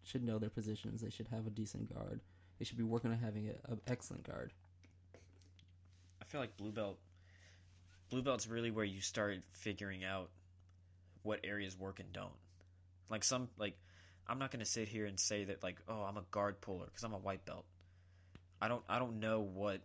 should 0.04 0.24
know 0.24 0.40
their 0.40 0.50
positions. 0.50 1.02
They 1.02 1.10
should 1.10 1.28
have 1.30 1.48
a 1.48 1.52
decent 1.52 1.94
guard. 1.94 2.22
They 2.60 2.66
should 2.66 2.78
be 2.78 2.84
working 2.84 3.12
on 3.12 3.18
having 3.18 3.48
an 3.68 3.80
excellent 3.88 4.24
guard. 4.24 4.52
i 6.22 6.26
feel 6.26 6.42
like 6.42 6.58
blue 6.58 6.72
belt 6.72 6.98
blue 8.10 8.22
belt's 8.22 8.48
really 8.48 8.72
where 8.72 8.86
you 8.86 9.00
start 9.02 9.38
figuring 9.54 10.04
out 10.04 10.30
what 11.24 11.40
areas 11.44 11.78
work 11.78 12.00
and 12.00 12.12
don't 12.12 12.34
like 13.10 13.24
some 13.24 13.48
like 13.58 13.78
i'm 14.32 14.40
not 14.40 14.50
gonna 14.50 14.66
sit 14.66 14.88
here 14.88 15.06
and 15.06 15.20
say 15.20 15.44
that 15.44 15.62
like 15.62 15.80
oh 15.90 16.04
i'm 16.04 16.18
a 16.18 16.24
guard 16.32 16.60
puller 16.62 16.86
because 16.86 17.04
i'm 17.04 17.14
a 17.14 17.18
white 17.18 17.46
belt 17.46 17.66
i 18.62 18.68
don't 18.68 18.82
i 18.88 18.98
don't 18.98 19.20
know 19.20 19.42
what 19.42 19.82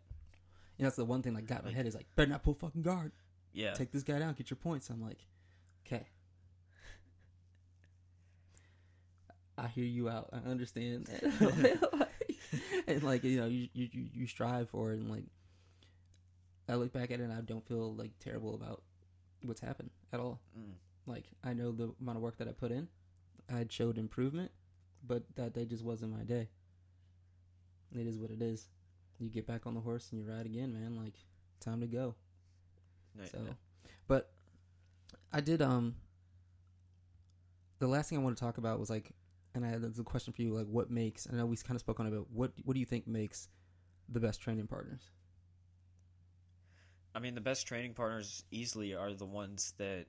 And 0.78 0.86
that's 0.86 0.96
the 0.96 1.04
one 1.04 1.22
thing 1.22 1.34
that 1.34 1.46
got 1.46 1.60
in 1.60 1.66
my 1.66 1.72
head 1.72 1.86
is 1.86 1.94
like, 1.94 2.06
better 2.14 2.30
not 2.30 2.42
pull 2.42 2.54
fucking 2.54 2.82
guard. 2.82 3.12
yeah 3.52 3.72
Take 3.74 3.90
this 3.90 4.02
guy 4.02 4.18
down, 4.18 4.34
get 4.34 4.50
your 4.50 4.56
points. 4.58 4.88
I'm 4.90 5.02
like, 5.02 5.26
okay. 5.86 6.06
I 9.58 9.68
hear 9.68 9.84
you 9.84 10.08
out. 10.08 10.28
I 10.32 10.48
understand. 10.48 11.08
and 12.86 13.02
like 13.02 13.24
you 13.24 13.40
know, 13.40 13.46
you, 13.46 13.68
you 13.72 13.88
you 13.90 14.08
you 14.12 14.26
strive 14.26 14.68
for 14.68 14.92
it, 14.92 14.98
and 14.98 15.10
like 15.10 15.24
I 16.68 16.74
look 16.74 16.92
back 16.92 17.10
at 17.10 17.20
it, 17.20 17.22
and 17.22 17.32
I 17.32 17.40
don't 17.40 17.66
feel 17.66 17.94
like 17.94 18.10
terrible 18.20 18.54
about 18.54 18.82
what's 19.42 19.60
happened 19.60 19.90
at 20.12 20.20
all. 20.20 20.40
Mm. 20.58 20.74
Like 21.06 21.24
I 21.42 21.54
know 21.54 21.72
the 21.72 21.94
amount 22.00 22.18
of 22.18 22.22
work 22.22 22.36
that 22.38 22.48
I 22.48 22.52
put 22.52 22.70
in. 22.70 22.88
I 23.52 23.58
had 23.58 23.72
showed 23.72 23.98
improvement, 23.98 24.50
but 25.06 25.22
that 25.36 25.52
day 25.54 25.64
just 25.64 25.84
wasn't 25.84 26.12
my 26.16 26.24
day. 26.24 26.48
It 27.94 28.06
is 28.06 28.18
what 28.18 28.30
it 28.30 28.42
is. 28.42 28.68
You 29.18 29.28
get 29.30 29.46
back 29.46 29.66
on 29.66 29.74
the 29.74 29.80
horse 29.80 30.08
and 30.10 30.20
you 30.20 30.30
ride 30.30 30.46
again, 30.46 30.72
man. 30.72 30.96
Like 30.96 31.14
time 31.60 31.80
to 31.80 31.86
go. 31.86 32.14
No- 33.14 33.24
So, 33.24 33.38
no. 33.38 33.54
but 34.08 34.30
I 35.32 35.40
did. 35.40 35.62
Um, 35.62 35.96
the 37.78 37.86
last 37.86 38.08
thing 38.08 38.18
I 38.18 38.22
want 38.22 38.36
to 38.36 38.40
talk 38.42 38.58
about 38.58 38.78
was 38.80 38.90
like, 38.90 39.12
and 39.54 39.64
I 39.64 39.68
had 39.68 39.82
a 39.84 40.02
question 40.02 40.32
for 40.32 40.42
you, 40.42 40.52
like, 40.52 40.66
what 40.66 40.90
makes? 40.90 41.24
And 41.26 41.36
I 41.36 41.38
know 41.38 41.46
we 41.46 41.56
kind 41.56 41.76
of 41.76 41.80
spoke 41.80 42.00
on 42.00 42.06
it, 42.06 42.10
but 42.10 42.30
what 42.30 42.52
what 42.64 42.74
do 42.74 42.80
you 42.80 42.86
think 42.86 43.06
makes 43.06 43.48
the 44.08 44.20
best 44.20 44.40
training 44.40 44.66
partners? 44.66 45.10
I 47.14 47.18
mean, 47.18 47.34
the 47.34 47.40
best 47.40 47.66
training 47.66 47.94
partners 47.94 48.44
easily 48.50 48.94
are 48.94 49.14
the 49.14 49.24
ones 49.24 49.72
that 49.78 50.06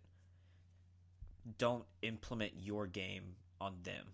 don't 1.57 1.85
implement 2.01 2.53
your 2.59 2.87
game 2.87 3.35
on 3.61 3.75
them. 3.83 4.05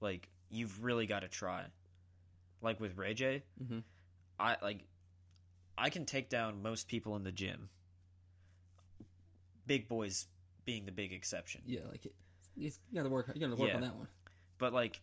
Like 0.00 0.28
you've 0.50 0.82
really 0.82 1.06
got 1.06 1.20
to 1.20 1.28
try. 1.28 1.64
Like 2.62 2.80
with 2.80 2.96
Ray 2.96 3.14
J, 3.14 3.42
Mhm. 3.62 3.82
I 4.38 4.56
like 4.62 4.86
I 5.78 5.88
can 5.90 6.04
take 6.04 6.28
down 6.28 6.62
most 6.62 6.88
people 6.88 7.16
in 7.16 7.24
the 7.24 7.32
gym. 7.32 7.68
Big 9.66 9.88
boys 9.88 10.26
being 10.64 10.84
the 10.84 10.92
big 10.92 11.12
exception. 11.12 11.62
Yeah, 11.66 11.80
like 11.90 12.04
it, 12.06 12.14
you 12.56 12.70
got 12.94 13.04
to 13.04 13.08
work. 13.08 13.30
You 13.34 13.40
got 13.40 13.54
to 13.54 13.56
work 13.56 13.68
Yeah. 13.70 13.76
on 13.76 13.80
that 13.82 13.94
one. 13.96 14.08
But 14.58 14.72
like, 14.72 15.00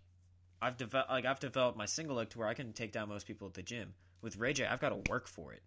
I've 0.62 0.78
developed 0.78 1.10
like 1.10 1.26
I've 1.26 1.40
developed 1.40 1.78
my 1.78 1.86
single 1.86 2.16
leg 2.18 2.30
to 2.32 2.40
where 2.40 2.48
I 2.48 2.54
can 2.54 2.74
take 2.74 2.92
down 2.92 3.10
most 3.10 3.26
people 3.28 3.48
at 3.48 3.54
the 3.54 3.64
gym. 3.64 3.94
With 4.22 4.38
Ray 4.38 4.54
J, 4.54 4.66
I've 4.66 4.80
got 4.80 4.90
to 4.90 5.10
work 5.10 5.28
for 5.28 5.54
it. 5.54 5.62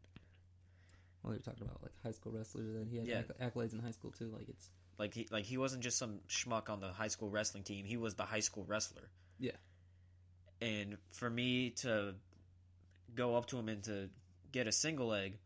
Well, 1.22 1.32
you're 1.32 1.42
talking 1.42 1.62
about 1.62 1.82
like 1.82 1.92
high 2.02 2.12
school 2.12 2.32
wrestlers, 2.32 2.74
and 2.76 2.88
he 2.90 2.96
had 2.98 3.06
Yeah. 3.06 3.22
acc- 3.40 3.54
accolades 3.54 3.72
in 3.72 3.78
high 3.80 3.90
school 3.90 4.10
too. 4.10 4.30
Like 4.30 4.48
it's 4.48 4.70
Like 5.00 5.14
he 5.14 5.26
like 5.30 5.46
he 5.46 5.56
wasn't 5.56 5.82
just 5.82 5.96
some 5.96 6.18
schmuck 6.28 6.68
on 6.68 6.80
the 6.80 6.88
high 6.88 7.08
school 7.08 7.30
wrestling 7.30 7.62
team. 7.62 7.86
He 7.86 7.96
was 7.96 8.16
the 8.16 8.24
high 8.24 8.40
school 8.40 8.66
wrestler. 8.68 9.08
Yeah. 9.38 9.56
And 10.60 10.98
for 11.12 11.30
me 11.30 11.70
to 11.76 12.14
go 13.14 13.34
up 13.34 13.46
to 13.46 13.58
him 13.58 13.70
and 13.70 13.82
to 13.84 14.10
get 14.52 14.66
a 14.66 14.72
single 14.72 15.06
leg, 15.06 15.38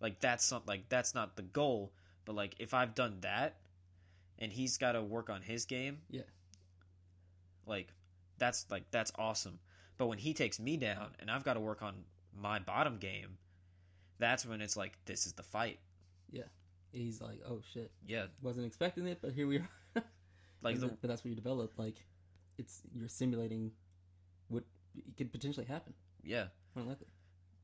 like 0.00 0.20
that's 0.20 0.44
some 0.44 0.62
like 0.68 0.88
that's 0.88 1.12
not 1.12 1.34
the 1.34 1.42
goal. 1.42 1.92
But 2.24 2.36
like 2.36 2.54
if 2.60 2.72
I've 2.72 2.94
done 2.94 3.16
that, 3.22 3.56
and 4.38 4.52
he's 4.52 4.78
got 4.78 4.92
to 4.92 5.02
work 5.02 5.28
on 5.28 5.42
his 5.42 5.64
game. 5.64 5.98
Yeah. 6.08 6.22
Like 7.66 7.88
that's 8.38 8.64
like 8.70 8.84
that's 8.92 9.10
awesome. 9.18 9.58
But 9.96 10.06
when 10.06 10.18
he 10.18 10.34
takes 10.34 10.60
me 10.60 10.76
down 10.76 11.08
and 11.18 11.32
I've 11.32 11.42
got 11.42 11.54
to 11.54 11.60
work 11.60 11.82
on 11.82 12.04
my 12.40 12.60
bottom 12.60 12.98
game, 12.98 13.38
that's 14.20 14.46
when 14.46 14.60
it's 14.60 14.76
like 14.76 14.92
this 15.04 15.26
is 15.26 15.32
the 15.32 15.42
fight. 15.42 15.80
He's 16.92 17.20
like, 17.20 17.40
oh 17.48 17.60
shit, 17.72 17.90
Yeah. 18.06 18.26
wasn't 18.42 18.66
expecting 18.66 19.06
it, 19.06 19.18
but 19.20 19.32
here 19.32 19.46
we 19.46 19.58
are. 19.96 20.02
Like 20.62 20.78
the 20.80 20.88
but 20.88 21.02
that's 21.08 21.22
what 21.24 21.28
you 21.30 21.36
develop. 21.36 21.72
Like 21.78 22.04
it's 22.58 22.82
you're 22.92 23.08
simulating 23.08 23.70
what 24.48 24.64
could 25.16 25.30
potentially 25.32 25.66
happen. 25.66 25.94
yeah. 26.22 26.46
More 26.74 26.82
than 26.82 26.88
likely. 26.88 27.06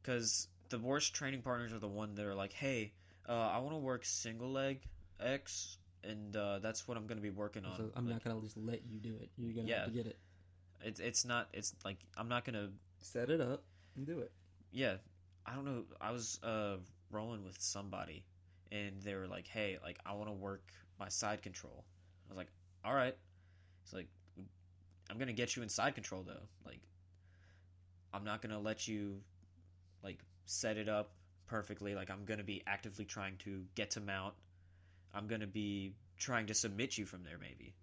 because 0.03 0.49
the 0.71 0.79
worst 0.79 1.15
training 1.15 1.43
partners 1.43 1.73
are 1.73 1.79
the 1.79 1.89
one 1.89 2.15
that 2.15 2.25
are 2.25 2.35
like, 2.35 2.53
"Hey, 2.53 2.93
uh, 3.29 3.33
I 3.33 3.59
want 3.59 3.75
to 3.75 3.79
work 3.79 4.05
single 4.05 4.51
leg 4.51 4.81
X, 5.21 5.79
and 6.03 6.35
uh, 6.37 6.59
that's 6.61 6.87
what 6.89 6.97
I'm 6.97 7.07
going 7.07 7.19
to 7.19 7.23
be 7.23 7.31
working 7.31 7.65
on." 7.65 7.77
So 7.77 7.91
I'm 7.97 8.07
Like, 8.07 8.15
not 8.15 8.25
gonna 8.25 8.41
just 8.41 8.57
let 8.57 8.81
you 8.87 8.99
do 9.01 9.15
it. 9.21 9.31
You're 9.37 9.53
gonna 9.55 9.69
Yeah. 9.69 9.79
have 9.81 9.89
to 9.89 9.93
get 9.95 10.07
it. 10.07 10.19
It's 10.83 11.01
it's 11.01 11.25
not. 11.25 11.49
It's 11.53 11.75
like 11.85 11.99
I'm 12.17 12.29
not 12.29 12.45
going 12.45 12.55
to. 12.55 12.71
Set 13.01 13.29
it 13.29 13.41
up 13.41 13.63
and 13.97 14.07
do 14.07 14.21
it. 14.21 14.33
Yeah, 14.73 14.97
I 15.45 15.55
don't 15.55 15.65
know. 15.67 15.85
I 16.01 16.11
was 16.13 16.39
uh, 16.43 16.77
rolling 17.11 17.45
with 17.45 17.61
somebody, 17.61 18.25
and 18.73 19.01
they 19.03 19.15
were 19.15 19.27
like, 19.27 19.47
"Hey, 19.47 19.79
like 19.83 19.99
I 20.07 20.13
want 20.15 20.29
to 20.29 20.33
work 20.35 20.63
my 20.99 21.09
side 21.09 21.43
control." 21.43 21.85
I 22.27 22.33
was 22.33 22.37
like, 22.37 22.51
"All 22.85 22.95
right." 22.95 23.17
It's 23.83 23.93
like 23.93 24.09
I'm 25.11 25.19
gonna 25.19 25.33
get 25.33 25.57
you 25.57 25.63
in 25.63 25.69
side 25.69 25.95
control 25.95 26.23
though. 26.23 26.43
Like 26.65 26.81
I'm 28.13 28.25
not 28.25 28.43
gonna 28.43 28.59
let 28.61 28.87
you 28.89 29.21
like 30.03 30.19
set 30.47 30.77
it 30.77 30.89
up 30.89 31.13
perfectly. 31.47 31.95
Like 31.95 32.11
I'm 32.11 32.25
gonna 32.25 32.45
be 32.45 32.63
actively 32.67 33.05
trying 33.05 33.37
to 33.39 33.65
get 33.75 33.91
to 33.93 34.01
mount. 34.01 34.35
I'm 35.13 35.27
gonna 35.27 35.47
be 35.47 35.93
trying 36.19 36.47
to 36.47 36.55
submit 36.55 36.97
you 36.97 37.05
from 37.07 37.23
there. 37.25 37.39
Maybe. 37.39 37.75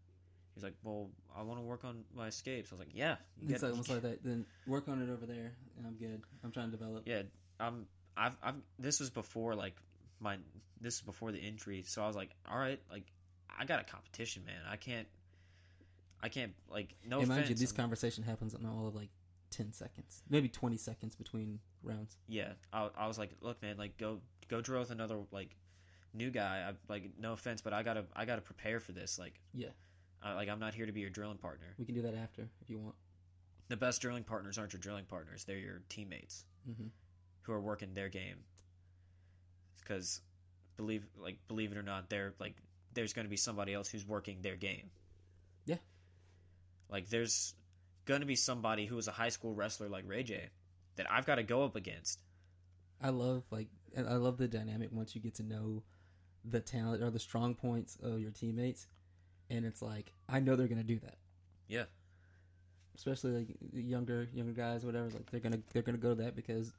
He's 0.55 0.63
like, 0.63 0.73
"Well, 0.83 1.09
I 1.35 1.43
want 1.43 1.59
to 1.59 1.63
work 1.63 1.85
on 1.85 2.03
my 2.15 2.27
escapes." 2.27 2.71
I 2.71 2.75
was 2.75 2.79
like, 2.85 2.93
"Yeah, 2.95 3.15
you 3.39 3.53
It's 3.53 3.61
get- 3.61 3.69
almost 3.71 3.89
like 3.91 4.01
that. 4.01 4.23
Then 4.23 4.45
work 4.67 4.87
on 4.89 5.01
it 5.01 5.09
over 5.09 5.25
there, 5.25 5.53
and 5.77 5.87
I'm 5.87 5.95
good. 5.95 6.21
I'm 6.43 6.51
trying 6.51 6.71
to 6.71 6.77
develop. 6.77 7.03
yeah, 7.07 7.21
I'm. 7.59 7.85
I've. 8.17 8.35
I've. 8.43 8.55
This 8.77 8.99
was 8.99 9.09
before 9.09 9.55
like 9.55 9.75
my. 10.21 10.37
This 10.79 10.95
is 10.95 11.01
before 11.01 11.31
the 11.31 11.37
injury, 11.39 11.83
so 11.85 12.01
I 12.03 12.07
was 12.07 12.15
like, 12.15 12.31
all 12.49 12.57
right, 12.57 12.79
like 12.89 13.05
I 13.59 13.65
got 13.65 13.81
a 13.81 13.83
competition, 13.83 14.43
man. 14.45 14.61
I 14.71 14.77
can't. 14.77 15.07
I 16.23 16.29
can't 16.29 16.53
like 16.69 16.95
no 17.07 17.19
offense. 17.21 17.49
you, 17.49 17.55
this 17.55 17.71
I'm- 17.71 17.77
conversation 17.77 18.23
happens 18.23 18.53
in 18.53 18.65
all 18.65 18.87
of 18.87 18.95
like 18.95 19.09
ten 19.49 19.73
seconds, 19.73 20.23
maybe 20.29 20.47
twenty 20.49 20.77
seconds 20.77 21.15
between 21.15 21.59
rounds. 21.83 22.17
yeah, 22.27 22.53
I, 22.71 22.89
I 22.97 23.07
was 23.07 23.17
like, 23.17 23.31
look, 23.41 23.61
man, 23.61 23.77
like 23.77 23.97
go 23.97 24.19
go 24.47 24.61
drill 24.61 24.79
with 24.81 24.91
another 24.91 25.17
like 25.31 25.55
new 26.13 26.29
guy. 26.29 26.67
I 26.69 26.73
like 26.91 27.11
no 27.19 27.33
offense, 27.33 27.61
but 27.61 27.73
I 27.73 27.81
gotta 27.83 28.05
I 28.15 28.25
gotta 28.25 28.41
prepare 28.41 28.79
for 28.79 28.91
this. 28.91 29.17
Like 29.19 29.39
Yeah. 29.53 29.69
I, 30.23 30.33
like 30.35 30.49
I'm 30.49 30.59
not 30.59 30.73
here 30.75 30.85
to 30.85 30.91
be 30.91 30.99
your 31.01 31.09
drilling 31.09 31.37
partner. 31.39 31.73
We 31.79 31.85
can 31.85 31.95
do 31.95 32.01
that 32.03 32.13
after 32.15 32.47
if 32.61 32.69
you 32.69 32.77
want. 32.79 32.95
The 33.69 33.77
best 33.77 34.01
drilling 34.01 34.23
partners 34.23 34.57
aren't 34.59 34.73
your 34.73 34.79
drilling 34.79 35.05
partners; 35.05 35.43
they're 35.45 35.57
your 35.57 35.81
teammates. 35.89 36.45
hmm 36.65 36.87
who 37.43 37.53
are 37.53 37.59
working 37.61 37.91
their 37.95 38.07
game 38.09 38.35
because 39.81 40.21
believe 40.77 41.05
like 41.17 41.37
believe 41.47 41.71
it 41.71 41.77
or 41.77 41.83
not 41.83 42.09
they're 42.09 42.33
like 42.39 42.55
there's 42.93 43.13
going 43.13 43.25
to 43.25 43.29
be 43.29 43.37
somebody 43.37 43.73
else 43.73 43.89
who's 43.89 44.05
working 44.05 44.41
their 44.41 44.55
game 44.55 44.89
Yeah. 45.65 45.77
like 46.89 47.09
there's 47.09 47.53
going 48.05 48.21
to 48.21 48.25
be 48.27 48.35
somebody 48.35 48.85
who 48.85 48.97
is 48.97 49.07
a 49.07 49.11
high 49.11 49.29
school 49.29 49.53
wrestler 49.53 49.89
like 49.89 50.03
ray 50.07 50.23
j 50.23 50.49
that 50.95 51.11
i've 51.11 51.25
got 51.25 51.35
to 51.35 51.43
go 51.43 51.63
up 51.63 51.75
against 51.75 52.21
I 53.03 53.09
love 53.09 53.43
like 53.49 53.67
and 53.95 54.07
I 54.07 54.17
love 54.17 54.37
the 54.37 54.47
dynamic 54.47 54.89
once 54.91 55.15
you 55.15 55.21
get 55.21 55.33
to 55.35 55.43
know 55.43 55.81
the 56.45 56.59
talent 56.59 57.01
or 57.01 57.09
the 57.09 57.17
strong 57.17 57.55
points 57.55 57.97
of 58.03 58.19
your 58.19 58.29
teammates, 58.29 58.85
and 59.49 59.65
it's 59.65 59.81
like 59.81 60.13
I 60.29 60.39
know 60.39 60.55
they're 60.55 60.67
gonna 60.67 60.83
do 60.83 60.99
that. 60.99 61.17
Yeah. 61.67 61.85
Especially 62.95 63.31
like 63.31 63.47
younger 63.73 64.27
younger 64.33 64.53
guys, 64.53 64.85
whatever. 64.85 65.09
Like 65.09 65.31
they're 65.31 65.39
gonna 65.39 65.61
they're 65.73 65.81
gonna 65.81 65.97
go 65.97 66.09
to 66.09 66.21
that 66.23 66.35
because 66.35 66.71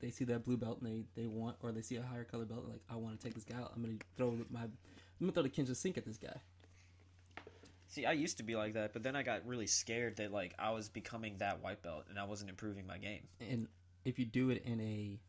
they 0.00 0.10
see 0.10 0.24
that 0.26 0.44
blue 0.44 0.56
belt 0.56 0.80
and 0.82 0.90
they 0.90 1.20
they 1.20 1.26
want 1.26 1.56
or 1.62 1.72
they 1.72 1.82
see 1.82 1.96
a 1.96 2.02
higher 2.02 2.24
color 2.24 2.44
belt. 2.44 2.66
Like 2.68 2.82
I 2.90 2.96
want 2.96 3.18
to 3.18 3.24
take 3.24 3.34
this 3.34 3.44
guy 3.44 3.56
out. 3.56 3.72
I'm 3.74 3.82
gonna 3.82 3.94
throw 4.16 4.36
my 4.50 4.60
I'm 4.60 4.70
gonna 5.20 5.32
throw 5.32 5.42
the 5.42 5.48
Kinja 5.48 5.74
sink 5.76 5.96
at 5.96 6.04
this 6.04 6.18
guy. 6.18 6.36
see 7.86 8.04
i 8.06 8.12
used 8.12 8.36
to 8.38 8.42
be 8.42 8.56
like 8.56 8.72
that 8.74 8.92
but 8.92 9.02
then 9.02 9.14
i 9.14 9.22
got 9.22 9.46
really 9.46 9.66
scared 9.66 10.16
that 10.16 10.32
like 10.32 10.52
i 10.58 10.70
was 10.70 10.88
becoming 10.88 11.36
that 11.38 11.62
white 11.62 11.82
belt 11.82 12.04
and 12.10 12.18
i 12.18 12.24
wasn't 12.24 12.48
improving 12.50 12.86
my 12.86 12.98
game 12.98 13.22
and 13.40 13.68
if 14.04 14.18
you 14.18 14.24
do 14.24 14.50
it 14.50 14.62
in 14.64 14.80
a 14.80 15.20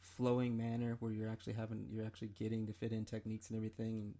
flowing 0.00 0.56
manner 0.56 0.96
where 1.00 1.12
you're 1.12 1.28
actually 1.28 1.52
having 1.52 1.86
you're 1.90 2.04
actually 2.06 2.28
getting 2.28 2.66
to 2.66 2.72
fit 2.72 2.92
in 2.92 3.04
techniques 3.04 3.48
and 3.50 3.56
everything 3.56 3.98
and 3.98 4.14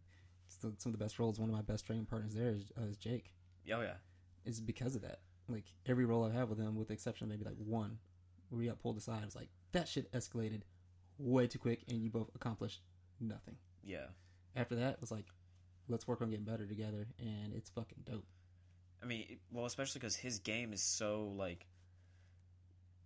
some, 0.48 0.74
some 0.78 0.92
of 0.92 0.98
the 0.98 1.02
best 1.04 1.18
rolls 1.18 1.38
one 1.38 1.48
of 1.48 1.54
my 1.54 1.62
best 1.62 1.86
training 1.86 2.04
partners 2.04 2.34
there 2.34 2.48
is, 2.50 2.70
uh, 2.78 2.84
is 2.84 2.96
jake 2.96 3.32
oh 3.72 3.80
yeah 3.80 3.94
is 4.44 4.60
because 4.60 4.94
of 4.94 5.02
that 5.02 5.20
like 5.48 5.64
every 5.86 6.04
roll 6.04 6.24
i 6.24 6.30
have 6.30 6.48
with 6.50 6.58
him 6.58 6.76
with 6.76 6.88
the 6.88 6.94
exception 6.94 7.24
of 7.24 7.30
maybe 7.30 7.44
like 7.44 7.56
one 7.58 7.98
we 8.50 8.66
got 8.66 8.78
pulled 8.80 8.96
aside 8.96 9.22
I 9.22 9.24
was 9.24 9.36
like 9.36 9.48
that 9.72 9.88
shit 9.88 10.10
escalated 10.12 10.62
way 11.18 11.46
too 11.46 11.58
quick 11.58 11.82
and 11.88 12.00
you 12.02 12.10
both 12.10 12.30
accomplished 12.34 12.80
nothing 13.20 13.56
yeah 13.82 14.06
after 14.56 14.74
that 14.76 14.94
it 14.94 15.00
was 15.00 15.10
like 15.10 15.26
let's 15.88 16.06
work 16.08 16.20
on 16.22 16.30
getting 16.30 16.44
better 16.44 16.66
together 16.66 17.06
and 17.18 17.52
it's 17.54 17.70
fucking 17.70 17.98
dope 18.04 18.24
i 19.02 19.06
mean 19.06 19.38
well 19.52 19.64
especially 19.66 19.98
because 20.00 20.16
his 20.16 20.38
game 20.38 20.72
is 20.72 20.82
so 20.82 21.32
like 21.36 21.66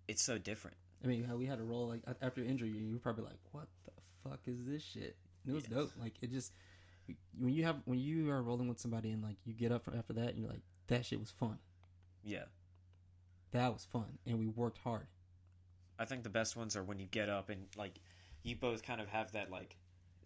it's 0.07 0.23
so 0.23 0.39
different 0.39 0.77
I 1.05 1.07
mean, 1.07 1.23
how 1.23 1.37
we 1.37 1.47
had 1.47 1.61
a 1.61 1.63
roll 1.63 1.87
like 1.87 2.01
after 2.21 2.43
injury, 2.43 2.71
you 2.71 2.95
were 2.95 2.99
probably 2.99 3.23
like, 3.23 3.39
"What 3.53 3.69
the 3.85 3.93
fuck 4.29 4.41
is 4.47 4.65
this 4.65 4.83
shit?" 4.83 5.17
And 5.45 5.53
it 5.53 5.55
was 5.55 5.63
Yeah. 5.69 5.77
dope. 5.77 5.93
Like 5.97 6.15
it 6.21 6.33
just 6.33 6.53
when 7.39 7.55
you 7.55 7.63
have 7.63 7.77
when 7.85 8.01
you 8.01 8.29
are 8.31 8.43
rolling 8.43 8.67
with 8.67 8.81
somebody 8.81 9.13
and 9.13 9.23
like 9.23 9.37
you 9.45 9.55
get 9.55 9.71
up 9.71 9.85
from 9.85 9.97
after 9.97 10.13
that 10.15 10.31
and 10.31 10.39
you're 10.41 10.49
like, 10.51 10.65
"That 10.89 11.07
shit 11.07 11.21
was 11.21 11.31
fun. 11.31 11.61
yeah 12.25 12.47
That 13.53 13.73
was 13.73 13.85
fun, 13.85 14.19
and 14.27 14.41
we 14.41 14.49
worked 14.49 14.79
hard." 14.79 15.07
I 15.99 16.05
think 16.05 16.23
the 16.23 16.31
best 16.31 16.57
ones 16.57 16.77
are 16.77 16.83
when 16.85 16.99
you 16.99 17.07
get 17.07 17.29
up 17.29 17.51
and 17.51 17.67
like 17.77 18.01
you 18.43 18.57
both 18.57 18.83
kind 18.83 19.01
of 19.01 19.09
have 19.09 19.33
that 19.33 19.51
like 19.51 19.77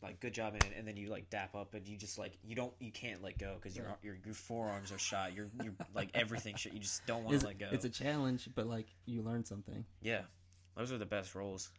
like 0.02 0.18
good 0.20 0.34
job 0.34 0.54
in 0.54 0.66
it, 0.66 0.72
and 0.76 0.86
then 0.86 0.96
you 0.96 1.08
like 1.08 1.30
dap 1.30 1.54
up 1.54 1.74
and 1.74 1.86
you 1.86 1.96
just 1.96 2.18
like 2.18 2.36
you 2.44 2.54
don't 2.56 2.72
you 2.80 2.90
can't 2.90 3.22
let 3.22 3.38
go 3.38 3.54
because 3.54 3.76
your, 3.76 3.86
your 4.02 4.16
your 4.24 4.34
forearms 4.34 4.90
are 4.92 4.98
shot. 4.98 5.32
You're 5.34 5.48
you're 5.62 5.74
like 5.94 6.10
everything 6.14 6.56
shit. 6.56 6.72
You 6.72 6.80
just 6.80 7.06
don't 7.06 7.24
want 7.24 7.38
to 7.40 7.46
let 7.46 7.58
go. 7.58 7.68
it's 7.70 7.84
a 7.84 7.90
challenge, 7.90 8.48
but 8.54 8.66
like 8.66 8.86
you 9.06 9.22
learn 9.22 9.44
something. 9.44 9.84
yeah, 10.00 10.22
those 10.76 10.90
are 10.92 10.98
the 10.98 11.06
best 11.06 11.34
rolls. 11.34 11.70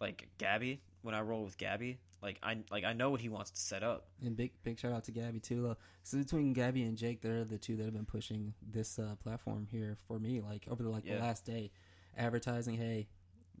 Like 0.00 0.26
Gabby, 0.38 0.80
when 1.02 1.14
I 1.14 1.20
roll 1.20 1.44
with 1.44 1.56
Gabby, 1.56 1.98
like 2.22 2.38
I 2.42 2.56
like 2.70 2.84
I 2.84 2.94
know 2.94 3.10
what 3.10 3.20
he 3.20 3.28
wants 3.28 3.50
to 3.52 3.60
set 3.60 3.82
up. 3.82 4.08
And 4.24 4.36
big 4.36 4.52
big 4.64 4.78
shout 4.78 4.92
out 4.92 5.04
to 5.04 5.12
Gabby 5.12 5.38
too. 5.38 5.68
Uh, 5.68 5.74
so 6.02 6.18
between 6.18 6.52
Gabby 6.52 6.82
and 6.82 6.96
Jake, 6.96 7.20
they're 7.20 7.44
the 7.44 7.58
two 7.58 7.76
that 7.76 7.84
have 7.84 7.94
been 7.94 8.04
pushing 8.06 8.54
this 8.66 8.98
uh, 8.98 9.14
platform 9.22 9.68
here 9.70 9.96
for 10.08 10.18
me. 10.18 10.40
Like 10.40 10.66
over 10.68 10.82
the 10.82 10.88
like 10.88 11.04
Yeah. 11.06 11.16
the 11.16 11.20
last 11.20 11.44
day, 11.44 11.70
advertising. 12.16 12.76
Hey, 12.76 13.08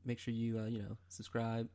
make 0.04 0.18
sure 0.18 0.34
you 0.34 0.58
uh, 0.58 0.66
you 0.66 0.78
know 0.82 0.96
subscribe. 1.08 1.68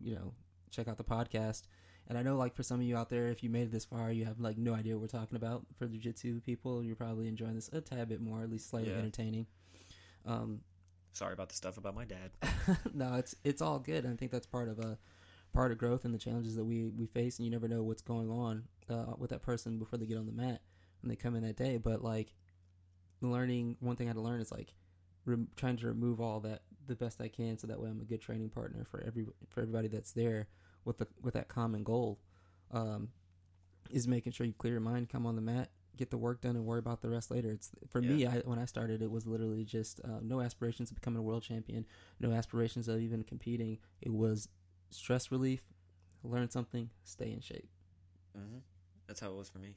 You 0.00 0.14
know, 0.14 0.32
check 0.70 0.88
out 0.88 0.96
the 0.96 1.04
podcast. 1.04 1.62
And 2.08 2.16
I 2.16 2.22
know 2.22 2.36
like 2.36 2.54
for 2.54 2.62
some 2.62 2.80
of 2.80 2.86
you 2.86 2.96
out 2.96 3.10
there, 3.10 3.28
if 3.28 3.42
you 3.42 3.50
made 3.50 3.64
it 3.64 3.72
this 3.72 3.84
far, 3.84 4.10
you 4.10 4.24
have 4.24 4.40
like 4.40 4.56
no 4.56 4.74
idea 4.74 4.94
what 4.94 5.02
we're 5.02 5.18
talking 5.20 5.36
about. 5.36 5.66
For 5.76 5.86
the 5.86 5.98
jiu-jitsu 5.98 6.40
people, 6.40 6.82
you're 6.82 6.96
probably 6.96 7.28
enjoying 7.28 7.54
this 7.54 7.68
a 7.72 7.80
tad 7.82 8.08
bit 8.08 8.20
more, 8.22 8.42
at 8.42 8.50
least 8.50 8.70
slightly 8.70 8.92
Yeah. 8.92 8.98
entertaining. 8.98 9.46
Um, 10.24 10.60
Sorry 11.12 11.32
about 11.34 11.48
the 11.50 11.54
stuff 11.56 11.76
about 11.78 11.94
my 11.94 12.04
dad. 12.04 12.30
no, 12.94 13.14
it's 13.16 13.34
it's 13.44 13.60
all 13.60 13.78
good. 13.78 14.06
I 14.06 14.14
think 14.14 14.30
that's 14.30 14.46
part 14.46 14.68
of 14.68 14.78
a 14.78 14.96
part 15.52 15.72
of 15.72 15.78
growth 15.78 16.04
and 16.04 16.14
the 16.14 16.18
challenges 16.18 16.54
that 16.56 16.64
we 16.64 16.92
we 16.96 17.06
face, 17.06 17.38
and 17.38 17.44
you 17.44 17.50
never 17.50 17.66
know 17.68 17.82
what's 17.82 18.02
going 18.02 18.30
on 18.30 18.64
uh, 18.88 19.14
with 19.18 19.30
that 19.30 19.42
person 19.42 19.78
before 19.78 19.98
they 19.98 20.06
get 20.06 20.16
on 20.18 20.26
the 20.26 20.32
mat 20.32 20.60
and 21.02 21.10
they 21.10 21.16
come 21.16 21.34
in 21.34 21.42
that 21.42 21.56
day. 21.56 21.76
But 21.76 22.02
like 22.02 22.34
learning, 23.20 23.76
one 23.80 23.96
thing 23.96 24.06
I 24.06 24.10
had 24.10 24.16
to 24.16 24.22
learn 24.22 24.40
is 24.40 24.52
like 24.52 24.72
rem- 25.28 25.48
trying 25.56 25.76
to 25.78 25.86
remove 25.86 26.20
all 26.20 26.40
that 26.40 26.62
the 26.86 26.96
best 26.96 27.20
I 27.20 27.28
can, 27.28 27.58
so 27.58 27.66
that 27.66 27.80
way 27.80 27.88
I'm 27.90 28.00
a 28.00 28.04
good 28.04 28.20
training 28.20 28.48
partner 28.50 28.84
for 28.84 29.02
every 29.06 29.26
for 29.48 29.60
everybody 29.60 29.88
that's 29.88 30.12
there 30.12 30.48
with 30.84 30.98
the 30.98 31.06
with 31.22 31.34
that 31.34 31.48
common 31.48 31.82
goal. 31.84 32.18
Um, 32.72 33.10
is 33.90 34.06
making 34.06 34.32
sure 34.32 34.46
you 34.46 34.52
clear 34.52 34.74
your 34.74 34.80
mind, 34.82 35.08
come 35.08 35.24
on 35.24 35.34
the 35.34 35.40
mat, 35.40 35.70
get 35.96 36.10
the 36.10 36.18
work 36.18 36.42
done 36.42 36.56
and 36.56 36.66
worry 36.66 36.78
about 36.78 37.00
the 37.00 37.08
rest 37.08 37.30
later. 37.30 37.50
It's 37.50 37.70
for 37.88 38.02
me. 38.02 38.26
I, 38.26 38.38
when 38.40 38.58
I 38.58 38.66
started, 38.66 39.00
it 39.00 39.10
was 39.10 39.26
literally 39.26 39.64
just 39.64 40.00
uh, 40.04 40.20
no 40.22 40.40
aspirations 40.42 40.90
of 40.90 40.96
becoming 40.96 41.18
a 41.18 41.22
world 41.22 41.42
champion, 41.42 41.86
no 42.20 42.32
aspirations 42.32 42.86
of 42.88 43.00
even 43.00 43.22
competing. 43.22 43.78
It 44.02 44.12
was 44.12 44.48
stress 44.90 45.30
relief, 45.32 45.62
learn 46.22 46.50
something, 46.50 46.90
stay 47.04 47.30
in 47.32 47.40
shape, 47.40 47.68
hmm 48.36 48.58
That's 49.06 49.20
how 49.20 49.30
it 49.30 49.36
was 49.36 49.48
for 49.48 49.58
me. 49.58 49.74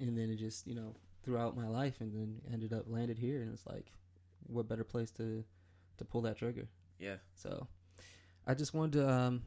and 0.00 0.16
then 0.18 0.30
it 0.30 0.36
just 0.36 0.66
you 0.66 0.74
know 0.74 0.94
throughout 1.22 1.56
my 1.56 1.68
life, 1.68 2.00
and 2.00 2.12
then 2.12 2.40
ended 2.52 2.72
up 2.72 2.84
landed 2.88 3.18
here, 3.18 3.42
and 3.42 3.52
it's 3.52 3.66
like, 3.66 3.92
what 4.48 4.68
better 4.68 4.84
place 4.84 5.10
to 5.12 5.44
to 5.98 6.04
pull 6.04 6.22
that 6.22 6.36
trigger? 6.36 6.68
Yeah. 6.98 7.16
So, 7.34 7.66
I 8.46 8.54
just 8.54 8.74
wanted 8.74 8.98
to, 9.00 9.10
um, 9.10 9.42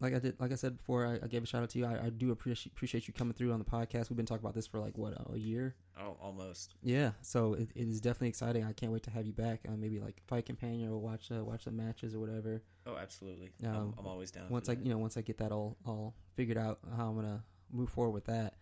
like 0.00 0.14
I 0.14 0.18
did, 0.18 0.38
like 0.40 0.52
I 0.52 0.56
said 0.56 0.76
before, 0.76 1.06
I, 1.06 1.24
I 1.24 1.28
gave 1.28 1.42
a 1.42 1.46
shout 1.46 1.62
out 1.62 1.70
to 1.70 1.78
you. 1.78 1.86
I, 1.86 2.06
I 2.06 2.10
do 2.10 2.32
appreciate 2.32 2.72
appreciate 2.72 3.06
you 3.06 3.14
coming 3.14 3.34
through 3.34 3.52
on 3.52 3.58
the 3.58 3.64
podcast. 3.64 4.10
We've 4.10 4.16
been 4.16 4.26
talking 4.26 4.42
about 4.42 4.54
this 4.54 4.66
for 4.66 4.80
like 4.80 4.98
what 4.98 5.14
a 5.32 5.38
year. 5.38 5.76
Oh, 5.98 6.16
almost. 6.20 6.74
Yeah, 6.82 7.12
so 7.20 7.54
it, 7.54 7.70
it 7.76 7.88
is 7.88 8.00
definitely 8.00 8.28
exciting. 8.28 8.64
I 8.64 8.72
can't 8.72 8.90
wait 8.90 9.04
to 9.04 9.10
have 9.10 9.26
you 9.26 9.32
back. 9.32 9.60
Uh, 9.68 9.76
maybe 9.76 10.00
like 10.00 10.20
fight 10.26 10.44
companion 10.44 10.90
or 10.90 10.98
watch 10.98 11.30
uh, 11.30 11.44
watch 11.44 11.64
the 11.64 11.70
matches 11.70 12.14
or 12.14 12.20
whatever. 12.20 12.62
Oh, 12.86 12.96
absolutely. 12.96 13.52
Um, 13.64 13.74
I'm, 13.74 13.94
I'm 13.98 14.06
always 14.06 14.32
down. 14.32 14.48
Once 14.48 14.68
I 14.68 14.74
that. 14.74 14.84
you 14.84 14.90
know 14.90 14.98
once 14.98 15.16
I 15.16 15.20
get 15.20 15.38
that 15.38 15.52
all 15.52 15.76
all 15.86 16.14
figured 16.34 16.58
out 16.58 16.80
how 16.96 17.08
I'm 17.08 17.14
gonna 17.14 17.44
move 17.70 17.90
forward 17.90 18.12
with 18.12 18.24
that. 18.24 18.54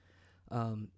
Um, 0.50 0.88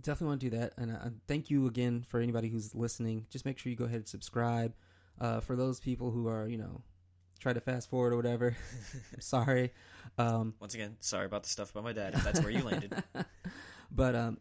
definitely 0.00 0.28
want 0.28 0.40
to 0.40 0.50
do 0.50 0.56
that. 0.58 0.72
And 0.76 0.92
uh, 0.92 1.10
thank 1.26 1.50
you 1.50 1.66
again 1.66 2.04
for 2.08 2.20
anybody 2.20 2.48
who's 2.48 2.74
listening. 2.74 3.26
Just 3.30 3.44
make 3.44 3.58
sure 3.58 3.70
you 3.70 3.76
go 3.76 3.84
ahead 3.84 3.98
and 3.98 4.08
subscribe. 4.08 4.74
Uh, 5.20 5.40
for 5.40 5.56
those 5.56 5.78
people 5.78 6.10
who 6.10 6.26
are 6.26 6.48
you 6.48 6.56
know 6.56 6.82
try 7.38 7.52
to 7.52 7.60
fast 7.60 7.90
forward 7.90 8.12
or 8.12 8.16
whatever, 8.16 8.56
sorry. 9.20 9.72
Um, 10.18 10.54
Once 10.60 10.74
again, 10.74 10.96
sorry 11.00 11.26
about 11.26 11.42
the 11.42 11.48
stuff 11.48 11.70
about 11.70 11.84
my 11.84 11.92
dad. 11.92 12.14
If 12.14 12.24
that's 12.24 12.40
where 12.40 12.50
you 12.50 12.62
landed. 12.62 13.02
but 13.90 14.14
um, 14.14 14.38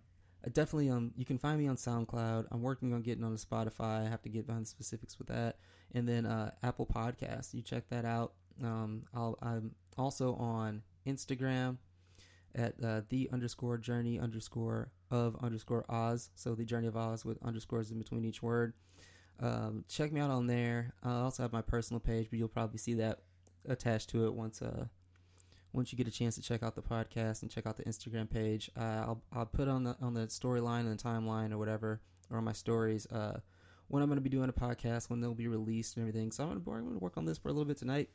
definitely 0.54 0.90
um, 0.90 1.12
you 1.16 1.26
can 1.26 1.38
find 1.38 1.60
me 1.60 1.68
on 1.68 1.76
SoundCloud. 1.76 2.48
I'm 2.52 2.62
working 2.62 2.94
on 2.94 3.02
getting 3.02 3.24
on 3.24 3.34
the 3.34 3.40
Spotify. 3.40 4.06
I 4.06 4.10
have 4.10 4.22
to 4.24 4.30
get 4.30 4.48
behind 4.48 4.66
the 4.66 4.70
specifics 4.70 5.18
with 5.20 5.28
that, 5.28 5.58
and 5.94 6.08
then 6.08 6.26
uh, 6.26 6.52
Apple 6.64 6.86
Podcasts. 6.86 7.54
You 7.54 7.62
check 7.62 7.90
that 7.90 8.06
out. 8.06 8.34
Um, 8.64 9.04
I'll, 9.14 9.38
I'm 9.42 9.76
also 9.98 10.36
on 10.36 10.84
Instagram 11.06 11.78
at 12.56 12.76
uh, 12.84 13.02
the 13.10 13.30
underscore 13.32 13.78
journey 13.78 14.20
underscore 14.20 14.92
of 15.12 15.36
underscore 15.42 15.86
Oz. 15.90 16.30
So 16.36 16.56
the 16.56 16.66
journey 16.66 16.88
of 16.88 16.98
Oz 16.98 17.24
with 17.24 17.38
underscores 17.44 17.92
in 17.92 18.00
between 18.00 18.26
each 18.26 18.42
word. 18.42 18.74
Um, 19.40 19.86
check 19.88 20.12
me 20.12 20.22
out 20.22 20.32
on 20.32 20.48
there. 20.48 20.94
I 21.04 21.20
also 21.20 21.44
have 21.44 21.54
my 21.54 21.62
personal 21.62 22.00
page, 22.00 22.28
but 22.30 22.40
you'll 22.40 22.48
probably 22.48 22.78
see 22.78 22.96
that 22.96 23.20
attached 23.70 24.10
to 24.10 24.26
it 24.26 24.34
once 24.34 24.60
uh 24.64 24.86
once 25.72 25.92
you 25.92 25.98
get 25.98 26.08
a 26.08 26.12
chance 26.12 26.34
to 26.34 26.42
check 26.42 26.64
out 26.64 26.76
the 26.76 26.82
podcast 26.82 27.44
and 27.44 27.52
check 27.52 27.68
out 27.68 27.78
the 27.78 27.84
Instagram 27.84 28.30
page. 28.30 28.72
Uh, 28.76 29.04
I'll 29.06 29.22
I'll 29.32 29.46
put 29.46 29.68
on 29.68 29.84
the 29.84 29.96
on 30.02 30.14
the 30.14 30.28
storyline 30.28 30.82
and 30.82 30.98
the 30.98 31.04
timeline 31.04 31.52
or 31.52 31.58
whatever 31.58 32.02
or 32.30 32.38
on 32.38 32.44
my 32.44 32.54
stories 32.54 33.06
uh 33.08 33.40
when 33.92 34.02
I'm 34.02 34.08
going 34.08 34.18
to 34.18 34.22
be 34.22 34.30
doing 34.30 34.48
a 34.48 34.54
podcast, 34.54 35.10
when 35.10 35.20
they'll 35.20 35.34
be 35.34 35.50
released 35.50 35.98
and 35.98 36.08
everything. 36.08 36.32
So 36.32 36.44
I'm 36.44 36.50
going 36.50 36.64
to 36.64 36.72
I'm 36.72 36.84
going 36.86 36.98
to 36.98 37.04
work 37.04 37.18
on 37.18 37.26
this 37.26 37.38
for 37.38 37.50
a 37.50 37.52
little 37.52 37.66
bit 37.66 37.78
tonight. 37.78 38.10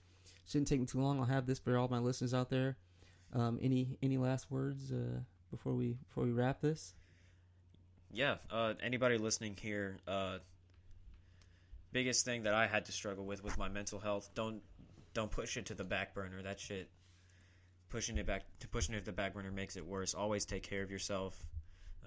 Shouldn't 0.47 0.69
take 0.69 0.81
me 0.81 0.87
too 0.87 1.01
long. 1.01 1.19
I'll 1.19 1.27
have 1.27 1.47
this 1.47 1.59
for 1.59 1.77
all 1.77 1.89
my 1.89 1.99
listeners 1.99 2.33
out 2.33 2.49
there. 2.49 2.79
Um, 3.35 3.59
any 3.61 3.99
any 4.03 4.17
last 4.17 4.51
words 4.51 4.91
uh, 4.91 5.21
before 5.51 5.75
we 5.75 5.97
before 6.09 6.25
we 6.25 6.33
wrap 6.33 6.61
this? 6.61 6.95
yeah. 8.17 8.37
Uh, 8.51 8.75
anybody 8.83 9.19
listening 9.19 9.57
here, 9.61 9.99
uh, 10.09 10.39
biggest 11.93 12.25
thing 12.25 12.45
that 12.45 12.55
I 12.55 12.67
had 12.67 12.87
to 12.87 12.93
struggle 12.93 13.27
with 13.27 13.45
with 13.45 13.59
my 13.59 13.69
mental 13.69 13.99
health. 13.99 14.31
Don't 14.35 14.63
don't 15.15 15.31
push 15.31 15.57
it 15.57 15.67
to 15.67 15.75
the 15.75 15.85
back 15.85 16.15
burner. 16.15 16.43
That 16.43 16.59
shit. 16.59 16.89
Pushing 17.89 18.19
it 18.19 18.27
back 18.27 18.45
to 18.61 18.69
pushing 18.69 18.95
it 18.95 19.01
to 19.01 19.05
the 19.07 19.13
back 19.13 19.35
burner 19.35 19.51
makes 19.51 19.77
it 19.77 19.87
worse. 19.87 20.15
Always 20.15 20.45
take 20.45 20.63
care 20.63 20.83
of 20.83 20.91
yourself, 20.91 21.47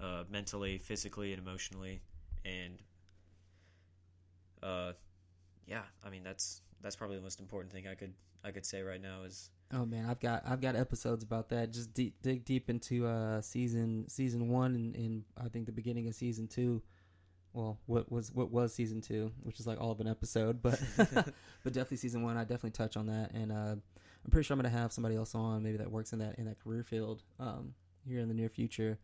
uh, 0.00 0.24
mentally, 0.28 0.78
physically, 0.78 1.32
and 1.32 1.40
emotionally, 1.40 2.02
and 2.44 2.82
uh, 4.62 4.92
yeah. 5.66 5.82
I 6.04 6.10
mean 6.10 6.22
that's 6.22 6.60
that's 6.82 6.96
probably 6.96 7.16
the 7.16 7.22
most 7.22 7.40
important 7.40 7.72
thing 7.72 7.86
I 7.88 7.94
could 7.94 8.12
I 8.44 8.50
could 8.50 8.66
say 8.66 8.82
right 8.82 9.00
now 9.00 9.22
is 9.22 9.48
Oh 9.72 9.86
man, 9.86 10.06
I've 10.08 10.20
got 10.20 10.42
I've 10.46 10.60
got 10.60 10.74
episodes 10.74 11.22
about 11.22 11.48
that. 11.50 11.72
Just 11.72 11.94
dig 11.94 12.44
deep 12.44 12.68
into 12.68 13.06
uh 13.06 13.40
season 13.40 14.08
season 14.08 14.48
one 14.48 14.74
and, 14.74 14.96
and 14.96 15.24
I 15.42 15.48
think 15.48 15.66
the 15.66 15.72
beginning 15.72 16.08
of 16.08 16.14
season 16.14 16.48
two. 16.48 16.82
Well, 17.52 17.78
what 17.86 18.10
was 18.10 18.32
what 18.32 18.50
was 18.50 18.72
season 18.72 19.00
two, 19.00 19.32
which 19.42 19.60
is 19.60 19.66
like 19.66 19.80
all 19.80 19.90
of 19.90 20.00
an 20.00 20.08
episode, 20.08 20.62
but 20.62 20.80
but 20.98 21.72
definitely 21.72 21.98
season 21.98 22.22
one. 22.22 22.36
I 22.36 22.42
definitely 22.42 22.70
touch 22.70 22.96
on 22.96 23.06
that, 23.06 23.32
and 23.32 23.52
uh, 23.52 23.74
I'm 24.24 24.30
pretty 24.30 24.46
sure 24.46 24.54
I'm 24.54 24.58
gonna 24.60 24.70
have 24.70 24.92
somebody 24.92 25.16
else 25.16 25.34
on, 25.34 25.62
maybe 25.62 25.78
that 25.78 25.90
works 25.90 26.12
in 26.12 26.18
that 26.20 26.38
in 26.38 26.46
that 26.46 26.62
career 26.62 26.82
field, 26.82 27.22
um, 27.38 27.74
here 28.06 28.20
in 28.20 28.28
the 28.28 28.34
near 28.34 28.48
future, 28.48 28.98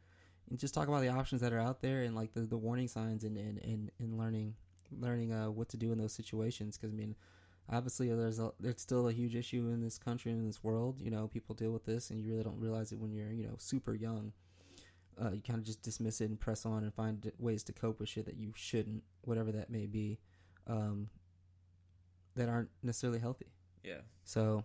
and 0.50 0.58
just 0.58 0.74
talk 0.74 0.88
about 0.88 1.00
the 1.00 1.08
options 1.08 1.40
that 1.40 1.52
are 1.52 1.60
out 1.60 1.80
there 1.80 2.02
and 2.02 2.14
like 2.14 2.34
the, 2.34 2.40
the 2.40 2.56
warning 2.56 2.88
signs 2.88 3.24
and 3.24 3.36
and, 3.36 3.58
and, 3.58 3.90
and 3.98 4.18
learning 4.18 4.54
learning 4.92 5.32
uh 5.32 5.50
what 5.50 5.68
to 5.70 5.76
do 5.76 5.92
in 5.92 5.98
those 5.98 6.12
situations. 6.12 6.76
Because 6.76 6.92
I 6.92 6.96
mean, 6.96 7.16
obviously 7.70 8.08
there's 8.08 8.38
a 8.38 8.52
there's 8.60 8.80
still 8.80 9.08
a 9.08 9.12
huge 9.12 9.34
issue 9.34 9.70
in 9.70 9.82
this 9.82 9.98
country 9.98 10.32
and 10.32 10.40
in 10.40 10.46
this 10.46 10.62
world. 10.62 11.00
You 11.00 11.10
know, 11.10 11.28
people 11.28 11.54
deal 11.54 11.70
with 11.70 11.84
this, 11.84 12.10
and 12.10 12.20
you 12.20 12.30
really 12.30 12.44
don't 12.44 12.58
realize 12.58 12.92
it 12.92 12.98
when 12.98 13.12
you're 13.12 13.32
you 13.32 13.46
know 13.46 13.54
super 13.58 13.94
young. 13.94 14.32
Uh, 15.20 15.30
you 15.32 15.40
kind 15.40 15.58
of 15.58 15.64
just 15.64 15.82
dismiss 15.82 16.20
it 16.20 16.28
and 16.28 16.38
press 16.38 16.66
on 16.66 16.82
and 16.82 16.92
find 16.92 17.32
ways 17.38 17.62
to 17.64 17.72
cope 17.72 18.00
with 18.00 18.08
shit 18.08 18.26
that 18.26 18.36
you 18.36 18.52
shouldn't, 18.54 19.02
whatever 19.22 19.50
that 19.50 19.70
may 19.70 19.86
be, 19.86 20.18
um, 20.66 21.08
that 22.34 22.50
aren't 22.50 22.68
necessarily 22.82 23.18
healthy. 23.18 23.46
yeah. 23.82 24.00
So, 24.24 24.62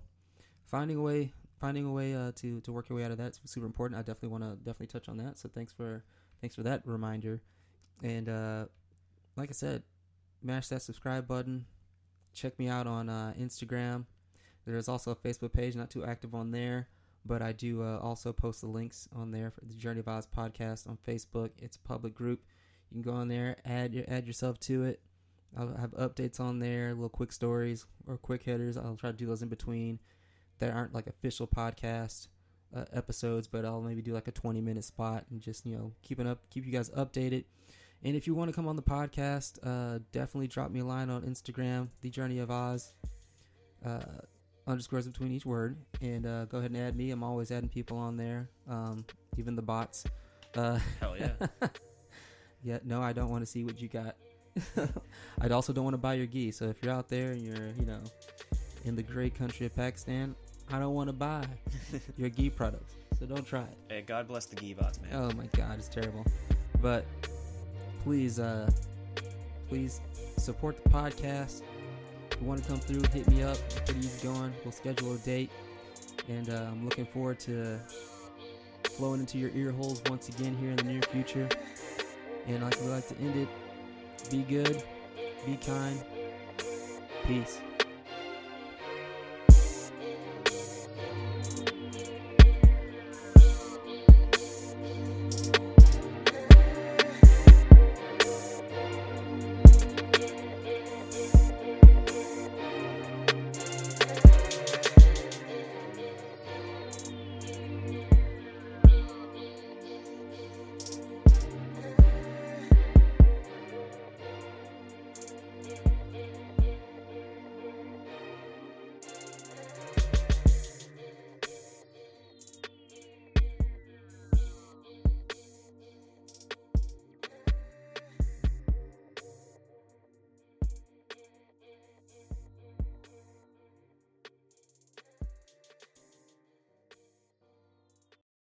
finding 0.65 0.97
a 0.97 1.01
way, 1.01 1.31
finding 1.61 1.85
a 1.85 1.91
way 1.91 2.13
uh, 2.13 2.31
to 2.35 2.59
to 2.61 2.71
work 2.73 2.89
your 2.89 2.97
way 2.97 3.05
out 3.05 3.11
of 3.11 3.17
that's 3.17 3.39
super 3.45 3.65
important. 3.65 3.97
I 3.97 4.01
definitely 4.01 4.29
want 4.29 4.43
to 4.43 4.55
definitely 4.57 4.87
touch 4.87 5.07
on 5.07 5.17
that. 5.17 5.37
So 5.37 5.47
thanks 5.47 5.71
for 5.71 6.03
thanks 6.41 6.55
for 6.55 6.63
that 6.63 6.81
reminder. 6.85 7.41
And 8.03 8.27
uh, 8.27 8.65
like 9.37 9.49
I 9.49 9.53
said, 9.53 9.83
mash 10.41 10.67
that 10.69 10.81
subscribe 10.81 11.27
button. 11.27 11.65
Check 12.33 12.57
me 12.59 12.67
out 12.67 12.87
on 12.87 13.09
uh, 13.09 13.33
Instagram. 13.39 14.05
There's 14.65 14.87
also 14.87 15.11
a 15.11 15.15
Facebook 15.15 15.53
page, 15.53 15.75
not 15.75 15.89
too 15.89 16.05
active 16.05 16.35
on 16.35 16.51
there, 16.51 16.87
but 17.25 17.41
I 17.41 17.51
do 17.51 17.83
uh, 17.83 17.97
also 17.99 18.31
post 18.31 18.61
the 18.61 18.67
links 18.67 19.07
on 19.15 19.31
there 19.31 19.51
for 19.51 19.65
the 19.65 19.73
Journey 19.73 19.99
of 19.99 20.07
Oz 20.07 20.27
podcast 20.27 20.87
on 20.87 20.97
Facebook. 21.07 21.49
It's 21.57 21.77
a 21.77 21.87
public 21.87 22.13
group. 22.13 22.41
You 22.91 23.01
can 23.01 23.11
go 23.11 23.17
on 23.17 23.27
there, 23.27 23.57
add 23.65 23.93
your, 23.93 24.05
add 24.07 24.27
yourself 24.27 24.59
to 24.61 24.83
it. 24.83 25.01
I'll 25.57 25.75
have 25.75 25.91
updates 25.91 26.39
on 26.39 26.59
there, 26.59 26.93
little 26.93 27.09
quick 27.09 27.31
stories 27.31 27.85
or 28.07 28.17
quick 28.17 28.43
hitters. 28.43 28.77
I'll 28.77 28.95
try 28.95 29.11
to 29.11 29.17
do 29.17 29.25
those 29.25 29.41
in 29.41 29.49
between. 29.49 29.99
That 30.59 30.71
aren't 30.71 30.93
like 30.93 31.07
official 31.07 31.47
podcast 31.47 32.27
uh, 32.75 32.85
episodes, 32.93 33.47
but 33.47 33.65
I'll 33.65 33.81
maybe 33.81 34.01
do 34.01 34.13
like 34.13 34.27
a 34.27 34.31
20 34.31 34.61
minute 34.61 34.83
spot 34.83 35.25
and 35.31 35.41
just 35.41 35.65
you 35.65 35.75
know 35.75 35.93
keeping 36.03 36.27
up, 36.27 36.39
keep 36.49 36.65
you 36.65 36.71
guys 36.71 36.89
updated. 36.91 37.45
And 38.03 38.15
if 38.15 38.25
you 38.25 38.33
want 38.33 38.49
to 38.49 38.55
come 38.55 38.67
on 38.67 38.75
the 38.75 38.81
podcast, 38.81 39.59
uh, 39.63 39.99
definitely 40.11 40.47
drop 40.47 40.71
me 40.71 40.79
a 40.79 40.85
line 40.85 41.09
on 41.09 41.21
Instagram, 41.21 41.89
The 42.01 42.09
Journey 42.09 42.39
of 42.39 42.49
Oz, 42.49 42.93
uh, 43.85 43.99
underscores 44.65 45.07
between 45.07 45.31
each 45.31 45.45
word, 45.45 45.77
and 46.01 46.25
uh, 46.25 46.45
go 46.45 46.57
ahead 46.57 46.71
and 46.71 46.79
add 46.79 46.95
me. 46.95 47.11
I'm 47.11 47.23
always 47.23 47.51
adding 47.51 47.69
people 47.69 47.97
on 47.97 48.17
there, 48.17 48.49
um, 48.67 49.05
even 49.37 49.55
the 49.55 49.61
bots. 49.61 50.03
Uh, 50.55 50.79
Hell 50.99 51.15
yeah. 51.17 51.47
yeah, 52.63 52.79
no, 52.83 53.01
I 53.01 53.13
don't 53.13 53.29
want 53.29 53.43
to 53.43 53.45
see 53.45 53.63
what 53.63 53.79
you 53.79 53.87
got. 53.87 54.15
I 55.41 55.47
also 55.49 55.71
don't 55.71 55.83
want 55.83 55.93
to 55.93 55.99
buy 55.99 56.15
your 56.15 56.25
ghee. 56.25 56.51
So 56.51 56.65
if 56.65 56.81
you're 56.81 56.93
out 56.93 57.07
there 57.07 57.31
and 57.31 57.41
you're, 57.41 57.69
you 57.79 57.85
know, 57.85 58.01
in 58.83 58.95
the 58.95 59.03
great 59.03 59.35
country 59.35 59.65
of 59.67 59.75
Pakistan, 59.75 60.35
I 60.71 60.79
don't 60.79 60.93
want 60.93 61.09
to 61.09 61.13
buy 61.13 61.45
your 62.17 62.29
ghee 62.29 62.49
products. 62.49 62.95
So 63.19 63.25
don't 63.27 63.45
try 63.45 63.61
it. 63.61 63.77
hey, 63.87 64.01
God 64.01 64.27
bless 64.27 64.45
the 64.45 64.55
Geebots, 64.55 65.01
man. 65.01 65.11
Oh 65.13 65.31
my 65.35 65.45
god, 65.55 65.77
it's 65.77 65.87
terrible. 65.87 66.25
But 66.81 67.05
please, 68.03 68.39
uh, 68.39 68.69
please 69.69 70.01
support 70.37 70.83
the 70.83 70.89
podcast. 70.89 71.61
If 72.31 72.41
you 72.41 72.47
want 72.47 72.63
to 72.63 72.67
come 72.67 72.79
through, 72.79 73.03
hit 73.13 73.29
me 73.29 73.43
up. 73.43 73.57
Get 73.85 73.95
you 73.95 74.09
going. 74.23 74.53
We'll 74.63 74.71
schedule 74.71 75.13
a 75.13 75.17
date, 75.19 75.51
and 76.27 76.49
uh, 76.49 76.69
I'm 76.71 76.85
looking 76.85 77.05
forward 77.05 77.39
to 77.41 77.79
flowing 78.83 79.21
into 79.21 79.37
your 79.37 79.51
ear 79.55 79.71
holes 79.71 80.01
once 80.09 80.29
again 80.29 80.55
here 80.57 80.71
in 80.71 80.75
the 80.77 80.83
near 80.83 81.01
future. 81.03 81.47
And 82.47 82.63
like 82.63 82.79
we 82.81 82.87
like 82.87 83.07
to 83.09 83.17
end 83.17 83.35
it, 83.35 84.29
be 84.29 84.41
good, 84.43 84.83
be 85.45 85.57
kind, 85.57 86.01
peace. 87.25 87.59